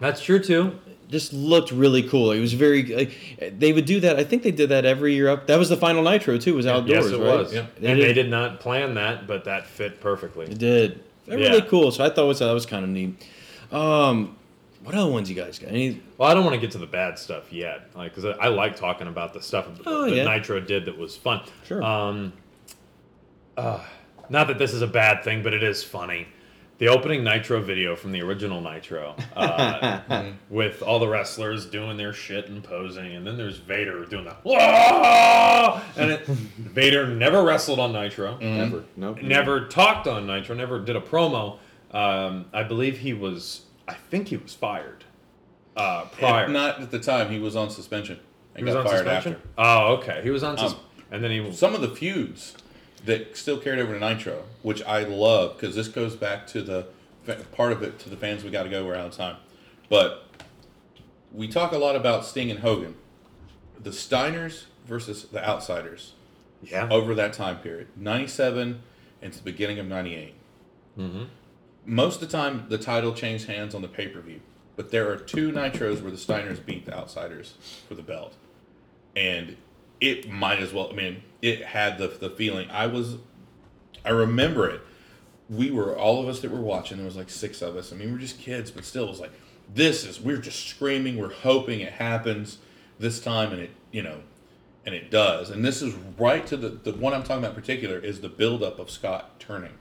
That's 0.00 0.22
true 0.22 0.38
too. 0.38 0.78
just 1.08 1.32
looked 1.32 1.70
really 1.72 2.02
cool. 2.02 2.32
It 2.32 2.40
was 2.40 2.52
very 2.52 2.82
like, 2.84 3.58
they 3.58 3.72
would 3.72 3.86
do 3.86 4.00
that. 4.00 4.18
I 4.18 4.24
think 4.24 4.42
they 4.42 4.50
did 4.50 4.68
that 4.68 4.84
every 4.84 5.14
year 5.14 5.28
up. 5.28 5.46
That 5.46 5.58
was 5.58 5.68
the 5.68 5.76
final 5.76 6.02
Nitro 6.02 6.36
too. 6.38 6.54
Was 6.54 6.66
outdoors, 6.66 7.04
yes, 7.06 7.12
it 7.12 7.18
right? 7.18 7.38
was. 7.38 7.54
Yeah. 7.54 7.66
They 7.78 7.88
and 7.90 7.98
did- 8.00 8.08
they 8.08 8.12
did 8.12 8.30
not 8.30 8.60
plan 8.60 8.94
that, 8.94 9.26
but 9.26 9.44
that 9.44 9.66
fit 9.66 10.00
perfectly. 10.00 10.46
It 10.46 10.58
did. 10.58 11.02
They're 11.26 11.38
Yeah. 11.38 11.48
really 11.48 11.62
cool. 11.62 11.90
So 11.90 12.04
I 12.04 12.10
thought 12.10 12.26
was, 12.26 12.38
that 12.40 12.52
was 12.52 12.66
kind 12.66 12.84
of 12.84 12.90
neat. 12.90 13.26
Um, 13.72 14.36
what 14.84 14.94
other 14.94 15.10
ones 15.10 15.28
you 15.28 15.34
guys 15.34 15.58
got? 15.58 15.70
Any? 15.70 16.00
Well, 16.18 16.28
I 16.30 16.34
don't 16.34 16.44
want 16.44 16.54
to 16.54 16.60
get 16.60 16.70
to 16.72 16.78
the 16.78 16.86
bad 16.86 17.18
stuff 17.18 17.52
yet, 17.52 17.88
like 17.96 18.14
because 18.14 18.36
I, 18.38 18.44
I 18.44 18.48
like 18.48 18.76
talking 18.76 19.08
about 19.08 19.32
the 19.34 19.42
stuff 19.42 19.66
Oh, 19.84 20.04
that 20.08 20.14
yeah. 20.14 20.22
Nitro 20.24 20.60
did 20.60 20.84
that 20.84 20.96
was 20.96 21.16
fun. 21.16 21.40
Sure. 21.66 21.82
Um, 21.82 22.32
uh, 23.56 23.80
not 24.28 24.46
that 24.48 24.58
this 24.58 24.72
is 24.72 24.82
a 24.82 24.86
bad 24.86 25.24
thing, 25.24 25.42
but 25.42 25.52
it 25.54 25.62
is 25.62 25.82
funny. 25.82 26.28
The 26.78 26.88
opening 26.88 27.24
Nitro 27.24 27.62
video 27.62 27.96
from 27.96 28.12
the 28.12 28.20
original 28.20 28.60
Nitro, 28.60 29.16
uh, 29.34 30.30
with 30.50 30.82
all 30.82 30.98
the 30.98 31.08
wrestlers 31.08 31.64
doing 31.64 31.96
their 31.96 32.12
shit 32.12 32.48
and 32.48 32.62
posing, 32.62 33.14
and 33.16 33.26
then 33.26 33.38
there's 33.38 33.56
Vader 33.56 34.04
doing 34.04 34.24
the 34.24 34.34
"Whoa!" 34.42 35.80
and 35.96 36.10
it, 36.10 36.26
Vader 36.26 37.06
never 37.06 37.42
wrestled 37.42 37.78
on 37.80 37.92
Nitro, 37.94 38.36
Never. 38.38 38.84
Nope. 38.94 39.22
never 39.22 39.66
talked 39.68 40.06
on 40.06 40.26
Nitro, 40.26 40.54
never 40.54 40.78
did 40.78 40.96
a 40.96 41.00
promo. 41.00 41.58
Um, 41.92 42.44
I 42.52 42.62
believe 42.62 42.98
he 42.98 43.14
was, 43.14 43.62
I 43.88 43.94
think 43.94 44.28
he 44.28 44.36
was 44.36 44.52
fired 44.52 45.04
uh, 45.78 46.04
prior. 46.12 46.46
Not 46.48 46.82
at 46.82 46.90
the 46.90 46.98
time. 46.98 47.30
He 47.30 47.38
was 47.38 47.56
on 47.56 47.70
suspension. 47.70 48.18
He 48.54 48.58
And 48.58 48.66
was 48.66 48.74
on 48.74 48.84
fired 48.84 48.98
suspension. 48.98 49.32
after. 49.34 49.48
Oh, 49.56 49.94
okay. 49.94 50.20
He 50.22 50.28
was 50.28 50.42
on, 50.42 50.58
sus- 50.58 50.74
Um, 50.74 50.80
and 51.10 51.24
then 51.24 51.30
he 51.30 51.40
was. 51.40 51.58
Some 51.58 51.74
of 51.74 51.80
the 51.80 51.88
feuds 51.88 52.54
that 53.06 53.36
still 53.36 53.58
carried 53.58 53.80
over 53.80 53.94
to 53.94 54.00
Nitro, 54.00 54.42
which 54.62 54.82
I 54.84 55.04
love 55.04 55.56
because 55.58 55.74
this 55.74 55.88
goes 55.88 56.14
back 56.14 56.46
to 56.48 56.62
the 56.62 56.86
part 57.52 57.72
of 57.72 57.82
it 57.82 57.98
to 58.00 58.10
the 58.10 58.16
fans. 58.16 58.44
We 58.44 58.50
got 58.50 58.64
to 58.64 58.68
go. 58.68 58.84
We're 58.84 58.94
out 58.96 59.06
of 59.06 59.12
time, 59.16 59.36
but 59.88 60.24
we 61.32 61.48
talk 61.48 61.72
a 61.72 61.78
lot 61.78 61.96
about 61.96 62.24
Sting 62.24 62.50
and 62.50 62.60
Hogan, 62.60 62.94
the 63.80 63.90
Steiners 63.90 64.64
versus 64.86 65.24
the 65.24 65.44
Outsiders 65.44 66.12
Yeah. 66.62 66.88
over 66.90 67.14
that 67.14 67.32
time 67.32 67.58
period, 67.58 67.88
'97 67.96 68.82
and 69.22 69.32
to 69.32 69.38
the 69.38 69.44
beginning 69.44 69.78
of 69.78 69.86
'98. 69.86 70.34
Mm-hmm. 70.98 71.24
Most 71.84 72.20
of 72.22 72.28
the 72.28 72.36
time, 72.36 72.66
the 72.68 72.78
title 72.78 73.12
changed 73.12 73.46
hands 73.46 73.74
on 73.74 73.82
the 73.82 73.88
pay 73.88 74.08
per 74.08 74.20
view, 74.20 74.40
but 74.76 74.90
there 74.90 75.10
are 75.10 75.16
two 75.16 75.52
Nitros 75.52 76.02
where 76.02 76.10
the 76.10 76.16
Steiners 76.16 76.64
beat 76.64 76.84
the 76.86 76.96
Outsiders 76.96 77.54
for 77.88 77.94
the 77.94 78.02
belt, 78.02 78.34
and 79.14 79.56
it 80.00 80.28
might 80.30 80.58
as 80.60 80.72
well. 80.72 80.90
I 80.90 80.94
mean, 80.94 81.22
it 81.42 81.64
had 81.64 81.98
the 81.98 82.08
the 82.08 82.30
feeling. 82.30 82.70
I 82.70 82.86
was, 82.86 83.16
I 84.04 84.10
remember 84.10 84.68
it. 84.68 84.80
We 85.48 85.70
were 85.70 85.96
all 85.96 86.20
of 86.20 86.28
us 86.28 86.40
that 86.40 86.50
were 86.50 86.60
watching. 86.60 86.96
There 86.96 87.06
was 87.06 87.16
like 87.16 87.30
six 87.30 87.62
of 87.62 87.76
us. 87.76 87.92
I 87.92 87.96
mean, 87.96 88.12
we're 88.12 88.18
just 88.18 88.38
kids, 88.38 88.70
but 88.70 88.84
still, 88.84 89.04
it 89.04 89.10
was 89.10 89.20
like 89.20 89.32
this 89.72 90.04
is. 90.04 90.20
We're 90.20 90.38
just 90.38 90.68
screaming. 90.68 91.18
We're 91.18 91.32
hoping 91.32 91.80
it 91.80 91.92
happens 91.92 92.58
this 92.98 93.20
time, 93.20 93.52
and 93.52 93.62
it 93.62 93.70
you 93.92 94.02
know, 94.02 94.20
and 94.84 94.94
it 94.94 95.10
does. 95.10 95.50
And 95.50 95.64
this 95.64 95.82
is 95.82 95.94
right 96.18 96.46
to 96.46 96.56
the 96.56 96.70
the 96.70 96.92
one 96.92 97.14
I'm 97.14 97.22
talking 97.22 97.44
about 97.44 97.54
in 97.56 97.60
particular 97.60 97.98
is 97.98 98.20
the 98.20 98.28
buildup 98.28 98.78
of 98.78 98.90
Scott 98.90 99.38
turning, 99.38 99.74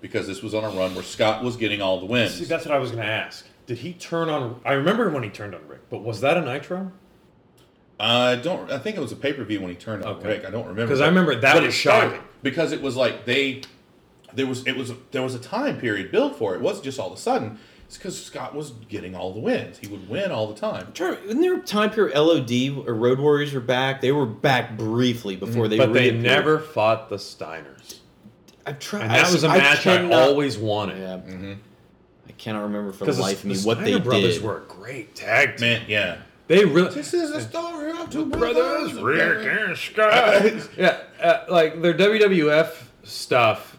because 0.00 0.26
this 0.26 0.42
was 0.42 0.54
on 0.54 0.64
a 0.64 0.70
run 0.70 0.94
where 0.94 1.04
Scott 1.04 1.42
was 1.42 1.56
getting 1.56 1.82
all 1.82 1.98
the 1.98 2.06
wins. 2.06 2.34
See, 2.34 2.44
that's 2.44 2.64
what 2.64 2.74
I 2.74 2.78
was 2.78 2.90
going 2.90 3.02
to 3.02 3.10
ask. 3.10 3.46
Did 3.66 3.78
he 3.78 3.92
turn 3.92 4.28
on? 4.28 4.60
I 4.64 4.72
remember 4.72 5.10
when 5.10 5.22
he 5.22 5.30
turned 5.30 5.54
on 5.54 5.66
Rick, 5.68 5.88
but 5.90 6.02
was 6.02 6.20
that 6.20 6.36
a 6.36 6.40
Nitro? 6.40 6.92
I 8.00 8.36
don't. 8.36 8.70
I 8.72 8.78
think 8.78 8.96
it 8.96 9.00
was 9.00 9.12
a 9.12 9.16
pay 9.16 9.32
per 9.32 9.44
view 9.44 9.60
when 9.60 9.70
he 9.70 9.76
turned 9.76 10.04
on 10.04 10.16
Okay. 10.16 10.28
Rick. 10.28 10.44
I 10.46 10.50
don't 10.50 10.66
remember 10.66 10.92
'Cause 10.92 11.00
I 11.00 11.06
remember 11.08 11.34
that 11.34 11.54
But 11.54 11.64
was 11.64 11.74
it 11.74 11.78
shocking. 11.78 12.18
because 12.42 12.72
it 12.72 12.80
was 12.80 12.96
like 12.96 13.24
they 13.26 13.60
there 14.32 14.46
was 14.46 14.66
it 14.66 14.76
was 14.76 14.92
there 15.10 15.22
was 15.22 15.34
a 15.34 15.38
time 15.38 15.78
period 15.78 16.10
built 16.10 16.36
for 16.38 16.54
it. 16.54 16.58
It 16.58 16.62
wasn't 16.62 16.84
just 16.84 16.98
all 16.98 17.08
of 17.12 17.18
a 17.18 17.20
sudden. 17.20 17.58
It's 17.86 17.98
because 17.98 18.24
Scott 18.24 18.54
was 18.54 18.70
getting 18.88 19.16
all 19.16 19.32
the 19.34 19.40
wins. 19.40 19.78
He 19.78 19.88
would 19.88 20.08
win 20.08 20.30
all 20.30 20.46
the 20.46 20.54
time. 20.58 20.92
Try- 20.94 21.16
Isn't 21.26 21.40
there 21.40 21.56
a 21.56 21.60
time 21.60 21.90
period 21.90 22.16
LOD 22.16 22.86
or 22.86 22.94
Road 22.94 23.18
Warriors 23.18 23.52
were 23.52 23.58
back? 23.58 24.00
They 24.00 24.12
were 24.12 24.26
back 24.26 24.76
briefly 24.78 25.34
before 25.34 25.66
they. 25.66 25.76
but 25.76 25.92
they 25.92 26.12
never 26.12 26.60
fought 26.60 27.08
the 27.08 27.16
Steiners, 27.16 27.96
I've 28.64 28.78
tried. 28.78 29.02
and 29.02 29.10
that 29.10 29.26
I- 29.26 29.32
was 29.32 29.42
a 29.42 29.48
I 29.48 29.58
match 29.58 29.80
I, 29.86 29.96
cannot- 29.96 30.12
always 30.12 30.56
wanted. 30.56 30.98
Yeah. 30.98 31.16
Mm-hmm. 31.16 31.52
I 32.28 32.32
cannot 32.38 32.62
remember 32.62 32.92
for 32.92 33.06
the 33.06 33.12
the, 33.12 33.20
life 33.20 33.40
of 33.40 33.46
me 33.46 33.54
the 33.56 33.66
what 33.66 33.78
Steiner 33.78 33.98
they 33.98 34.04
brothers 34.04 34.34
did. 34.36 34.44
were 34.44 34.58
a 34.58 34.60
great 34.72 35.16
tag 35.16 35.56
team. 35.56 35.68
Man, 35.68 35.82
yeah. 35.88 36.16
They 36.50 36.64
really. 36.64 36.92
This 36.92 37.14
is 37.14 37.30
the 37.30 37.40
story 37.40 37.92
of 37.92 38.10
two 38.10 38.26
brothers, 38.26 38.94
brothers. 38.94 39.44
Rick 39.44 39.68
and 39.68 39.76
Scott. 39.78 40.68
yeah, 40.76 40.98
uh, 41.22 41.44
like 41.48 41.80
their 41.80 41.94
WWF 41.94 42.74
stuff 43.04 43.78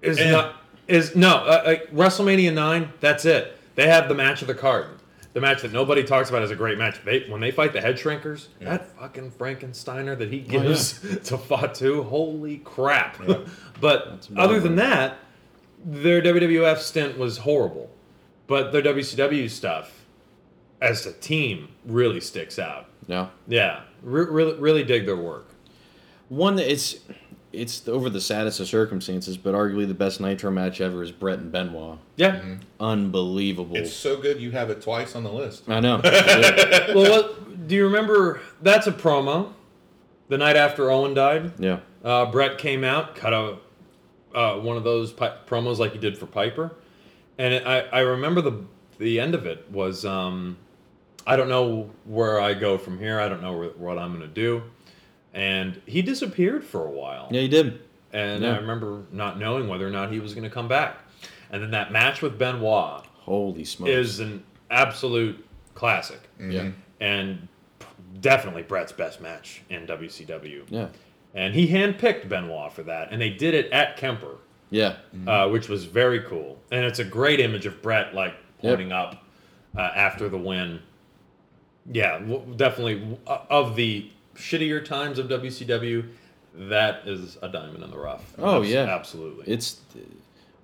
is 0.00 0.16
Eh. 0.16 0.30
not 0.30 0.54
is 0.86 1.16
no 1.16 1.38
uh, 1.38 1.62
like 1.66 1.90
WrestleMania 1.90 2.54
nine. 2.54 2.92
That's 3.00 3.24
it. 3.24 3.58
They 3.74 3.88
have 3.88 4.08
the 4.08 4.14
match 4.14 4.42
of 4.42 4.46
the 4.46 4.54
card. 4.54 4.86
The 5.32 5.40
match 5.40 5.62
that 5.62 5.72
nobody 5.72 6.04
talks 6.04 6.28
about 6.30 6.44
is 6.44 6.52
a 6.52 6.54
great 6.54 6.78
match. 6.78 7.04
They 7.04 7.28
when 7.28 7.40
they 7.40 7.50
fight 7.50 7.72
the 7.72 7.80
head 7.80 7.96
shrinkers, 7.96 8.46
that 8.60 8.96
fucking 8.96 9.32
Frankensteiner 9.32 10.16
that 10.16 10.30
he 10.32 10.38
gives 10.38 11.00
to 11.24 11.36
Fatu, 11.36 12.04
holy 12.04 12.58
crap! 12.58 13.20
but 13.80 14.28
other 14.36 14.60
than 14.60 14.76
that, 14.76 15.18
their 15.84 16.22
WWF 16.22 16.78
stint 16.78 17.18
was 17.18 17.38
horrible. 17.38 17.90
But 18.46 18.70
their 18.70 18.82
WCW 18.82 19.50
stuff, 19.50 19.95
as 20.80 21.06
a 21.06 21.12
team, 21.12 21.68
really 21.84 22.20
sticks 22.20 22.58
out. 22.58 22.86
No. 23.08 23.30
Yeah, 23.48 23.82
re- 24.02 24.26
really, 24.26 24.54
really 24.58 24.84
dig 24.84 25.06
their 25.06 25.16
work. 25.16 25.48
One 26.28 26.56
that 26.56 26.70
it's 26.70 26.96
it's 27.52 27.88
over 27.88 28.10
the 28.10 28.20
saddest 28.20 28.60
of 28.60 28.68
circumstances, 28.68 29.36
but 29.36 29.54
arguably 29.54 29.86
the 29.88 29.94
best 29.94 30.20
Nitro 30.20 30.50
match 30.50 30.80
ever 30.80 31.02
is 31.02 31.10
Bret 31.12 31.38
and 31.38 31.50
Benoit. 31.50 31.98
Yeah. 32.16 32.56
Unbelievable. 32.78 33.76
It's 33.76 33.92
so 33.92 34.16
good 34.20 34.40
you 34.40 34.50
have 34.50 34.68
it 34.68 34.82
twice 34.82 35.14
on 35.14 35.24
the 35.24 35.32
list. 35.32 35.68
I 35.68 35.80
know. 35.80 36.00
Well, 36.94 37.10
what, 37.10 37.66
do 37.68 37.74
you 37.74 37.84
remember? 37.84 38.40
That's 38.62 38.86
a 38.86 38.92
promo. 38.92 39.52
The 40.28 40.38
night 40.38 40.56
after 40.56 40.90
Owen 40.90 41.14
died, 41.14 41.52
yeah. 41.58 41.80
uh, 42.04 42.26
Bret 42.30 42.58
came 42.58 42.82
out, 42.84 43.14
cut 43.14 43.32
a 43.32 43.58
uh, 44.34 44.58
one 44.58 44.76
of 44.76 44.84
those 44.84 45.12
pi- 45.12 45.36
promos 45.46 45.78
like 45.78 45.92
he 45.92 45.98
did 45.98 46.18
for 46.18 46.26
Piper, 46.26 46.74
and 47.38 47.54
it, 47.54 47.66
I 47.66 47.80
I 47.80 48.00
remember 48.00 48.40
the 48.40 48.64
the 48.98 49.20
end 49.20 49.34
of 49.34 49.46
it 49.46 49.70
was 49.70 50.04
um, 50.04 50.56
I 51.26 51.36
don't 51.36 51.48
know 51.48 51.90
where 52.04 52.40
I 52.40 52.54
go 52.54 52.78
from 52.78 52.98
here. 52.98 53.18
I 53.20 53.28
don't 53.28 53.42
know 53.42 53.52
where, 53.56 53.68
what 53.70 53.98
I'm 53.98 54.12
gonna 54.12 54.26
do, 54.26 54.62
and 55.34 55.80
he 55.86 56.02
disappeared 56.02 56.64
for 56.64 56.86
a 56.86 56.90
while. 56.90 57.28
Yeah, 57.30 57.40
he 57.42 57.48
did. 57.48 57.80
And 58.12 58.42
Yeah. 58.44 58.54
I 58.54 58.56
remember 58.58 59.02
not 59.12 59.38
knowing 59.38 59.68
whether 59.68 59.86
or 59.86 59.90
not 59.90 60.12
he 60.12 60.20
was 60.20 60.32
going 60.32 60.44
to 60.44 60.50
come 60.54 60.68
back. 60.68 60.98
And 61.50 61.62
then 61.62 61.72
that 61.72 61.92
match 61.92 62.22
with 62.22 62.38
Benoit 62.38 63.04
Holy 63.18 63.64
smokes. 63.64 63.90
is 63.90 64.20
an 64.20 64.42
absolute 64.70 65.44
classic. 65.74 66.20
yeah. 66.40 66.70
And 67.00 67.48
definitely 68.20 68.62
Bret's 68.62 68.92
best 68.92 69.20
match 69.20 69.62
in 69.68 69.86
WCW. 69.86 70.62
Yeah. 70.70 70.88
And 71.34 71.52
he 71.54 71.68
handpicked 71.68 72.28
Benoit 72.28 72.72
for 72.72 72.84
that. 72.84 73.08
And 73.10 73.20
they 73.20 73.30
did 73.30 73.52
it 73.52 73.70
at 73.70 73.98
Kemper, 73.98 74.36
Yeah. 74.70 74.96
uh, 75.26 75.48
which 75.50 75.68
was 75.68 75.84
very 75.84 76.20
cool. 76.20 76.58
And 76.72 76.84
it's 76.86 77.00
a 77.00 77.04
great 77.04 77.40
image 77.40 77.66
of 77.66 77.82
Bret, 77.82 78.14
like, 78.14 78.34
pointing 78.62 78.92
up 78.92 79.22
uh, 79.76 79.80
after 79.94 80.30
the 80.30 80.38
win. 80.38 80.80
Yeah, 81.92 82.18
definitely. 82.56 83.18
uh, 83.26 83.38
Of 83.50 83.76
the 83.76 84.10
shittier 84.34 84.84
times 84.84 85.18
of 85.18 85.28
WCW, 85.28 86.08
that 86.54 87.06
is 87.06 87.38
a 87.42 87.48
diamond 87.48 87.82
in 87.84 87.90
the 87.90 87.98
rough. 87.98 88.32
Oh, 88.38 88.60
Abs- 88.60 88.70
yeah. 88.70 88.82
Absolutely. 88.84 89.44
It's 89.52 89.80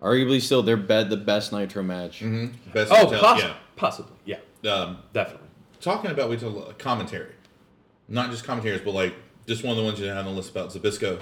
arguably 0.00 0.40
still 0.40 0.62
their 0.62 0.76
bed 0.76 1.10
the 1.10 1.16
best 1.16 1.52
Nitro 1.52 1.82
match. 1.82 2.20
Best 2.72 2.90
Oh, 2.92 3.06
hotel- 3.06 3.22
possi- 3.36 3.54
possibly. 3.76 4.12
Yeah, 4.24 4.38
yeah. 4.62 4.72
Um, 4.74 4.98
definitely. 5.12 5.48
talking 5.80 6.10
about 6.10 6.28
we 6.30 6.36
told 6.36 6.56
uh, 6.68 6.72
commentary, 6.78 7.32
not 8.08 8.30
just 8.30 8.44
commentaries, 8.44 8.80
but 8.84 8.94
like 8.94 9.14
just 9.46 9.62
one 9.64 9.72
of 9.72 9.76
the 9.76 9.84
ones 9.84 10.00
you 10.00 10.06
had 10.06 10.16
on 10.18 10.24
the 10.24 10.30
list 10.30 10.50
about 10.50 10.70
Zbyszko 10.70 11.20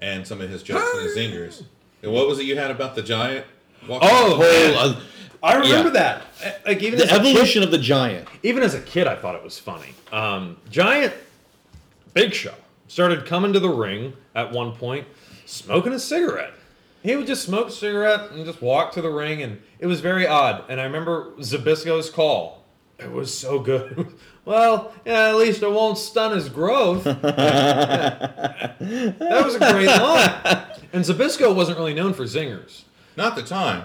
and 0.00 0.26
some 0.26 0.40
of 0.40 0.48
his 0.50 0.62
jokes 0.62 0.84
and 0.94 1.02
his 1.02 1.16
zingers. 1.16 1.64
And 2.02 2.12
what 2.12 2.26
was 2.28 2.38
it 2.38 2.44
you 2.44 2.56
had 2.56 2.70
about 2.70 2.94
the 2.94 3.02
giant? 3.02 3.46
walking- 3.88 4.08
Oh, 4.12 4.38
man. 4.38 4.74
Uh, 4.76 5.00
I 5.44 5.56
remember 5.56 5.90
yeah. 5.90 6.20
that. 6.40 6.64
Like 6.66 6.82
even 6.82 6.98
the 6.98 7.04
as 7.04 7.12
a 7.12 7.20
kid, 7.20 7.26
evolution 7.26 7.62
of 7.62 7.70
the 7.70 7.78
giant. 7.78 8.26
even 8.42 8.62
as 8.62 8.74
a 8.74 8.80
kid, 8.80 9.06
I 9.06 9.14
thought 9.14 9.34
it 9.34 9.44
was 9.44 9.58
funny. 9.58 9.94
Um, 10.10 10.56
Giant 10.70 11.12
Big 12.14 12.32
Show 12.32 12.54
started 12.88 13.26
coming 13.26 13.52
to 13.52 13.60
the 13.60 13.68
ring 13.68 14.14
at 14.34 14.52
one 14.52 14.72
point, 14.72 15.06
smoking 15.44 15.92
a 15.92 15.98
cigarette. 15.98 16.54
He 17.02 17.14
would 17.14 17.26
just 17.26 17.44
smoke 17.44 17.68
a 17.68 17.70
cigarette 17.70 18.30
and 18.30 18.46
just 18.46 18.62
walk 18.62 18.92
to 18.92 19.02
the 19.02 19.10
ring, 19.10 19.42
and 19.42 19.60
it 19.78 19.86
was 19.86 20.00
very 20.00 20.26
odd. 20.26 20.64
And 20.70 20.80
I 20.80 20.84
remember 20.84 21.32
Zbyszko's 21.38 22.08
call. 22.08 22.64
It 22.98 23.10
was 23.10 23.36
so 23.36 23.58
good. 23.58 24.14
well, 24.46 24.94
yeah, 25.04 25.28
at 25.28 25.36
least 25.36 25.62
it 25.62 25.70
won't 25.70 25.98
stun 25.98 26.32
his 26.34 26.48
growth. 26.48 27.04
that 27.04 28.76
was 29.44 29.56
a 29.56 29.58
great 29.58 29.88
line. 29.88 30.64
And 30.94 31.04
Zbyszko 31.04 31.54
wasn't 31.54 31.76
really 31.76 31.92
known 31.92 32.14
for 32.14 32.24
zingers. 32.24 32.84
Not 33.16 33.36
the 33.36 33.42
time, 33.42 33.84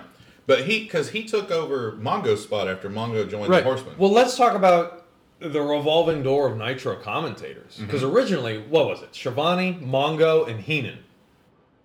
but 0.50 0.66
he 0.66 0.80
because 0.84 1.12
he 1.12 1.26
took 1.26 1.52
over 1.52 1.91
Mongo's 1.91 2.41
spot 2.41 2.68
after 2.68 2.89
Mongo 2.89 3.30
joined 3.30 3.54
the 3.54 3.62
Horsemen. 3.62 3.93
Well, 4.00 4.12
let's 4.12 4.36
talk 4.36 4.56
about 4.56 5.06
the 5.38 5.62
revolving 5.62 6.24
door 6.24 6.47
of 6.47 6.58
Nitro 6.58 6.95
commentators. 6.95 7.76
Mm-hmm. 7.76 7.86
Because 7.86 8.02
originally, 8.04 8.58
what 8.58 8.88
was 8.88 9.04
it? 9.04 9.14
Schiavone, 9.16 9.76
Mongo, 9.80 10.50
and 10.50 10.60
Heenan. 10.60 11.04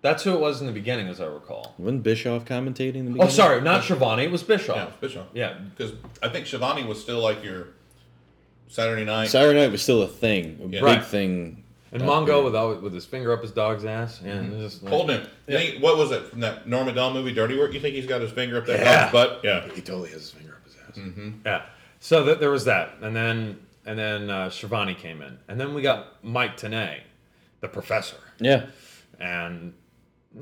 That's 0.00 0.22
who 0.22 0.32
it 0.32 0.40
was 0.40 0.62
in 0.62 0.66
the 0.66 0.72
beginning, 0.72 1.08
as 1.08 1.20
I 1.20 1.26
recall. 1.26 1.74
Wasn't 1.76 2.02
Bischoff 2.02 2.46
commentating 2.46 2.94
in 2.96 3.04
the 3.04 3.10
beginning? 3.12 3.20
Oh, 3.20 3.28
sorry, 3.28 3.60
not 3.60 3.84
Schiavone. 3.84 4.24
It 4.24 4.30
was 4.30 4.42
Bischoff. 4.42 4.76
yeah, 4.76 4.90
Bischoff. 4.98 5.26
Yeah. 5.34 5.58
because 5.76 5.92
I 6.22 6.30
think 6.30 6.46
Schiavone 6.46 6.84
was 6.84 6.98
still 6.98 7.20
like 7.20 7.44
your 7.44 7.68
Saturday 8.68 9.04
night. 9.04 9.28
Saturday 9.28 9.60
night 9.60 9.72
was 9.72 9.82
still 9.82 10.00
a 10.00 10.08
thing, 10.08 10.58
a 10.60 10.62
Yeah. 10.64 10.68
big 10.70 10.82
Right. 10.82 11.04
thing. 11.04 11.63
And 11.94 12.02
Mongo 12.02 12.44
with 12.44 12.54
always, 12.56 12.80
with 12.80 12.92
his 12.92 13.06
finger 13.06 13.32
up 13.32 13.40
his 13.40 13.52
dog's 13.52 13.84
ass. 13.84 14.20
and 14.20 14.50
Mm-hmm. 14.50 14.60
just 14.60 14.82
like- 14.82 14.92
Hold 14.92 15.10
him. 15.10 15.26
Think- 15.46 15.80
what 15.82 15.96
was 15.96 16.10
it 16.10 16.24
from 16.26 16.40
that 16.40 16.68
Norm 16.68 16.86
Macdonald 16.86 17.14
movie, 17.14 17.32
Dirty 17.32 17.56
Work? 17.56 17.72
You 17.72 17.80
think 17.80 17.94
he's 17.94 18.06
got 18.06 18.20
his 18.20 18.32
finger 18.32 18.58
up 18.58 18.66
that 18.66 18.80
Yeah. 18.80 19.00
dog's 19.00 19.12
butt? 19.12 19.40
Yeah. 19.44 19.68
He 19.74 19.80
totally 19.80 20.10
has 20.10 20.22
his 20.22 20.30
finger 20.32 20.54
up 20.56 20.64
his 20.64 20.74
ass. 21.06 21.32
Yeah. 21.46 21.62
So 22.00 22.24
th- 22.24 22.38
there 22.40 22.50
was 22.50 22.64
that, 22.66 22.96
and 23.00 23.14
then 23.16 23.60
and 23.86 23.98
then 23.98 24.28
uh, 24.30 24.50
Schiavone 24.50 24.94
came 24.94 25.22
in, 25.22 25.38
and 25.46 25.60
then 25.60 25.72
we 25.74 25.82
got 25.82 26.22
Mike 26.24 26.56
Tenay, 26.56 27.00
the 27.60 27.68
professor, 27.68 28.16
Yeah, 28.40 28.66
and 29.20 29.72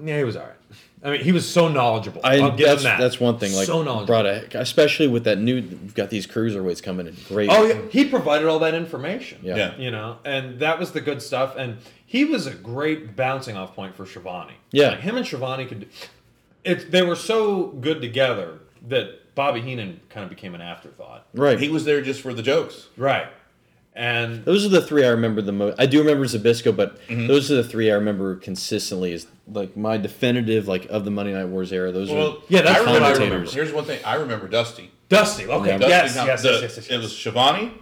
yeah, 0.04 0.18
he 0.18 0.24
was 0.24 0.36
all 0.36 0.44
right. 0.44 0.56
I 1.04 1.10
mean, 1.10 1.20
he 1.20 1.32
was 1.32 1.48
so 1.48 1.68
knowledgeable. 1.68 2.20
I, 2.22 2.38
I'll 2.38 2.56
give 2.56 2.68
that's 2.68 2.80
him 2.80 2.84
that. 2.84 3.00
that's 3.00 3.18
one 3.18 3.38
thing. 3.38 3.52
Like 3.52 3.66
so 3.66 3.82
knowledgeable. 3.82 4.06
brought 4.06 4.26
a, 4.26 4.46
especially 4.60 5.08
with 5.08 5.24
that 5.24 5.38
new. 5.38 5.56
We've 5.56 5.94
got 5.94 6.10
these 6.10 6.26
cruiserweights 6.26 6.82
coming 6.82 7.08
in. 7.08 7.16
Great. 7.26 7.50
Oh, 7.50 7.64
yeah, 7.64 7.80
he 7.90 8.04
provided 8.04 8.46
all 8.46 8.60
that 8.60 8.74
information. 8.74 9.40
Yeah. 9.42 9.56
Yeah. 9.56 9.76
You 9.76 9.90
know, 9.90 10.18
and 10.24 10.60
that 10.60 10.78
was 10.78 10.92
the 10.92 11.00
good 11.00 11.20
stuff. 11.20 11.56
And 11.56 11.78
he 12.06 12.24
was 12.24 12.46
a 12.46 12.54
great 12.54 13.16
bouncing 13.16 13.56
off 13.56 13.74
point 13.74 13.96
for 13.96 14.06
Schiavone. 14.06 14.54
Yeah. 14.70 14.90
Like 14.90 15.00
him 15.00 15.16
and 15.16 15.26
Schiavone 15.26 15.66
could. 15.66 15.88
It, 16.62 16.92
they 16.92 17.02
were 17.02 17.16
so 17.16 17.68
good 17.68 18.00
together 18.00 18.60
that 18.86 19.34
Bobby 19.34 19.60
Heenan 19.60 20.00
kind 20.08 20.22
of 20.22 20.30
became 20.30 20.54
an 20.54 20.60
afterthought. 20.60 21.26
Right. 21.34 21.58
He 21.58 21.68
was 21.68 21.84
there 21.84 22.00
just 22.00 22.20
for 22.20 22.32
the 22.32 22.42
jokes. 22.42 22.88
Right. 22.96 23.26
And 23.94 24.44
Those 24.46 24.64
are 24.64 24.70
the 24.70 24.80
three 24.80 25.04
I 25.04 25.08
remember 25.10 25.42
the 25.42 25.52
most. 25.52 25.78
I 25.78 25.84
do 25.86 25.98
remember 26.00 26.24
Zbyszko, 26.24 26.74
but 26.74 26.98
Mm-hmm. 27.08 27.26
those 27.26 27.50
are 27.52 27.56
the 27.56 27.64
three 27.64 27.90
I 27.90 27.94
remember 27.94 28.36
consistently 28.36 29.12
as 29.12 29.26
like 29.46 29.76
my 29.76 29.98
definitive 29.98 30.66
like 30.66 30.86
of 30.86 31.04
the 31.04 31.10
Monday 31.10 31.34
Night 31.34 31.44
Wars 31.48 31.72
era. 31.72 31.92
Those 31.92 32.10
Well, 32.10 32.28
are 32.28 32.36
Yeah, 32.48 32.62
that's 32.62 32.80
I 32.80 32.90
what 32.90 33.02
I 33.02 33.12
remember. 33.12 33.34
remember. 33.36 33.50
Here's 33.50 33.72
one 33.72 33.84
thing. 33.84 34.00
I 34.04 34.14
remember 34.14 34.48
Dusty. 34.48 34.90
Dusty. 35.10 35.46
Okay. 35.46 35.68
Yeah. 35.70 35.78
Dusty 35.78 35.90
Yes, 35.90 36.16
now, 36.16 36.24
yes, 36.24 36.42
the- 36.42 36.48
yes, 36.52 36.62
yes, 36.62 36.76
yes, 36.78 36.86
It 36.88 36.96
was 36.98 37.14
Schiavone, 37.14 37.72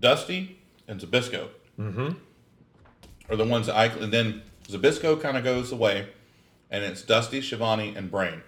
Dusty, 0.00 0.58
and 0.88 0.98
Zbyszko. 0.98 1.48
Mm-hmm. 1.78 2.08
Are 3.30 3.36
the 3.36 3.44
ones 3.44 3.66
that 3.66 3.76
I 3.76 3.86
and 3.86 4.10
then 4.12 4.40
Zbyszko 4.68 5.20
kind 5.20 5.36
of 5.36 5.44
goes 5.44 5.72
away, 5.72 6.08
and 6.70 6.82
it's 6.84 7.02
Dusty, 7.02 7.42
Schiavone, 7.42 7.94
and 7.94 8.10
Brain. 8.10 8.40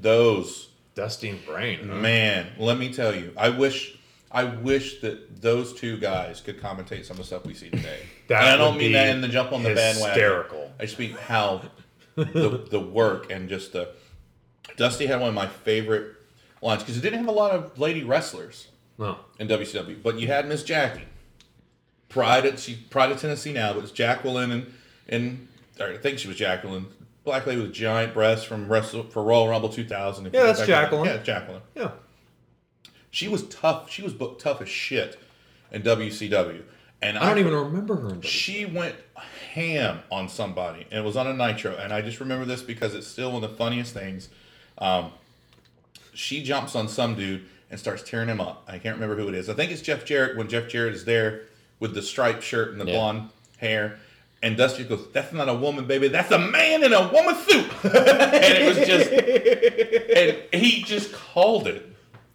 Those 0.00 0.68
Dusty 0.94 1.28
and 1.30 1.44
Brain. 1.44 1.80
huh? 1.88 1.94
man, 1.96 2.46
let 2.58 2.78
me 2.78 2.92
tell 2.92 3.14
you, 3.14 3.32
I 3.36 3.50
wish, 3.50 3.98
I 4.34 4.44
wish 4.44 5.00
that 5.00 5.40
those 5.40 5.72
two 5.72 5.96
guys 5.98 6.40
could 6.40 6.60
commentate 6.60 7.04
some 7.04 7.14
of 7.14 7.18
the 7.18 7.24
stuff 7.24 7.46
we 7.46 7.54
see 7.54 7.70
today. 7.70 8.00
That 8.28 8.42
and 8.42 8.50
I 8.52 8.56
don't 8.56 8.78
mean 8.78 8.92
that 8.92 9.08
in 9.10 9.20
the 9.20 9.28
jump 9.28 9.52
on 9.52 9.62
the 9.62 9.74
bandwagon. 9.74 10.08
hysterical. 10.08 10.72
I 10.80 10.86
just 10.86 10.98
mean 10.98 11.12
how 11.12 11.60
the 12.16 12.66
the 12.70 12.80
work 12.80 13.30
and 13.30 13.48
just 13.50 13.72
the 13.74 13.90
Dusty 14.78 15.04
had 15.06 15.20
one 15.20 15.28
of 15.28 15.34
my 15.34 15.46
favorite 15.46 16.16
lines 16.62 16.82
because 16.82 16.96
it 16.96 17.02
didn't 17.02 17.18
have 17.18 17.28
a 17.28 17.32
lot 17.32 17.50
of 17.52 17.78
lady 17.78 18.02
wrestlers 18.02 18.68
No. 18.96 19.18
in 19.38 19.46
WCW, 19.46 20.02
but 20.02 20.18
you 20.18 20.26
had 20.28 20.48
Miss 20.48 20.62
Jackie. 20.62 21.04
Pride 22.08 22.46
at 22.46 22.58
she 22.58 22.76
Pride 22.76 23.12
of 23.12 23.20
Tennessee 23.20 23.52
now, 23.52 23.74
but 23.74 23.82
it's 23.82 23.92
Jacqueline 23.92 24.50
and 24.52 24.72
and 25.08 25.48
I 25.78 25.96
think 25.98 26.18
she 26.18 26.28
was 26.28 26.38
Jacqueline, 26.38 26.86
black 27.24 27.46
lady 27.46 27.60
with 27.60 27.74
giant 27.74 28.14
breasts 28.14 28.44
from 28.46 28.68
Wrestle 28.72 29.02
for 29.04 29.22
Royal 29.22 29.48
Rumble 29.48 29.68
2000. 29.68 30.24
Yeah, 30.32 30.44
that's. 30.44 30.66
Jacqueline. 30.66 31.04
Yeah, 31.06 31.18
Jacqueline. 31.18 31.60
Yeah. 31.74 31.90
She 33.14 33.28
was 33.28 33.44
tough. 33.44 33.88
She 33.90 34.02
was 34.02 34.12
booked 34.12 34.40
tough 34.42 34.60
as 34.60 34.68
shit 34.68 35.20
in 35.70 35.82
WCW, 35.82 36.62
and 37.00 37.16
I 37.16 37.28
don't 37.28 37.38
even 37.38 37.54
remember 37.54 37.94
her 37.94 38.08
in 38.10 38.22
she 38.22 38.66
went 38.66 38.96
ham 39.52 40.00
on 40.10 40.28
somebody, 40.28 40.84
and 40.90 40.98
it 40.98 41.04
was 41.04 41.16
on 41.16 41.28
a 41.28 41.32
Nitro. 41.32 41.76
And 41.76 41.92
I 41.92 42.00
just 42.02 42.18
remember 42.18 42.44
this 42.44 42.60
because 42.62 42.92
it's 42.92 43.06
still 43.06 43.30
one 43.32 43.44
of 43.44 43.50
the 43.52 43.56
funniest 43.56 43.94
things. 43.94 44.30
Um, 44.78 45.12
she 46.12 46.42
jumps 46.42 46.74
on 46.74 46.88
some 46.88 47.14
dude 47.14 47.44
and 47.70 47.78
starts 47.78 48.02
tearing 48.02 48.28
him 48.28 48.40
up. 48.40 48.64
I 48.66 48.78
can't 48.78 48.96
remember 48.96 49.14
who 49.16 49.28
it 49.28 49.36
is. 49.36 49.48
I 49.48 49.54
think 49.54 49.70
it's 49.70 49.80
Jeff 49.82 50.04
Jarrett 50.04 50.36
when 50.36 50.48
Jeff 50.48 50.68
Jarrett 50.68 50.94
is 50.94 51.04
there 51.04 51.42
with 51.78 51.94
the 51.94 52.02
striped 52.02 52.42
shirt 52.42 52.72
and 52.72 52.80
the 52.80 52.86
Yeah. 52.86 52.94
blonde 52.94 53.30
hair. 53.58 54.00
And 54.42 54.56
Dusty 54.56 54.82
goes, 54.82 55.06
"That's 55.12 55.32
not 55.32 55.48
a 55.48 55.54
woman, 55.54 55.86
baby. 55.86 56.08
That's 56.08 56.32
a 56.32 56.38
man 56.38 56.82
in 56.82 56.92
a 56.92 57.08
woman 57.12 57.36
suit." 57.36 57.70
and 57.84 57.94
it 57.94 58.66
was 58.66 58.86
just, 58.88 59.10
and 60.52 60.62
he 60.62 60.82
just 60.82 61.12
called 61.12 61.68
it, 61.68 61.93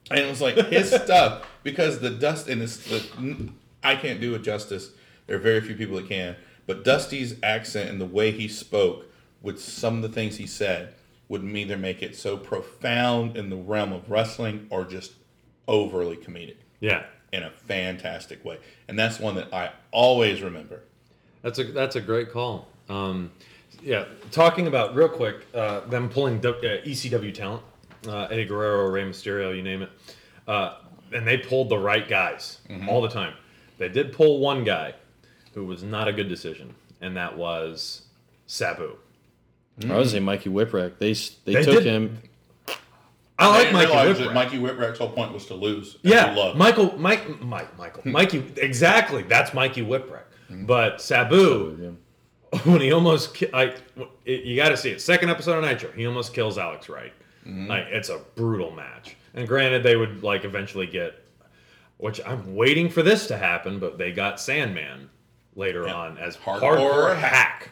and 0.09 0.19
it 0.19 0.29
was 0.29 0.41
like 0.41 0.55
his 0.67 0.89
stuff 1.03 1.45
because 1.63 1.99
the 1.99 2.09
dust 2.09 2.47
and 2.47 2.61
this, 2.61 2.77
the, 2.87 3.49
I 3.83 3.95
can't 3.95 4.19
do 4.21 4.33
it 4.35 4.39
justice. 4.43 4.91
There 5.27 5.35
are 5.37 5.39
very 5.39 5.61
few 5.61 5.75
people 5.75 5.95
that 5.97 6.07
can, 6.07 6.35
but 6.65 6.83
Dusty's 6.83 7.35
accent 7.43 7.89
and 7.89 7.99
the 8.01 8.05
way 8.05 8.31
he 8.31 8.47
spoke 8.47 9.05
with 9.41 9.59
some 9.59 9.97
of 9.97 10.01
the 10.01 10.09
things 10.09 10.37
he 10.37 10.47
said 10.47 10.93
would 11.27 11.43
either 11.43 11.77
make 11.77 12.01
it 12.01 12.15
so 12.15 12.35
profound 12.35 13.37
in 13.37 13.49
the 13.49 13.55
realm 13.55 13.93
of 13.93 14.09
wrestling 14.09 14.65
or 14.71 14.83
just 14.83 15.13
overly 15.67 16.17
comedic 16.17 16.55
Yeah. 16.79 17.03
in 17.31 17.43
a 17.43 17.51
fantastic 17.51 18.43
way. 18.43 18.57
And 18.87 18.97
that's 18.97 19.19
one 19.19 19.35
that 19.35 19.53
I 19.53 19.71
always 19.91 20.41
remember. 20.41 20.81
That's 21.43 21.59
a 21.59 21.65
that's 21.65 21.95
a 21.95 22.01
great 22.01 22.31
call. 22.31 22.67
Um, 22.89 23.31
yeah, 23.83 24.05
talking 24.31 24.65
about 24.67 24.95
real 24.95 25.07
quick, 25.07 25.45
uh, 25.53 25.81
them 25.81 26.09
pulling 26.09 26.39
w, 26.41 26.67
uh, 26.67 26.81
ECW 26.83 27.33
talent, 27.33 27.61
uh, 28.07 28.27
Eddie 28.31 28.45
Guerrero, 28.45 28.89
Rey 28.89 29.03
Mysterio, 29.03 29.55
you 29.55 29.61
name 29.63 29.81
it, 29.83 29.89
uh, 30.47 30.75
and 31.13 31.25
they 31.27 31.37
pulled 31.37 31.69
the 31.69 31.77
right 31.77 32.07
guys 32.07 32.59
all 32.87 33.01
the 33.01 33.09
time. 33.09 33.33
They 33.77 33.89
did 33.89 34.13
pull 34.13 34.39
one 34.39 34.63
guy 34.63 34.93
who 35.53 35.65
was 35.65 35.83
not 35.83 36.07
a 36.07 36.13
good 36.13 36.29
decision, 36.29 36.75
and 37.01 37.15
that 37.17 37.37
was 37.37 38.03
Sabu. 38.47 38.95
I 39.89 39.95
would 39.95 40.09
say 40.09 40.19
Mikey 40.19 40.49
Whipwreck. 40.49 40.97
They 40.99 41.13
they, 41.13 41.53
They 41.59 41.63
took 41.63 41.75
did- 41.75 41.85
him. 41.85 42.17
I 43.37 43.47
like 43.47 43.71
Mikey 43.71 43.85
realize 43.93 44.17
that 44.17 44.27
Whipwreck. 44.27 44.33
Mikey 44.33 44.57
Whipwreck's 44.57 44.99
whole 44.99 45.09
point 45.11 45.31
was 45.33 45.45
to 45.45 45.53
lose. 45.53 45.97
Yeah, 46.01 46.33
love. 46.35 46.57
Michael, 46.57 46.97
Mike, 46.97 47.41
Mike, 47.41 47.77
Michael, 47.77 48.01
Mikey. 48.05 48.43
Exactly, 48.57 49.23
that's 49.23 49.53
Mikey 49.53 49.81
Whipwreck. 49.81 50.23
But 50.49 50.99
Sabu, 51.01 51.95
when 52.65 52.81
he 52.81 52.91
almost, 52.91 53.35
ki- 53.35 53.47
I, 53.53 53.75
it, 54.25 54.43
you 54.43 54.57
got 54.57 54.69
to 54.69 54.77
see 54.77 54.89
it. 54.89 54.99
Second 54.99 55.29
episode 55.29 55.63
of 55.63 55.69
Nitro, 55.69 55.91
he 55.93 56.05
almost 56.05 56.33
kills 56.33 56.57
Alex 56.57 56.89
Wright. 56.89 57.13
Mm-hmm. 57.49 57.67
Like 57.67 57.85
it's 57.89 58.09
a 58.09 58.19
brutal 58.35 58.71
match. 58.71 59.15
And 59.33 59.47
granted, 59.47 59.83
they 59.83 59.95
would 59.95 60.23
like 60.23 60.45
eventually 60.45 60.87
get, 60.87 61.23
which 61.97 62.21
I'm 62.25 62.55
waiting 62.55 62.89
for 62.89 63.03
this 63.03 63.27
to 63.27 63.37
happen, 63.37 63.79
but 63.79 63.97
they 63.97 64.11
got 64.11 64.39
Sandman 64.39 65.09
later 65.55 65.87
on 65.87 66.17
as 66.17 66.37
Hardcore 66.37 66.77
hardcore, 66.77 67.17
hack. 67.17 67.31
hack. 67.31 67.69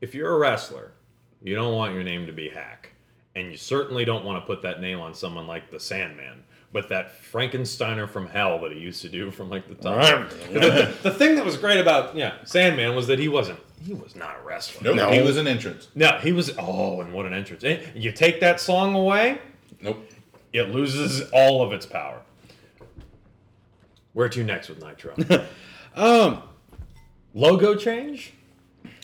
If 0.00 0.14
you're 0.14 0.34
a 0.34 0.38
wrestler, 0.38 0.92
you 1.42 1.54
don't 1.54 1.74
want 1.74 1.94
your 1.94 2.02
name 2.02 2.26
to 2.26 2.32
be 2.32 2.48
hack, 2.48 2.92
and 3.34 3.50
you 3.50 3.56
certainly 3.56 4.04
don't 4.04 4.24
want 4.24 4.42
to 4.42 4.46
put 4.46 4.62
that 4.62 4.80
name 4.80 5.00
on 5.00 5.14
someone 5.14 5.46
like 5.46 5.70
the 5.70 5.80
Sandman. 5.80 6.44
But 6.74 6.88
that 6.88 7.22
Frankensteiner 7.22 8.06
from 8.08 8.26
hell 8.26 8.58
that 8.62 8.72
he 8.72 8.80
used 8.80 9.00
to 9.02 9.08
do 9.08 9.30
from 9.38 9.48
like 9.48 9.66
the 9.68 9.76
top. 9.76 10.28
the, 10.52 10.92
the 11.04 11.10
thing 11.12 11.36
that 11.36 11.44
was 11.44 11.56
great 11.56 11.78
about 11.80 12.14
yeah 12.16 12.34
Sandman 12.44 12.94
was 12.96 13.06
that 13.06 13.18
he 13.20 13.28
wasn't 13.28 13.60
he 13.86 13.94
was 13.94 14.14
not 14.16 14.36
a 14.40 14.44
wrestler. 14.44 14.94
Nope, 14.94 15.12
he 15.14 15.22
was 15.22 15.36
an 15.36 15.46
entrance. 15.46 15.88
No, 15.94 16.18
he 16.18 16.32
was. 16.32 16.50
Oh, 16.58 17.00
and 17.00 17.12
what 17.12 17.26
an 17.26 17.32
entrance! 17.32 17.62
Eh, 17.64 17.80
You 17.94 18.10
take 18.12 18.40
that 18.40 18.58
song 18.60 18.94
away, 18.94 19.38
Nope. 19.80 20.04
it 20.52 20.70
loses 20.70 21.30
all 21.32 21.62
of 21.62 21.72
its 21.72 21.86
power. 21.86 22.20
Where 24.12 24.28
to 24.28 24.42
next 24.44 24.68
with 24.68 24.82
Nitro? 24.82 25.14
Um, 25.96 26.42
Logo 27.34 27.76
change? 27.76 28.32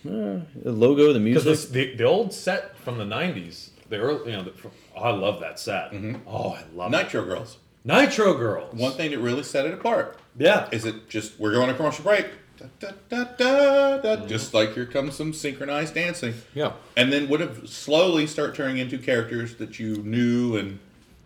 the 0.03 0.43
logo, 0.65 1.13
the 1.13 1.21
music. 1.21 1.45
Because 1.45 1.71
the, 1.71 1.95
the 1.95 2.03
old 2.05 2.33
set 2.33 2.77
from 2.79 2.99
the 2.99 3.05
'90s, 3.05 3.69
the 3.89 3.99
early, 3.99 4.33
you 4.33 4.37
know, 4.39 4.43
the, 4.45 4.53
oh, 4.97 5.01
I 5.03 5.11
love 5.11 5.41
that 5.41 5.59
set. 5.59 5.93
Mm-hmm. 5.93 6.17
Oh, 6.27 6.51
I 6.55 6.65
love 6.75 6.93
it. 6.93 6.97
Nitro 6.97 7.25
Girls. 7.25 7.59
Nitro 7.85 8.35
Girls. 8.35 8.75
One 8.75 8.93
thing 8.93 9.11
that 9.13 9.19
really 9.19 9.43
set 9.43 9.65
it 9.67 9.75
apart 9.75 10.19
yeah, 10.39 10.69
is 10.71 10.85
it 10.85 11.09
just 11.09 11.39
we're 11.41 11.53
going 11.53 11.69
to 11.69 11.75
commercial 11.75 12.05
break. 12.05 12.27
Da, 12.59 12.67
da, 12.79 12.91
da, 13.09 13.25
da, 13.25 13.97
da, 13.99 14.17
mm-hmm. 14.17 14.27
Just 14.29 14.53
like 14.53 14.75
here 14.75 14.85
comes 14.87 15.15
some 15.17 15.33
synchronized 15.33 15.95
dancing. 15.95 16.35
yeah, 16.55 16.73
And 16.97 17.11
then 17.11 17.29
would 17.31 17.41
have 17.41 17.69
slowly 17.69 18.27
start 18.27 18.55
turning 18.55 18.77
into 18.77 18.99
characters 18.99 19.55
that 19.57 19.79
you 19.79 19.97
knew 19.97 20.57
and 20.57 20.79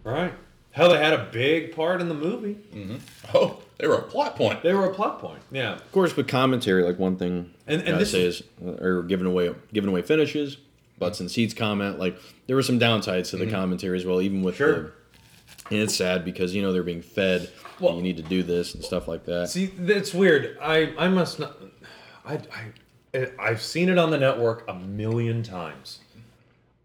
right. 0.05 0.33
Hell, 0.71 0.91
they 0.91 0.99
had 0.99 1.13
a 1.13 1.29
big 1.33 1.75
part 1.75 2.01
in 2.01 2.09
the 2.09 2.15
movie. 2.15 2.57
Mm-hmm. 2.73 2.97
oh, 3.35 3.59
they 3.79 3.87
were 3.89 3.95
a 3.97 4.03
plot 4.03 4.35
point. 4.37 4.63
They 4.63 4.75
were 4.75 4.87
a 4.87 4.95
plot 4.95 5.19
point. 5.21 5.41
Yeah, 5.53 5.75
of 5.75 5.93
course, 5.93 6.17
with 6.17 6.29
commentary, 6.29 6.83
like 6.85 6.99
one 6.99 7.17
thing 7.17 7.53
And- 7.67 7.83
and 7.83 8.01
this 8.01 8.13
say 8.13 8.23
is, 8.23 8.43
uh, 8.65 8.71
or 8.85 9.03
giving 9.03 9.27
away 9.27 9.53
giving 9.73 9.91
away 9.91 10.03
finishes, 10.03 10.57
butts 10.99 11.21
and 11.21 11.31
seats 11.31 11.55
comment. 11.55 11.99
Like 11.99 12.19
there 12.47 12.57
were 12.57 12.63
some 12.63 12.79
downsides 12.79 13.31
to 13.31 13.37
the 13.37 13.45
mm-hmm. 13.45 13.55
commentary 13.55 13.99
as 13.99 14.05
well, 14.05 14.21
even 14.21 14.43
with 14.43 14.57
Sure. 14.57 14.73
the. 14.75 14.93
And 15.71 15.81
it's 15.81 15.97
sad 15.97 16.25
because 16.25 16.55
you 16.55 16.63
know 16.63 16.73
they're 16.73 16.83
being 16.83 17.03
fed. 17.03 17.51
Well- 17.81 17.97
you 17.97 18.03
need 18.03 18.17
to 18.19 18.23
do 18.23 18.43
this 18.43 18.75
and 18.75 18.85
stuff 18.85 19.09
like 19.09 19.25
that. 19.25 19.49
See, 19.49 19.67
that's 19.67 20.13
weird. 20.13 20.59
I 20.61 20.93
I 20.99 21.09
must 21.09 21.39
not. 21.39 21.57
I 22.25 22.41
I 23.15 23.29
I've 23.39 23.63
seen 23.63 23.89
it 23.89 23.99
on 23.99 24.11
the 24.11 24.19
network 24.19 24.65
a 24.69 24.75
million 24.75 25.43
times. 25.43 26.01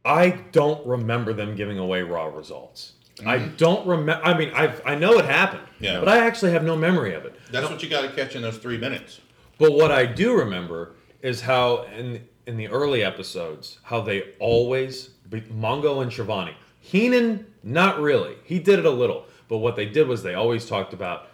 I 0.05 0.29
don't 0.51 0.85
remember 0.87 1.33
them 1.33 1.55
giving 1.55 1.77
away 1.77 2.01
raw 2.03 2.25
results. 2.25 2.93
I 3.25 3.37
mm-hmm. 3.37 3.55
don't 3.57 3.85
remember. 3.85 4.25
I 4.25 4.37
mean, 4.37 4.51
I 4.53 4.73
I 4.85 4.95
know 4.95 5.19
it 5.19 5.25
happened. 5.25 5.63
Yeah. 5.79 5.99
But 5.99 6.09
I 6.09 6.25
actually 6.25 6.51
have 6.51 6.63
no 6.63 6.75
memory 6.75 7.13
of 7.13 7.25
it. 7.25 7.35
That's 7.51 7.69
what 7.69 7.83
you 7.83 7.89
got 7.89 8.01
to 8.01 8.11
catch 8.11 8.35
in 8.35 8.41
those 8.41 8.57
three 8.57 8.77
minutes. 8.77 9.19
But 9.57 9.73
what 9.73 9.91
I 9.91 10.05
do 10.05 10.37
remember 10.37 10.93
is 11.21 11.41
how 11.41 11.83
in 11.83 12.25
in 12.49 12.57
the 12.57 12.67
early 12.67 13.03
episodes, 13.03 13.77
how 13.83 14.01
they 14.01 14.33
always 14.39 15.11
Mongo 15.29 16.01
and 16.01 16.11
Schiavone. 16.11 16.55
Heenan, 16.81 17.45
not 17.61 18.01
really. 18.01 18.37
He 18.43 18.57
did 18.57 18.79
it 18.79 18.85
a 18.85 18.89
little, 18.89 19.25
but 19.47 19.59
what 19.59 19.75
they 19.75 19.85
did 19.85 20.07
was 20.07 20.23
they 20.23 20.33
always 20.33 20.65
talked 20.65 20.91
about 20.91 21.27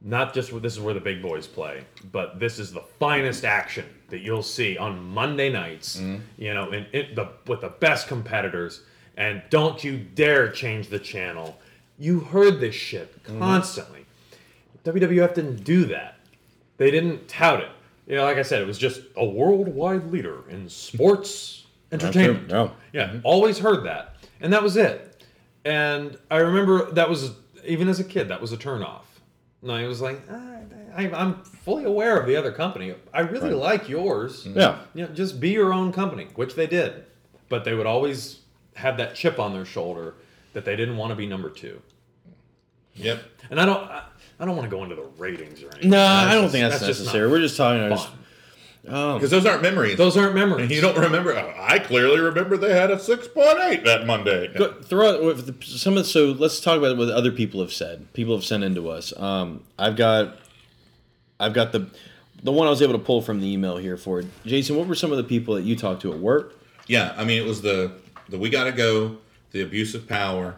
not 0.00 0.32
just 0.32 0.52
this 0.62 0.74
is 0.74 0.80
where 0.80 0.94
the 0.94 1.00
big 1.00 1.20
boys 1.20 1.48
play, 1.48 1.84
but 2.12 2.38
this 2.38 2.60
is 2.60 2.72
the 2.72 2.82
finest 3.00 3.44
action 3.44 3.86
that 4.08 4.20
you'll 4.20 4.40
see 4.44 4.78
on 4.78 5.02
Monday 5.04 5.50
nights. 5.50 5.96
Mm-hmm. 5.96 6.22
You 6.38 6.54
know, 6.54 6.70
in, 6.70 6.86
in 6.92 7.16
the 7.16 7.28
with 7.48 7.62
the 7.62 7.70
best 7.70 8.06
competitors, 8.06 8.82
and 9.16 9.42
don't 9.50 9.82
you 9.82 9.98
dare 9.98 10.48
change 10.48 10.88
the 10.88 11.00
channel. 11.00 11.58
You 11.98 12.20
heard 12.20 12.60
this 12.60 12.74
shit 12.76 13.20
mm-hmm. 13.24 13.40
constantly. 13.40 14.06
WWF 14.84 15.34
didn't 15.34 15.64
do 15.64 15.86
that. 15.86 16.18
They 16.76 16.92
didn't 16.92 17.26
tout 17.26 17.60
it. 17.60 17.70
You 18.06 18.16
know, 18.16 18.24
like 18.24 18.36
I 18.36 18.42
said, 18.42 18.62
it 18.62 18.66
was 18.66 18.78
just 18.78 19.00
a 19.16 19.24
worldwide 19.24 20.10
leader 20.10 20.48
in 20.48 20.68
sports 20.68 21.66
entertainment. 21.90 22.48
No. 22.48 22.72
Yeah, 22.92 23.18
always 23.24 23.58
heard 23.58 23.84
that, 23.84 24.16
and 24.40 24.52
that 24.52 24.62
was 24.62 24.76
it. 24.76 25.24
And 25.64 26.16
I 26.30 26.38
remember 26.38 26.92
that 26.92 27.08
was 27.08 27.32
even 27.64 27.88
as 27.88 28.00
a 28.00 28.04
kid, 28.04 28.28
that 28.28 28.40
was 28.40 28.52
a 28.52 28.56
turnoff. 28.56 29.02
And 29.62 29.72
I 29.72 29.86
was 29.86 30.00
like, 30.00 30.20
ah, 30.30 30.56
I, 30.96 31.10
I'm 31.10 31.42
fully 31.42 31.84
aware 31.84 32.18
of 32.18 32.26
the 32.26 32.36
other 32.36 32.52
company. 32.52 32.94
I 33.12 33.20
really 33.20 33.52
like 33.52 33.88
yours. 33.88 34.46
Yeah. 34.46 34.78
you 34.94 35.04
know, 35.04 35.12
just 35.12 35.40
be 35.40 35.50
your 35.50 35.72
own 35.72 35.92
company, 35.92 36.28
which 36.36 36.54
they 36.54 36.66
did. 36.66 37.04
But 37.48 37.64
they 37.64 37.74
would 37.74 37.86
always 37.86 38.40
have 38.74 38.96
that 38.98 39.14
chip 39.14 39.38
on 39.38 39.52
their 39.52 39.64
shoulder 39.64 40.14
that 40.52 40.64
they 40.64 40.76
didn't 40.76 40.96
want 40.96 41.10
to 41.10 41.16
be 41.16 41.26
number 41.26 41.50
two. 41.50 41.82
Yep. 42.94 43.22
And 43.50 43.60
I 43.60 43.66
don't, 43.66 43.90
I, 43.90 44.04
I 44.38 44.44
don't 44.44 44.56
want 44.56 44.68
to 44.70 44.76
go 44.76 44.82
into 44.84 44.94
the 44.96 45.06
ratings 45.18 45.62
or 45.62 45.68
anything. 45.72 45.90
No, 45.90 45.96
That's 45.98 46.26
I 46.30 46.34
don't 46.34 46.42
just- 46.44 46.52
think 46.52 46.62
that's, 46.70 46.86
just 46.86 47.00
not 47.00 47.04
necessary. 47.06 47.30
We're 47.30 47.40
just 47.40 47.56
talking. 47.56 47.82
I 47.82 47.88
just, 47.90 48.08
fun. 48.08 48.18
Because 48.84 49.30
those 49.30 49.44
aren't 49.46 49.62
memories. 49.62 49.96
Those 49.96 50.16
aren't 50.16 50.34
memories. 50.36 50.62
and 50.64 50.70
you 50.70 50.80
don't 50.80 50.96
remember. 50.96 51.36
I 51.36 51.80
clearly 51.80 52.20
remember 52.20 52.56
they 52.56 52.72
had 52.72 52.90
a 52.92 52.96
6.8 52.96 53.84
that 53.84 54.06
Monday. 54.06 54.46
Go, 54.56 54.74
throw 54.80 55.28
out 55.28 55.36
the, 55.44 55.54
some 55.64 55.96
of 55.96 56.06
so 56.06 56.26
let's 56.26 56.60
talk 56.60 56.78
about 56.78 56.96
what 56.96 57.08
other 57.08 57.32
people 57.32 57.60
have 57.60 57.72
said. 57.72 58.12
People 58.12 58.36
have 58.36 58.44
sent 58.44 58.62
into 58.62 58.88
us. 58.88 59.12
Um, 59.16 59.64
I've 59.76 59.96
got, 59.96 60.36
I've 61.40 61.52
got 61.52 61.72
the, 61.72 61.90
the 62.44 62.52
one 62.52 62.68
I 62.68 62.70
was 62.70 62.80
able 62.80 62.92
to 62.92 63.00
pull 63.00 63.22
from 63.22 63.40
the 63.40 63.52
email 63.52 63.76
here 63.76 63.96
for. 63.96 64.22
Jason. 64.44 64.76
What 64.76 64.86
were 64.86 64.94
some 64.94 65.10
of 65.10 65.16
the 65.16 65.24
people 65.24 65.54
that 65.54 65.62
you 65.64 65.74
talked 65.74 66.02
to 66.02 66.12
at 66.12 66.20
work? 66.20 66.54
Yeah, 66.86 67.12
I 67.16 67.24
mean, 67.24 67.42
it 67.42 67.46
was 67.46 67.62
the 67.62 67.90
the 68.28 68.38
we 68.38 68.50
gotta 68.50 68.70
go, 68.72 69.16
the 69.50 69.62
abuse 69.62 69.96
of 69.96 70.06
power. 70.06 70.54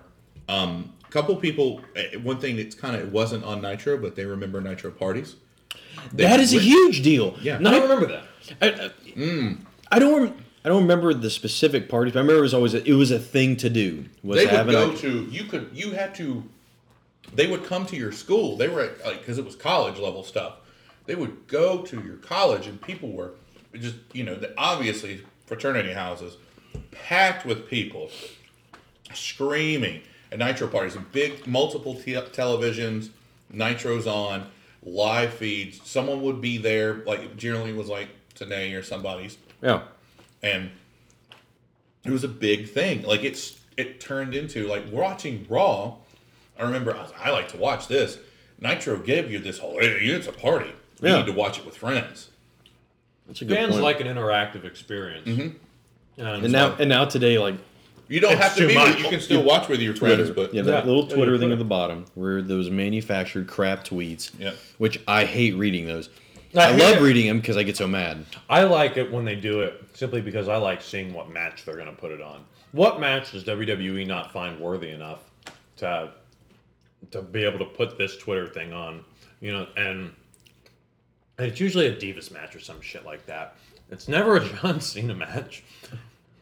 Um, 0.50 0.92
couple 1.10 1.34
people. 1.36 1.80
eh, 1.96 2.16
One 2.16 2.38
thing 2.38 2.56
that's 2.56 2.74
kind 2.74 2.94
of 2.96 3.02
it 3.02 3.12
wasn't 3.12 3.44
on 3.44 3.60
Nitro, 3.62 3.96
but 3.98 4.16
they 4.16 4.24
remember 4.26 4.60
Nitro 4.60 4.90
parties. 4.90 5.36
They 6.12 6.24
that 6.24 6.40
is 6.40 6.54
a 6.54 6.58
huge 6.60 7.02
deal. 7.02 7.36
Yeah. 7.42 7.56
I 7.56 7.58
Not- 7.58 7.70
don't 7.72 7.82
remember 7.82 8.06
that. 8.06 8.24
I, 8.62 8.90
I, 9.16 9.56
I 9.92 9.98
don't. 9.98 10.36
I 10.64 10.68
don't 10.70 10.82
remember 10.82 11.14
the 11.14 11.30
specific 11.30 11.88
parties, 11.88 12.12
but 12.12 12.18
I 12.18 12.22
remember 12.22 12.40
it 12.40 12.42
was 12.42 12.52
always 12.54 12.74
a, 12.74 12.84
it 12.86 12.92
was 12.94 13.10
a 13.10 13.18
thing 13.18 13.56
to 13.58 13.70
do. 13.70 14.04
Was 14.22 14.38
They 14.38 14.46
would 14.56 14.70
go 14.70 14.90
a- 14.90 14.96
to 14.96 15.24
you 15.30 15.44
could 15.44 15.70
you 15.72 15.92
had 15.92 16.14
to. 16.16 16.44
They 17.34 17.46
would 17.46 17.64
come 17.64 17.84
to 17.86 17.96
your 17.96 18.12
school. 18.12 18.56
They 18.56 18.68
were 18.68 18.80
at, 18.82 19.04
like 19.04 19.20
because 19.20 19.38
it 19.38 19.44
was 19.44 19.54
college 19.56 19.98
level 19.98 20.22
stuff. 20.24 20.54
They 21.06 21.14
would 21.14 21.46
go 21.46 21.82
to 21.82 22.00
your 22.02 22.16
college, 22.16 22.66
and 22.66 22.80
people 22.82 23.12
were 23.12 23.32
just 23.74 23.96
you 24.12 24.24
know 24.24 24.34
the, 24.34 24.52
obviously 24.58 25.24
fraternity 25.46 25.92
houses 25.92 26.36
packed 26.90 27.46
with 27.46 27.68
people 27.68 28.10
screaming 29.14 30.02
at 30.30 30.38
Nitro 30.38 30.68
parties, 30.68 30.96
big 31.12 31.46
multiple 31.46 31.94
t- 31.94 32.12
televisions, 32.14 33.10
Nitro's 33.50 34.06
on, 34.06 34.46
live 34.82 35.34
feeds. 35.34 35.80
Someone 35.88 36.22
would 36.22 36.40
be 36.40 36.58
there, 36.58 37.02
like 37.06 37.36
generally 37.36 37.70
it 37.70 37.76
was 37.76 37.88
like 37.88 38.08
today 38.34 38.74
or 38.74 38.82
somebody's, 38.82 39.38
yeah. 39.62 39.82
and 40.42 40.70
it 42.04 42.10
was 42.10 42.24
a 42.24 42.28
big 42.28 42.68
thing. 42.68 43.02
Like 43.02 43.24
it's 43.24 43.58
it 43.76 44.00
turned 44.00 44.34
into 44.34 44.66
like 44.66 44.84
watching 44.90 45.46
Raw. 45.48 45.96
I 46.58 46.62
remember 46.64 46.94
I, 46.94 47.02
was, 47.02 47.12
I 47.18 47.30
like 47.30 47.48
to 47.48 47.56
watch 47.56 47.88
this. 47.88 48.18
Nitro 48.60 48.98
gave 48.98 49.30
you 49.30 49.38
this 49.38 49.58
whole 49.58 49.78
hey, 49.80 49.92
it's 49.98 50.26
a 50.26 50.32
party. 50.32 50.72
You 51.00 51.08
Yeah. 51.08 51.18
need 51.18 51.26
to 51.26 51.32
watch 51.32 51.58
it 51.58 51.64
with 51.64 51.76
friends. 51.76 52.30
That's 53.26 53.42
a 53.42 53.44
good 53.44 53.56
Fans 53.56 53.72
point. 53.72 53.84
like 53.84 54.00
an 54.00 54.06
interactive 54.06 54.64
experience. 54.64 55.28
Mm-hmm. 55.28 56.20
and 56.22 56.52
now 56.52 56.74
and 56.78 56.88
now 56.88 57.04
today, 57.04 57.38
like 57.38 57.54
You 58.08 58.20
don't 58.20 58.32
It's 58.32 58.42
have 58.42 58.56
to 58.56 58.66
be. 58.66 58.74
much. 58.74 58.98
You 58.98 59.08
can 59.08 59.20
still 59.20 59.42
watch 59.42 59.68
with 59.68 59.80
your 59.80 59.94
friends, 59.94 60.30
but 60.30 60.52
yeah, 60.54 60.62
that 60.62 60.84
Yeah. 60.84 60.90
little 60.90 61.06
Twitter 61.06 61.32
you 61.32 61.38
thing 61.38 61.52
at 61.52 61.58
the 61.58 61.64
bottom 61.64 62.06
where 62.14 62.40
those 62.42 62.70
manufactured 62.70 63.46
crap 63.46 63.84
tweets. 63.86 64.30
Yeah. 64.38 64.52
Which 64.78 64.98
I 65.06 65.24
hate 65.24 65.56
reading 65.56 65.86
those. 65.86 66.08
I 66.56 66.68
I, 66.68 66.70
love 66.70 66.96
it. 66.96 67.02
reading 67.02 67.26
them 67.26 67.40
because 67.40 67.58
I 67.58 67.62
get 67.62 67.76
so 67.76 67.86
mad. 67.86 68.24
I 68.48 68.62
like 68.62 68.96
it 68.96 69.12
when 69.12 69.26
they 69.26 69.34
do 69.36 69.60
it 69.60 69.82
simply 69.92 70.22
because 70.22 70.48
I 70.48 70.56
like 70.56 70.80
seeing 70.80 71.12
what 71.12 71.30
match 71.30 71.66
they're 71.66 71.74
going 71.76 71.86
to 71.88 71.92
put 71.92 72.10
it 72.10 72.22
on. 72.22 72.44
What 72.72 72.98
match 73.00 73.32
does 73.32 73.44
WWE 73.44 74.06
not 74.06 74.32
find 74.32 74.58
worthy 74.58 74.90
enough 74.90 75.20
to 75.78 76.10
to 77.10 77.22
be 77.22 77.44
able 77.44 77.58
to 77.58 77.64
put 77.66 77.98
this 77.98 78.16
Twitter 78.16 78.46
thing 78.46 78.72
on? 78.72 79.04
You 79.40 79.52
know, 79.52 79.66
and 79.76 80.12
it's 81.38 81.60
usually 81.60 81.86
a 81.86 81.94
Divas 81.94 82.30
match 82.32 82.56
or 82.56 82.60
some 82.60 82.80
shit 82.80 83.04
like 83.04 83.26
that. 83.26 83.56
It's 83.90 84.08
never 84.08 84.36
a 84.36 84.48
John 84.62 84.80
Cena 84.80 85.14
match. 85.14 85.62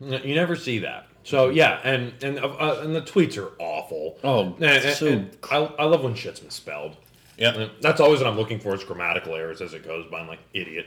You 0.01 0.35
never 0.35 0.55
see 0.57 0.79
that. 0.81 1.09
So 1.27 1.49
yeah, 1.49 1.81
and 1.83 2.13
and 2.23 2.39
uh, 2.39 2.79
and 2.83 2.95
the 2.95 3.03
tweets 3.03 3.37
are 3.37 3.51
awful. 3.59 4.17
Oh, 4.23 4.55
and, 4.55 4.63
and- 4.65 4.97
so- 4.97 5.07
and 5.09 5.37
I, 5.51 5.57
I 5.79 5.85
love 5.85 6.05
when 6.05 6.15
shit's 6.15 6.41
misspelled. 6.43 6.97
yeah. 7.37 7.67
That's 7.81 8.01
always 8.01 8.21
what 8.21 8.29
I'm 8.29 8.37
looking 8.37 8.61
for 8.61 8.75
is 8.75 8.85
grammatical 8.85 9.35
errors 9.35 9.61
as 9.61 9.75
it 9.75 9.85
goes 9.85 10.07
by. 10.11 10.21
I'm 10.21 10.29
like 10.29 10.39
idiot. 10.55 10.87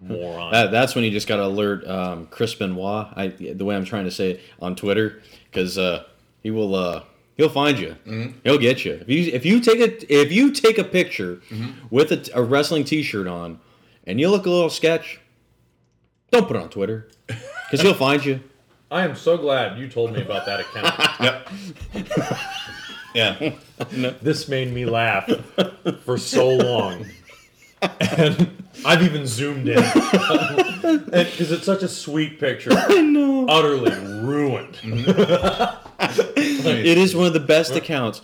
moron. 0.00 0.50
That, 0.52 0.72
that's 0.72 0.96
when 0.96 1.04
you 1.04 1.12
just 1.12 1.28
got 1.28 1.36
to 1.36 1.44
alert 1.44 1.86
um, 1.86 2.26
Chris 2.26 2.54
Benoit. 2.56 3.06
I 3.14 3.28
the 3.28 3.64
way 3.64 3.76
I'm 3.76 3.84
trying 3.84 4.04
to 4.04 4.10
say 4.10 4.32
it 4.32 4.40
on 4.60 4.74
Twitter 4.74 5.22
because 5.44 5.78
uh, 5.78 6.06
he 6.42 6.50
will 6.50 6.74
uh, 6.74 7.04
he'll 7.36 7.48
find 7.48 7.78
you. 7.78 7.94
He'll 8.42 8.58
get 8.58 8.84
you 8.84 8.94
if 8.94 9.08
you 9.08 9.32
if 9.32 9.46
you 9.46 9.60
take 9.60 9.78
a 9.78 10.12
if 10.12 10.32
you 10.32 10.50
take 10.52 10.78
a 10.78 10.84
picture 10.84 11.40
with 11.88 12.10
a 12.34 12.42
wrestling 12.42 12.82
T-shirt 12.82 13.28
on 13.28 13.60
and 14.08 14.18
you 14.18 14.28
look 14.28 14.44
a 14.46 14.50
little 14.50 14.70
sketch. 14.70 15.20
Don't 16.32 16.48
put 16.48 16.56
it 16.56 16.62
on 16.62 16.68
Twitter 16.70 17.08
because 17.28 17.80
he'll 17.82 17.94
find 17.94 18.24
you. 18.24 18.40
I 18.92 19.04
am 19.04 19.16
so 19.16 19.38
glad 19.38 19.78
you 19.78 19.88
told 19.88 20.12
me 20.12 20.20
about 20.20 20.44
that 20.46 20.60
account. 20.60 20.92
Yep. 21.22 21.48
Yeah. 23.14 23.52
this 24.22 24.48
made 24.48 24.72
me 24.72 24.84
laugh 24.84 25.30
for 26.04 26.18
so 26.18 26.48
long. 26.48 27.06
And 27.82 28.62
I've 28.84 29.02
even 29.02 29.26
zoomed 29.26 29.68
in. 29.68 29.76
Because 29.76 31.52
it's 31.52 31.64
such 31.64 31.82
a 31.82 31.88
sweet 31.88 32.38
picture. 32.38 32.72
I 32.72 33.00
know. 33.00 33.46
Utterly 33.48 33.92
ruined. 33.92 34.74
Mm-hmm. 34.74 36.68
It 36.68 36.98
is 36.98 37.14
one 37.14 37.26
of 37.26 37.32
the 37.32 37.40
best 37.40 37.76
accounts. 37.76 38.20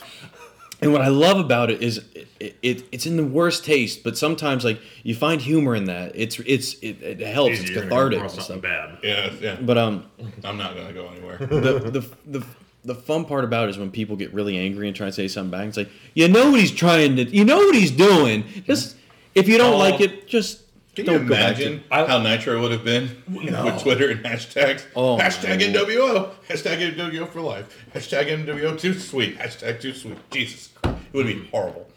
And 0.80 0.92
what 0.92 1.02
I 1.02 1.08
love 1.08 1.38
about 1.40 1.70
it 1.70 1.82
is 1.82 2.00
it, 2.38 2.56
it, 2.62 2.84
it's 2.92 3.04
in 3.04 3.16
the 3.16 3.24
worst 3.24 3.64
taste, 3.64 4.04
but 4.04 4.16
sometimes 4.16 4.64
like 4.64 4.80
you 5.02 5.14
find 5.14 5.40
humor 5.40 5.74
in 5.74 5.84
that. 5.86 6.12
It's 6.14 6.38
it's 6.40 6.74
it, 6.74 7.02
it 7.02 7.20
helps. 7.20 7.58
It's 7.60 7.70
You're 7.70 7.82
cathartic. 7.82 8.18
throw 8.20 8.28
and 8.28 8.30
something 8.30 8.60
stuff. 8.60 8.62
bad. 8.62 8.98
Yeah. 9.02 9.30
Yeah. 9.40 9.56
But 9.60 9.76
um, 9.76 10.06
I'm 10.44 10.56
not 10.56 10.76
gonna 10.76 10.92
go 10.92 11.08
anywhere. 11.08 11.38
the, 11.40 11.90
the 11.90 12.10
the 12.38 12.46
the 12.84 12.94
fun 12.94 13.24
part 13.24 13.42
about 13.42 13.66
it 13.68 13.70
is 13.70 13.78
when 13.78 13.90
people 13.90 14.14
get 14.14 14.32
really 14.32 14.56
angry 14.56 14.86
and 14.86 14.96
try 14.96 15.06
to 15.06 15.12
say 15.12 15.26
something 15.26 15.50
back. 15.50 15.66
It's 15.66 15.76
like 15.76 15.90
you 16.14 16.28
know 16.28 16.52
what 16.52 16.60
he's 16.60 16.70
trying 16.72 17.16
to, 17.16 17.24
you 17.24 17.44
know 17.44 17.58
what 17.58 17.74
he's 17.74 17.90
doing. 17.90 18.44
Just 18.64 18.96
if 19.34 19.48
you 19.48 19.58
don't 19.58 19.74
Oh. 19.74 19.78
like 19.78 20.00
it, 20.00 20.28
just 20.28 20.62
Can 20.98 21.06
you 21.06 21.18
don't 21.20 21.26
imagine 21.28 21.84
how 21.92 22.18
Nitro 22.18 22.60
would 22.60 22.72
have 22.72 22.84
been 22.84 23.22
with 23.32 23.82
Twitter 23.82 24.10
and 24.10 24.20
hashtags? 24.24 24.84
Oh, 24.96 25.16
hashtag. 25.16 25.60
NWO. 25.72 26.30
Hashtag 26.48 26.96
NWO 26.96 27.28
for 27.28 27.40
life. 27.40 27.86
Hashtag 27.94 28.26
NWO 28.44 28.76
too 28.76 28.94
sweet. 28.94 29.38
Hashtag 29.38 29.80
too 29.80 29.94
sweet. 29.94 30.18
Jesus 30.32 30.70
Christ. 30.74 30.98
It 31.12 31.16
would 31.16 31.26
be 31.26 31.46
horrible. 31.52 31.88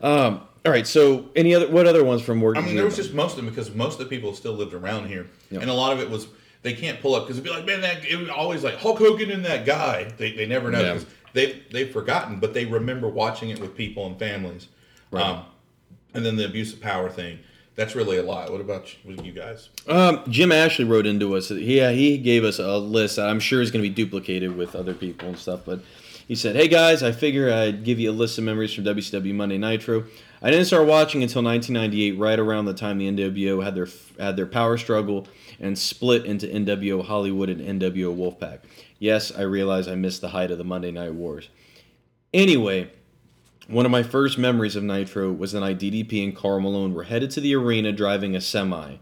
Um, 0.00 0.40
all 0.66 0.72
right. 0.72 0.86
So 0.88 1.28
any 1.36 1.54
other 1.54 1.68
what 1.70 1.86
other 1.86 2.02
ones 2.02 2.20
from 2.20 2.38
Morgan? 2.38 2.64
I 2.64 2.66
mean, 2.66 2.74
there 2.74 2.84
was 2.84 2.96
just 2.96 3.14
most 3.14 3.32
of 3.32 3.36
them 3.36 3.46
because 3.48 3.72
most 3.72 4.00
of 4.00 4.08
the 4.10 4.16
people 4.16 4.34
still 4.34 4.54
lived 4.54 4.74
around 4.74 5.06
here, 5.06 5.28
Yeah. 5.50 5.60
and 5.60 5.70
a 5.70 5.74
lot 5.74 5.92
of 5.92 6.00
it 6.00 6.10
was 6.10 6.26
they 6.62 6.72
can't 6.72 7.00
pull 7.00 7.14
up 7.14 7.24
because 7.24 7.38
it'd 7.38 7.44
be 7.48 7.56
like, 7.56 7.64
man, 7.64 7.80
that 7.82 8.04
it 8.04 8.16
was 8.16 8.28
always 8.28 8.64
like 8.64 8.74
Hulk 8.74 8.98
Hogan 8.98 9.30
and 9.30 9.44
that 9.44 9.64
guy. 9.64 10.04
They, 10.18 10.32
they 10.32 10.46
never 10.46 10.70
know 10.72 10.80
Yeah. 10.80 10.98
they 11.32 11.62
they've 11.70 11.90
forgotten, 11.92 12.40
but 12.40 12.54
they 12.54 12.64
remember 12.64 13.08
watching 13.08 13.50
it 13.50 13.60
with 13.60 13.76
people 13.76 14.04
and 14.06 14.18
families. 14.18 14.66
Um, 15.12 15.44
and 16.12 16.26
then 16.26 16.34
the 16.34 16.44
abuse 16.44 16.72
of 16.72 16.80
power 16.80 17.08
thing. 17.08 17.38
That's 17.76 17.96
really 17.96 18.18
a 18.18 18.22
lot. 18.22 18.52
What 18.52 18.60
about 18.60 18.94
you, 19.04 19.32
guys? 19.32 19.68
Um, 19.88 20.22
Jim 20.28 20.52
Ashley 20.52 20.84
wrote 20.84 21.06
into 21.06 21.34
us. 21.34 21.50
Yeah, 21.50 21.90
he 21.90 22.18
gave 22.18 22.44
us 22.44 22.60
a 22.60 22.78
list 22.78 23.16
that 23.16 23.28
I'm 23.28 23.40
sure 23.40 23.60
is 23.60 23.72
going 23.72 23.82
to 23.82 23.88
be 23.88 23.94
duplicated 23.94 24.56
with 24.56 24.76
other 24.76 24.94
people 24.94 25.28
and 25.28 25.36
stuff. 25.36 25.62
But 25.64 25.80
he 26.28 26.36
said, 26.36 26.54
"Hey 26.54 26.68
guys, 26.68 27.02
I 27.02 27.10
figure 27.10 27.52
I'd 27.52 27.82
give 27.82 27.98
you 27.98 28.10
a 28.10 28.12
list 28.12 28.38
of 28.38 28.44
memories 28.44 28.72
from 28.72 28.84
WCW 28.84 29.34
Monday 29.34 29.58
Nitro. 29.58 30.04
I 30.40 30.50
didn't 30.50 30.66
start 30.66 30.86
watching 30.86 31.22
until 31.22 31.42
1998, 31.42 32.18
right 32.18 32.38
around 32.38 32.66
the 32.66 32.74
time 32.74 32.98
the 32.98 33.10
NWO 33.10 33.64
had 33.64 33.74
their 33.74 33.88
had 34.20 34.36
their 34.36 34.46
power 34.46 34.78
struggle 34.78 35.26
and 35.58 35.76
split 35.76 36.26
into 36.26 36.46
NWO 36.46 37.04
Hollywood 37.04 37.48
and 37.48 37.80
NWO 37.80 38.16
Wolfpack. 38.16 38.60
Yes, 39.00 39.32
I 39.32 39.42
realize 39.42 39.88
I 39.88 39.96
missed 39.96 40.20
the 40.20 40.28
height 40.28 40.52
of 40.52 40.58
the 40.58 40.64
Monday 40.64 40.92
Night 40.92 41.14
Wars. 41.14 41.48
Anyway." 42.32 42.90
One 43.68 43.86
of 43.86 43.90
my 43.92 44.02
first 44.02 44.36
memories 44.38 44.76
of 44.76 44.82
Nitro 44.82 45.32
was 45.32 45.52
the 45.52 45.60
night 45.60 45.78
DDP 45.78 46.22
and 46.22 46.36
Karl 46.36 46.60
Malone 46.60 46.92
were 46.92 47.04
headed 47.04 47.30
to 47.32 47.40
the 47.40 47.54
arena 47.54 47.92
driving 47.92 48.36
a 48.36 48.40
semi. 48.40 48.96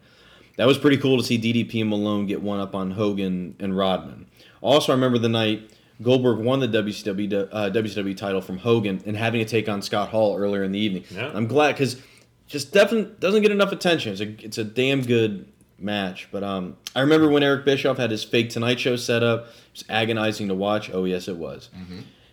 That 0.56 0.66
was 0.66 0.78
pretty 0.78 0.98
cool 0.98 1.16
to 1.18 1.24
see 1.24 1.38
DDP 1.38 1.80
and 1.80 1.90
Malone 1.90 2.26
get 2.26 2.42
one 2.42 2.60
up 2.60 2.74
on 2.74 2.92
Hogan 2.92 3.56
and 3.58 3.76
Rodman. 3.76 4.26
Also, 4.60 4.92
I 4.92 4.94
remember 4.94 5.18
the 5.18 5.28
night 5.28 5.70
Goldberg 6.00 6.38
won 6.38 6.60
the 6.60 6.68
WCW, 6.68 7.48
uh, 7.50 7.70
WCW 7.70 8.16
title 8.16 8.40
from 8.40 8.58
Hogan 8.58 9.02
and 9.06 9.16
having 9.16 9.40
to 9.40 9.48
take 9.48 9.68
on 9.68 9.82
Scott 9.82 10.10
Hall 10.10 10.36
earlier 10.36 10.62
in 10.62 10.72
the 10.72 10.78
evening. 10.78 11.04
Yeah. 11.10 11.30
I'm 11.34 11.46
glad 11.46 11.72
because 11.72 12.00
just 12.46 12.72
definitely 12.72 13.14
doesn't 13.18 13.42
get 13.42 13.50
enough 13.50 13.72
attention. 13.72 14.12
It's 14.12 14.20
a 14.20 14.44
it's 14.44 14.58
a 14.58 14.64
damn 14.64 15.02
good 15.02 15.50
match. 15.78 16.28
But 16.30 16.44
um, 16.44 16.76
I 16.94 17.00
remember 17.00 17.28
when 17.28 17.42
Eric 17.42 17.64
Bischoff 17.64 17.96
had 17.96 18.10
his 18.10 18.22
fake 18.24 18.50
Tonight 18.50 18.78
Show 18.78 18.96
set 18.96 19.22
up. 19.22 19.46
It 19.46 19.72
was 19.72 19.84
agonizing 19.88 20.48
to 20.48 20.54
watch. 20.54 20.90
Oh 20.92 21.04
yes, 21.04 21.28
it 21.28 21.36
was. 21.36 21.70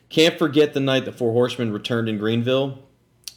Can't 0.10 0.38
forget 0.40 0.74
the 0.74 0.80
night 0.80 1.06
the 1.06 1.12
Four 1.12 1.34
Horsemen 1.34 1.72
returned 1.72 2.10
in 2.10 2.18
Greenville, 2.18 2.80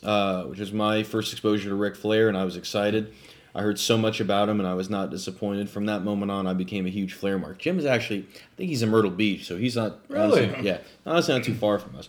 uh, 0.02 0.44
which 0.44 0.58
was 0.58 0.72
my 0.72 1.02
first 1.02 1.32
exposure 1.32 1.68
to 1.68 1.74
Ric 1.74 1.94
Flair, 1.96 2.28
and 2.28 2.36
I 2.36 2.44
was 2.44 2.56
excited. 2.56 3.12
I 3.54 3.60
heard 3.60 3.78
so 3.78 3.98
much 3.98 4.20
about 4.20 4.48
him, 4.48 4.58
and 4.60 4.66
I 4.66 4.72
was 4.72 4.88
not 4.88 5.10
disappointed. 5.10 5.68
From 5.68 5.84
that 5.86 6.02
moment 6.02 6.30
on, 6.32 6.46
I 6.46 6.54
became 6.54 6.86
a 6.86 6.88
huge 6.88 7.12
Flair 7.12 7.38
mark. 7.38 7.58
Jim 7.58 7.78
is 7.78 7.84
actually, 7.84 8.20
I 8.20 8.56
think 8.56 8.70
he's 8.70 8.82
in 8.82 8.88
Myrtle 8.88 9.10
Beach, 9.10 9.44
so 9.46 9.58
he's 9.58 9.76
not 9.76 9.98
Really? 10.08 10.44
honestly- 10.46 10.66
yeah, 10.66 10.78
honestly 11.04 11.34
not 11.34 11.44
too 11.44 11.54
far 11.54 11.78
from 11.78 11.94
us. 11.96 12.08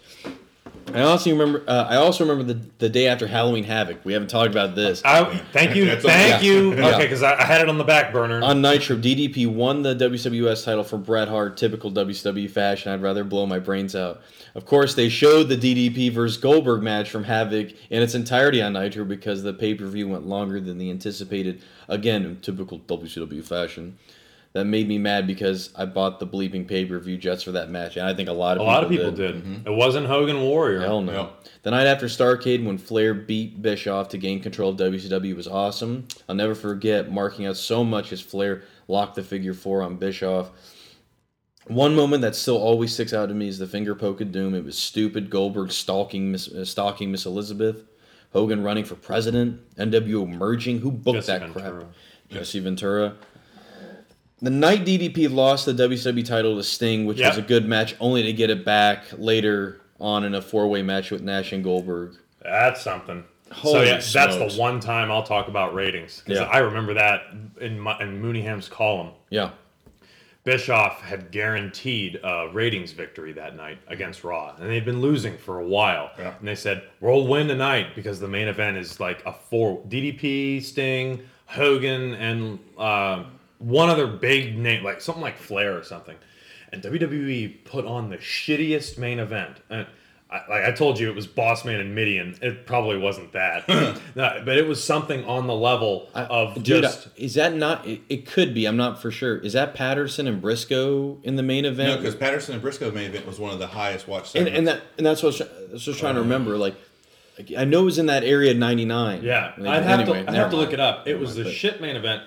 I 0.94 1.02
also 1.02 1.30
remember. 1.32 1.64
Uh, 1.68 1.88
I 1.90 1.96
also 1.96 2.26
remember 2.26 2.54
the 2.54 2.60
the 2.80 2.90
day 2.90 3.08
after 3.08 3.28
Halloween 3.28 3.64
Havoc. 3.64 4.04
We 4.04 4.14
haven't 4.14 4.30
talked 4.30 4.52
about 4.52 4.76
this. 4.76 5.02
I, 5.06 5.38
thank 5.52 5.76
you, 5.76 5.96
thank 5.96 6.44
you. 6.44 6.74
Yeah. 6.74 6.90
Okay, 6.90 7.04
because 7.04 7.24
I, 7.24 7.40
I 7.40 7.44
had 7.44 7.62
it 7.62 7.70
on 7.70 7.78
the 7.78 7.84
back 7.84 8.12
burner. 8.12 8.44
On 8.44 8.62
Nitro, 8.62 8.98
DDP 8.98 9.48
won 9.48 9.82
the 9.82 9.96
WWS 9.96 10.66
title 10.66 10.84
from 10.84 11.04
Bret 11.04 11.28
Hart, 11.28 11.58
typical 11.58 11.92
WCW 11.92 12.50
fashion. 12.50 12.92
I'd 12.92 13.02
rather 13.02 13.24
blow 13.24 13.46
my 13.46 13.60
brains 13.60 13.96
out. 13.96 14.22
Of 14.56 14.66
course, 14.66 14.94
they 14.94 15.10
showed 15.10 15.50
the 15.50 15.58
DDP 15.58 16.12
versus 16.12 16.38
Goldberg 16.38 16.84
match 16.84 17.10
from 17.10 17.24
Havoc 17.24 17.72
in 17.90 18.04
its 18.04 18.14
entirety 18.14 18.62
on 18.62 18.74
Nitro 18.74 19.06
because 19.06 19.42
the 19.44 19.54
pay 19.54 19.74
per 19.74 19.88
view 19.88 20.08
went 20.08 20.28
longer 20.28 20.60
than 20.60 20.78
the 20.78 20.90
anticipated. 20.90 21.62
Again, 21.88 22.26
in 22.26 22.40
typical 22.42 22.80
WCW 22.80 23.44
fashion. 23.44 23.98
That 24.54 24.66
made 24.66 24.88
me 24.88 25.00
mad 25.00 25.26
because 25.26 25.72
I 25.76 25.86
bought 25.86 26.20
the 26.20 26.28
bleeping 26.28 26.68
pay 26.68 26.86
per 26.86 27.00
view 27.00 27.18
just 27.18 27.44
for 27.44 27.52
that 27.54 27.72
match, 27.72 27.98
and 27.98 28.06
I 28.06 28.14
think 28.14 28.30
a 28.30 28.34
lot 28.34 28.58
of 28.58 28.62
a 28.62 28.66
people 28.66 28.74
lot 28.74 28.84
of 28.84 28.90
people 28.92 29.12
did. 29.12 29.66
It 29.66 29.72
wasn't 29.72 30.06
Hogan 30.06 30.42
Warrior. 30.42 30.82
Hell 30.82 31.02
no. 31.02 31.12
Yeah. 31.12 31.50
The 31.64 31.72
night 31.72 31.88
after 31.88 32.06
Starcade, 32.06 32.64
when 32.64 32.78
Flair 32.78 33.16
beat 33.16 33.64
Bischoff 33.64 34.10
to 34.10 34.20
gain 34.20 34.42
control 34.42 34.70
of 34.70 34.78
WCW, 34.78 35.36
was 35.36 35.48
awesome. 35.48 36.08
I'll 36.30 36.36
never 36.36 36.54
forget 36.54 37.12
marking 37.12 37.48
out 37.48 37.58
so 37.58 37.84
much 37.84 38.14
as 38.14 38.22
Flair 38.22 38.62
locked 38.88 39.16
the 39.16 39.24
figure 39.24 39.56
four 39.56 39.82
on 39.82 39.96
Bischoff. 39.96 40.52
One 41.68 41.96
moment 41.96 42.22
that 42.22 42.36
still 42.36 42.58
always 42.58 42.94
sticks 42.94 43.14
out 43.14 43.30
to 43.30 43.34
me 43.34 43.48
is 43.48 43.58
the 43.58 43.66
finger 43.68 43.96
poke 43.96 44.22
of 44.22 44.32
doom. 44.32 44.54
It 44.54 44.66
was 44.66 44.78
stupid. 44.78 45.30
Goldberg 45.30 45.72
stalking 45.72 46.32
Miss, 46.32 46.48
uh, 46.52 46.66
stalking 46.66 47.10
Miss 47.12 47.26
Elizabeth, 47.26 47.86
Hogan 48.34 48.62
running 48.64 48.84
for 48.84 48.96
president, 48.96 49.62
NWO 49.78 50.28
merging. 50.28 50.80
Who 50.80 50.92
booked 50.92 51.26
Jesse 51.26 51.28
that 51.32 51.42
Ventura. 51.42 51.80
crap? 51.80 51.94
Jesse 52.30 52.60
Ventura. 52.60 53.16
The 54.44 54.50
night 54.50 54.84
DDP 54.86 55.30
lost 55.34 55.66
the 55.66 55.74
WCW 55.74 56.26
title 56.26 56.58
to 56.58 56.64
Sting, 56.64 57.06
which 57.06 57.18
Yep. 57.18 57.30
was 57.30 57.38
a 57.38 57.42
good 57.48 57.66
match, 57.66 57.96
only 58.02 58.24
to 58.24 58.34
get 58.34 58.50
it 58.50 58.66
back 58.66 59.06
later 59.18 59.80
on 60.02 60.26
in 60.26 60.36
a 60.36 60.42
four-way 60.42 60.82
match 60.82 61.12
with 61.12 61.22
Nash 61.22 61.54
and 61.54 61.64
Goldberg. 61.64 62.16
That's 62.42 62.82
something. 62.82 63.24
Holy 63.54 63.74
so 63.74 63.82
yeah, 63.84 64.02
that's 64.26 64.36
the 64.56 64.60
one 64.60 64.80
time 64.82 65.10
I'll 65.12 65.24
talk 65.24 65.48
about 65.48 65.74
ratings 65.74 66.22
because 66.26 66.40
Yeah. 66.42 66.48
I 66.48 66.58
remember 66.58 66.94
that 66.96 67.22
in 67.62 67.80
my, 67.80 67.98
in 68.02 68.20
Mooneyham's 68.20 68.68
column. 68.68 69.12
Yeah, 69.30 69.52
Bischoff 70.44 71.00
had 71.02 71.32
guaranteed 71.32 72.20
a 72.22 72.50
ratings 72.52 72.92
victory 72.92 73.32
that 73.34 73.56
night 73.56 73.78
against 73.88 74.26
Raw, 74.26 74.56
and 74.60 74.70
they'd 74.70 74.84
been 74.84 75.00
losing 75.00 75.38
for 75.38 75.60
a 75.60 75.66
while. 75.66 76.12
Yeah. 76.20 76.34
And 76.38 76.46
they 76.48 76.56
said, 76.56 76.84
"We'll 77.00 77.28
win 77.28 77.48
tonight 77.48 77.96
because 77.96 78.20
the 78.20 78.28
main 78.28 78.50
event 78.50 78.76
is 78.76 79.00
like 79.00 79.24
a 79.26 79.32
four 79.32 79.80
DDP, 79.88 80.60
Sting, 80.62 81.22
Hogan, 81.46 82.16
and 82.16 82.60
uh, 82.78 83.24
one 83.64 83.90
other 83.90 84.08
big 84.08 84.58
name, 84.58 84.84
like 84.84 85.02
something 85.02 85.22
like 85.24 85.38
Flair 85.38 85.78
or 85.78 85.84
something." 85.84 86.16
And 86.72 86.82
WWE 86.82 87.66
put 87.66 87.86
on 87.86 88.10
the 88.10 88.18
shittiest 88.18 88.98
main 88.98 89.20
event. 89.20 89.58
And 89.70 89.86
I, 90.32 90.42
like 90.50 90.64
I 90.66 90.72
told 90.72 90.98
you, 91.00 91.08
it 91.08 91.16
was 91.16 91.28
Boss 91.28 91.64
Man 91.64 91.80
and 91.80 91.94
Mideon. 91.94 92.36
It 92.42 92.66
probably 92.66 92.98
wasn't 92.98 93.34
that, 93.34 93.68
No, 94.16 94.42
but 94.44 94.58
it 94.58 94.68
was 94.68 94.84
something 94.84 95.24
on 95.26 95.46
the 95.46 95.54
level 95.54 96.10
I- 96.16 96.24
of 96.26 96.56
dude, 96.56 96.82
just. 96.82 97.10
is 97.16 97.36
that 97.36 97.54
not? 97.54 97.86
It, 97.88 98.02
it 98.10 98.26
could 98.26 98.56
be. 98.56 98.66
I'm 98.66 98.76
not 98.78 99.00
for 99.00 99.12
sure. 99.12 99.38
Is 99.38 99.54
that 99.54 99.76
Patterson 99.76 100.26
and 100.26 100.42
Briscoe 100.42 101.20
in 101.22 101.36
the 101.36 101.44
main 101.44 101.66
event? 101.66 101.90
No, 101.90 101.98
because 101.98 102.16
Patterson 102.16 102.54
and 102.54 102.62
Briscoe 102.64 102.90
main 102.92 103.12
event 103.12 103.28
was 103.28 103.40
one 103.40 103.54
of 103.54 103.60
the 103.60 103.68
highest 103.68 104.08
watched 104.08 104.34
and, 104.36 104.48
segments. 104.48 104.58
and 104.58 104.68
that 104.70 104.82
and 104.98 105.06
that's 105.06 105.22
what 105.22 105.28
I 105.28 105.30
was, 105.30 105.38
try- 105.38 105.48
I 105.70 105.74
was 105.74 105.84
just 105.86 106.00
trying 106.00 106.16
to 106.16 106.22
uh, 106.22 106.24
remember. 106.24 106.58
Like, 106.58 106.74
like, 107.38 107.52
I 107.56 107.66
know 107.66 107.82
it 107.82 107.86
was 107.86 108.00
in 108.00 108.08
that 108.08 108.24
area 108.24 108.56
'99. 108.56 109.22
Yeah, 109.24 109.54
I'd 109.60 109.84
have 109.84 110.00
anyway, 110.00 110.24
to. 110.24 110.30
I'd 110.30 110.34
never 110.34 110.38
have 110.38 110.50
to 110.50 110.58
look 110.58 110.74
it 110.74 110.80
up. 110.80 111.06
It 111.08 111.12
Never 111.12 111.20
was 111.22 111.30
mind, 111.36 111.40
the 111.42 111.44
but- 111.52 111.54
shit 111.54 111.80
main 111.80 111.96
event. 111.96 112.24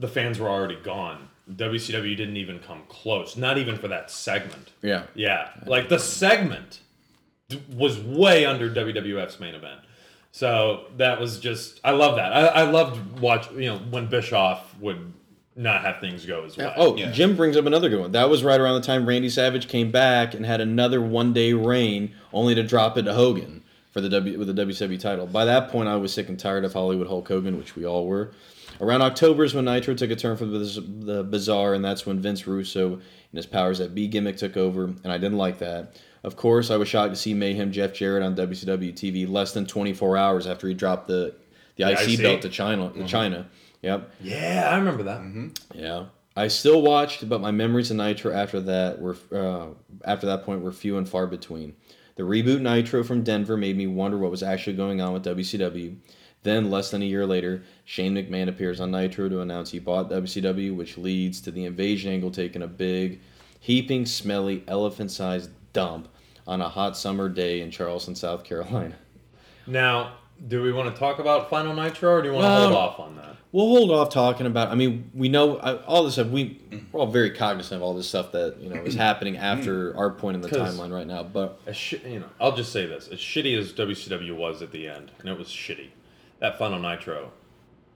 The 0.00 0.08
fans 0.08 0.38
were 0.38 0.48
already 0.48 0.76
gone. 0.76 1.28
WCW 1.50 2.16
didn't 2.16 2.36
even 2.36 2.58
come 2.60 2.82
close. 2.88 3.36
Not 3.36 3.58
even 3.58 3.76
for 3.76 3.88
that 3.88 4.10
segment. 4.10 4.70
Yeah. 4.82 5.04
Yeah, 5.14 5.48
like 5.66 5.88
the 5.88 5.98
segment 5.98 6.80
was 7.74 7.98
way 7.98 8.44
under 8.44 8.68
WWF's 8.70 9.40
main 9.40 9.54
event. 9.54 9.80
So 10.30 10.84
that 10.98 11.18
was 11.18 11.40
just. 11.40 11.80
I 11.82 11.92
love 11.92 12.16
that. 12.16 12.32
I, 12.32 12.46
I 12.46 12.62
loved 12.70 13.18
watch. 13.20 13.50
You 13.52 13.70
know 13.70 13.78
when 13.78 14.06
Bischoff 14.08 14.78
would 14.78 15.12
not 15.56 15.80
have 15.82 15.98
things 16.00 16.24
go 16.26 16.44
as 16.44 16.56
well. 16.56 16.72
Oh, 16.76 16.96
Yeah. 16.96 17.10
Jim 17.10 17.34
brings 17.34 17.56
up 17.56 17.66
another 17.66 17.88
good 17.88 17.98
one. 18.00 18.12
That 18.12 18.28
was 18.28 18.44
right 18.44 18.60
around 18.60 18.80
the 18.80 18.86
time 18.86 19.08
Randy 19.08 19.28
Savage 19.28 19.66
came 19.66 19.90
back 19.90 20.34
and 20.34 20.46
had 20.46 20.60
another 20.60 21.00
one 21.00 21.32
day 21.32 21.52
reign, 21.52 22.14
only 22.32 22.54
to 22.54 22.62
drop 22.62 22.96
it 22.96 23.02
to 23.04 23.14
Hogan. 23.14 23.64
for 23.90 24.00
the 24.00 24.08
W 24.10 24.38
with 24.38 24.54
the 24.54 24.64
WCW 24.66 25.00
title. 25.00 25.26
By 25.26 25.46
that 25.46 25.70
point, 25.70 25.88
I 25.88 25.96
was 25.96 26.12
sick 26.12 26.28
and 26.28 26.38
tired 26.38 26.64
of 26.64 26.74
Hollywood 26.74 27.08
Hulk 27.08 27.26
Hogan, 27.26 27.56
which 27.58 27.74
we 27.74 27.84
all 27.86 28.06
were. 28.06 28.30
Around 28.80 29.02
October 29.02 29.44
is 29.44 29.54
when 29.54 29.64
Nitro 29.64 29.94
took 29.94 30.10
a 30.10 30.16
turn 30.16 30.36
for 30.36 30.46
the, 30.46 31.26
bizarre, 31.28 31.74
and 31.74 31.84
that's 31.84 32.06
when 32.06 32.20
Vince 32.20 32.46
Russo 32.46 32.94
and 32.94 33.02
his 33.32 33.46
powers 33.46 33.78
that 33.78 33.94
be 33.94 34.06
gimmick 34.06 34.36
took 34.36 34.56
over, 34.56 34.84
and 34.84 35.06
I 35.06 35.18
didn't 35.18 35.38
like 35.38 35.58
that. 35.58 36.00
Of 36.24 36.36
course, 36.36 36.70
I 36.70 36.76
was 36.76 36.88
shocked 36.88 37.12
to 37.12 37.16
see 37.16 37.34
Mayhem 37.34 37.72
Jeff 37.72 37.92
Jarrett 37.92 38.22
on 38.22 38.36
WCW 38.36 38.92
TV 38.92 39.28
less 39.28 39.52
than 39.52 39.66
24 39.66 40.16
hours 40.16 40.46
after 40.46 40.68
he 40.68 40.74
dropped 40.74 41.08
the 41.08 41.34
the 41.76 41.90
IC, 41.92 42.08
IC? 42.10 42.22
belt 42.22 42.42
to 42.42 42.48
China. 42.48 42.90
To 42.92 43.06
China. 43.06 43.48
Yep. 43.82 44.10
Yeah, 44.20 44.68
I 44.72 44.76
remember 44.76 45.04
that. 45.04 45.52
Yeah, 45.74 46.06
I 46.36 46.48
still 46.48 46.82
watched, 46.82 47.28
but 47.28 47.40
my 47.40 47.52
memories 47.52 47.90
of 47.90 47.96
Nitro 47.98 48.32
after 48.32 48.60
that 48.60 49.00
were 49.00 49.16
uh, 49.32 49.68
after 50.04 50.26
that 50.26 50.44
point 50.44 50.62
were 50.62 50.72
few 50.72 50.98
and 50.98 51.08
far 51.08 51.26
between. 51.26 51.74
The 52.16 52.24
reboot 52.24 52.60
Nitro 52.60 53.04
from 53.04 53.22
Denver 53.22 53.56
made 53.56 53.76
me 53.76 53.86
wonder 53.86 54.18
what 54.18 54.32
was 54.32 54.42
actually 54.42 54.74
going 54.74 55.00
on 55.00 55.12
with 55.12 55.24
WCW. 55.24 55.96
Then, 56.48 56.70
less 56.70 56.90
than 56.90 57.02
a 57.02 57.04
year 57.04 57.26
later, 57.26 57.62
Shane 57.84 58.14
McMahon 58.14 58.48
appears 58.48 58.80
on 58.80 58.90
Nitro 58.90 59.28
to 59.28 59.42
announce 59.42 59.70
he 59.70 59.78
bought 59.78 60.08
WCW, 60.08 60.74
which 60.74 60.96
leads 60.96 61.42
to 61.42 61.50
the 61.50 61.66
invasion 61.66 62.10
angle 62.10 62.30
taking 62.30 62.62
a 62.62 62.66
big, 62.66 63.20
heaping, 63.60 64.06
smelly, 64.06 64.64
elephant-sized 64.66 65.50
dump 65.74 66.08
on 66.46 66.62
a 66.62 66.68
hot 66.70 66.96
summer 66.96 67.28
day 67.28 67.60
in 67.60 67.70
Charleston, 67.70 68.14
South 68.14 68.44
Carolina. 68.44 68.94
Now, 69.66 70.14
do 70.46 70.62
we 70.62 70.72
want 70.72 70.90
to 70.94 70.98
talk 70.98 71.18
about 71.18 71.50
Final 71.50 71.74
Nitro, 71.74 72.14
or 72.14 72.22
do 72.22 72.28
you 72.28 72.34
want 72.34 72.44
to 72.44 72.50
Um, 72.50 72.72
hold 72.72 72.74
off 72.74 72.98
on 72.98 73.16
that? 73.16 73.36
We'll 73.52 73.68
hold 73.68 73.90
off 73.90 74.08
talking 74.08 74.46
about. 74.46 74.68
I 74.68 74.74
mean, 74.74 75.10
we 75.12 75.28
know 75.28 75.58
I, 75.58 75.76
all 75.82 76.02
this 76.04 76.14
stuff. 76.14 76.28
We 76.28 76.62
we're 76.92 77.00
all 77.00 77.06
very 77.08 77.30
cognizant 77.30 77.76
of 77.76 77.82
all 77.82 77.92
this 77.92 78.08
stuff 78.08 78.32
that 78.32 78.56
you 78.58 78.70
know 78.70 78.76
is 78.82 78.94
happening 78.94 79.36
after 79.36 79.94
our 79.98 80.10
point 80.10 80.36
in 80.36 80.40
the 80.40 80.48
timeline 80.48 80.92
right 80.94 81.06
now. 81.06 81.24
But 81.24 81.60
shi- 81.72 82.00
you 82.06 82.20
know, 82.20 82.26
I'll 82.40 82.56
just 82.56 82.72
say 82.72 82.86
this: 82.86 83.08
as 83.08 83.18
shitty 83.18 83.58
as 83.58 83.72
WCW 83.74 84.34
was 84.34 84.62
at 84.62 84.70
the 84.72 84.88
end, 84.88 85.10
and 85.18 85.28
it 85.28 85.38
was 85.38 85.48
shitty. 85.48 85.88
That 86.40 86.58
Final 86.58 86.78
Nitro, 86.78 87.32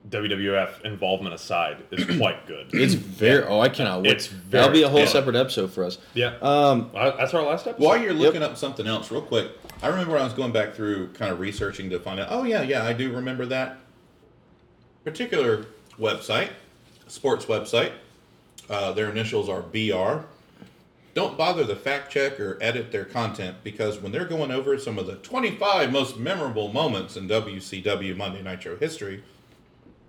WWF 0.09 0.81
involvement 0.83 1.33
aside, 1.33 1.77
is 1.91 2.05
quite 2.17 2.45
good. 2.45 2.67
it's 2.73 2.93
very. 2.93 3.43
Oh, 3.45 3.59
I 3.61 3.69
cannot 3.69 4.01
wait. 4.01 4.11
It's 4.11 4.27
very, 4.27 4.61
That'll 4.63 4.73
be 4.73 4.83
a 4.83 4.89
whole 4.89 4.97
very- 4.99 5.09
separate 5.09 5.35
episode 5.35 5.71
for 5.71 5.83
us. 5.85 5.97
yeah. 6.13 6.35
Um, 6.41 6.91
Well, 6.93 7.15
that's 7.17 7.33
our 7.33 7.41
last 7.43 7.67
episode. 7.67 7.85
While 7.85 8.01
you're 8.01 8.13
looking 8.13 8.43
up 8.43 8.57
something 8.57 8.85
else, 8.85 9.09
real 9.11 9.21
quick, 9.21 9.51
I 9.81 9.87
remember 9.87 10.13
when 10.13 10.21
I 10.21 10.25
was 10.25 10.33
going 10.33 10.51
back 10.51 10.73
through, 10.73 11.09
kind 11.13 11.31
of 11.31 11.39
researching 11.39 11.89
to 11.91 11.99
find 11.99 12.19
out. 12.19 12.27
Oh 12.31 12.43
yeah, 12.43 12.61
yeah, 12.63 12.83
I 12.83 12.91
do 12.93 13.13
remember 13.13 13.45
that 13.47 13.77
particular 15.03 15.65
website, 15.99 16.49
sports 17.07 17.45
website. 17.45 17.91
Uh, 18.69 18.91
their 18.93 19.09
initials 19.09 19.49
are 19.49 19.61
BR. 19.61 20.25
Don't 21.13 21.37
bother 21.37 21.65
to 21.65 21.75
fact 21.75 22.11
check 22.11 22.39
or 22.39 22.57
edit 22.59 22.91
their 22.91 23.05
content 23.05 23.57
because 23.63 23.99
when 23.99 24.11
they're 24.11 24.25
going 24.25 24.49
over 24.51 24.77
some 24.79 24.97
of 24.97 25.05
the 25.05 25.15
25 25.17 25.91
most 25.91 26.17
memorable 26.17 26.73
moments 26.73 27.15
in 27.15 27.27
WCW 27.27 28.15
Monday 28.17 28.41
Nitro 28.41 28.77
history, 28.77 29.23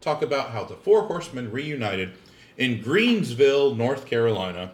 talk 0.00 0.22
about 0.22 0.50
how 0.50 0.64
the 0.64 0.76
Four 0.76 1.02
Horsemen 1.02 1.50
reunited 1.52 2.12
in 2.56 2.82
Greensville, 2.82 3.76
North 3.76 4.06
Carolina, 4.06 4.72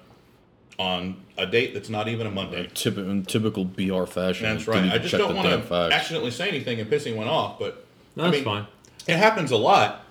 on 0.79 1.17
a 1.37 1.47
date 1.47 1.75
that's 1.75 1.89
not 1.91 2.09
even 2.09 2.27
a 2.27 2.31
Monday. 2.31 2.69
typical, 2.75 3.11
in 3.11 3.25
typical 3.25 3.65
BR 3.65 4.05
fashion. 4.05 4.45
That's 4.49 4.67
right. 4.69 4.79
even 4.79 4.91
I 4.91 4.99
just 4.99 5.11
check 5.11 5.19
don't 5.19 5.31
the 5.31 5.35
want 5.35 5.49
damn 5.49 5.61
to 5.63 5.67
facts. 5.67 5.95
accidentally 5.95 6.31
say 6.31 6.49
anything 6.49 6.81
and 6.81 6.89
piss 6.89 7.07
anyone 7.07 7.29
off, 7.29 7.59
but 7.59 7.85
No, 8.17 8.25
I 8.25 8.27
that's 8.31 8.37
mean, 8.37 8.45
fine. 8.45 8.67
It 9.07 9.17
happens 9.17 9.51
a 9.51 9.57
lot 9.57 10.05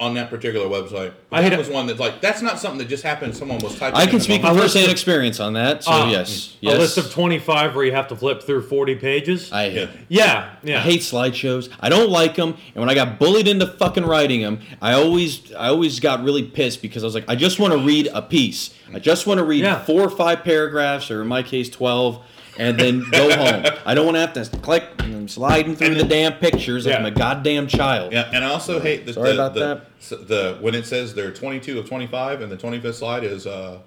on 0.00 0.14
that 0.14 0.30
particular 0.30 0.66
website. 0.66 1.12
But 1.30 1.36
I 1.38 1.42
that 1.42 1.50
hate 1.52 1.58
was 1.58 1.68
one 1.68 1.86
that's 1.86 2.00
like 2.00 2.20
that's 2.20 2.42
not 2.42 2.58
something 2.58 2.78
that 2.78 2.88
just 2.88 3.02
happened. 3.04 3.36
Someone 3.36 3.58
was 3.58 3.78
typing. 3.78 4.00
I 4.00 4.06
can 4.06 4.18
speak 4.20 4.42
moment. 4.42 4.58
from 4.58 4.64
first-hand 4.64 4.90
experience 4.90 5.38
on 5.38 5.52
that. 5.52 5.84
So 5.84 5.90
Ah, 5.92 6.08
yes, 6.10 6.56
yes. 6.60 6.74
A 6.76 6.78
list 6.78 6.98
of 6.98 7.10
25 7.12 7.74
where 7.76 7.84
you 7.84 7.92
have 7.92 8.08
to 8.08 8.16
flip 8.16 8.42
through 8.42 8.62
40 8.62 8.96
pages. 8.96 9.52
I, 9.52 9.66
Yeah. 9.66 9.86
yeah, 10.08 10.54
yeah. 10.64 10.78
I 10.78 10.80
hate 10.80 11.00
slideshows. 11.00 11.68
I 11.80 11.88
don't 11.88 12.10
like 12.10 12.34
them. 12.34 12.56
And 12.74 12.76
when 12.76 12.88
I 12.88 12.94
got 12.94 13.18
bullied 13.18 13.46
into 13.46 13.66
fucking 13.66 14.04
writing 14.04 14.40
them, 14.42 14.60
I 14.80 14.94
always 14.94 15.52
I 15.54 15.68
always 15.68 16.00
got 16.00 16.22
really 16.24 16.42
pissed 16.42 16.82
because 16.82 17.04
I 17.04 17.06
was 17.06 17.14
like, 17.14 17.24
I 17.28 17.36
just 17.36 17.58
want 17.60 17.72
to 17.72 17.78
read 17.78 18.08
a 18.12 18.22
piece. 18.22 18.74
I 18.94 18.98
just 18.98 19.26
want 19.26 19.38
to 19.38 19.44
read 19.44 19.62
Yeah. 19.64 19.82
four 19.84 20.02
or 20.02 20.10
five 20.10 20.42
paragraphs, 20.44 21.10
or 21.10 21.22
in 21.22 21.28
my 21.28 21.42
case, 21.42 21.70
twelve, 21.70 22.22
and 22.58 22.78
then 22.78 23.04
go 23.10 23.34
home. 23.36 23.64
I 23.86 23.94
don't 23.94 24.04
want 24.04 24.16
to 24.16 24.20
have 24.20 24.32
to 24.34 24.56
click 24.58 24.84
and 24.98 25.30
sliding 25.30 25.74
through 25.76 25.88
And 25.88 26.00
the 26.00 26.04
damn 26.04 26.34
pictures 26.34 26.84
like 26.86 26.92
Yeah. 26.94 26.98
I'm 27.00 27.06
a 27.06 27.10
goddamn 27.10 27.66
child. 27.66 28.12
Yeah, 28.12 28.30
and 28.32 28.44
I 28.44 28.48
also 28.50 28.80
hate 28.80 29.06
that 29.06 29.14
Sorry 29.14 29.28
the, 29.30 29.34
about 29.34 29.54
the, 29.54 29.60
that. 29.60 29.86
s- 29.98 30.08
the 30.10 30.58
when 30.60 30.74
it 30.74 30.86
says 30.86 31.14
they're 31.14 31.32
22 31.32 31.78
of 31.78 31.88
25 31.88 32.40
and 32.42 32.50
the 32.52 32.56
25th 32.56 32.94
slide 32.94 33.24
is 33.24 33.46
uh 33.46 33.78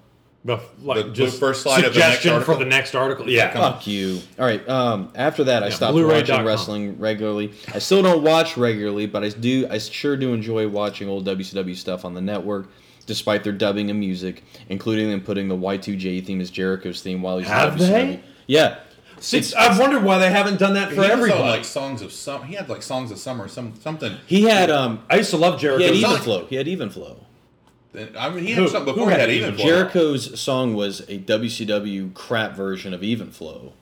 The, 0.44 0.60
like, 0.82 0.98
The- 0.98 1.02
the 1.04 1.12
just 1.12 1.40
first 1.40 1.62
slide 1.62 1.84
of 1.84 1.92
the 1.94 1.98
next 2.00 2.22
suggestion 2.22 2.42
for 2.44 2.56
the 2.56 2.64
next 2.64 2.94
article. 2.94 3.28
Yeah. 3.28 3.52
Fuck 3.52 3.86
you. 3.86 4.20
All 4.38 4.44
right. 4.46 4.66
Um, 4.68 5.10
after 5.14 5.44
that, 5.44 5.62
I 5.62 5.70
stopped 5.70 5.92
Blu-ray.com. 5.94 6.20
watching 6.30 6.46
wrestling 6.46 6.98
regularly. 7.00 7.52
I 7.74 7.78
still 7.80 8.02
don't 8.02 8.22
watch 8.22 8.56
regularly, 8.56 9.06
but 9.06 9.24
I 9.24 9.28
do. 9.30 9.66
I 9.70 9.78
sure 9.78 10.16
do 10.16 10.32
enjoy 10.32 10.68
watching 10.68 11.08
old 11.08 11.26
WCW 11.26 11.74
stuff 11.76 12.04
on 12.04 12.14
the 12.14 12.20
network, 12.20 12.68
despite 13.06 13.42
their 13.44 13.52
dubbing 13.52 13.90
and 13.90 13.98
music, 13.98 14.42
including 14.68 15.10
them 15.10 15.20
putting 15.20 15.48
the 15.48 15.56
Y2J 15.56 16.24
theme 16.24 16.40
as 16.40 16.50
Jericho's 16.50 17.00
theme 17.02 17.22
while 17.22 17.38
he's 17.38 17.46
in 17.48 17.52
Have 17.52 17.74
WCW. 17.74 17.78
they? 17.90 18.20
Yeah. 18.46 18.78
Since 19.18 19.54
I've 19.54 19.78
wondered 19.78 20.02
why 20.04 20.18
they 20.18 20.30
haven't 20.30 20.58
done 20.58 20.74
that 20.74 20.88
for 20.88 20.94
he 20.94 21.00
was 21.00 21.06
on, 21.10 21.18
everybody. 21.18 21.42
like 21.42 21.64
songs 21.64 22.02
of 22.02 22.12
some 22.12 22.44
he 22.44 22.54
had 22.54 22.68
like 22.68 22.82
songs 22.82 23.10
of 23.10 23.18
summer 23.18 23.48
some 23.48 23.74
something 23.80 24.14
He 24.26 24.42
had 24.42 24.70
um. 24.70 25.02
I 25.08 25.16
used 25.16 25.30
to 25.30 25.36
love 25.38 25.54
He 25.54 25.62
Jericho. 25.62 25.84
had 25.86 25.94
even 25.94 26.10
on- 26.10 26.18
flow. 26.20 26.46
He 26.46 26.56
had 26.56 26.68
even 26.68 26.90
flow. 26.90 27.20
I 28.18 28.28
mean 28.28 28.44
he 28.44 28.52
had 28.52 28.62
Who- 28.62 28.68
something 28.68 28.92
who 28.92 29.00
before 29.00 29.06
he 29.10 29.12
had 29.12 29.20
had 29.20 29.30
Even 29.30 29.48
even 29.54 29.56
Flow. 29.58 29.66
Jericho's 29.66 30.38
song 30.38 30.74
was 30.74 31.00
a 31.08 31.18
WCW 31.18 32.12
crap 32.12 32.54
version 32.54 32.92
of 32.92 33.02
Even 33.02 33.30
Flow, 33.30 33.72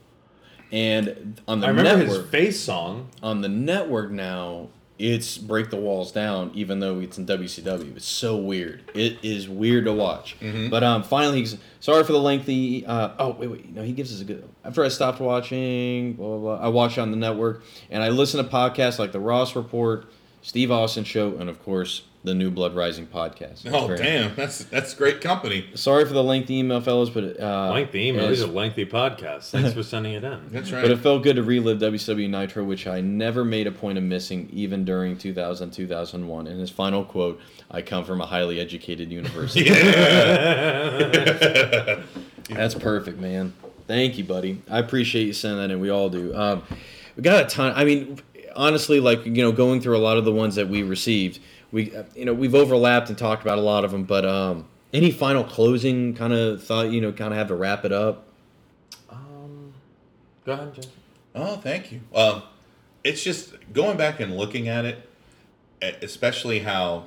and 0.70 1.41
on 1.49 1.59
the 1.61 1.66
I 1.66 1.70
remember 1.70 2.05
network, 2.05 2.23
his 2.23 2.31
face 2.31 2.61
song. 2.61 3.09
on 3.23 3.41
the 3.41 3.49
network 3.49 4.12
now 4.12 4.69
it's 4.97 5.39
break 5.39 5.71
the 5.71 5.77
walls 5.77 6.12
down 6.12 6.53
even 6.55 6.79
though 6.79 7.01
it's 7.01 7.19
in 7.19 7.27
wcw 7.27 7.97
it's 7.97 8.07
so 8.07 8.37
weird. 8.37 8.81
It 8.95 9.19
is 9.25 9.49
weird 9.49 9.87
to 9.87 9.93
watch. 9.93 10.37
But 10.71 10.85
um 10.85 11.03
finally 11.03 11.41
he's 11.41 11.57
sorry 11.81 12.05
for 12.05 12.12
the 12.12 12.21
lengthy 12.21 12.87
uh 12.87 13.11
oh 13.19 13.31
wait 13.31 13.49
wait. 13.51 13.75
No 13.75 13.83
he 13.83 13.93
gives 13.93 14.15
us 14.15 14.21
a 14.21 14.25
good 14.25 14.49
after 14.65 14.85
i 14.85 14.89
stopped 14.89 15.19
watching 15.21 16.12
blah 16.12 16.39
blah 16.39 16.57
blah 16.57 16.65
i 16.65 16.69
watched 16.69 16.99
on 16.99 17.11
the 17.11 17.16
network 17.16 17.65
and 17.91 18.03
i 18.05 18.09
listen 18.09 18.43
to 18.45 18.49
podcasts 18.49 18.99
like 19.01 19.11
the 19.11 19.19
ross 19.21 19.57
report 19.57 20.07
steve 20.45 20.71
austin 20.71 21.05
show 21.05 21.35
and 21.39 21.49
of 21.49 21.62
course 21.65 22.03
the 22.23 22.35
new 22.35 22.51
blood 22.51 22.75
rising 22.75 23.07
podcast 23.07 23.65
It's 23.65 23.66
Oh 23.71 23.87
very- 23.87 23.99
damn, 23.99 24.35
that's 24.35 24.65
that's 24.65 24.95
great 24.95 25.21
company. 25.21 25.66
sorry 25.75 26.07
for 26.07 26.15
the 26.15 26.25
lengthy 26.25 26.57
email 26.61 26.81
fellas 26.81 27.11
but 27.11 27.39
uh 27.39 27.71
Lengthy 27.71 28.09
email. 28.09 28.25
as- 28.25 28.39
These 28.39 28.49
are 28.49 28.53
lengthy 28.53 28.87
podcasts. 28.87 29.51
Thanks 29.51 29.75
for 29.75 29.83
sending 29.93 30.15
it 30.15 30.25
in. 30.25 30.41
That's 30.51 30.73
right. 30.73 30.81
But 30.81 30.91
it 30.91 31.01
felt 31.01 31.23
good 31.23 31.37
to 31.37 31.43
relive 31.43 31.81
WCW 31.81 32.31
Nitro, 32.31 32.65
which 32.65 32.87
I 32.87 33.03
never 33.03 33.45
made 33.45 33.66
a 33.66 33.73
point 33.73 33.99
of 33.99 34.05
missing, 34.05 34.49
even 34.55 34.87
during 34.87 35.19
2000 35.19 35.71
2001. 35.71 36.47
In 36.47 36.59
his 36.59 36.71
final 36.71 37.05
quote, 37.05 37.39
I 37.71 37.83
come 37.83 38.07
from 38.07 38.23
a 38.23 38.27
highly 38.27 38.59
educated 38.59 39.12
university. 39.12 39.69
That's 42.51 42.75
perfect, 42.75 43.19
man. 43.19 43.53
Thank 43.87 44.16
you, 44.19 44.25
buddy. 44.25 44.62
I 44.71 44.79
appreciate 44.79 45.27
you 45.27 45.33
sending 45.35 45.59
that 45.61 45.71
in. 45.75 45.81
We 45.81 45.91
all 45.91 46.09
do. 46.09 46.35
Um, 46.35 46.62
we 47.16 47.23
got 47.23 47.45
a 47.45 47.49
ton. 47.49 47.73
I 47.77 47.85
mean, 47.85 48.19
honestly, 48.56 49.01
like, 49.01 49.24
you 49.24 49.43
know, 49.43 49.52
going 49.52 49.81
through 49.81 49.97
a 49.97 49.98
lot 49.98 50.16
of 50.16 50.24
the 50.24 50.32
ones 50.32 50.55
that 50.55 50.68
we 50.68 50.82
received, 50.82 51.40
we, 51.72 51.94
uh, 51.94 52.05
you 52.14 52.24
know, 52.24 52.35
we've 52.35 52.55
overlapped 52.55 53.09
and 53.09 53.18
talked 53.18 53.43
about 53.43 53.59
a 53.59 53.62
lot 53.62 53.85
of 53.85 53.90
them, 53.90 54.05
but 54.05 54.24
um, 54.24 54.66
any 54.93 55.10
final 55.10 55.44
closing 55.44 56.14
kind 56.14 56.32
of 56.32 56.62
thought, 56.62 56.90
you 56.90 57.01
know, 57.01 57.12
kind 57.12 57.32
of 57.32 57.39
have 57.39 57.48
to 57.48 57.55
wrap 57.55 57.85
it 57.85 57.93
up? 57.93 58.26
Go 60.44 60.52
ahead, 60.52 60.74
Jason. 60.74 60.90
Oh, 61.35 61.56
thank 61.56 61.90
you. 61.90 62.01
Um, 62.14 62.43
it's 63.02 63.22
just 63.22 63.55
going 63.72 63.97
back 63.97 64.20
and 64.20 64.36
looking 64.36 64.68
at 64.68 64.85
it, 64.85 65.09
especially 66.02 66.60
how 66.60 67.06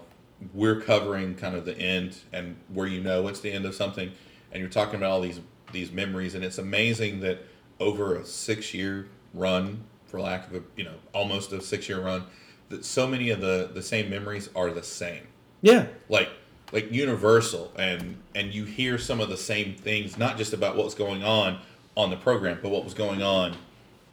we're 0.53 0.81
covering 0.81 1.35
kind 1.35 1.55
of 1.55 1.65
the 1.65 1.77
end 1.77 2.17
and 2.33 2.57
where 2.73 2.87
you 2.87 3.01
know 3.01 3.27
it's 3.27 3.39
the 3.39 3.51
end 3.51 3.65
of 3.65 3.75
something, 3.75 4.11
and 4.51 4.59
you're 4.59 4.69
talking 4.69 4.95
about 4.95 5.11
all 5.11 5.21
these 5.21 5.39
these 5.71 5.91
memories, 5.91 6.33
and 6.33 6.43
it's 6.43 6.57
amazing 6.57 7.19
that 7.19 7.39
over 7.79 8.15
a 8.15 8.25
six 8.25 8.73
year 8.73 9.07
run, 9.33 9.83
for 10.07 10.19
lack 10.19 10.47
of 10.49 10.55
a 10.55 10.63
you 10.75 10.83
know 10.83 10.95
almost 11.13 11.51
a 11.51 11.61
six 11.61 11.87
year 11.87 11.99
run, 12.01 12.23
that 12.69 12.83
so 12.85 13.07
many 13.07 13.29
of 13.29 13.41
the 13.41 13.69
the 13.73 13.81
same 13.83 14.09
memories 14.09 14.49
are 14.55 14.71
the 14.71 14.83
same. 14.83 15.23
Yeah. 15.61 15.87
like 16.09 16.29
like 16.71 16.91
universal 16.91 17.71
and 17.77 18.17
and 18.35 18.53
you 18.53 18.65
hear 18.65 18.97
some 18.97 19.19
of 19.19 19.29
the 19.29 19.37
same 19.37 19.75
things 19.75 20.17
not 20.17 20.37
just 20.37 20.53
about 20.53 20.75
what's 20.75 20.93
going 20.95 21.23
on 21.23 21.59
on 21.95 22.09
the 22.09 22.17
program 22.17 22.59
but 22.61 22.69
what 22.69 22.83
was 22.83 22.93
going 22.93 23.21
on 23.23 23.55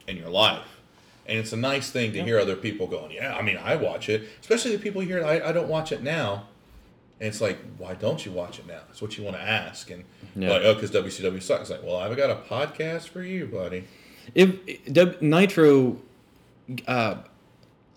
in 0.08 0.16
your 0.16 0.30
life. 0.30 0.80
And 1.26 1.38
it's 1.38 1.52
a 1.52 1.56
nice 1.56 1.90
thing 1.90 2.12
to 2.12 2.22
hear 2.22 2.38
other 2.38 2.56
people 2.56 2.86
going 2.86 3.10
yeah 3.12 3.36
i 3.36 3.42
mean 3.42 3.56
i 3.58 3.76
watch 3.76 4.08
it. 4.08 4.22
Especially 4.40 4.74
the 4.76 4.82
people 4.82 5.00
here 5.02 5.24
I, 5.24 5.48
I 5.48 5.52
don't 5.52 5.68
watch 5.68 5.92
it 5.92 6.02
now. 6.02 6.46
And 7.20 7.28
it's 7.28 7.40
like 7.40 7.58
why 7.78 7.94
don't 7.94 8.24
you 8.24 8.32
watch 8.32 8.58
it 8.58 8.66
now? 8.66 8.80
That's 8.86 9.02
what 9.02 9.18
you 9.18 9.24
want 9.24 9.36
to 9.36 9.42
ask 9.42 9.90
and 9.90 10.04
Yeah. 10.34 10.50
like 10.50 10.62
oh 10.62 10.74
because 10.74 10.90
wcw 10.92 11.42
sucks. 11.42 11.62
It's 11.62 11.70
like 11.70 11.82
well 11.82 11.96
i've 11.96 12.16
got 12.16 12.30
a 12.30 12.36
podcast 12.36 13.08
for 13.08 13.22
you 13.22 13.46
buddy 13.46 13.84
If 14.34 14.84
W- 14.92 15.16
Nitro, 15.20 15.98
uh, 16.86 17.16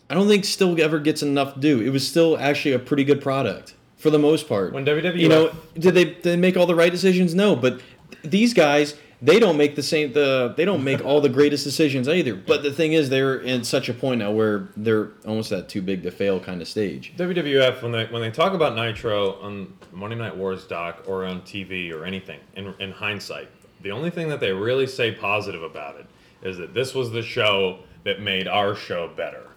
I 0.10 0.14
don't 0.14 0.28
think 0.28 0.45
still 0.45 0.80
ever 0.82 0.99
gets 0.99 1.22
enough 1.22 1.60
due. 1.60 1.82
It 1.82 1.90
was 1.90 2.08
still 2.08 2.38
actually 2.38 2.74
a 2.74 2.80
pretty 2.80 3.04
good 3.04 3.22
product 3.22 3.76
for 3.98 4.10
the 4.10 4.20
most 4.20 4.48
part. 4.48 4.74
When 4.74 4.86
WWF 4.86 5.18
you 5.18 5.30
know, 5.30 5.52
did 5.78 5.94
they 5.94 6.06
did 6.06 6.24
they 6.24 6.38
make 6.38 6.56
all 6.56 6.66
the 6.66 6.76
right 6.76 6.91
decisions? 6.91 7.36
No, 7.36 7.56
but 7.56 7.80
th- 8.12 8.22
these 8.24 8.54
guys, 8.54 8.95
they 9.22 9.40
don't 9.40 9.58
make 9.58 9.76
the 9.76 9.84
same 9.84 10.14
the 10.14 10.54
they 10.56 10.64
don't 10.64 10.84
make 10.84 11.04
all 11.04 11.20
the 11.20 11.30
greatest 11.30 11.64
decisions 11.64 12.08
either. 12.08 12.36
But 12.36 12.64
the 12.64 12.72
thing 12.72 12.94
is, 12.94 13.10
they're 13.10 13.40
in 13.40 13.64
such 13.64 13.90
a 13.90 13.94
point 13.94 14.20
now 14.20 14.32
where 14.32 14.70
they're 14.78 15.10
almost 15.26 15.52
at 15.52 15.68
too 15.68 15.82
big 15.82 16.04
to 16.04 16.12
fail 16.12 16.40
kind 16.40 16.62
of 16.62 16.68
stage. 16.68 17.14
WWF 17.18 17.82
when 17.82 17.91
they 17.91 18.06
when 18.06 18.22
they 18.22 18.32
talk 18.32 18.54
about 18.54 18.76
Nitro 18.76 19.34
on 19.41 19.74
Monday 19.91 20.16
Night 20.16 20.38
Wars 20.38 20.66
doc 20.66 21.04
or 21.08 21.26
on 21.26 21.41
TV 21.41 21.91
or 21.91 22.06
anything 22.06 22.40
in 22.56 22.74
in 22.80 22.91
hindsight, 22.91 23.49
the 23.82 23.91
only 23.91 24.10
thing 24.10 24.30
that 24.30 24.40
they 24.40 24.52
really 24.54 24.88
say 24.88 25.12
positive 25.12 25.64
about 25.64 25.99
it 25.99 26.06
is 26.41 26.57
that 26.57 26.73
this 26.73 26.93
was 26.95 27.11
the 27.11 27.22
show 27.23 27.80
that 28.03 28.22
made 28.22 28.47
our 28.47 28.76
show 28.76 29.07
better. 29.15 29.47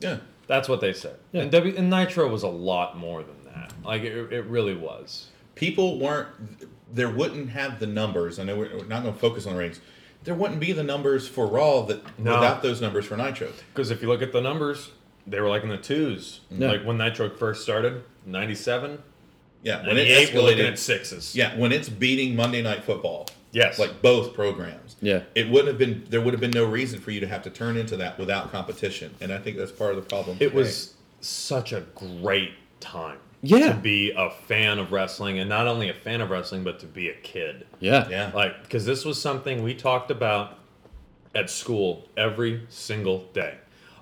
Yeah. 0.00 0.18
That's 0.46 0.68
what 0.68 0.80
they 0.80 0.92
said. 0.92 1.16
Yeah. 1.32 1.42
And, 1.42 1.50
w, 1.50 1.74
and 1.76 1.90
Nitro 1.90 2.28
was 2.28 2.42
a 2.42 2.48
lot 2.48 2.96
more 2.96 3.22
than 3.22 3.44
that. 3.44 3.72
Like 3.84 4.02
it, 4.02 4.32
it 4.32 4.44
really 4.46 4.74
was. 4.74 5.28
People 5.54 5.98
weren't. 5.98 6.28
There 6.90 7.10
wouldn't 7.10 7.50
have 7.50 7.80
the 7.80 7.86
numbers. 7.86 8.38
I 8.38 8.44
know 8.44 8.56
we're 8.56 8.74
we're 8.78 8.84
not 8.86 9.02
going 9.02 9.12
to 9.14 9.20
focus 9.20 9.46
on 9.46 9.52
the 9.54 9.58
ratings. 9.58 9.80
There 10.24 10.34
wouldn't 10.34 10.60
be 10.60 10.72
the 10.72 10.82
numbers 10.82 11.28
for 11.28 11.46
Raw 11.46 11.82
that 11.82 12.18
No. 12.18 12.34
without 12.34 12.62
those 12.62 12.80
numbers 12.80 13.04
for 13.06 13.16
Nitro. 13.16 13.48
Because 13.74 13.90
if 13.90 14.00
you 14.02 14.08
look 14.08 14.22
at 14.22 14.32
the 14.32 14.40
numbers, 14.40 14.90
they 15.26 15.40
were 15.40 15.48
like 15.48 15.62
in 15.64 15.68
the 15.68 15.76
twos. 15.76 16.40
Yeah. 16.50 16.70
Like 16.72 16.84
when 16.84 16.96
Nitro 16.98 17.28
first 17.30 17.62
started, 17.62 18.02
97, 18.26 19.02
Yeah, 19.62 19.78
when 19.86 19.96
it 19.98 20.08
98, 20.08 20.34
we're 20.34 20.40
looking 20.42 20.58
escalated. 20.64 20.68
at 20.72 20.78
sixes. 20.78 21.36
Yeah, 21.36 21.56
when 21.58 21.72
it's 21.72 21.88
beating 21.88 22.34
Monday 22.36 22.62
Night 22.62 22.84
Football. 22.84 23.26
Yes. 23.58 23.78
Like 23.78 24.00
both 24.00 24.34
programs. 24.34 24.96
Yeah. 25.00 25.22
It 25.34 25.50
wouldn't 25.50 25.68
have 25.68 25.78
been. 25.78 26.04
There 26.08 26.20
would 26.20 26.32
have 26.32 26.40
been 26.40 26.50
no 26.50 26.64
reason 26.64 27.00
for 27.00 27.10
you 27.10 27.20
to 27.20 27.26
have 27.26 27.42
to 27.42 27.50
turn 27.50 27.76
into 27.76 27.96
that 27.96 28.18
without 28.18 28.50
competition, 28.52 29.14
and 29.20 29.32
I 29.32 29.38
think 29.38 29.56
that's 29.56 29.72
part 29.72 29.90
of 29.90 29.96
the 29.96 30.02
problem. 30.08 30.36
It 30.40 30.46
today. 30.50 30.56
was 30.56 30.94
such 31.20 31.72
a 31.72 31.80
great 31.94 32.52
time. 32.80 33.18
Yeah. 33.42 33.72
To 33.72 33.74
be 33.74 34.12
a 34.16 34.30
fan 34.30 34.78
of 34.78 34.92
wrestling, 34.92 35.38
and 35.38 35.48
not 35.48 35.66
only 35.66 35.88
a 35.88 35.94
fan 35.94 36.20
of 36.20 36.30
wrestling, 36.30 36.64
but 36.64 36.80
to 36.80 36.86
be 36.86 37.08
a 37.08 37.14
kid. 37.14 37.66
Yeah. 37.80 38.08
Yeah. 38.08 38.32
Like, 38.34 38.62
because 38.62 38.84
this 38.84 39.04
was 39.04 39.20
something 39.20 39.62
we 39.62 39.74
talked 39.74 40.10
about 40.10 40.58
at 41.34 41.50
school 41.50 42.08
every 42.16 42.66
single 42.68 43.28
day. 43.32 43.56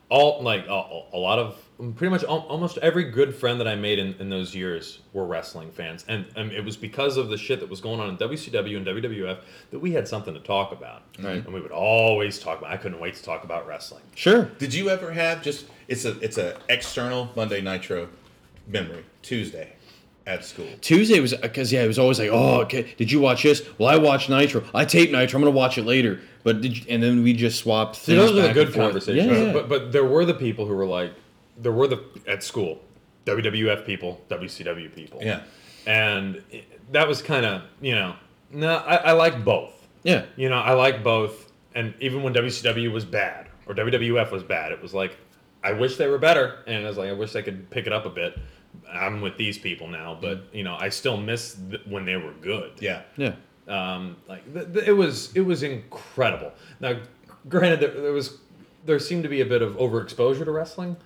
All 0.08 0.42
like 0.42 0.66
a, 0.66 1.02
a 1.12 1.18
lot 1.18 1.38
of 1.38 1.65
pretty 1.78 2.08
much 2.08 2.24
al- 2.24 2.46
almost 2.48 2.78
every 2.78 3.04
good 3.04 3.34
friend 3.34 3.60
that 3.60 3.68
I 3.68 3.74
made 3.74 3.98
in, 3.98 4.14
in 4.18 4.30
those 4.30 4.54
years 4.54 5.00
were 5.12 5.26
wrestling 5.26 5.70
fans, 5.70 6.04
and, 6.08 6.26
and 6.34 6.52
it 6.52 6.64
was 6.64 6.76
because 6.76 7.16
of 7.16 7.28
the 7.28 7.36
shit 7.36 7.60
that 7.60 7.68
was 7.68 7.80
going 7.80 8.00
on 8.00 8.08
in 8.08 8.16
WCW 8.16 8.76
and 8.76 8.86
WWF 8.86 9.38
that 9.70 9.78
we 9.78 9.92
had 9.92 10.08
something 10.08 10.34
to 10.34 10.40
talk 10.40 10.72
about. 10.72 11.02
Right. 11.18 11.44
And 11.44 11.52
we 11.52 11.60
would 11.60 11.72
always 11.72 12.38
talk 12.38 12.58
about. 12.58 12.70
I 12.70 12.76
couldn't 12.76 13.00
wait 13.00 13.14
to 13.14 13.22
talk 13.22 13.44
about 13.44 13.66
wrestling. 13.66 14.02
Sure. 14.14 14.44
Did 14.58 14.72
you 14.72 14.88
ever 14.90 15.12
have 15.12 15.42
just? 15.42 15.66
It's 15.88 16.04
a 16.04 16.18
it's 16.20 16.38
a 16.38 16.58
external 16.68 17.30
Monday 17.36 17.60
Nitro 17.60 18.08
memory 18.66 19.04
Tuesday 19.22 19.72
at 20.26 20.44
school. 20.44 20.66
Tuesday 20.80 21.20
was 21.20 21.34
because 21.34 21.72
yeah, 21.72 21.84
it 21.84 21.86
was 21.86 21.98
always 21.98 22.18
like, 22.18 22.30
oh, 22.32 22.60
okay. 22.62 22.92
Did 22.96 23.12
you 23.12 23.20
watch 23.20 23.42
this? 23.42 23.62
Well, 23.78 23.88
I 23.88 23.96
watched 23.96 24.28
Nitro. 24.28 24.64
I 24.74 24.84
taped 24.84 25.12
Nitro. 25.12 25.38
I'm 25.38 25.44
gonna 25.44 25.56
watch 25.56 25.78
it 25.78 25.84
later. 25.84 26.20
But 26.42 26.60
did 26.60 26.78
you, 26.78 26.84
and 26.88 27.02
then 27.02 27.22
we 27.22 27.32
just 27.32 27.58
swapped 27.60 27.96
See, 27.96 28.16
things. 28.16 28.30
those 28.30 28.34
were 28.34 28.48
the 28.48 28.54
good 28.54 28.72
conversations. 28.72 29.26
Yeah, 29.26 29.44
yeah. 29.46 29.52
But 29.52 29.68
but 29.68 29.92
there 29.92 30.04
were 30.04 30.24
the 30.24 30.34
people 30.34 30.66
who 30.66 30.74
were 30.74 30.86
like, 30.86 31.12
there 31.58 31.72
were 31.72 31.86
the 31.88 32.02
at 32.26 32.42
school, 32.42 32.80
WWF 33.24 33.84
people, 33.86 34.20
WCW 34.28 34.94
people. 34.94 35.20
Yeah. 35.22 35.42
And 35.86 36.42
that 36.92 37.06
was 37.08 37.22
kind 37.22 37.46
of 37.46 37.62
you 37.80 37.94
know, 37.94 38.14
no, 38.50 38.76
I, 38.76 38.96
I 38.96 39.12
like 39.12 39.44
both. 39.44 39.86
yeah. 40.02 40.24
You 40.36 40.48
know, 40.48 40.58
I 40.58 40.72
like 40.72 41.02
both. 41.02 41.52
And 41.74 41.94
even 42.00 42.22
when 42.22 42.32
WCW 42.34 42.90
was 42.90 43.04
bad 43.04 43.48
or 43.66 43.74
WWF 43.74 44.30
was 44.30 44.42
bad, 44.42 44.72
it 44.72 44.80
was 44.80 44.94
like, 44.94 45.16
I 45.62 45.72
wish 45.72 45.96
they 45.96 46.06
were 46.08 46.18
better. 46.18 46.62
And 46.66 46.84
I 46.84 46.88
was 46.88 46.96
like, 46.96 47.10
I 47.10 47.12
wish 47.12 47.32
they 47.32 47.42
could 47.42 47.68
pick 47.70 47.86
it 47.86 47.92
up 47.92 48.06
a 48.06 48.10
bit. 48.10 48.38
I'm 48.90 49.20
with 49.20 49.36
these 49.36 49.58
people 49.58 49.86
now, 49.88 50.16
but 50.20 50.44
you 50.54 50.62
know, 50.64 50.76
I 50.78 50.88
still 50.90 51.16
miss 51.16 51.56
th- 51.70 51.82
when 51.86 52.04
they 52.04 52.16
were 52.16 52.32
good 52.40 52.72
Yeah. 52.80 53.02
Yeah. 53.16 53.34
um, 53.68 54.16
like 54.28 54.50
th- 54.52 54.72
th- 54.72 54.86
it 54.86 54.92
was 54.92 55.34
it 55.36 55.40
was 55.42 55.62
incredible. 55.62 56.52
Now, 56.80 56.98
granted, 57.48 57.80
there, 57.80 58.00
there 58.02 58.12
was 58.12 58.38
there 58.84 58.98
seemed 58.98 59.22
to 59.24 59.28
be 59.28 59.40
a 59.40 59.46
bit 59.46 59.62
of 59.62 59.74
overexposure 59.76 60.44
to 60.44 60.50
wrestling, 60.50 60.96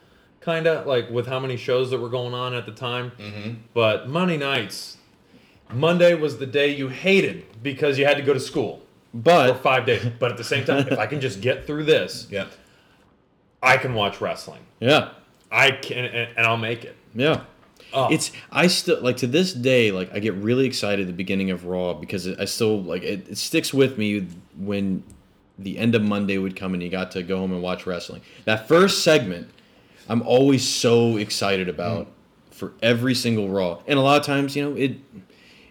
kind 0.41 0.67
of 0.67 0.87
like 0.87 1.11
with 1.11 1.27
how 1.27 1.39
many 1.39 1.57
shows 1.57 1.91
that 1.91 1.99
were 2.01 2.09
going 2.09 2.35
on 2.35 2.55
at 2.55 2.67
the 2.67 2.73
time. 2.73 3.13
Mm-hmm. 3.19 3.51
But 3.75 4.09
Monday 4.09 4.37
nights, 4.37 4.97
Monday 5.73 6.15
was 6.15 6.39
the 6.39 6.47
day 6.47 6.75
you 6.75 6.89
hated 6.89 7.45
because 7.63 7.99
you 7.99 8.07
had 8.07 8.17
to 8.17 8.23
go 8.23 8.33
to 8.35 8.41
school 8.41 8.83
But 9.15 9.53
for 9.55 9.59
five 9.63 9.87
days. 9.87 10.07
But 10.19 10.31
at 10.33 10.37
the 10.37 10.45
same 10.45 10.65
time, 10.65 10.89
if 10.89 10.99
I 10.99 11.07
can 11.07 11.21
just 11.21 11.41
get 11.41 11.67
through 11.67 11.85
this, 11.85 12.27
Yeah. 12.31 12.47
I 13.63 13.77
can 13.77 13.95
watch 13.95 14.21
wrestling. 14.21 14.63
yeah. 14.81 15.11
I 15.53 15.73
can, 15.73 16.05
and, 16.05 16.29
and 16.37 16.47
I'll 16.47 16.57
make 16.57 16.85
it. 16.85 16.95
Yeah. 17.15 17.43
Oh. 17.93 18.09
It's 18.13 18.31
I 18.53 18.69
still 18.69 19.01
like 19.03 19.17
to 19.19 19.27
this 19.27 19.53
day 19.53 19.91
like 19.91 20.15
I 20.15 20.21
get 20.21 20.35
really 20.35 20.65
excited 20.65 21.01
at 21.01 21.07
the 21.09 21.13
beginning 21.13 21.51
of 21.51 21.65
Raw 21.67 21.93
because 21.93 22.29
I 22.29 22.45
still 22.45 22.81
like 22.81 23.03
it, 23.03 23.29
it 23.29 23.37
sticks 23.37 23.75
with 23.75 23.99
me 23.99 24.29
when 24.57 25.03
the 25.59 25.77
end 25.77 25.97
of 25.97 26.03
Monday 26.03 26.39
would 26.39 26.55
come 26.55 26.73
and 26.73 26.81
you 26.83 26.89
got 26.89 27.11
to 27.13 27.25
go 27.25 27.39
home 27.39 27.53
and 27.53 27.61
watch 27.63 27.85
wrestling. 27.85 28.23
That 28.45 28.69
first 28.69 29.03
segment, 29.03 29.51
I'm 30.11 30.23
always 30.23 30.67
so 30.69 31.17
excited 31.19 31.69
about 31.69 32.09
for 32.51 32.73
every 32.83 33.15
single 33.15 33.49
Raw, 33.49 33.79
and 33.87 33.97
a 33.97 34.03
lot 34.03 34.19
of 34.21 34.27
times 34.27 34.57
you 34.57 34.63
know 34.69 34.77
it. 34.77 34.97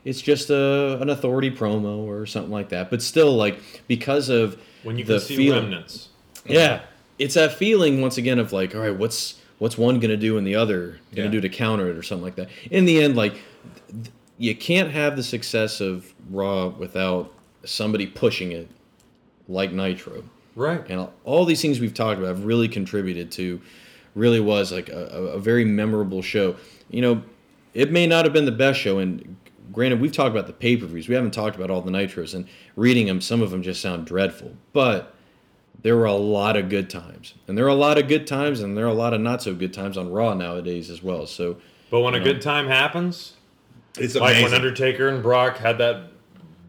It's 0.05 0.21
just 0.21 0.49
a 0.49 0.97
an 1.01 1.09
authority 1.09 1.51
promo 1.51 1.97
or 2.07 2.25
something 2.25 2.51
like 2.51 2.69
that, 2.69 2.89
but 2.89 3.01
still 3.01 3.35
like 3.35 3.59
because 3.89 4.29
of 4.29 4.57
when 4.83 4.97
you 4.97 5.03
the 5.03 5.15
can 5.15 5.21
see 5.21 5.35
feeling- 5.35 5.63
remnants. 5.63 6.07
yeah, 6.47 6.81
it's 7.19 7.33
that 7.33 7.51
feeling 7.53 7.99
once 8.01 8.17
again 8.17 8.39
of 8.39 8.53
like, 8.53 8.73
all 8.73 8.81
right, 8.81 8.95
what's 8.95 9.35
what's 9.57 9.77
one 9.77 9.99
gonna 9.99 10.15
do 10.15 10.37
and 10.37 10.47
the 10.47 10.55
other 10.55 10.99
gonna 11.13 11.25
Yeah. 11.25 11.31
do 11.31 11.41
to 11.41 11.49
counter 11.49 11.89
it 11.89 11.97
or 11.97 12.01
something 12.01 12.23
like 12.23 12.35
that. 12.37 12.47
In 12.71 12.85
the 12.85 13.03
end, 13.03 13.17
like 13.17 13.33
th- 13.33 14.05
you 14.37 14.55
can't 14.55 14.89
have 14.91 15.17
the 15.17 15.23
success 15.23 15.81
of 15.81 16.13
Raw 16.31 16.69
without 16.69 17.33
somebody 17.65 18.07
pushing 18.07 18.53
it 18.53 18.69
like 19.49 19.73
Nitro, 19.73 20.23
Right. 20.55 20.81
and 20.87 21.09
all 21.25 21.43
these 21.43 21.61
things 21.61 21.81
we've 21.81 21.93
talked 21.93 22.19
about 22.19 22.29
have 22.29 22.45
really 22.45 22.69
contributed 22.69 23.31
to. 23.31 23.59
Really 24.19 24.39
was 24.41 24.71
like 24.71 24.89
a, 24.89 25.09
a, 25.11 25.21
a 25.35 25.39
very 25.39 25.63
memorable 25.63 26.21
show. 26.21 26.55
You 26.89 27.01
know, 27.01 27.23
it 27.73 27.91
may 27.91 28.05
not 28.05 28.25
have 28.25 28.33
been 28.33 28.45
the 28.45 28.51
best 28.51 28.79
show, 28.79 28.99
and 28.99 29.37
granted, 29.71 30.01
we've 30.01 30.11
talked 30.11 30.31
about 30.31 30.47
the 30.47 30.53
pay 30.53 30.75
per 30.75 30.85
views. 30.85 31.07
We 31.07 31.15
haven't 31.15 31.31
talked 31.31 31.55
about 31.55 31.69
all 31.71 31.81
the 31.81 31.91
Nitros, 31.91 32.33
and 32.35 32.45
reading 32.75 33.07
them, 33.07 33.21
some 33.21 33.41
of 33.41 33.49
them 33.51 33.63
just 33.63 33.81
sound 33.81 34.05
dreadful, 34.05 34.53
but 34.73 35.15
there 35.81 35.95
were 35.95 36.05
a 36.05 36.13
lot 36.13 36.57
of 36.57 36.67
good 36.67 36.89
times, 36.89 37.35
and 37.47 37.57
there 37.57 37.63
are 37.65 37.69
a 37.69 37.73
lot 37.73 37.97
of 37.97 38.09
good 38.09 38.27
times, 38.27 38.59
and 38.59 38.75
there 38.77 38.83
are 38.85 38.89
a 38.89 38.93
lot 38.93 39.13
of 39.13 39.21
not 39.21 39.41
so 39.41 39.55
good 39.55 39.73
times 39.73 39.97
on 39.97 40.11
Raw 40.11 40.33
nowadays 40.33 40.89
as 40.89 41.01
well. 41.01 41.25
So, 41.25 41.55
But 41.89 42.01
when 42.01 42.13
a 42.15 42.19
good 42.19 42.41
time 42.41 42.67
happens, 42.67 43.33
It's 43.97 44.15
like 44.15 44.31
amazing. 44.31 44.43
when 44.43 44.53
Undertaker 44.53 45.07
and 45.07 45.23
Brock 45.23 45.57
had 45.57 45.77
that 45.77 46.11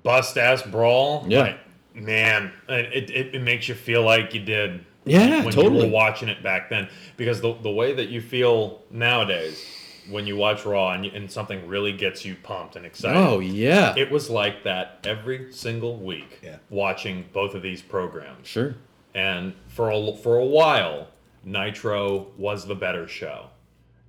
bust 0.05 0.39
ass 0.39 0.62
brawl. 0.62 1.27
Yeah. 1.28 1.40
like, 1.40 1.59
man, 1.94 2.52
it, 2.68 3.10
it, 3.10 3.35
it 3.35 3.43
makes 3.43 3.68
you 3.68 3.74
feel 3.74 4.02
like 4.02 4.32
you 4.35 4.40
did. 4.40 4.85
Yeah, 5.05 5.44
when 5.44 5.52
totally. 5.55 5.78
you 5.78 5.86
were 5.86 5.93
watching 5.93 6.28
it 6.28 6.43
back 6.43 6.68
then, 6.70 6.89
because 7.16 7.40
the 7.40 7.55
the 7.55 7.70
way 7.70 7.93
that 7.94 8.09
you 8.09 8.20
feel 8.20 8.82
nowadays 8.90 9.64
when 10.09 10.27
you 10.27 10.36
watch 10.36 10.64
Raw 10.64 10.90
and, 10.93 11.05
and 11.06 11.31
something 11.31 11.66
really 11.68 11.93
gets 11.93 12.24
you 12.24 12.35
pumped 12.43 12.74
and 12.77 12.85
excited. 12.85 13.16
oh 13.16 13.39
yeah, 13.39 13.94
It 13.97 14.10
was 14.10 14.28
like 14.28 14.64
that 14.64 14.98
every 15.05 15.52
single 15.52 15.97
week. 15.98 16.40
Yeah. 16.43 16.56
Watching 16.68 17.27
both 17.32 17.55
of 17.55 17.62
these 17.62 17.81
programs. 17.81 18.47
sure, 18.48 18.74
And 19.14 19.55
for 19.68 19.90
a, 19.90 20.16
for 20.16 20.36
a 20.39 20.44
while, 20.44 21.09
Nitro 21.44 22.27
was 22.36 22.66
the 22.66 22.74
better 22.74 23.06
show, 23.06 23.51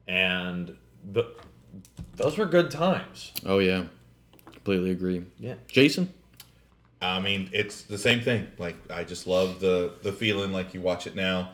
and 0.07 0.75
the 1.11 1.25
those 2.15 2.37
were 2.37 2.45
good 2.45 2.69
times. 2.71 3.31
oh 3.45 3.59
yeah, 3.59 3.85
completely 4.51 4.91
agree. 4.91 5.23
Yeah. 5.39 5.55
Jason, 5.67 6.13
I 7.01 7.19
mean, 7.19 7.49
it's 7.51 7.81
the 7.83 7.97
same 7.97 8.21
thing. 8.21 8.47
Like 8.57 8.75
I 8.91 9.03
just 9.03 9.27
love 9.27 9.59
the 9.59 9.93
the 10.03 10.11
feeling 10.11 10.51
like 10.51 10.73
you 10.73 10.81
watch 10.81 11.07
it 11.07 11.15
now, 11.15 11.51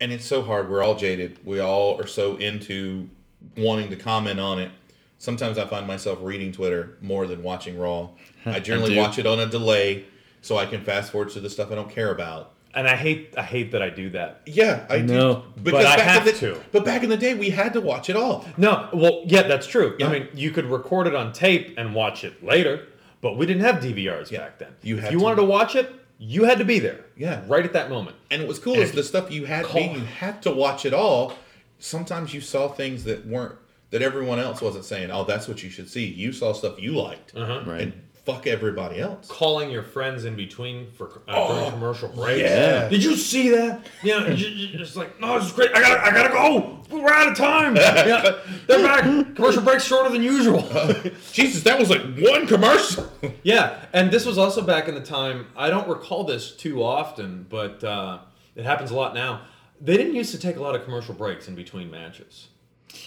and 0.00 0.12
it's 0.12 0.24
so 0.24 0.42
hard. 0.42 0.70
We're 0.70 0.82
all 0.82 0.94
jaded. 0.94 1.38
We 1.44 1.60
all 1.60 2.00
are 2.00 2.06
so 2.06 2.36
into 2.36 3.08
wanting 3.56 3.90
to 3.90 3.96
comment 3.96 4.38
on 4.40 4.58
it. 4.60 4.70
Sometimes 5.18 5.58
I 5.58 5.66
find 5.66 5.86
myself 5.86 6.18
reading 6.22 6.52
Twitter 6.52 6.96
more 7.00 7.26
than 7.26 7.42
watching 7.42 7.78
Raw. 7.78 8.10
I 8.46 8.60
generally 8.60 8.94
do. 8.94 9.00
watch 9.00 9.18
it 9.18 9.26
on 9.26 9.40
a 9.40 9.46
delay 9.46 10.04
so 10.42 10.58
I 10.58 10.66
can 10.66 10.82
fast 10.84 11.10
forward 11.12 11.30
to 11.30 11.40
the 11.40 11.48
stuff 11.50 11.72
I 11.72 11.74
don't 11.74 11.90
care 11.90 12.10
about. 12.10 12.52
And 12.74 12.88
I 12.88 12.96
hate 12.96 13.34
I 13.38 13.42
hate 13.42 13.72
that 13.72 13.82
I 13.82 13.88
do 13.90 14.10
that. 14.10 14.42
Yeah, 14.46 14.84
I 14.90 14.98
No. 14.98 15.44
do. 15.56 15.70
But 15.70 15.86
I 15.86 15.96
back 15.96 15.98
have 16.00 16.26
in 16.26 16.34
the, 16.34 16.40
to. 16.40 16.60
But 16.72 16.84
back 16.84 17.02
in 17.04 17.08
the 17.08 17.16
day, 17.16 17.34
we 17.34 17.50
had 17.50 17.72
to 17.74 17.80
watch 17.80 18.10
it 18.10 18.16
all. 18.16 18.44
No, 18.56 18.88
well, 18.92 19.22
yeah, 19.26 19.42
that's 19.42 19.66
true. 19.66 19.96
Yeah. 19.98 20.08
I 20.08 20.12
mean, 20.12 20.28
you 20.34 20.50
could 20.50 20.66
record 20.66 21.06
it 21.06 21.14
on 21.14 21.32
tape 21.32 21.74
and 21.78 21.94
watch 21.94 22.24
it 22.24 22.44
later, 22.44 22.86
but 23.24 23.38
we 23.38 23.46
didn't 23.46 23.62
have 23.62 23.76
DVRs 23.76 24.30
Yeah. 24.30 24.40
back 24.40 24.58
then. 24.58 24.68
You 24.82 24.98
if 24.98 25.04
you 25.10 25.18
to- 25.18 25.24
wanted 25.24 25.36
to 25.36 25.44
watch 25.44 25.74
it, 25.74 25.90
you 26.18 26.44
had 26.44 26.58
to 26.58 26.64
be 26.64 26.78
there. 26.78 27.00
Yeah. 27.16 27.42
right 27.48 27.64
at 27.64 27.72
that 27.72 27.88
moment. 27.88 28.16
And 28.30 28.42
what 28.42 28.48
was 28.48 28.58
cool 28.58 28.74
is 28.74 28.92
the 28.92 29.02
stuff 29.02 29.30
you 29.32 29.46
had 29.46 29.64
Call- 29.64 29.80
you 29.80 30.00
had 30.00 30.42
to 30.42 30.50
watch 30.50 30.84
it 30.84 30.92
all. 30.92 31.32
Sometimes 31.78 32.34
you 32.34 32.40
saw 32.42 32.68
things 32.68 33.04
that 33.04 33.26
weren't 33.26 33.54
that 33.90 34.02
everyone 34.02 34.38
else 34.38 34.60
wasn't 34.60 34.84
saying. 34.84 35.10
Oh, 35.10 35.24
that's 35.24 35.48
what 35.48 35.62
you 35.62 35.70
should 35.70 35.88
see. 35.88 36.04
You 36.04 36.32
saw 36.32 36.52
stuff 36.52 36.80
you 36.80 36.92
liked, 36.92 37.32
Uh-huh. 37.34 37.62
Right. 37.64 37.80
and 37.82 37.92
fuck 38.24 38.46
everybody 38.46 39.00
else. 39.00 39.26
calling 39.28 39.70
your 39.70 39.82
friends 39.82 40.24
in 40.24 40.34
between 40.36 40.90
for 40.92 41.22
uh, 41.28 41.48
during 41.54 41.70
commercial 41.72 42.08
breaks. 42.08 42.40
yeah. 42.40 42.88
Did 42.88 43.04
you 43.04 43.16
see 43.16 43.50
that? 43.50 43.86
Yeah. 44.02 44.28
you- 44.28 44.46
you- 44.48 44.80
It's 44.80 44.96
like, 44.96 45.20
no, 45.20 45.38
this 45.38 45.48
is 45.48 45.52
great. 45.52 45.70
I 45.74 45.80
gotta, 45.80 46.04
I 46.06 46.10
gotta 46.10 46.28
go. 46.32 46.80
We're 46.90 47.08
out 47.12 47.28
of 47.28 47.36
time. 47.36 47.76
Yeah, 48.04 48.38
they're 48.66 48.82
back. 48.82 49.34
Commercial 49.34 49.62
breaks 49.62 49.84
shorter 49.84 50.10
than 50.10 50.22
usual. 50.22 50.62
Jesus, 51.32 51.62
that 51.64 51.78
was 51.78 51.90
like 51.90 52.02
one 52.18 52.46
commercial. 52.46 53.10
yeah, 53.42 53.84
and 53.92 54.10
this 54.10 54.24
was 54.26 54.38
also 54.38 54.62
back 54.62 54.88
in 54.88 54.94
the 54.94 55.00
time. 55.00 55.46
I 55.56 55.68
don't 55.70 55.88
recall 55.88 56.24
this 56.24 56.50
too 56.52 56.82
often, 56.82 57.46
but 57.48 57.82
uh, 57.84 58.18
it 58.54 58.64
happens 58.64 58.90
a 58.90 58.94
lot 58.96 59.14
now. 59.14 59.42
They 59.80 59.96
didn't 59.96 60.14
used 60.14 60.30
to 60.32 60.38
take 60.38 60.56
a 60.56 60.62
lot 60.62 60.74
of 60.74 60.84
commercial 60.84 61.14
breaks 61.14 61.48
in 61.48 61.54
between 61.54 61.90
matches. 61.90 62.48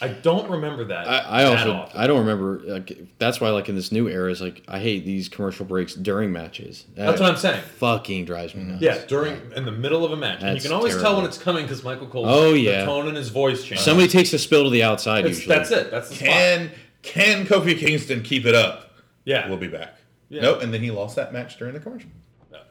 I 0.02 0.10
don't 0.10 0.50
remember 0.52 0.84
that. 0.86 1.08
I, 1.08 1.18
I 1.20 1.44
also 1.46 1.72
often. 1.72 2.00
I 2.00 2.06
don't 2.08 2.20
remember. 2.20 2.60
Like, 2.64 2.98
that's 3.18 3.40
why, 3.42 3.50
like 3.50 3.68
in 3.70 3.76
this 3.76 3.92
new 3.92 4.08
era, 4.08 4.30
is 4.30 4.42
like 4.42 4.62
I 4.68 4.80
hate 4.80 5.06
these 5.06 5.28
commercial 5.30 5.66
breaks 5.66 5.96
during 5.96 6.32
matches. 6.32 6.86
That's 6.96 7.20
what 7.20 7.30
I'm 7.32 7.38
saying. 7.38 7.62
Fucking 7.78 8.26
drives 8.26 8.54
me 8.54 8.64
nuts. 8.64 8.82
Yeah, 8.82 9.04
during 9.08 9.40
in 9.56 9.66
the 9.66 9.72
middle 9.72 10.06
of 10.06 10.12
a 10.12 10.18
match, 10.18 10.44
and 10.44 10.56
you 10.56 10.62
can 10.62 10.72
always 10.74 10.96
tell 11.02 11.16
when 11.16 11.26
it's 11.26 11.38
coming 11.38 11.64
because 11.64 11.84
Michael 11.84 12.08
Cole. 12.08 12.26
Oh, 12.28 12.54
yeah. 12.54 12.82
the 12.82 12.86
tone 12.86 13.08
in 13.08 13.16
his 13.16 13.30
voice 13.30 13.64
changes. 13.64 13.86
Somebody 13.86 14.08
takes 14.10 14.34
a 14.34 14.40
spill 14.40 14.66
to 14.66 14.70
the 14.70 14.84
outside 14.84 15.20
It's- 15.20 15.38
usually. 15.38 15.56
that's 15.56 15.72
it. 15.72 15.90
That's 15.90 16.10
the 16.10 16.16
spot. 16.16 16.28
Can 16.28 16.72
can 17.02 17.46
Kofi 17.46 17.78
Kingston 17.78 18.22
keep 18.22 18.46
it 18.46 18.56
up? 18.56 18.92
Yeah, 19.26 19.48
We'll 19.48 19.58
be 19.58 19.68
back. 19.68 19.96
Yeah. 20.30 20.42
Nope, 20.42 20.62
and 20.62 20.74
then 20.74 20.82
he 20.82 20.92
lost 20.92 21.16
that 21.16 21.32
match 21.34 21.58
during 21.58 21.74
the 21.74 21.80
commercial. 21.80 22.10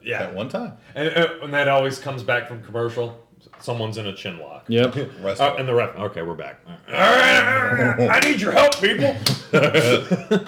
yeah. 0.03 0.23
At 0.25 0.35
one 0.35 0.49
time. 0.49 0.75
And, 0.95 1.09
uh, 1.09 1.29
and 1.43 1.53
that 1.55 1.69
always 1.69 1.99
comes 1.99 2.23
back 2.23 2.47
from 2.47 2.63
commercial. 2.63 3.26
Someone's 3.61 3.99
in 3.99 4.07
a 4.07 4.15
chin 4.15 4.39
lock. 4.39 4.65
Yep. 4.69 4.97
Rest 5.23 5.41
Uh, 5.41 5.55
and 5.59 5.67
the 5.69 5.75
ref. 5.75 5.97
Okay, 5.97 6.23
we're 6.23 6.35
back. 6.35 6.61
I 6.89 8.21
need 8.25 8.41
your 8.41 8.53
help, 8.53 8.77
people. 8.81 9.17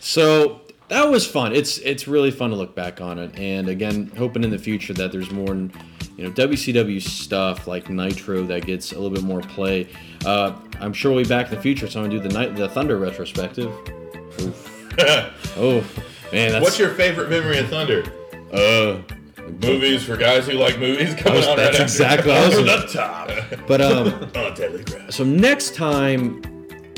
So 0.00 0.60
that 0.88 1.10
was 1.10 1.26
fun. 1.26 1.52
It's 1.52 1.78
it's 1.78 2.06
really 2.06 2.30
fun 2.30 2.50
to 2.50 2.56
look 2.56 2.76
back 2.76 3.00
on 3.00 3.18
it, 3.18 3.36
and 3.36 3.68
again, 3.68 4.12
hoping 4.16 4.44
in 4.44 4.50
the 4.50 4.58
future 4.58 4.92
that 4.94 5.10
there's 5.10 5.32
more, 5.32 5.52
you 5.52 5.72
know, 6.18 6.30
WCW 6.30 7.02
stuff 7.02 7.66
like 7.66 7.90
Nitro 7.90 8.44
that 8.44 8.64
gets 8.66 8.92
a 8.92 8.94
little 8.94 9.10
bit 9.10 9.24
more 9.24 9.40
play. 9.40 9.88
Uh, 10.24 10.52
I'm 10.80 10.92
sure 10.92 11.12
we'll 11.12 11.24
be 11.24 11.28
back 11.28 11.48
in 11.50 11.56
the 11.56 11.60
future, 11.60 11.88
so 11.88 12.00
I'm 12.00 12.08
gonna 12.08 12.22
do 12.22 12.28
the 12.28 12.32
night 12.32 12.54
the 12.54 12.68
Thunder 12.68 12.98
retrospective. 12.98 13.66
Oof. 14.40 14.94
oh 15.58 15.80
man, 16.32 16.52
that's 16.52 16.62
What's 16.62 16.78
your 16.78 16.90
favorite 16.90 17.30
memory 17.30 17.58
of 17.58 17.68
Thunder? 17.68 18.04
uh, 18.52 19.00
Movies 19.62 20.04
for 20.04 20.16
guys 20.16 20.46
who 20.46 20.54
like 20.54 20.78
movies 20.78 21.14
coming 21.14 21.42
out 21.44 21.56
that's 21.56 21.78
right 21.78 21.82
exactly 21.82 22.32
after. 22.32 22.62
was- 22.62 22.92
the 22.92 22.98
top. 22.98 23.30
but 23.66 23.80
um. 23.80 24.06
On 24.36 24.54
Telegraph. 24.54 25.10
So 25.12 25.24
next 25.24 25.74
time 25.74 26.42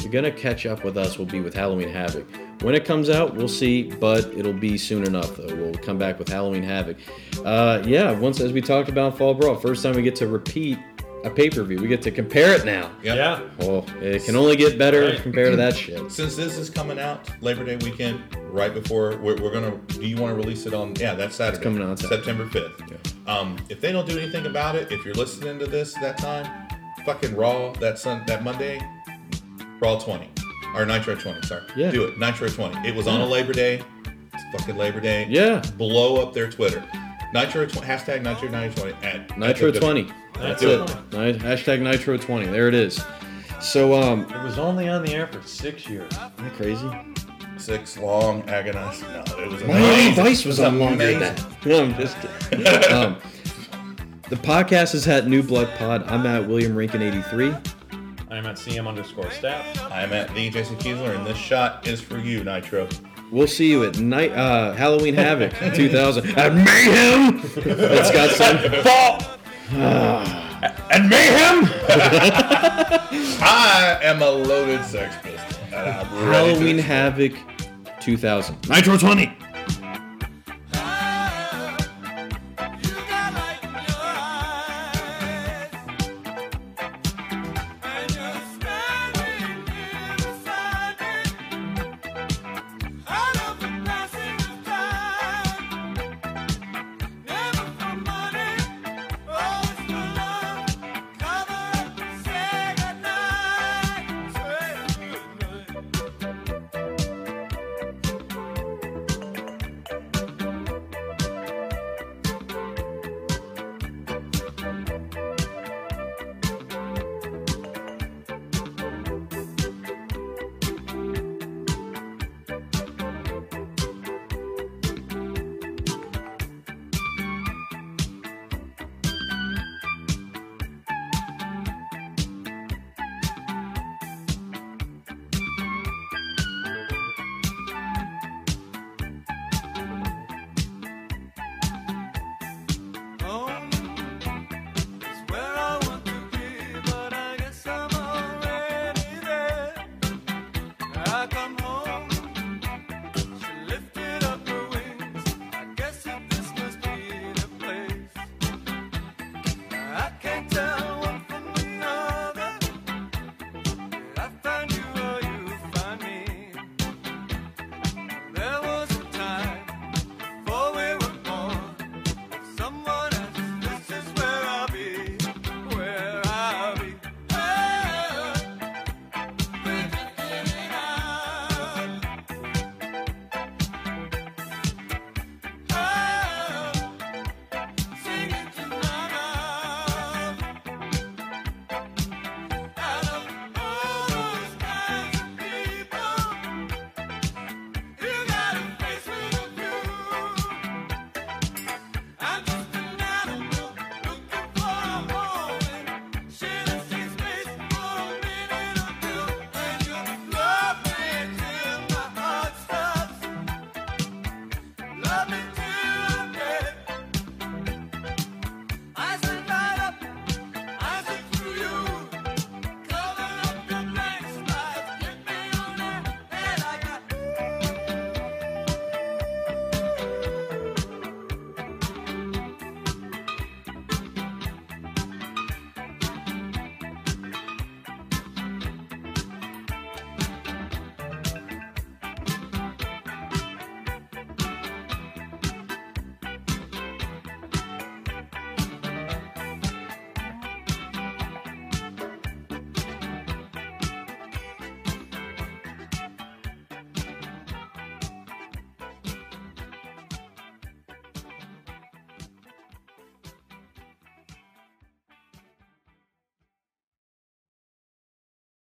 you're 0.00 0.12
gonna 0.12 0.30
catch 0.30 0.64
up 0.66 0.84
with 0.84 0.96
us 0.96 1.18
will 1.18 1.26
be 1.26 1.40
with 1.40 1.54
Halloween 1.54 1.88
Havoc. 1.88 2.26
When 2.62 2.74
it 2.74 2.84
comes 2.84 3.08
out, 3.10 3.34
we'll 3.36 3.46
see, 3.48 3.84
but 3.84 4.26
it'll 4.36 4.52
be 4.52 4.78
soon 4.78 5.04
enough. 5.04 5.36
Though 5.36 5.54
we'll 5.54 5.74
come 5.74 5.98
back 5.98 6.18
with 6.18 6.28
Halloween 6.28 6.62
Havoc. 6.62 6.96
Uh, 7.44 7.82
yeah, 7.84 8.12
once 8.18 8.40
as 8.40 8.52
we 8.52 8.60
talked 8.60 8.88
about 8.88 9.16
Fall 9.18 9.34
Brawl, 9.34 9.56
first 9.56 9.82
time 9.82 9.94
we 9.94 10.02
get 10.02 10.16
to 10.16 10.26
repeat 10.26 10.78
a 11.24 11.30
pay 11.30 11.50
per 11.50 11.62
view. 11.64 11.80
We 11.80 11.88
get 11.88 12.00
to 12.02 12.10
compare 12.10 12.54
it 12.54 12.64
now. 12.64 12.90
Yep. 13.02 13.16
Yeah. 13.16 13.40
Well, 13.58 13.84
it 14.00 14.24
can 14.24 14.36
only 14.36 14.56
get 14.56 14.78
better 14.78 15.06
Right. 15.06 15.22
compared 15.22 15.50
to 15.50 15.56
that 15.56 15.76
shit. 15.76 16.10
Since 16.10 16.36
this 16.36 16.56
is 16.56 16.70
coming 16.70 16.98
out 16.98 17.28
Labor 17.42 17.64
Day 17.64 17.76
weekend, 17.76 18.22
right 18.52 18.72
before 18.72 19.16
we're, 19.18 19.36
we're 19.42 19.52
gonna, 19.52 19.76
do 19.88 20.06
you 20.06 20.16
want 20.16 20.32
to 20.32 20.36
release 20.36 20.66
it 20.66 20.74
on? 20.74 20.94
Yeah, 20.96 21.14
that's 21.14 21.36
Saturday. 21.36 21.62
coming 21.62 21.82
out 21.82 21.98
September 21.98 22.46
fifth. 22.48 22.82
Um, 23.26 23.56
if 23.68 23.80
they 23.80 23.92
don't 23.92 24.08
do 24.08 24.18
anything 24.18 24.46
about 24.46 24.74
it, 24.76 24.90
if 24.92 25.04
you're 25.04 25.14
listening 25.14 25.58
to 25.58 25.66
this 25.66 25.92
that 25.94 26.18
time, 26.18 26.68
fucking 27.04 27.34
Raw 27.36 27.72
that 27.74 27.98
sun 27.98 28.24
that 28.26 28.42
Monday, 28.44 28.80
Raw 29.80 29.98
twenty 29.98 30.30
or 30.74 30.86
Nitro 30.86 31.14
twenty. 31.16 31.42
Sorry, 31.46 31.62
Yeah. 31.76 31.90
do 31.90 32.04
it 32.04 32.18
Nitro 32.18 32.48
twenty. 32.48 32.88
It 32.88 32.94
was 32.94 33.06
on 33.06 33.20
a 33.20 33.26
Labor 33.26 33.52
Day. 33.52 33.82
It's 34.34 34.42
fucking 34.60 34.76
Labor 34.76 35.00
Day. 35.00 35.26
Yeah. 35.28 35.62
blow 35.76 36.22
up 36.22 36.32
their 36.32 36.48
Twitter. 36.50 36.82
Nitro 37.34 37.66
tw- 37.66 37.82
hashtag 37.82 38.22
Nitro 38.22 38.48
Nitro 38.48 38.90
twenty 38.92 39.06
at 39.06 39.38
Nitro 39.38 39.68
at 39.68 39.74
20. 39.74 40.12
That's 40.38 40.62
it. 40.62 40.78
Ni- 41.12 41.38
Hashtag 41.38 41.80
Nitro 41.82 42.16
20. 42.16 42.46
There 42.46 42.68
it 42.68 42.74
is. 42.74 43.02
So 43.60 44.00
um, 44.00 44.20
It 44.32 44.42
was 44.42 44.56
only 44.58 44.88
on 44.88 45.04
the 45.04 45.12
air 45.12 45.26
for 45.26 45.42
six 45.42 45.88
years. 45.88 46.10
isn't 46.12 46.36
that 46.38 46.52
crazy? 46.54 46.88
Six 47.58 47.98
long 47.98 48.48
agonized. 48.48 49.02
No, 49.02 49.20
it 49.36 49.50
was 49.50 49.60
Miami 49.64 49.84
amazing. 49.84 50.14
Vice 50.24 50.44
was 50.44 50.58
It 50.60 50.64
on 50.66 50.78
longer 50.78 51.04
than 51.06 51.16
amazing. 51.16 51.34
that. 51.36 51.48
No, 51.66 51.82
I'm 51.82 51.94
just 51.96 52.16
kidding. 52.50 52.92
um, 52.92 53.16
the 54.30 54.36
podcast 54.36 54.94
is 54.94 55.08
at 55.08 55.26
New 55.26 55.42
Blood 55.42 55.68
Pod. 55.76 56.04
I'm 56.08 56.24
at 56.24 56.46
William 56.48 56.76
Rankin 56.76 57.02
83. 57.02 57.48
I'm 58.30 58.46
at 58.46 58.56
CM 58.56 58.86
underscore 58.86 59.30
staff. 59.32 59.64
I'm 59.90 60.12
at 60.12 60.32
the 60.34 60.50
Jason 60.50 60.76
Kiesler, 60.76 61.16
and 61.16 61.26
this 61.26 61.36
shot 61.36 61.86
is 61.88 62.00
for 62.00 62.18
you, 62.18 62.44
Nitro. 62.44 62.86
We'll 63.30 63.46
see 63.46 63.70
you 63.70 63.84
at 63.84 63.98
night 63.98 64.32
uh, 64.32 64.72
Halloween 64.72 65.14
Havoc 65.14 65.52
2000 65.74 66.38
at 66.38 66.54
Mayhem. 66.54 67.40
It's 67.56 68.10
got 68.10 68.30
some 68.30 68.58
Fall! 68.82 69.22
and 70.90 71.08
mayhem! 71.10 71.64
I 73.40 73.98
am 74.02 74.22
a 74.22 74.30
loaded 74.30 74.82
sex 74.84 75.14
pistol. 75.22 75.62
and 75.74 75.90
I'm 75.90 76.28
ready 76.28 76.52
Halloween. 76.52 76.78
Havoc 76.78 77.32
2000. 78.00 78.68
Nitro 78.68 78.96
20. 78.96 79.36